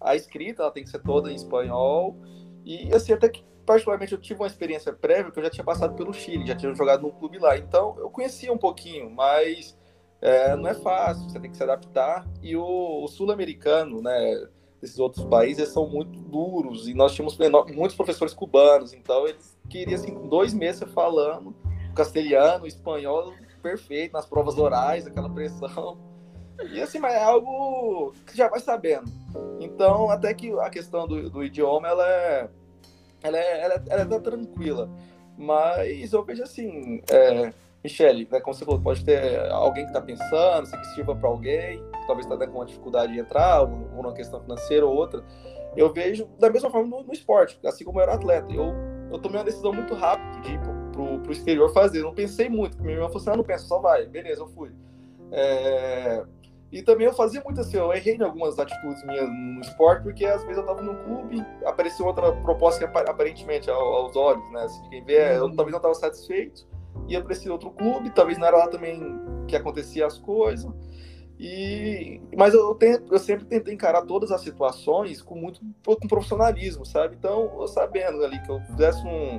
a 0.00 0.14
escrita 0.14 0.62
ela 0.62 0.70
tem 0.70 0.84
que 0.84 0.90
ser 0.90 1.02
toda 1.02 1.30
em 1.30 1.34
espanhol. 1.34 2.16
E 2.64 2.92
assim, 2.94 3.12
até 3.12 3.28
que 3.28 3.44
particularmente 3.64 4.12
eu 4.12 4.20
tive 4.20 4.40
uma 4.40 4.46
experiência 4.46 4.92
prévia 4.92 5.30
que 5.30 5.38
eu 5.38 5.42
já 5.42 5.50
tinha 5.50 5.64
passado 5.64 5.94
pelo 5.94 6.12
Chile, 6.12 6.46
já 6.46 6.54
tinha 6.54 6.74
jogado 6.74 7.02
num 7.02 7.10
clube 7.10 7.38
lá. 7.38 7.56
Então 7.56 7.96
eu 7.98 8.10
conhecia 8.10 8.52
um 8.52 8.58
pouquinho, 8.58 9.10
mas 9.10 9.76
é, 10.20 10.54
não 10.56 10.68
é 10.68 10.74
fácil, 10.74 11.28
você 11.28 11.40
tem 11.40 11.50
que 11.50 11.56
se 11.56 11.62
adaptar. 11.62 12.26
E 12.42 12.56
o, 12.56 13.04
o 13.04 13.08
sul-americano, 13.08 14.00
né, 14.00 14.48
desses 14.80 14.98
outros 14.98 15.24
países, 15.24 15.68
são 15.68 15.88
muito 15.88 16.20
duros. 16.20 16.88
E 16.88 16.94
nós 16.94 17.14
tínhamos 17.14 17.38
muitos 17.74 17.96
professores 17.96 18.34
cubanos, 18.34 18.92
então 18.92 19.26
eles 19.26 19.58
queriam, 19.68 19.94
assim, 19.94 20.28
dois 20.28 20.54
meses 20.54 20.82
falando 20.92 21.54
castelhano, 21.96 22.66
espanhol, 22.66 23.32
perfeito, 23.62 24.12
nas 24.12 24.26
provas 24.26 24.58
orais, 24.58 25.06
aquela 25.06 25.30
pressão. 25.30 25.98
E 26.72 26.80
assim, 26.80 26.98
mas 26.98 27.14
é 27.14 27.22
algo 27.22 28.14
que 28.26 28.36
já 28.36 28.48
vai 28.48 28.60
sabendo. 28.60 29.10
Então, 29.60 30.10
até 30.10 30.32
que 30.32 30.52
a 30.60 30.70
questão 30.70 31.06
do, 31.06 31.28
do 31.28 31.44
idioma, 31.44 31.88
ela 31.88 32.08
é, 32.08 32.48
ela 33.22 33.38
é, 33.38 33.60
ela 33.62 33.74
é, 33.74 33.82
ela 33.88 34.14
é 34.14 34.20
tranquila. 34.20 34.90
Mas 35.36 36.12
eu 36.12 36.24
vejo 36.24 36.42
assim, 36.42 37.02
é, 37.10 37.52
Michele, 37.84 38.26
né, 38.30 38.40
como 38.40 38.54
você 38.54 38.64
falou, 38.64 38.80
pode 38.80 39.04
ter 39.04 39.38
alguém 39.50 39.84
que 39.84 39.90
está 39.90 40.00
pensando, 40.00 40.66
se 40.66 40.76
que 40.76 40.86
sirva 40.94 41.14
para 41.14 41.28
alguém, 41.28 41.78
que 41.78 42.06
talvez 42.06 42.26
está 42.26 42.46
com 42.46 42.58
uma 42.58 42.66
dificuldade 42.66 43.12
de 43.12 43.20
entrar, 43.20 43.62
ou, 43.62 43.68
numa 43.68 44.12
questão 44.12 44.40
financeira 44.40 44.86
ou 44.86 44.94
outra. 44.94 45.22
Eu 45.76 45.92
vejo 45.92 46.26
da 46.38 46.48
mesma 46.48 46.70
forma 46.70 46.88
no, 46.88 47.02
no 47.02 47.12
esporte, 47.12 47.58
assim 47.66 47.84
como 47.84 47.98
eu 47.98 48.04
era 48.04 48.14
atleta. 48.14 48.50
Eu, 48.50 48.72
eu 49.12 49.18
tomei 49.18 49.38
uma 49.38 49.44
decisão 49.44 49.72
muito 49.72 49.94
rápida 49.94 50.40
de 50.40 50.54
ir 50.54 50.60
para 50.60 51.02
o 51.02 51.30
exterior 51.30 51.70
fazer. 51.72 52.02
Não 52.02 52.14
pensei 52.14 52.48
muito, 52.48 52.76
porque 52.76 52.84
minha 52.84 52.96
irmã 52.96 53.08
falou 53.08 53.20
assim: 53.20 53.30
ah, 53.30 53.36
não 53.36 53.44
pensa, 53.44 53.66
só 53.66 53.78
vai. 53.78 54.06
Beleza, 54.06 54.40
eu 54.40 54.48
fui. 54.48 54.72
É, 55.30 56.24
e 56.70 56.82
também 56.82 57.06
eu 57.06 57.12
fazia 57.12 57.40
muito 57.42 57.60
assim, 57.60 57.76
eu 57.76 57.92
errei 57.92 58.16
em 58.16 58.22
algumas 58.22 58.58
atitudes 58.58 59.04
minhas 59.04 59.28
no 59.28 59.60
esporte, 59.60 60.02
porque 60.02 60.24
às 60.24 60.42
vezes 60.42 60.56
eu 60.56 60.62
estava 60.62 60.82
num 60.82 60.96
clube, 61.04 61.44
apareceu 61.64 62.06
outra 62.06 62.32
proposta 62.32 62.86
que 62.86 62.98
aparentemente 62.98 63.70
aos 63.70 64.16
olhos, 64.16 64.50
né? 64.50 64.62
Assim, 64.62 64.88
quem 64.90 65.04
vê, 65.04 65.36
eu 65.36 65.48
talvez 65.54 65.70
não 65.70 65.78
estava 65.78 65.94
satisfeito, 65.94 66.66
ia 67.06 67.22
para 67.22 67.32
esse 67.32 67.48
outro 67.48 67.70
clube, 67.70 68.10
talvez 68.10 68.36
não 68.36 68.46
era 68.46 68.56
lá 68.56 68.68
também 68.68 69.00
que 69.46 69.54
acontecia 69.54 70.06
as 70.06 70.18
coisas. 70.18 70.70
E 71.38 72.20
mas 72.36 72.54
eu, 72.54 72.74
tenho, 72.74 72.98
eu 73.10 73.18
sempre 73.18 73.44
tentei 73.44 73.74
encarar 73.74 74.02
todas 74.02 74.32
as 74.32 74.40
situações 74.40 75.20
com 75.20 75.34
muito 75.34 75.60
com 75.84 76.08
profissionalismo, 76.08 76.84
sabe? 76.84 77.14
Então, 77.16 77.52
eu 77.60 77.68
sabendo 77.68 78.24
ali 78.24 78.40
que 78.42 78.50
eu 78.50 78.60
fizesse 78.62 79.06
um 79.06 79.38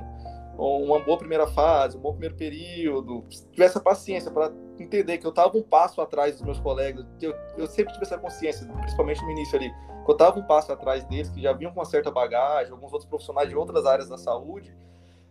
uma 0.58 0.98
boa 0.98 1.16
primeira 1.16 1.46
fase, 1.46 1.96
um 1.96 2.00
bom 2.00 2.10
primeiro 2.10 2.34
período, 2.34 3.24
tivesse 3.52 3.78
a 3.78 3.80
paciência 3.80 4.30
para 4.30 4.52
entender 4.78 5.18
que 5.18 5.26
eu 5.26 5.30
estava 5.30 5.56
um 5.56 5.62
passo 5.62 6.00
atrás 6.00 6.34
dos 6.34 6.42
meus 6.42 6.58
colegas, 6.58 7.06
eu, 7.20 7.34
eu 7.56 7.66
sempre 7.66 7.92
tive 7.92 8.04
essa 8.04 8.18
consciência, 8.18 8.66
principalmente 8.66 9.22
no 9.22 9.30
início 9.30 9.56
ali, 9.56 9.70
que 9.70 10.10
eu 10.10 10.12
estava 10.12 10.38
um 10.38 10.42
passo 10.42 10.72
atrás 10.72 11.04
deles, 11.04 11.28
que 11.30 11.40
já 11.40 11.52
vinham 11.52 11.72
com 11.72 11.78
uma 11.78 11.86
certa 11.86 12.10
bagagem, 12.10 12.72
alguns 12.72 12.92
outros 12.92 13.08
profissionais 13.08 13.48
de 13.48 13.54
outras 13.54 13.86
áreas 13.86 14.08
da 14.08 14.18
saúde, 14.18 14.74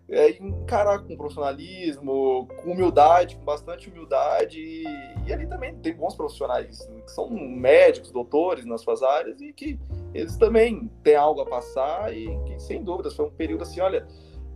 é, 0.10 0.30
encarar 0.42 1.00
com 1.00 1.18
profissionalismo, 1.18 2.48
com 2.64 2.72
humildade, 2.72 3.36
com 3.36 3.44
bastante 3.44 3.90
humildade, 3.90 4.60
e, 4.60 4.86
e, 5.26 5.34
ali 5.34 5.46
também 5.46 5.76
tem 5.76 5.94
bons 5.94 6.16
profissionais, 6.16 6.90
que 7.06 7.12
são 7.12 7.30
médicos, 7.30 8.12
doutores 8.12 8.66
nas 8.66 8.82
suas 8.82 9.04
áreas, 9.04 9.42
e 9.42 9.52
que 9.52 9.78
eles 10.14 10.38
também 10.38 10.90
têm 11.04 11.16
algo 11.16 11.42
a 11.42 11.46
passar, 11.46 12.16
e 12.16 12.28
que, 12.46 12.58
sem 12.60 12.82
dúvidas, 12.82 13.14
foi 13.14 13.26
um 13.26 13.32
período 13.32 13.64
assim, 13.64 13.82
olha 13.82 14.08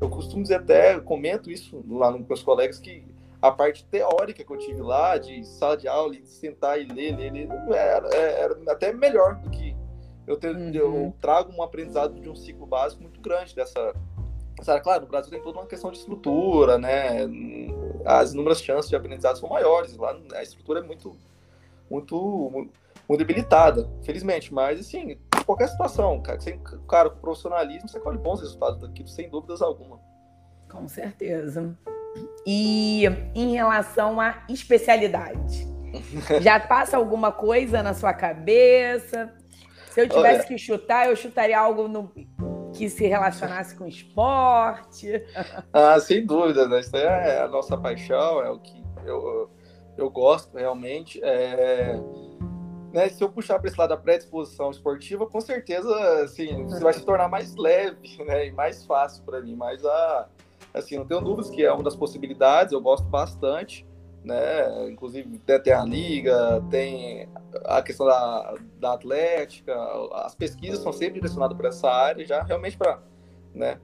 eu 0.01 0.09
costumo 0.09 0.41
dizer 0.41 0.55
até, 0.55 0.99
comento 0.99 1.49
isso 1.51 1.83
lá 1.87 2.11
nos 2.11 2.27
meus 2.27 2.41
colegas, 2.41 2.79
que 2.79 3.05
a 3.41 3.51
parte 3.51 3.85
teórica 3.85 4.43
que 4.43 4.51
eu 4.51 4.57
tive 4.57 4.81
lá, 4.81 5.17
de 5.17 5.45
sala 5.45 5.77
de 5.77 5.87
aula, 5.87 6.13
de 6.13 6.27
sentar 6.27 6.81
e 6.81 6.85
ler, 6.85 7.15
ler, 7.15 7.31
ler 7.31 7.49
era, 7.71 8.07
era 8.15 8.71
até 8.71 8.91
melhor 8.91 9.35
do 9.35 9.49
que 9.49 9.75
eu, 10.27 10.37
tenho, 10.37 10.55
uhum. 10.55 10.73
eu 10.73 11.13
trago 11.19 11.51
um 11.55 11.63
aprendizado 11.63 12.19
de 12.19 12.29
um 12.29 12.35
ciclo 12.35 12.65
básico 12.65 13.01
muito 13.01 13.19
grande 13.19 13.55
dessa. 13.55 13.93
Sabe, 14.61 14.81
claro, 14.81 15.01
no 15.01 15.07
Brasil 15.07 15.31
tem 15.31 15.41
toda 15.41 15.59
uma 15.59 15.65
questão 15.65 15.91
de 15.91 15.97
estrutura, 15.97 16.77
né? 16.77 17.27
As 18.05 18.33
inúmeras 18.33 18.61
chances 18.61 18.89
de 18.89 18.95
aprendizado 18.95 19.39
são 19.39 19.49
maiores. 19.49 19.97
Lá 19.97 20.15
a 20.35 20.43
estrutura 20.43 20.79
é 20.79 20.83
muito, 20.83 21.17
muito, 21.89 22.69
muito 23.07 23.19
debilitada, 23.19 23.89
felizmente. 24.03 24.53
Mas, 24.53 24.79
assim, 24.79 25.19
qualquer 25.45 25.67
situação, 25.67 26.21
cara, 26.21 26.39
sem, 26.39 26.59
cara, 26.87 27.09
com 27.09 27.19
profissionalismo, 27.19 27.89
você 27.89 27.99
colhe 27.99 28.17
bons 28.17 28.39
resultados 28.41 28.79
daquilo, 28.79 29.07
sem 29.07 29.29
dúvidas 29.29 29.61
alguma. 29.61 29.99
Com 30.69 30.87
certeza. 30.87 31.77
E 32.45 33.05
em 33.35 33.53
relação 33.53 34.19
à 34.19 34.43
especialidade, 34.49 35.67
já 36.41 36.59
passa 36.59 36.97
alguma 36.97 37.31
coisa 37.31 37.83
na 37.83 37.93
sua 37.93 38.13
cabeça? 38.13 39.33
Se 39.89 40.01
eu 40.01 40.07
tivesse 40.07 40.39
Olha, 40.39 40.47
que 40.47 40.57
chutar, 40.57 41.09
eu 41.09 41.15
chutaria 41.15 41.59
algo 41.59 41.89
no, 41.89 42.09
que 42.73 42.89
se 42.89 43.05
relacionasse 43.07 43.75
com 43.75 43.85
esporte. 43.85 45.21
Ah, 45.73 45.99
sem 45.99 46.25
dúvida, 46.25 46.67
né? 46.67 46.79
Isso 46.79 46.95
é 46.95 47.41
a 47.41 47.47
nossa 47.47 47.77
paixão, 47.77 48.41
é 48.41 48.49
o 48.49 48.59
que 48.59 48.83
eu, 49.05 49.49
eu 49.97 50.09
gosto 50.09 50.57
realmente. 50.57 51.19
É 51.23 51.99
né, 52.93 53.09
se 53.09 53.23
eu 53.23 53.29
puxar 53.29 53.59
para 53.59 53.69
esse 53.69 53.79
lado 53.79 53.89
da 53.89 53.97
predisposição 53.97 54.69
esportiva, 54.69 55.25
com 55.25 55.39
certeza, 55.39 55.93
assim, 56.23 56.65
você 56.65 56.81
vai 56.81 56.93
se 56.93 57.05
tornar 57.05 57.29
mais 57.29 57.55
leve, 57.55 58.17
né, 58.25 58.47
e 58.47 58.51
mais 58.51 58.85
fácil 58.85 59.23
para 59.23 59.41
mim. 59.41 59.55
Mas, 59.55 59.83
a, 59.85 60.27
assim, 60.73 60.97
não 60.97 61.05
tenho 61.05 61.21
dúvidas 61.21 61.49
que 61.49 61.63
é 61.63 61.71
uma 61.71 61.83
das 61.83 61.95
possibilidades, 61.95 62.73
eu 62.73 62.81
gosto 62.81 63.05
bastante, 63.05 63.85
né, 64.23 64.89
inclusive 64.89 65.39
tem 65.39 65.73
a 65.73 65.83
liga, 65.83 66.63
tem 66.69 67.27
a 67.65 67.81
questão 67.81 68.05
da, 68.05 68.55
da 68.79 68.93
atlética, 68.93 69.73
as 70.13 70.35
pesquisas 70.35 70.79
são 70.79 70.93
sempre 70.93 71.15
direcionadas 71.15 71.57
para 71.57 71.69
essa 71.69 71.89
área, 71.89 72.25
já 72.25 72.43
realmente 72.43 72.77
para, 72.77 72.99
né, 73.53 73.79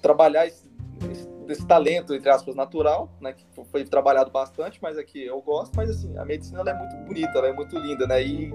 trabalhar 0.00 0.46
esse, 0.46 0.70
esse 1.10 1.28
desse 1.50 1.66
talento, 1.66 2.14
entre 2.14 2.30
aspas, 2.30 2.54
natural, 2.54 3.10
né, 3.20 3.32
que 3.32 3.44
foi 3.72 3.82
trabalhado 3.82 4.30
bastante, 4.30 4.78
mas 4.80 4.96
aqui 4.96 5.24
é 5.24 5.30
eu 5.30 5.42
gosto, 5.42 5.74
mas 5.74 5.90
assim, 5.90 6.16
a 6.16 6.24
medicina 6.24 6.60
ela 6.60 6.70
é 6.70 6.74
muito 6.74 6.96
bonita, 7.08 7.38
ela 7.38 7.48
é 7.48 7.52
muito 7.52 7.76
linda, 7.76 8.06
né, 8.06 8.22
e 8.22 8.52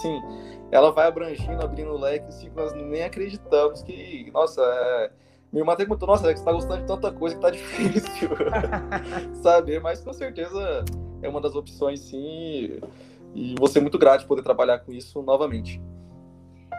sim, 0.00 0.20
ela 0.72 0.90
vai 0.90 1.06
abrangindo, 1.06 1.62
abrindo 1.62 1.90
o 1.90 1.98
leque, 1.98 2.26
assim, 2.28 2.50
nós 2.56 2.72
nem 2.72 3.02
acreditamos 3.02 3.82
que, 3.82 4.30
nossa, 4.32 4.62
é... 4.62 5.10
minha 5.52 5.60
irmã 5.60 5.74
até 5.74 5.84
comentou, 5.84 6.08
nossa, 6.08 6.34
você 6.34 6.42
tá 6.42 6.52
gostando 6.52 6.80
de 6.80 6.86
tanta 6.86 7.12
coisa 7.12 7.36
que 7.36 7.42
tá 7.42 7.50
difícil 7.52 8.30
saber, 9.42 9.78
mas 9.82 10.00
com 10.00 10.14
certeza 10.14 10.86
é 11.20 11.28
uma 11.28 11.42
das 11.42 11.54
opções, 11.54 12.00
sim, 12.00 12.80
e 13.34 13.54
vou 13.58 13.68
ser 13.68 13.80
muito 13.80 13.98
grato 13.98 14.20
de 14.20 14.26
poder 14.26 14.42
trabalhar 14.42 14.78
com 14.78 14.90
isso 14.90 15.20
novamente. 15.22 15.82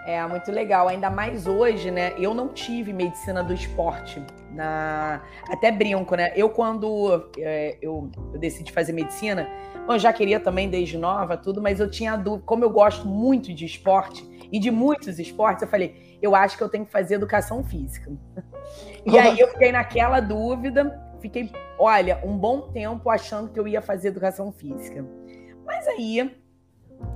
É 0.05 0.25
muito 0.27 0.51
legal, 0.51 0.87
ainda 0.87 1.09
mais 1.09 1.45
hoje, 1.45 1.91
né? 1.91 2.13
Eu 2.17 2.33
não 2.33 2.47
tive 2.49 2.93
medicina 2.93 3.43
do 3.43 3.53
esporte. 3.53 4.23
Na... 4.51 5.21
Até 5.49 5.71
brinco, 5.71 6.15
né? 6.15 6.31
Eu, 6.35 6.49
quando 6.49 7.29
é, 7.37 7.77
eu, 7.81 8.09
eu, 8.33 8.39
decidi 8.39 8.71
fazer 8.71 8.93
medicina, 8.93 9.47
bom, 9.85 9.93
eu 9.93 9.99
já 9.99 10.11
queria 10.11 10.39
também 10.39 10.69
desde 10.69 10.97
nova, 10.97 11.37
tudo, 11.37 11.61
mas 11.61 11.79
eu 11.79 11.89
tinha 11.89 12.15
dúvida. 12.15 12.43
Como 12.45 12.63
eu 12.63 12.69
gosto 12.69 13.07
muito 13.07 13.53
de 13.53 13.65
esporte 13.65 14.27
e 14.51 14.59
de 14.59 14.71
muitos 14.71 15.19
esportes, 15.19 15.61
eu 15.61 15.67
falei, 15.67 16.17
eu 16.21 16.33
acho 16.33 16.57
que 16.57 16.63
eu 16.63 16.69
tenho 16.69 16.85
que 16.85 16.91
fazer 16.91 17.15
educação 17.15 17.63
física. 17.63 18.11
E 19.03 19.17
aí 19.17 19.39
eu 19.39 19.47
fiquei 19.47 19.71
naquela 19.71 20.19
dúvida, 20.19 21.01
fiquei, 21.19 21.51
olha, 21.79 22.21
um 22.23 22.37
bom 22.37 22.69
tempo 22.71 23.09
achando 23.09 23.49
que 23.49 23.59
eu 23.59 23.67
ia 23.67 23.81
fazer 23.81 24.09
educação 24.09 24.51
física. 24.51 25.03
Mas 25.65 25.87
aí 25.87 26.38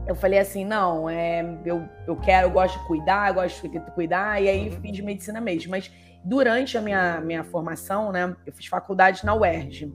eu 0.06 0.16
falei 0.16 0.40
assim, 0.40 0.66
não, 0.66 1.10
é, 1.10 1.42
eu, 1.66 1.88
eu 2.06 2.16
quero, 2.18 2.48
eu 2.48 2.52
gosto 2.52 2.78
de 2.80 2.86
cuidar, 2.86 3.30
eu 3.30 3.36
gosto 3.36 3.68
de 3.68 3.80
cuidar, 3.92 4.42
e 4.42 4.50
aí 4.50 4.72
fiz 4.82 5.00
medicina 5.00 5.40
mesmo. 5.40 5.72
Mas 5.72 5.92
durante 6.24 6.78
a 6.78 6.82
minha, 6.82 7.22
minha 7.22 7.44
formação, 7.44 8.12
né, 8.12 8.36
eu 8.46 8.54
fiz 8.54 8.66
faculdade 8.66 9.26
na 9.26 9.34
UERJ, 9.34 9.94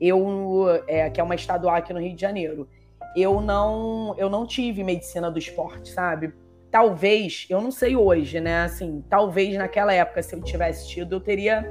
eu, 0.00 0.66
é, 0.86 1.08
que 1.10 1.20
é 1.20 1.24
uma 1.24 1.34
estadual 1.34 1.76
aqui 1.76 1.92
no 1.92 2.00
Rio 2.00 2.14
de 2.14 2.20
Janeiro. 2.20 2.68
Eu 3.16 3.40
não, 3.40 4.14
eu 4.18 4.28
não 4.28 4.46
tive 4.46 4.82
medicina 4.82 5.30
do 5.30 5.38
esporte, 5.38 5.90
sabe? 5.90 6.32
Talvez, 6.70 7.46
eu 7.48 7.60
não 7.60 7.70
sei 7.70 7.94
hoje, 7.94 8.40
né? 8.40 8.64
Assim, 8.64 9.04
talvez 9.08 9.56
naquela 9.56 9.92
época, 9.92 10.22
se 10.22 10.34
eu 10.34 10.42
tivesse 10.42 10.88
tido, 10.88 11.14
eu 11.14 11.20
teria 11.20 11.62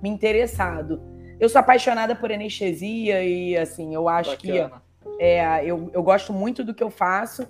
me 0.00 0.08
interessado. 0.08 1.02
Eu 1.40 1.48
sou 1.48 1.58
apaixonada 1.58 2.14
por 2.14 2.30
anestesia 2.30 3.24
e, 3.24 3.56
assim, 3.56 3.92
eu 3.92 4.08
acho 4.08 4.30
Bacana. 4.30 4.68
que 4.68 4.83
é, 5.18 5.64
eu, 5.64 5.90
eu 5.92 6.02
gosto 6.02 6.32
muito 6.32 6.64
do 6.64 6.74
que 6.74 6.82
eu 6.82 6.90
faço, 6.90 7.46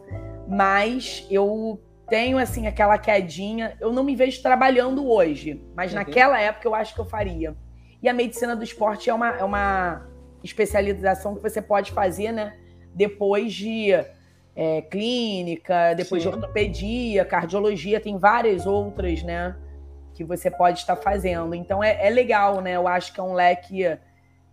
mas 0.49 1.27
eu 1.31 1.81
tenho, 2.09 2.39
assim, 2.39 2.67
aquela 2.67 2.99
quedinha. 2.99 3.77
Eu 3.81 3.93
não 3.93 4.05
me 4.05 4.15
vejo 4.15 4.43
trabalhando 4.43 5.11
hoje, 5.11 5.63
mas 5.75 5.93
uhum. 5.93 5.99
naquela 5.99 6.41
época 6.41 6.69
eu 6.69 6.75
acho 6.75 6.95
que 6.95 7.01
eu 7.01 7.07
faria. 7.07 7.57
E 8.03 8.09
a 8.09 8.13
medicina 8.13 8.55
do 8.55 8.63
esporte 8.63 9.09
é 9.09 9.15
uma, 9.15 9.31
é 9.37 9.45
uma 9.45 10.07
especialização 10.43 11.35
que 11.35 11.43
você 11.43 11.63
pode 11.63 11.93
fazer, 11.93 12.33
né? 12.33 12.55
Depois 12.95 13.53
de 13.53 13.93
é, 14.55 14.83
clínica, 14.83 15.95
depois 15.95 16.23
Sim. 16.23 16.29
de 16.29 16.37
ortopedia, 16.37 17.25
cardiologia, 17.25 17.99
tem 17.99 18.19
várias 18.19 18.67
outras, 18.67 19.23
né? 19.23 19.57
Que 20.13 20.23
você 20.23 20.51
pode 20.51 20.81
estar 20.81 20.97
fazendo. 20.97 21.55
Então 21.55 21.83
é, 21.83 22.07
é 22.07 22.11
legal, 22.11 22.61
né? 22.61 22.77
Eu 22.77 22.87
acho 22.87 23.13
que 23.13 23.21
é 23.21 23.23
um 23.23 23.33
leque. 23.33 23.85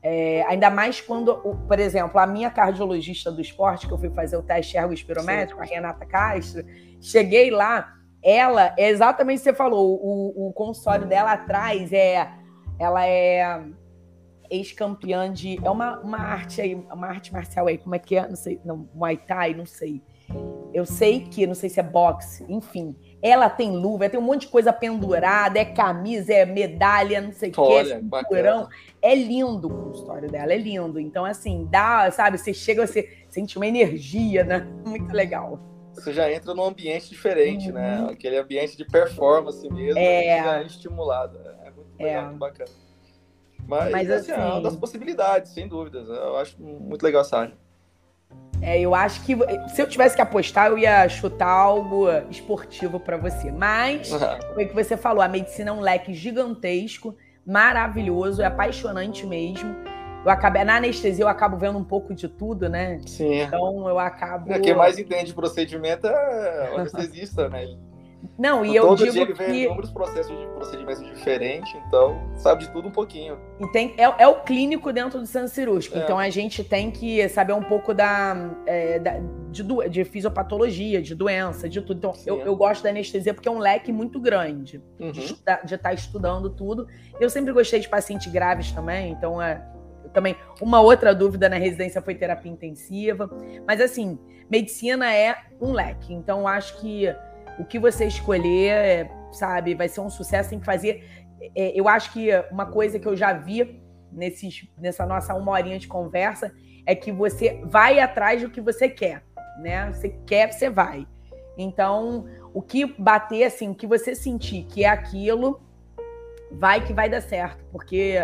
É, 0.04 0.44
ainda 0.48 0.70
mais 0.70 1.00
quando, 1.00 1.36
por 1.36 1.80
exemplo, 1.80 2.20
a 2.20 2.26
minha 2.26 2.50
cardiologista 2.50 3.32
do 3.32 3.40
esporte, 3.40 3.86
que 3.86 3.94
eu 3.94 3.98
fui 3.98 4.10
fazer 4.10 4.36
o 4.36 4.42
teste 4.42 4.76
ergospirométrico, 4.76 5.62
a 5.62 5.66
Renata 5.66 6.06
Castro, 6.06 6.66
cheguei 7.00 7.52
lá, 7.52 7.94
ela, 8.24 8.74
é 8.78 8.90
exatamente 8.90 9.38
o 9.38 9.40
que 9.40 9.50
você 9.50 9.54
falou, 9.54 10.00
o, 10.04 10.48
o 10.48 10.54
consultório 10.54 11.06
dela 11.06 11.34
atrás 11.34 11.94
é 11.94 12.32
ela 12.80 13.06
é 13.06 13.64
ex-campeã 14.50 15.32
de. 15.32 15.58
É 15.64 15.70
uma, 15.70 16.00
uma 16.00 16.18
arte 16.18 16.62
aí, 16.62 16.76
uma 16.76 17.08
arte 17.08 17.32
marcial 17.32 17.68
aí, 17.68 17.78
como 17.78 17.96
é 17.96 18.00
que 18.00 18.16
é? 18.16 18.28
Não 18.28 18.36
sei, 18.36 18.60
não, 18.66 18.90
Muay 18.94 19.18
Thai, 19.18 19.54
não 19.54 19.66
sei. 19.66 20.04
Eu 20.74 20.86
sei 20.86 21.22
que, 21.22 21.46
não 21.46 21.56
sei 21.56 21.70
se 21.70 21.80
é 21.80 21.84
boxe, 21.84 22.46
enfim. 22.50 22.96
Ela 23.22 23.50
tem 23.50 23.72
luva, 23.72 24.10
tem 24.10 24.20
um 24.20 24.24
monte 24.24 24.42
de 24.42 24.48
coisa 24.48 24.74
pendurada, 24.74 25.60
é 25.60 25.66
camisa, 25.66 26.34
é 26.34 26.46
medalha, 26.46 27.22
não 27.22 27.32
sei 27.32 27.50
o 27.50 27.54
que, 27.54 27.74
é 27.74 28.00
cinturão. 28.00 28.68
É 29.02 29.14
lindo 29.14 29.68
o 29.68 29.86
consultório 29.86 30.30
dela, 30.30 30.54
é 30.54 30.58
lindo. 30.58 31.00
Então, 31.00 31.24
assim, 31.24 31.68
dá, 31.70 32.10
sabe, 32.12 32.38
você 32.38 32.54
chega, 32.54 32.86
você 32.86 33.10
sente 33.30 33.58
uma 33.58 33.68
energia, 33.68 34.44
né? 34.44 34.68
Muito 34.86 35.14
legal. 35.14 35.60
Você 35.94 36.14
já 36.14 36.32
entra 36.32 36.54
num 36.54 36.64
ambiente 36.64 37.10
diferente, 37.10 37.72
né? 37.72 38.00
uhum. 38.00 38.08
né? 38.08 38.14
Aquele 38.14 38.38
ambiente 38.38 38.76
de 38.76 38.86
performance 38.86 39.70
mesmo, 39.70 40.00
é, 40.00 40.40
é 40.40 40.64
estimulado. 40.64 41.38
É 41.38 42.04
legal, 42.04 42.32
é. 42.32 42.34
bacana. 42.34 42.72
Mas, 43.68 43.92
Mas 43.92 44.12
assim, 44.12 44.32
assim, 44.32 44.42
é 44.42 44.44
uma 44.44 44.54
assim 44.54 44.64
das 44.64 44.76
possibilidades, 44.76 45.52
sem 45.54 45.68
dúvidas. 45.68 46.08
Eu 46.10 46.38
acho 46.38 46.62
muito 46.62 47.04
legal 47.04 47.22
essa 47.22 47.38
área. 47.38 47.61
É, 48.62 48.80
eu 48.80 48.94
acho 48.94 49.24
que 49.24 49.36
se 49.74 49.82
eu 49.82 49.90
tivesse 49.90 50.16
que 50.16 50.22
apostar, 50.22 50.68
eu 50.68 50.78
ia 50.78 51.10
chutar 51.10 51.50
algo 51.50 52.08
esportivo 52.30 53.00
para 53.00 53.18
você. 53.18 53.52
Mas, 53.52 54.10
foi 54.54 54.66
o 54.66 54.68
que 54.68 54.76
você 54.76 54.96
falou, 54.96 55.22
a 55.22 55.28
medicina 55.28 55.72
é 55.72 55.74
um 55.74 55.80
leque 55.80 56.14
gigantesco, 56.14 57.16
maravilhoso, 57.46 58.42
é 58.42 58.46
apaixonante 58.46 59.26
mesmo. 59.26 59.76
Eu 60.24 60.30
acabei, 60.30 60.64
na 60.64 60.76
anestesia 60.76 61.24
eu 61.24 61.28
acabo 61.28 61.58
vendo 61.58 61.80
um 61.80 61.84
pouco 61.84 62.14
de 62.14 62.28
tudo, 62.28 62.70
né? 62.70 63.00
Sim. 63.08 63.42
Então 63.42 63.90
eu 63.90 63.98
acabo. 63.98 64.54
É, 64.54 64.60
quem 64.60 64.76
mais 64.76 65.00
entende 65.00 65.26
de 65.26 65.34
procedimento 65.34 66.06
é 66.06 66.72
o 66.72 66.78
anestesista, 66.78 67.50
né? 67.50 67.66
Não, 68.38 68.66
e 68.66 68.76
eu 68.76 68.88
Todo 68.88 68.98
digo 68.98 69.12
dia 69.12 69.22
ele 69.24 69.34
vê 69.34 69.46
que... 69.46 69.64
inúmeros 69.66 69.92
processos 69.92 70.38
de 70.38 70.46
procedimentos 70.48 71.04
diferentes, 71.06 71.74
então 71.88 72.20
sabe 72.36 72.66
de 72.66 72.72
tudo 72.72 72.88
um 72.88 72.92
pouquinho. 72.92 73.38
E 73.60 73.68
tem, 73.72 73.94
é, 73.98 74.24
é 74.24 74.28
o 74.28 74.42
clínico 74.42 74.92
dentro 74.92 75.20
do 75.20 75.26
centro 75.26 75.50
cirúrgico, 75.50 75.98
é. 75.98 76.02
então 76.02 76.18
a 76.18 76.30
gente 76.30 76.64
tem 76.64 76.92
que 76.92 77.28
saber 77.30 77.54
um 77.54 77.64
pouco 77.64 77.94
da, 77.94 78.52
é, 78.66 79.00
da 79.00 79.20
de, 79.50 79.64
de, 79.90 80.04
fisiopatologia, 80.04 81.02
de 81.02 81.14
doença, 81.14 81.68
de 81.68 81.82
tudo. 81.82 81.98
Então 81.98 82.14
eu, 82.26 82.40
eu, 82.40 82.56
gosto 82.56 82.84
da 82.84 82.90
anestesia 82.90 83.34
porque 83.34 83.48
é 83.48 83.52
um 83.52 83.60
leque 83.60 83.92
muito 83.92 84.20
grande 84.20 84.82
uhum. 85.00 85.12
de 85.12 85.22
estar 85.22 85.58
tá 85.58 85.94
estudando 85.94 86.50
tudo. 86.50 86.88
Eu 87.20 87.30
sempre 87.30 87.52
gostei 87.52 87.80
de 87.80 87.90
pacientes 87.90 88.32
graves 88.32 88.72
também, 88.72 89.12
então 89.12 89.42
é, 89.42 89.62
também 90.14 90.36
uma 90.62 90.80
outra 90.82 91.14
dúvida 91.14 91.50
na 91.50 91.58
residência 91.58 92.02
foi 92.02 92.16
terapia 92.16 92.52
intensiva. 92.52 93.30
Mas 93.68 93.82
assim, 93.82 94.18
medicina 94.50 95.14
é 95.14 95.36
um 95.60 95.72
leque, 95.72 96.14
então 96.14 96.48
acho 96.48 96.80
que 96.80 97.14
o 97.60 97.66
que 97.66 97.80
você 97.80 98.06
escolher, 98.06 99.10
sabe, 99.32 99.76
vai 99.76 99.88
ser 99.88 100.02
um 100.02 100.10
sucesso. 100.10 100.50
Tem 100.50 100.60
que 100.60 100.66
fazer. 100.66 101.04
É, 101.56 101.80
eu 101.80 101.88
acho 101.88 102.12
que 102.14 102.30
uma 102.52 102.66
coisa 102.66 103.00
que 103.00 103.08
eu 103.08 103.16
já 103.16 103.34
vi 103.34 103.82
nesses, 104.12 104.68
nessa 104.78 105.06
nossa 105.06 105.34
uma 105.34 105.52
horinha 105.52 105.80
de 105.80 105.88
conversa 105.88 106.54
é 106.86 106.96
que 106.96 107.12
você 107.12 107.62
vai 107.66 108.00
atrás 108.00 108.42
do 108.42 108.50
que 108.50 108.60
você 108.60 108.90
quer, 108.90 109.24
né? 109.60 109.92
Você 109.92 110.10
quer, 110.26 110.52
você 110.52 110.70
vai. 110.70 111.08
Então, 111.58 112.26
o 112.54 112.62
que 112.62 112.86
bater, 113.00 113.44
assim, 113.44 113.70
o 113.70 113.76
que 113.76 113.86
você 113.86 114.16
sentir 114.16 114.64
que 114.64 114.84
é 114.84 114.90
aquilo, 114.90 115.62
vai 116.52 116.84
que 116.84 116.94
vai 116.94 117.10
dar 117.10 117.22
certo, 117.22 117.64
porque 117.72 118.18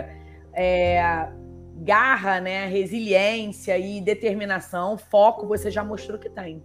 é, 0.54 1.30
garra, 1.78 2.42
né, 2.42 2.66
resiliência 2.66 3.78
e 3.78 4.02
determinação, 4.02 4.98
foco, 4.98 5.48
você 5.48 5.70
já 5.70 5.84
mostrou 5.84 6.18
que 6.18 6.30
tem. 6.30 6.64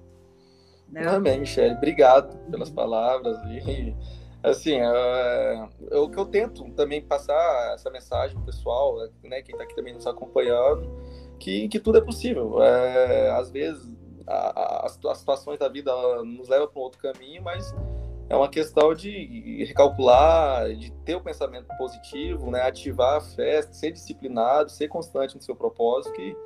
Né? 0.93 1.09
Amém, 1.09 1.41
Michelle. 1.41 1.75
Obrigado 1.75 2.37
pelas 2.51 2.71
palavras. 2.71 3.39
E, 3.47 3.97
assim, 4.43 4.75
é, 4.75 5.69
é, 5.91 5.99
o 5.99 6.11
que 6.11 6.19
eu 6.19 6.27
tento 6.27 6.71
também 6.73 7.01
passar 7.01 7.73
essa 7.75 7.91
mensagem 7.91 8.37
pro 8.37 8.45
pessoal, 8.45 8.99
né, 9.25 9.41
quem 9.41 9.55
está 9.55 9.65
aqui 9.65 9.75
também 9.75 9.95
nos 9.95 10.07
acompanhando, 10.07 10.87
que, 11.41 11.67
que 11.69 11.81
tudo 11.81 11.97
é 11.97 12.03
possível. 12.03 12.63
É, 12.63 13.31
às 13.31 13.51
vezes, 13.51 13.91
a, 14.27 14.85
a, 14.85 14.87
as 14.87 15.17
situações 15.17 15.59
da 15.59 15.69
vida 15.69 15.91
nos 16.25 16.49
levam 16.49 16.69
para 16.69 16.79
um 16.79 16.83
outro 16.83 17.01
caminho, 17.01 17.43
mas 17.43 17.75
é 18.29 18.37
uma 18.37 18.49
questão 18.49 18.95
de 18.95 19.65
recalcular, 19.65 20.75
de 20.75 20.93
ter 21.05 21.15
o 21.15 21.21
um 21.21 21.23
pensamento 21.23 21.69
positivo, 21.79 22.51
né, 22.51 22.61
ativar 22.61 23.17
a 23.17 23.21
fé, 23.23 23.63
ser 23.63 23.93
disciplinado, 23.93 24.71
ser 24.71 24.89
constante 24.89 25.37
no 25.37 25.43
seu 25.43 25.57
propósito, 25.57 26.13
que 26.15 26.37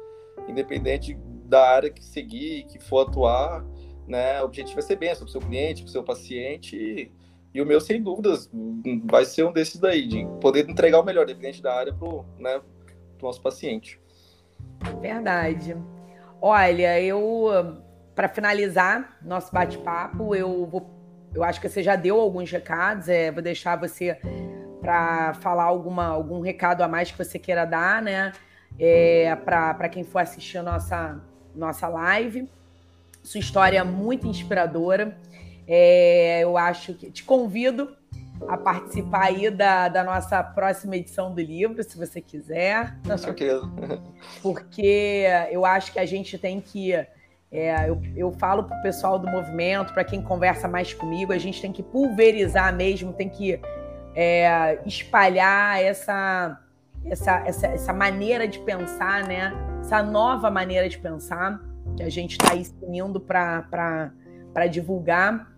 independente 0.48 1.18
da 1.44 1.68
área 1.68 1.90
que 1.90 2.04
seguir, 2.04 2.64
que 2.64 2.78
for 2.78 3.08
atuar, 3.08 3.64
né? 4.06 4.40
O 4.42 4.46
objetivo 4.46 4.78
é 4.78 4.82
ser 4.82 4.96
bem 4.96 5.14
para 5.14 5.24
o 5.24 5.28
seu 5.28 5.40
cliente, 5.40 5.82
para 5.82 5.88
o 5.88 5.92
seu 5.92 6.02
paciente. 6.02 6.76
E, 6.76 7.12
e, 7.54 7.60
o 7.60 7.66
meu, 7.66 7.80
sem 7.80 8.02
dúvidas, 8.02 8.50
vai 9.04 9.24
ser 9.24 9.44
um 9.44 9.52
desses 9.52 9.80
daí, 9.80 10.06
de 10.06 10.26
poder 10.40 10.68
entregar 10.68 11.00
o 11.00 11.04
melhor, 11.04 11.26
dependente 11.26 11.62
da 11.62 11.74
área, 11.74 11.92
para 11.92 12.08
o 12.08 12.24
né, 12.38 12.60
nosso 13.22 13.40
paciente. 13.40 14.00
Verdade. 15.00 15.76
Olha, 16.40 17.00
eu, 17.00 17.48
para 18.14 18.28
finalizar 18.28 19.18
nosso 19.22 19.52
bate-papo, 19.52 20.34
eu. 20.34 20.94
Eu 21.34 21.44
acho 21.44 21.60
que 21.60 21.68
você 21.68 21.82
já 21.82 21.96
deu 21.96 22.18
alguns 22.18 22.50
recados, 22.50 23.10
é, 23.10 23.30
vou 23.30 23.42
deixar 23.42 23.76
você 23.76 24.18
para 24.80 25.34
falar 25.34 25.64
alguma, 25.64 26.06
algum 26.06 26.40
recado 26.40 26.80
a 26.82 26.88
mais 26.88 27.10
que 27.10 27.18
você 27.18 27.38
queira 27.38 27.66
dar, 27.66 28.00
né? 28.00 28.32
É, 28.78 29.34
para 29.36 29.88
quem 29.88 30.02
for 30.02 30.20
assistir 30.20 30.58
a 30.58 30.62
nossa, 30.62 31.20
nossa 31.54 31.88
live. 31.88 32.48
Sua 33.26 33.40
história 33.40 33.80
é 33.80 33.82
muito 33.82 34.28
inspiradora. 34.28 35.18
É, 35.66 36.44
eu 36.44 36.56
acho 36.56 36.94
que 36.94 37.10
te 37.10 37.24
convido 37.24 37.96
a 38.46 38.56
participar 38.56 39.24
aí 39.24 39.50
da, 39.50 39.88
da 39.88 40.04
nossa 40.04 40.40
próxima 40.44 40.94
edição 40.94 41.34
do 41.34 41.40
livro, 41.40 41.82
se 41.82 41.98
você 41.98 42.20
quiser. 42.20 42.96
Com 43.04 43.18
certeza. 43.18 43.68
Porque 44.40 45.24
eu 45.50 45.66
acho 45.66 45.92
que 45.92 45.98
a 45.98 46.06
gente 46.06 46.38
tem 46.38 46.60
que. 46.60 46.92
É, 47.50 47.88
eu, 47.88 48.00
eu 48.14 48.30
falo 48.30 48.62
para 48.62 48.78
o 48.78 48.82
pessoal 48.82 49.18
do 49.18 49.26
movimento, 49.26 49.92
para 49.92 50.04
quem 50.04 50.22
conversa 50.22 50.68
mais 50.68 50.94
comigo, 50.94 51.32
a 51.32 51.38
gente 51.38 51.60
tem 51.60 51.72
que 51.72 51.82
pulverizar 51.82 52.72
mesmo, 52.72 53.12
tem 53.12 53.28
que 53.28 53.60
é, 54.14 54.78
espalhar 54.86 55.82
essa, 55.82 56.60
essa, 57.04 57.42
essa, 57.44 57.66
essa 57.66 57.92
maneira 57.92 58.46
de 58.46 58.60
pensar, 58.60 59.26
né? 59.26 59.52
Essa 59.80 60.00
nova 60.00 60.48
maneira 60.48 60.88
de 60.88 60.98
pensar 60.98 61.60
que 61.96 62.02
a 62.02 62.10
gente 62.10 62.32
está 62.32 62.52
aí 62.52 62.64
para 64.52 64.66
divulgar 64.66 65.56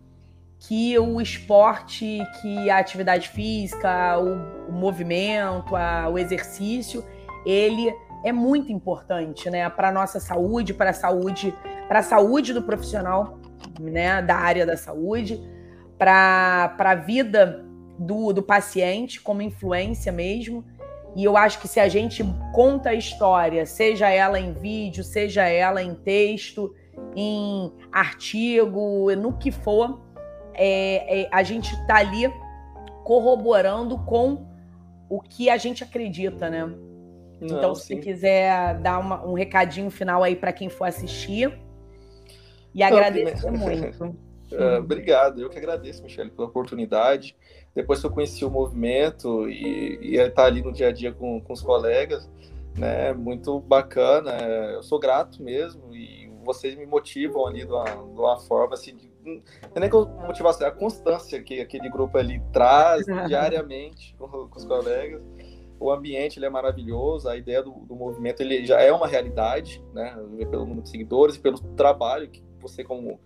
que 0.61 0.99
o 0.99 1.21
esporte, 1.21 2.21
que 2.41 2.69
a 2.71 2.79
atividade 2.79 3.29
física, 3.29 4.19
o, 4.19 4.71
o 4.71 4.73
movimento, 4.73 5.77
a, 5.77 6.09
o 6.09 6.19
exercício, 6.19 7.05
ele 7.47 7.95
é 8.25 8.33
muito 8.33 8.73
importante, 8.73 9.49
né, 9.49 9.69
para 9.71 9.93
nossa 9.93 10.19
saúde, 10.19 10.75
para 10.75 10.91
a 10.91 10.93
saúde, 10.93 11.55
para 11.87 12.01
a 12.01 12.03
saúde 12.03 12.53
do 12.53 12.63
profissional, 12.63 13.39
né, 13.79 14.21
da 14.21 14.35
área 14.35 14.67
da 14.67 14.77
saúde, 14.77 15.41
para 15.97 16.75
a 16.77 16.95
vida 16.95 17.65
do, 17.99 18.33
do 18.33 18.43
paciente 18.43 19.21
como 19.21 19.43
influência 19.43 20.11
mesmo 20.11 20.65
e 21.17 21.25
eu 21.25 21.37
acho 21.37 21.61
que 21.61 21.69
se 21.69 21.81
a 21.81 21.89
gente 21.89 22.25
conta 22.53 22.91
a 22.91 22.95
história, 22.95 23.65
seja 23.67 24.09
ela 24.09 24.39
em 24.39 24.53
vídeo, 24.53 25.03
seja 25.03 25.47
ela 25.47 25.83
em 25.83 25.95
texto, 25.95 26.75
em 27.17 27.73
artigo, 27.91 29.15
no 29.17 29.33
que 29.33 29.51
for, 29.51 30.01
é, 30.55 31.23
é, 31.23 31.29
a 31.33 31.43
gente 31.43 31.73
está 31.75 31.97
ali 31.97 32.33
corroborando 33.05 33.99
com 33.99 34.47
o 35.09 35.21
que 35.21 35.49
a 35.49 35.57
gente 35.57 35.83
acredita, 35.83 36.51
né? 36.51 36.67
Não, 36.67 36.79
então, 37.41 37.75
se 37.75 37.87
sim. 37.87 37.97
você 37.97 38.01
quiser 38.01 38.79
dar 38.81 38.99
uma, 38.99 39.25
um 39.25 39.33
recadinho 39.33 39.91
final 39.91 40.23
aí 40.23 40.37
para 40.37 40.53
quem 40.53 40.69
for 40.69 40.85
assistir, 40.85 41.59
e 42.75 42.83
agradecer 42.83 43.51
muito. 43.51 44.17
Uh, 44.51 44.79
obrigado, 44.79 45.41
eu 45.41 45.51
que 45.51 45.59
agradeço, 45.59 46.03
Michele, 46.03 46.31
pela 46.31 46.49
oportunidade. 46.49 47.37
Depois 47.75 48.01
que 48.01 48.07
eu 48.07 48.11
conheci 48.11 48.45
o 48.45 48.51
movimento 48.51 49.49
e, 49.49 49.99
e 50.03 50.17
estar 50.17 50.45
ali 50.45 50.63
no 50.63 50.73
dia 50.73 50.89
a 50.89 50.93
dia 50.93 51.13
com, 51.13 51.41
com 51.41 51.53
os 51.53 51.63
colegas, 51.63 52.29
né, 52.77 53.13
muito 53.13 53.61
bacana. 53.61 54.33
Eu 54.73 54.83
sou 54.83 54.99
grato 54.99 55.43
mesmo 55.43 55.95
e 55.95 56.31
vocês 56.45 56.75
me 56.75 56.87
motivam 56.87 57.47
ali 57.47 57.65
de 57.65 57.73
uma, 57.73 57.85
de 57.85 58.21
uma 58.21 58.39
forma 58.41 58.75
assim, 58.75 58.97
de, 58.97 59.11
não 59.23 59.43
é 59.75 59.81
nem 59.81 59.91
motivação, 59.91 60.67
é 60.67 60.71
a 60.71 60.73
constância 60.73 61.43
que 61.43 61.61
aquele 61.61 61.91
grupo 61.91 62.17
ali 62.17 62.43
traz 62.53 63.05
diariamente 63.29 64.15
com, 64.19 64.27
com 64.49 64.59
os 64.59 64.65
colegas 64.65 65.23
o 65.81 65.93
ambiente 65.93 66.39
ele 66.39 66.47
é 66.47 66.51
maravilhoso, 66.51 67.29
a 67.29 67.37
ideia 67.37 67.63
do, 67.63 67.71
do, 67.71 67.95
movimento 67.95 68.41
ele 68.41 68.67
já 68.67 68.81
é 68.81 68.93
uma 68.93 69.07
realidade, 69.07 69.83
né? 69.93 70.11
Pelo 70.51 70.65
número 70.65 70.83
de 70.83 70.91
seguidores 70.91 71.37
e 71.37 71.41
pelo 71.41 71.59
trabalho 71.77 72.29
que 72.29 72.43
você 72.61 72.83
como, 72.83 73.21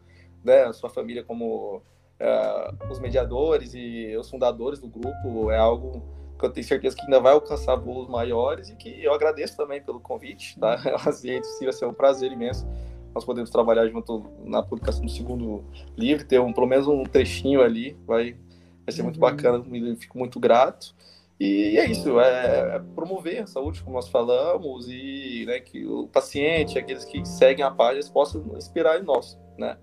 né, 0.45 0.65
a 0.65 0.73
sua 0.73 0.91
família 0.91 1.23
como 1.23 1.77
uh, 1.77 2.91
os 2.91 2.99
mediadores 2.99 3.75
e 3.75 4.17
os 4.17 4.29
fundadores 4.31 4.79
do 4.79 4.89
grupo 4.89 5.51
é 5.51 5.59
algo 5.59 6.03
que 6.39 6.45
eu 6.45 6.51
tenho 6.51 6.67
certeza 6.67 6.97
que 6.97 7.03
ainda 7.03 7.21
vai 7.21 7.33
alcançar 7.33 7.77
voos 7.77 8.09
maiores 8.09 8.69
e 8.69 8.77
que 8.77 9.03
eu 9.03 9.13
agradeço 9.13 9.57
também 9.57 9.81
pelo 9.81 10.01
convite, 10.01 10.59
tá? 10.59 10.75
Assim, 11.07 11.41
vai 11.63 11.73
ser 11.73 11.87
um 11.87 11.95
prazer 11.95 12.33
imenso 12.33 12.67
nós 13.15 13.25
podemos 13.25 13.51
trabalhar 13.51 13.87
junto 13.89 14.25
na 14.45 14.63
publicação 14.63 15.05
do 15.05 15.11
segundo 15.11 15.65
livro, 15.97 16.27
ter 16.27 16.41
um, 16.41 16.53
pelo 16.53 16.67
menos 16.67 16.87
um 16.87 17.05
trechinho 17.05 17.63
ali, 17.63 17.97
vai, 18.07 18.37
vai 18.85 18.93
ser 18.93 19.03
muito 19.03 19.17
uhum. 19.17 19.21
bacana, 19.21 19.65
fico 19.99 20.19
muito 20.19 20.41
grato. 20.41 20.95
E 21.39 21.77
é 21.77 21.91
isso, 21.91 22.21
é, 22.21 22.77
é 22.77 22.83
promover 22.95 23.43
a 23.43 23.47
saúde, 23.47 23.83
como 23.83 23.97
nós 23.97 24.09
falamos, 24.09 24.89
e 24.89 25.45
né, 25.47 25.59
que 25.59 25.85
o 25.85 26.07
paciente, 26.07 26.79
aqueles 26.79 27.05
que 27.05 27.27
seguem 27.27 27.65
a 27.65 27.71
página, 27.71 28.05
possam 28.13 28.45
inspirar 28.57 29.01
em 29.01 29.03
nós, 29.03 29.39
né? 29.59 29.77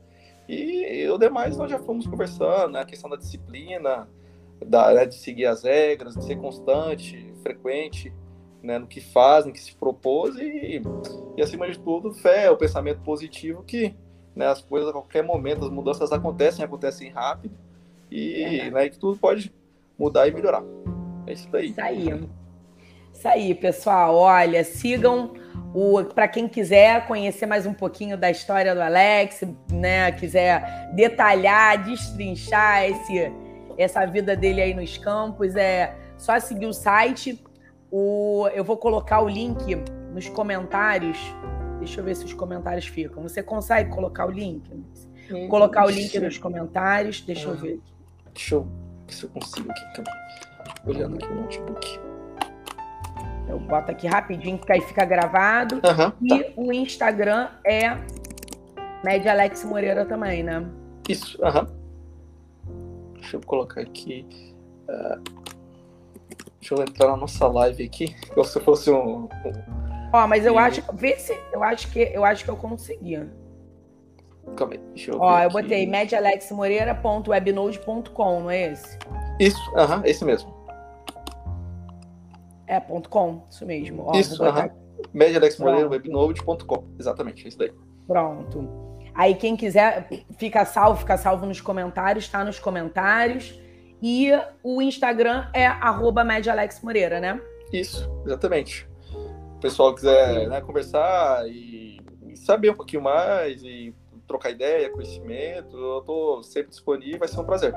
E, 0.50 1.04
e 1.04 1.10
o 1.10 1.18
demais 1.20 1.56
nós 1.56 1.70
já 1.70 1.78
fomos 1.78 2.08
conversando, 2.08 2.74
né? 2.74 2.80
A 2.82 2.86
questão 2.86 3.08
da 3.08 3.16
disciplina, 3.16 4.10
da, 4.66 4.92
né, 4.94 5.06
de 5.06 5.14
seguir 5.14 5.46
as 5.46 5.64
regras, 5.64 6.16
de 6.16 6.24
ser 6.24 6.38
constante, 6.38 7.32
frequente, 7.44 8.12
né, 8.62 8.80
no 8.80 8.88
que 8.88 9.00
faz, 9.00 9.46
no 9.46 9.54
que 9.54 9.60
se 9.60 9.76
propôs 9.76 10.36
e, 10.38 10.82
e 11.38 11.42
acima 11.42 11.70
de 11.70 11.78
tudo, 11.80 12.12
fé, 12.12 12.50
o 12.50 12.58
pensamento 12.58 13.00
positivo 13.02 13.64
que 13.64 13.94
né, 14.36 14.48
as 14.48 14.62
coisas 14.62 14.90
a 14.90 14.92
qualquer 14.92 15.24
momento, 15.24 15.66
as 15.66 15.72
mudanças 15.72 16.12
acontecem, 16.12 16.66
acontecem 16.66 17.10
rápido 17.10 17.56
e 18.12 18.70
né, 18.72 18.90
que 18.90 18.98
tudo 18.98 19.18
pode 19.18 19.54
mudar 19.98 20.28
e 20.28 20.32
melhorar. 20.32 20.64
É 21.28 21.34
isso 21.34 21.48
daí. 21.52 21.70
Isso 21.70 21.82
aí. 21.82 22.10
Isso 23.20 23.28
aí, 23.28 23.54
pessoal. 23.54 24.16
Olha, 24.16 24.64
sigam 24.64 25.34
o 25.74 26.02
para 26.06 26.26
quem 26.26 26.48
quiser 26.48 27.06
conhecer 27.06 27.46
mais 27.46 27.66
um 27.66 27.74
pouquinho 27.74 28.18
da 28.18 28.32
história 28.32 28.74
do 28.74 28.82
Alex, 28.82 29.44
né, 29.70 30.10
quiser 30.14 30.90
detalhar, 30.96 31.84
destrinchar 31.84 32.86
esse 32.86 33.30
essa 33.78 34.06
vida 34.06 34.38
dele 34.38 34.62
aí 34.62 34.74
nos 34.74 34.98
campos, 34.98 35.58
é 35.58 35.94
só 36.18 36.40
seguir 36.40 36.66
o 36.66 36.72
site. 36.72 37.44
O, 37.92 38.48
eu 38.54 38.64
vou 38.64 38.78
colocar 38.78 39.20
o 39.20 39.28
link 39.28 39.76
nos 40.14 40.30
comentários. 40.30 41.18
Deixa 41.80 42.00
eu 42.00 42.06
ver 42.06 42.16
se 42.16 42.24
os 42.24 42.34
comentários 42.34 42.88
ficam. 42.88 43.22
Você 43.24 43.44
consegue 43.44 43.90
colocar 43.90 44.28
o 44.28 44.32
link? 44.32 44.64
Vou 45.30 45.50
colocar 45.50 45.86
o 45.86 45.90
link 45.90 46.18
nos 46.20 46.38
comentários. 46.38 47.20
Deixa 47.20 47.50
eu 47.50 47.56
ver. 47.56 47.82
Deixa 48.34 48.56
eu 48.56 48.62
ver 49.06 49.14
se 49.14 49.24
eu 49.26 49.30
consigo 49.30 49.70
aqui 49.70 49.94
também 49.94 50.14
olhando 50.86 51.16
aqui 51.16 51.28
o 51.28 51.36
notebook. 51.36 52.09
Eu 53.50 53.60
boto 53.60 53.92
aqui 53.92 54.08
rapidinho, 54.08 54.60
porque 54.60 54.74
aí 54.74 54.82
fica 54.82 55.04
gravado. 55.04 55.76
Uhum, 55.76 56.12
e 56.22 56.44
tá. 56.44 56.52
o 56.56 56.72
Instagram 56.72 57.50
é 57.66 57.98
Média 59.04 59.32
Alex 59.32 59.66
Moreira 59.66 60.06
também, 60.06 60.44
né? 60.44 60.64
Isso, 61.10 61.44
aham. 61.44 61.68
Uhum. 62.68 63.14
Deixa 63.16 63.38
eu 63.38 63.42
colocar 63.42 63.82
aqui. 63.82 64.24
Uh, 64.88 65.20
deixa 66.60 66.76
eu 66.76 66.82
entrar 66.82 67.08
na 67.08 67.18
nossa 67.18 67.48
live 67.48 67.84
aqui, 67.84 68.16
como 68.30 68.46
se 68.46 68.60
fosse 68.60 68.92
um. 68.92 69.28
Ó, 70.14 70.28
mas 70.28 70.46
eu 70.46 70.54
e... 70.54 70.58
acho. 70.58 70.84
Vê 70.94 71.18
se. 71.18 71.36
Eu 71.52 71.64
acho 71.64 71.92
que 71.92 72.12
eu 72.14 72.24
acho 72.24 72.44
que 72.44 72.52
eu 72.52 72.56
consegui. 72.56 73.28
Calma 74.56 74.74
aí, 74.74 74.80
deixa 74.94 75.10
eu 75.12 75.20
Ó, 75.20 75.40
eu 75.40 75.48
aqui. 75.48 75.54
botei 75.54 75.88
medialexmoreira.webnode.com, 75.88 78.40
não 78.42 78.50
é 78.50 78.72
esse? 78.72 78.98
Isso, 79.40 79.62
aham, 79.76 79.98
uh 79.98 80.02
-huh, 80.02 80.08
esse 80.08 80.26
mesmo. 80.26 80.59
É, 82.70 82.80
ponto 82.80 83.10
.com, 83.10 83.42
isso 83.50 83.66
mesmo. 83.66 84.04
Ó, 84.06 84.16
isso. 84.16 84.42
Uh 84.42 84.48
-huh. 84.48 84.72
Exatamente, 87.00 87.46
é 87.46 87.48
isso 87.50 87.58
daí. 87.58 87.72
Pronto. 88.08 88.68
Aí 89.16 89.34
quem 89.36 89.58
quiser, 89.58 90.08
fica 90.38 90.64
salvo, 90.66 91.00
fica 91.00 91.18
salvo 91.18 91.46
nos 91.46 91.60
comentários, 91.60 92.30
tá 92.30 92.44
nos 92.44 92.60
comentários. 92.60 93.60
E 94.02 94.32
o 94.64 94.82
Instagram 94.82 95.48
é 95.54 95.66
arroba 95.66 96.24
Moreira, 96.84 97.20
né? 97.20 97.42
Isso, 97.74 98.10
exatamente. 98.26 98.88
O 99.58 99.60
pessoal 99.60 99.94
quiser 99.94 100.48
né, 100.48 100.62
conversar 100.62 101.46
e, 101.50 102.00
saber 102.36 102.70
um 102.70 102.76
pouquinho 102.76 103.02
mais 103.02 103.62
e 103.64 103.94
trocar 104.26 104.52
ideia, 104.52 104.90
conhecimento, 104.90 105.76
eu 105.76 106.00
estou 106.00 106.44
sempre 106.44 106.70
disponível, 106.70 107.20
vai 107.20 107.28
ser 107.28 107.40
um 107.40 107.44
prazer. 107.44 107.74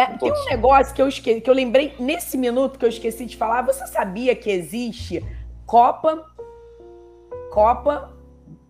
É, 0.00 0.16
tem 0.16 0.32
um 0.32 0.44
negócio 0.46 0.94
que 0.94 1.02
eu 1.02 1.08
esqueci, 1.08 1.40
que 1.42 1.50
eu 1.50 1.54
lembrei 1.54 1.94
nesse 1.98 2.38
minuto 2.38 2.78
que 2.78 2.84
eu 2.86 2.88
esqueci 2.88 3.26
de 3.26 3.36
falar. 3.36 3.60
Você 3.62 3.86
sabia 3.86 4.34
que 4.34 4.50
existe 4.50 5.22
Copa, 5.66 6.24
Copa, 7.50 8.10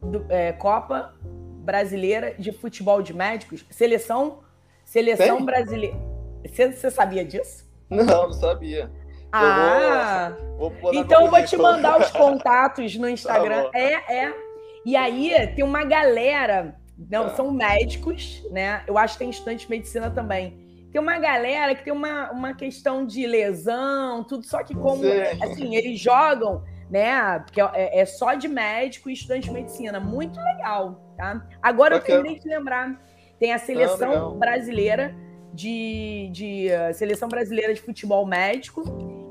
do, 0.02 0.26
é, 0.28 0.52
Copa 0.52 1.14
Brasileira 1.22 2.34
de 2.36 2.50
Futebol 2.50 3.00
de 3.00 3.14
Médicos? 3.14 3.64
Seleção, 3.70 4.40
seleção 4.84 5.44
brasileira. 5.44 5.96
Você, 6.44 6.72
você 6.72 6.90
sabia 6.90 7.24
disso? 7.24 7.70
Não, 7.88 8.04
não 8.04 8.32
sabia. 8.32 8.90
Ah, 9.32 10.32
eu 10.36 10.56
vou, 10.56 10.70
vou 10.70 10.94
então 10.94 11.26
eu 11.26 11.30
vou 11.30 11.44
te 11.44 11.56
mandar 11.56 12.00
os 12.00 12.10
contatos 12.10 12.96
no 12.96 13.06
Instagram. 13.08 13.70
Tá 13.70 13.78
é, 13.78 14.24
é. 14.26 14.34
E 14.84 14.96
aí 14.96 15.46
tem 15.54 15.62
uma 15.62 15.84
galera, 15.84 16.74
não, 17.08 17.28
tá. 17.28 17.36
são 17.36 17.52
médicos, 17.52 18.44
né? 18.50 18.82
Eu 18.88 18.98
acho 18.98 19.14
que 19.14 19.20
tem 19.20 19.30
estudante 19.30 19.66
de 19.66 19.70
medicina 19.70 20.10
também 20.10 20.69
tem 20.92 21.00
uma 21.00 21.18
galera 21.18 21.74
que 21.74 21.84
tem 21.84 21.92
uma, 21.92 22.30
uma 22.30 22.54
questão 22.54 23.06
de 23.06 23.26
lesão, 23.26 24.24
tudo, 24.24 24.44
só 24.44 24.62
que 24.62 24.74
como, 24.74 25.02
Sim. 25.02 25.42
assim, 25.42 25.76
eles 25.76 25.98
jogam, 25.98 26.64
né, 26.90 27.38
porque 27.40 27.60
é, 27.60 28.00
é, 28.00 28.04
só 28.04 28.34
de 28.34 28.48
médico 28.48 29.08
e 29.08 29.12
estudante 29.12 29.48
de 29.48 29.52
medicina, 29.52 30.00
muito 30.00 30.40
legal, 30.40 31.14
tá? 31.16 31.46
Agora 31.62 31.96
Bacana. 31.96 32.18
eu 32.18 32.22
terminei 32.22 32.40
de 32.40 32.48
lembrar, 32.48 33.00
tem 33.38 33.52
a 33.52 33.58
seleção 33.58 34.36
brasileira 34.38 35.14
de, 35.54 36.28
de 36.32 36.68
uh, 36.68 36.94
seleção 36.94 37.28
brasileira 37.28 37.72
de 37.72 37.80
futebol 37.80 38.26
médico 38.26 38.82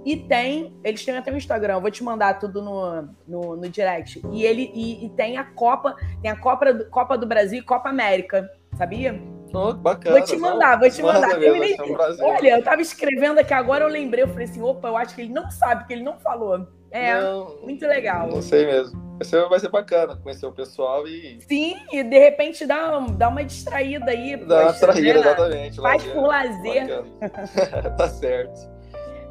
e 0.05 0.15
tem, 0.15 0.73
eles 0.83 1.03
têm 1.03 1.17
até 1.17 1.31
um 1.31 1.37
Instagram, 1.37 1.79
vou 1.79 1.91
te 1.91 2.03
mandar 2.03 2.39
tudo 2.39 2.61
no, 2.61 3.09
no, 3.27 3.55
no 3.57 3.69
direct. 3.69 4.21
E 4.31 4.43
ele 4.43 4.71
e, 4.73 5.05
e, 5.05 5.09
tem 5.09 5.37
a 5.37 5.43
Copa, 5.43 5.95
tem 6.21 6.31
a 6.31 6.35
Copa 6.37 6.73
do, 6.73 6.89
Copa 6.89 7.17
do 7.17 7.27
Brasil 7.27 7.59
e 7.59 7.61
Copa 7.61 7.89
América, 7.89 8.49
sabia? 8.77 9.21
Oh, 9.53 9.73
bacana. 9.73 10.17
Vou 10.17 10.25
te 10.25 10.37
mandar, 10.37 10.79
vou 10.79 10.89
te 10.89 11.01
mandar. 11.01 11.39
Mesmo, 11.39 11.85
um 11.85 12.25
Olha, 12.25 12.57
eu 12.57 12.63
tava 12.63 12.81
escrevendo 12.81 13.39
aqui 13.39 13.53
agora, 13.53 13.83
eu 13.83 13.89
lembrei, 13.89 14.23
eu 14.23 14.27
falei 14.27 14.45
assim, 14.45 14.61
opa, 14.61 14.87
eu 14.87 14.97
acho 14.97 15.15
que 15.15 15.21
ele 15.21 15.33
não 15.33 15.49
sabe, 15.49 15.81
porque 15.81 15.93
ele 15.93 16.03
não 16.03 16.19
falou. 16.19 16.67
É, 16.91 17.19
não, 17.21 17.57
muito 17.61 17.85
legal. 17.85 18.27
Não 18.27 18.41
sei 18.41 18.65
mesmo. 18.65 19.09
Esse 19.19 19.39
vai 19.47 19.59
ser 19.59 19.69
bacana, 19.69 20.15
conhecer 20.15 20.45
o 20.45 20.51
pessoal 20.51 21.05
e. 21.07 21.39
Sim, 21.41 21.75
e 21.91 22.03
de 22.03 22.17
repente 22.17 22.65
dá, 22.65 22.99
dá 23.11 23.27
uma 23.27 23.43
distraída 23.43 24.11
aí. 24.11 24.37
Dá 24.37 24.61
uma 24.61 24.71
distraída, 24.71 25.13
né? 25.13 25.19
exatamente. 25.19 25.81
Faz 25.81 26.05
lazer, 26.05 26.15
por 26.15 26.27
lazer. 26.27 27.03
tá 27.97 28.07
certo. 28.07 28.79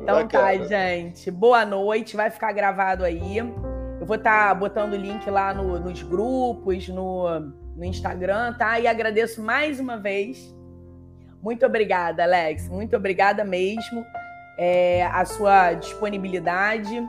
Então 0.00 0.22
bacana. 0.22 0.58
tá, 0.58 0.64
gente. 0.64 1.30
Boa 1.30 1.64
noite, 1.64 2.16
vai 2.16 2.30
ficar 2.30 2.52
gravado 2.52 3.02
aí. 3.02 3.38
Eu 3.38 4.06
vou 4.06 4.16
estar 4.16 4.48
tá 4.48 4.54
botando 4.54 4.92
o 4.92 4.96
link 4.96 5.28
lá 5.30 5.54
no, 5.54 5.80
nos 5.80 6.02
grupos, 6.02 6.88
no 6.88 7.26
no 7.78 7.84
Instagram, 7.84 8.52
tá? 8.54 8.78
E 8.80 8.86
agradeço 8.88 9.40
mais 9.40 9.78
uma 9.78 9.96
vez. 9.96 10.54
Muito 11.40 11.64
obrigada, 11.64 12.24
Alex. 12.24 12.68
Muito 12.68 12.96
obrigada 12.96 13.44
mesmo. 13.44 14.04
É, 14.58 15.06
a 15.06 15.24
sua 15.24 15.74
disponibilidade 15.74 17.00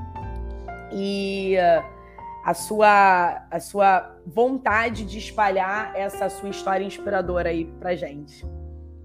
e 0.93 1.57
a 2.45 2.53
sua, 2.53 3.47
a 3.49 3.59
sua 3.59 4.15
vontade 4.25 5.03
de 5.03 5.17
espalhar 5.17 5.95
essa 5.95 6.29
sua 6.29 6.49
história 6.49 6.85
inspiradora 6.85 7.49
aí 7.49 7.65
pra 7.79 7.95
gente. 7.95 8.45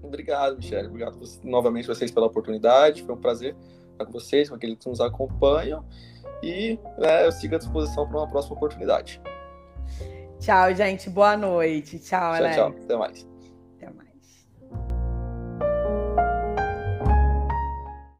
Obrigado, 0.03 0.57
Michelle. 0.57 0.87
Obrigado 0.87 1.19
novamente 1.43 1.87
vocês 1.87 2.11
pela 2.11 2.27
oportunidade. 2.27 3.01
Foi 3.03 3.15
um 3.15 3.19
prazer 3.19 3.55
estar 3.91 4.05
com 4.05 4.11
vocês, 4.11 4.49
com 4.49 4.55
aqueles 4.55 4.77
que 4.77 4.87
nos 4.87 5.01
acompanham. 5.01 5.83
E 6.43 6.77
né, 6.99 7.25
eu 7.25 7.31
sigo 7.31 7.55
à 7.55 7.57
disposição 7.57 8.07
para 8.07 8.19
uma 8.19 8.27
próxima 8.27 8.55
oportunidade. 8.55 9.19
Tchau, 10.39 10.73
gente. 10.75 11.09
Boa 11.09 11.35
noite. 11.37 11.99
Tchau, 11.99 12.35
Tchau, 12.37 12.51
tchau. 12.53 12.67
Até 12.67 12.69
mais. 12.69 12.83
Até 12.83 12.97
mais. 12.97 13.34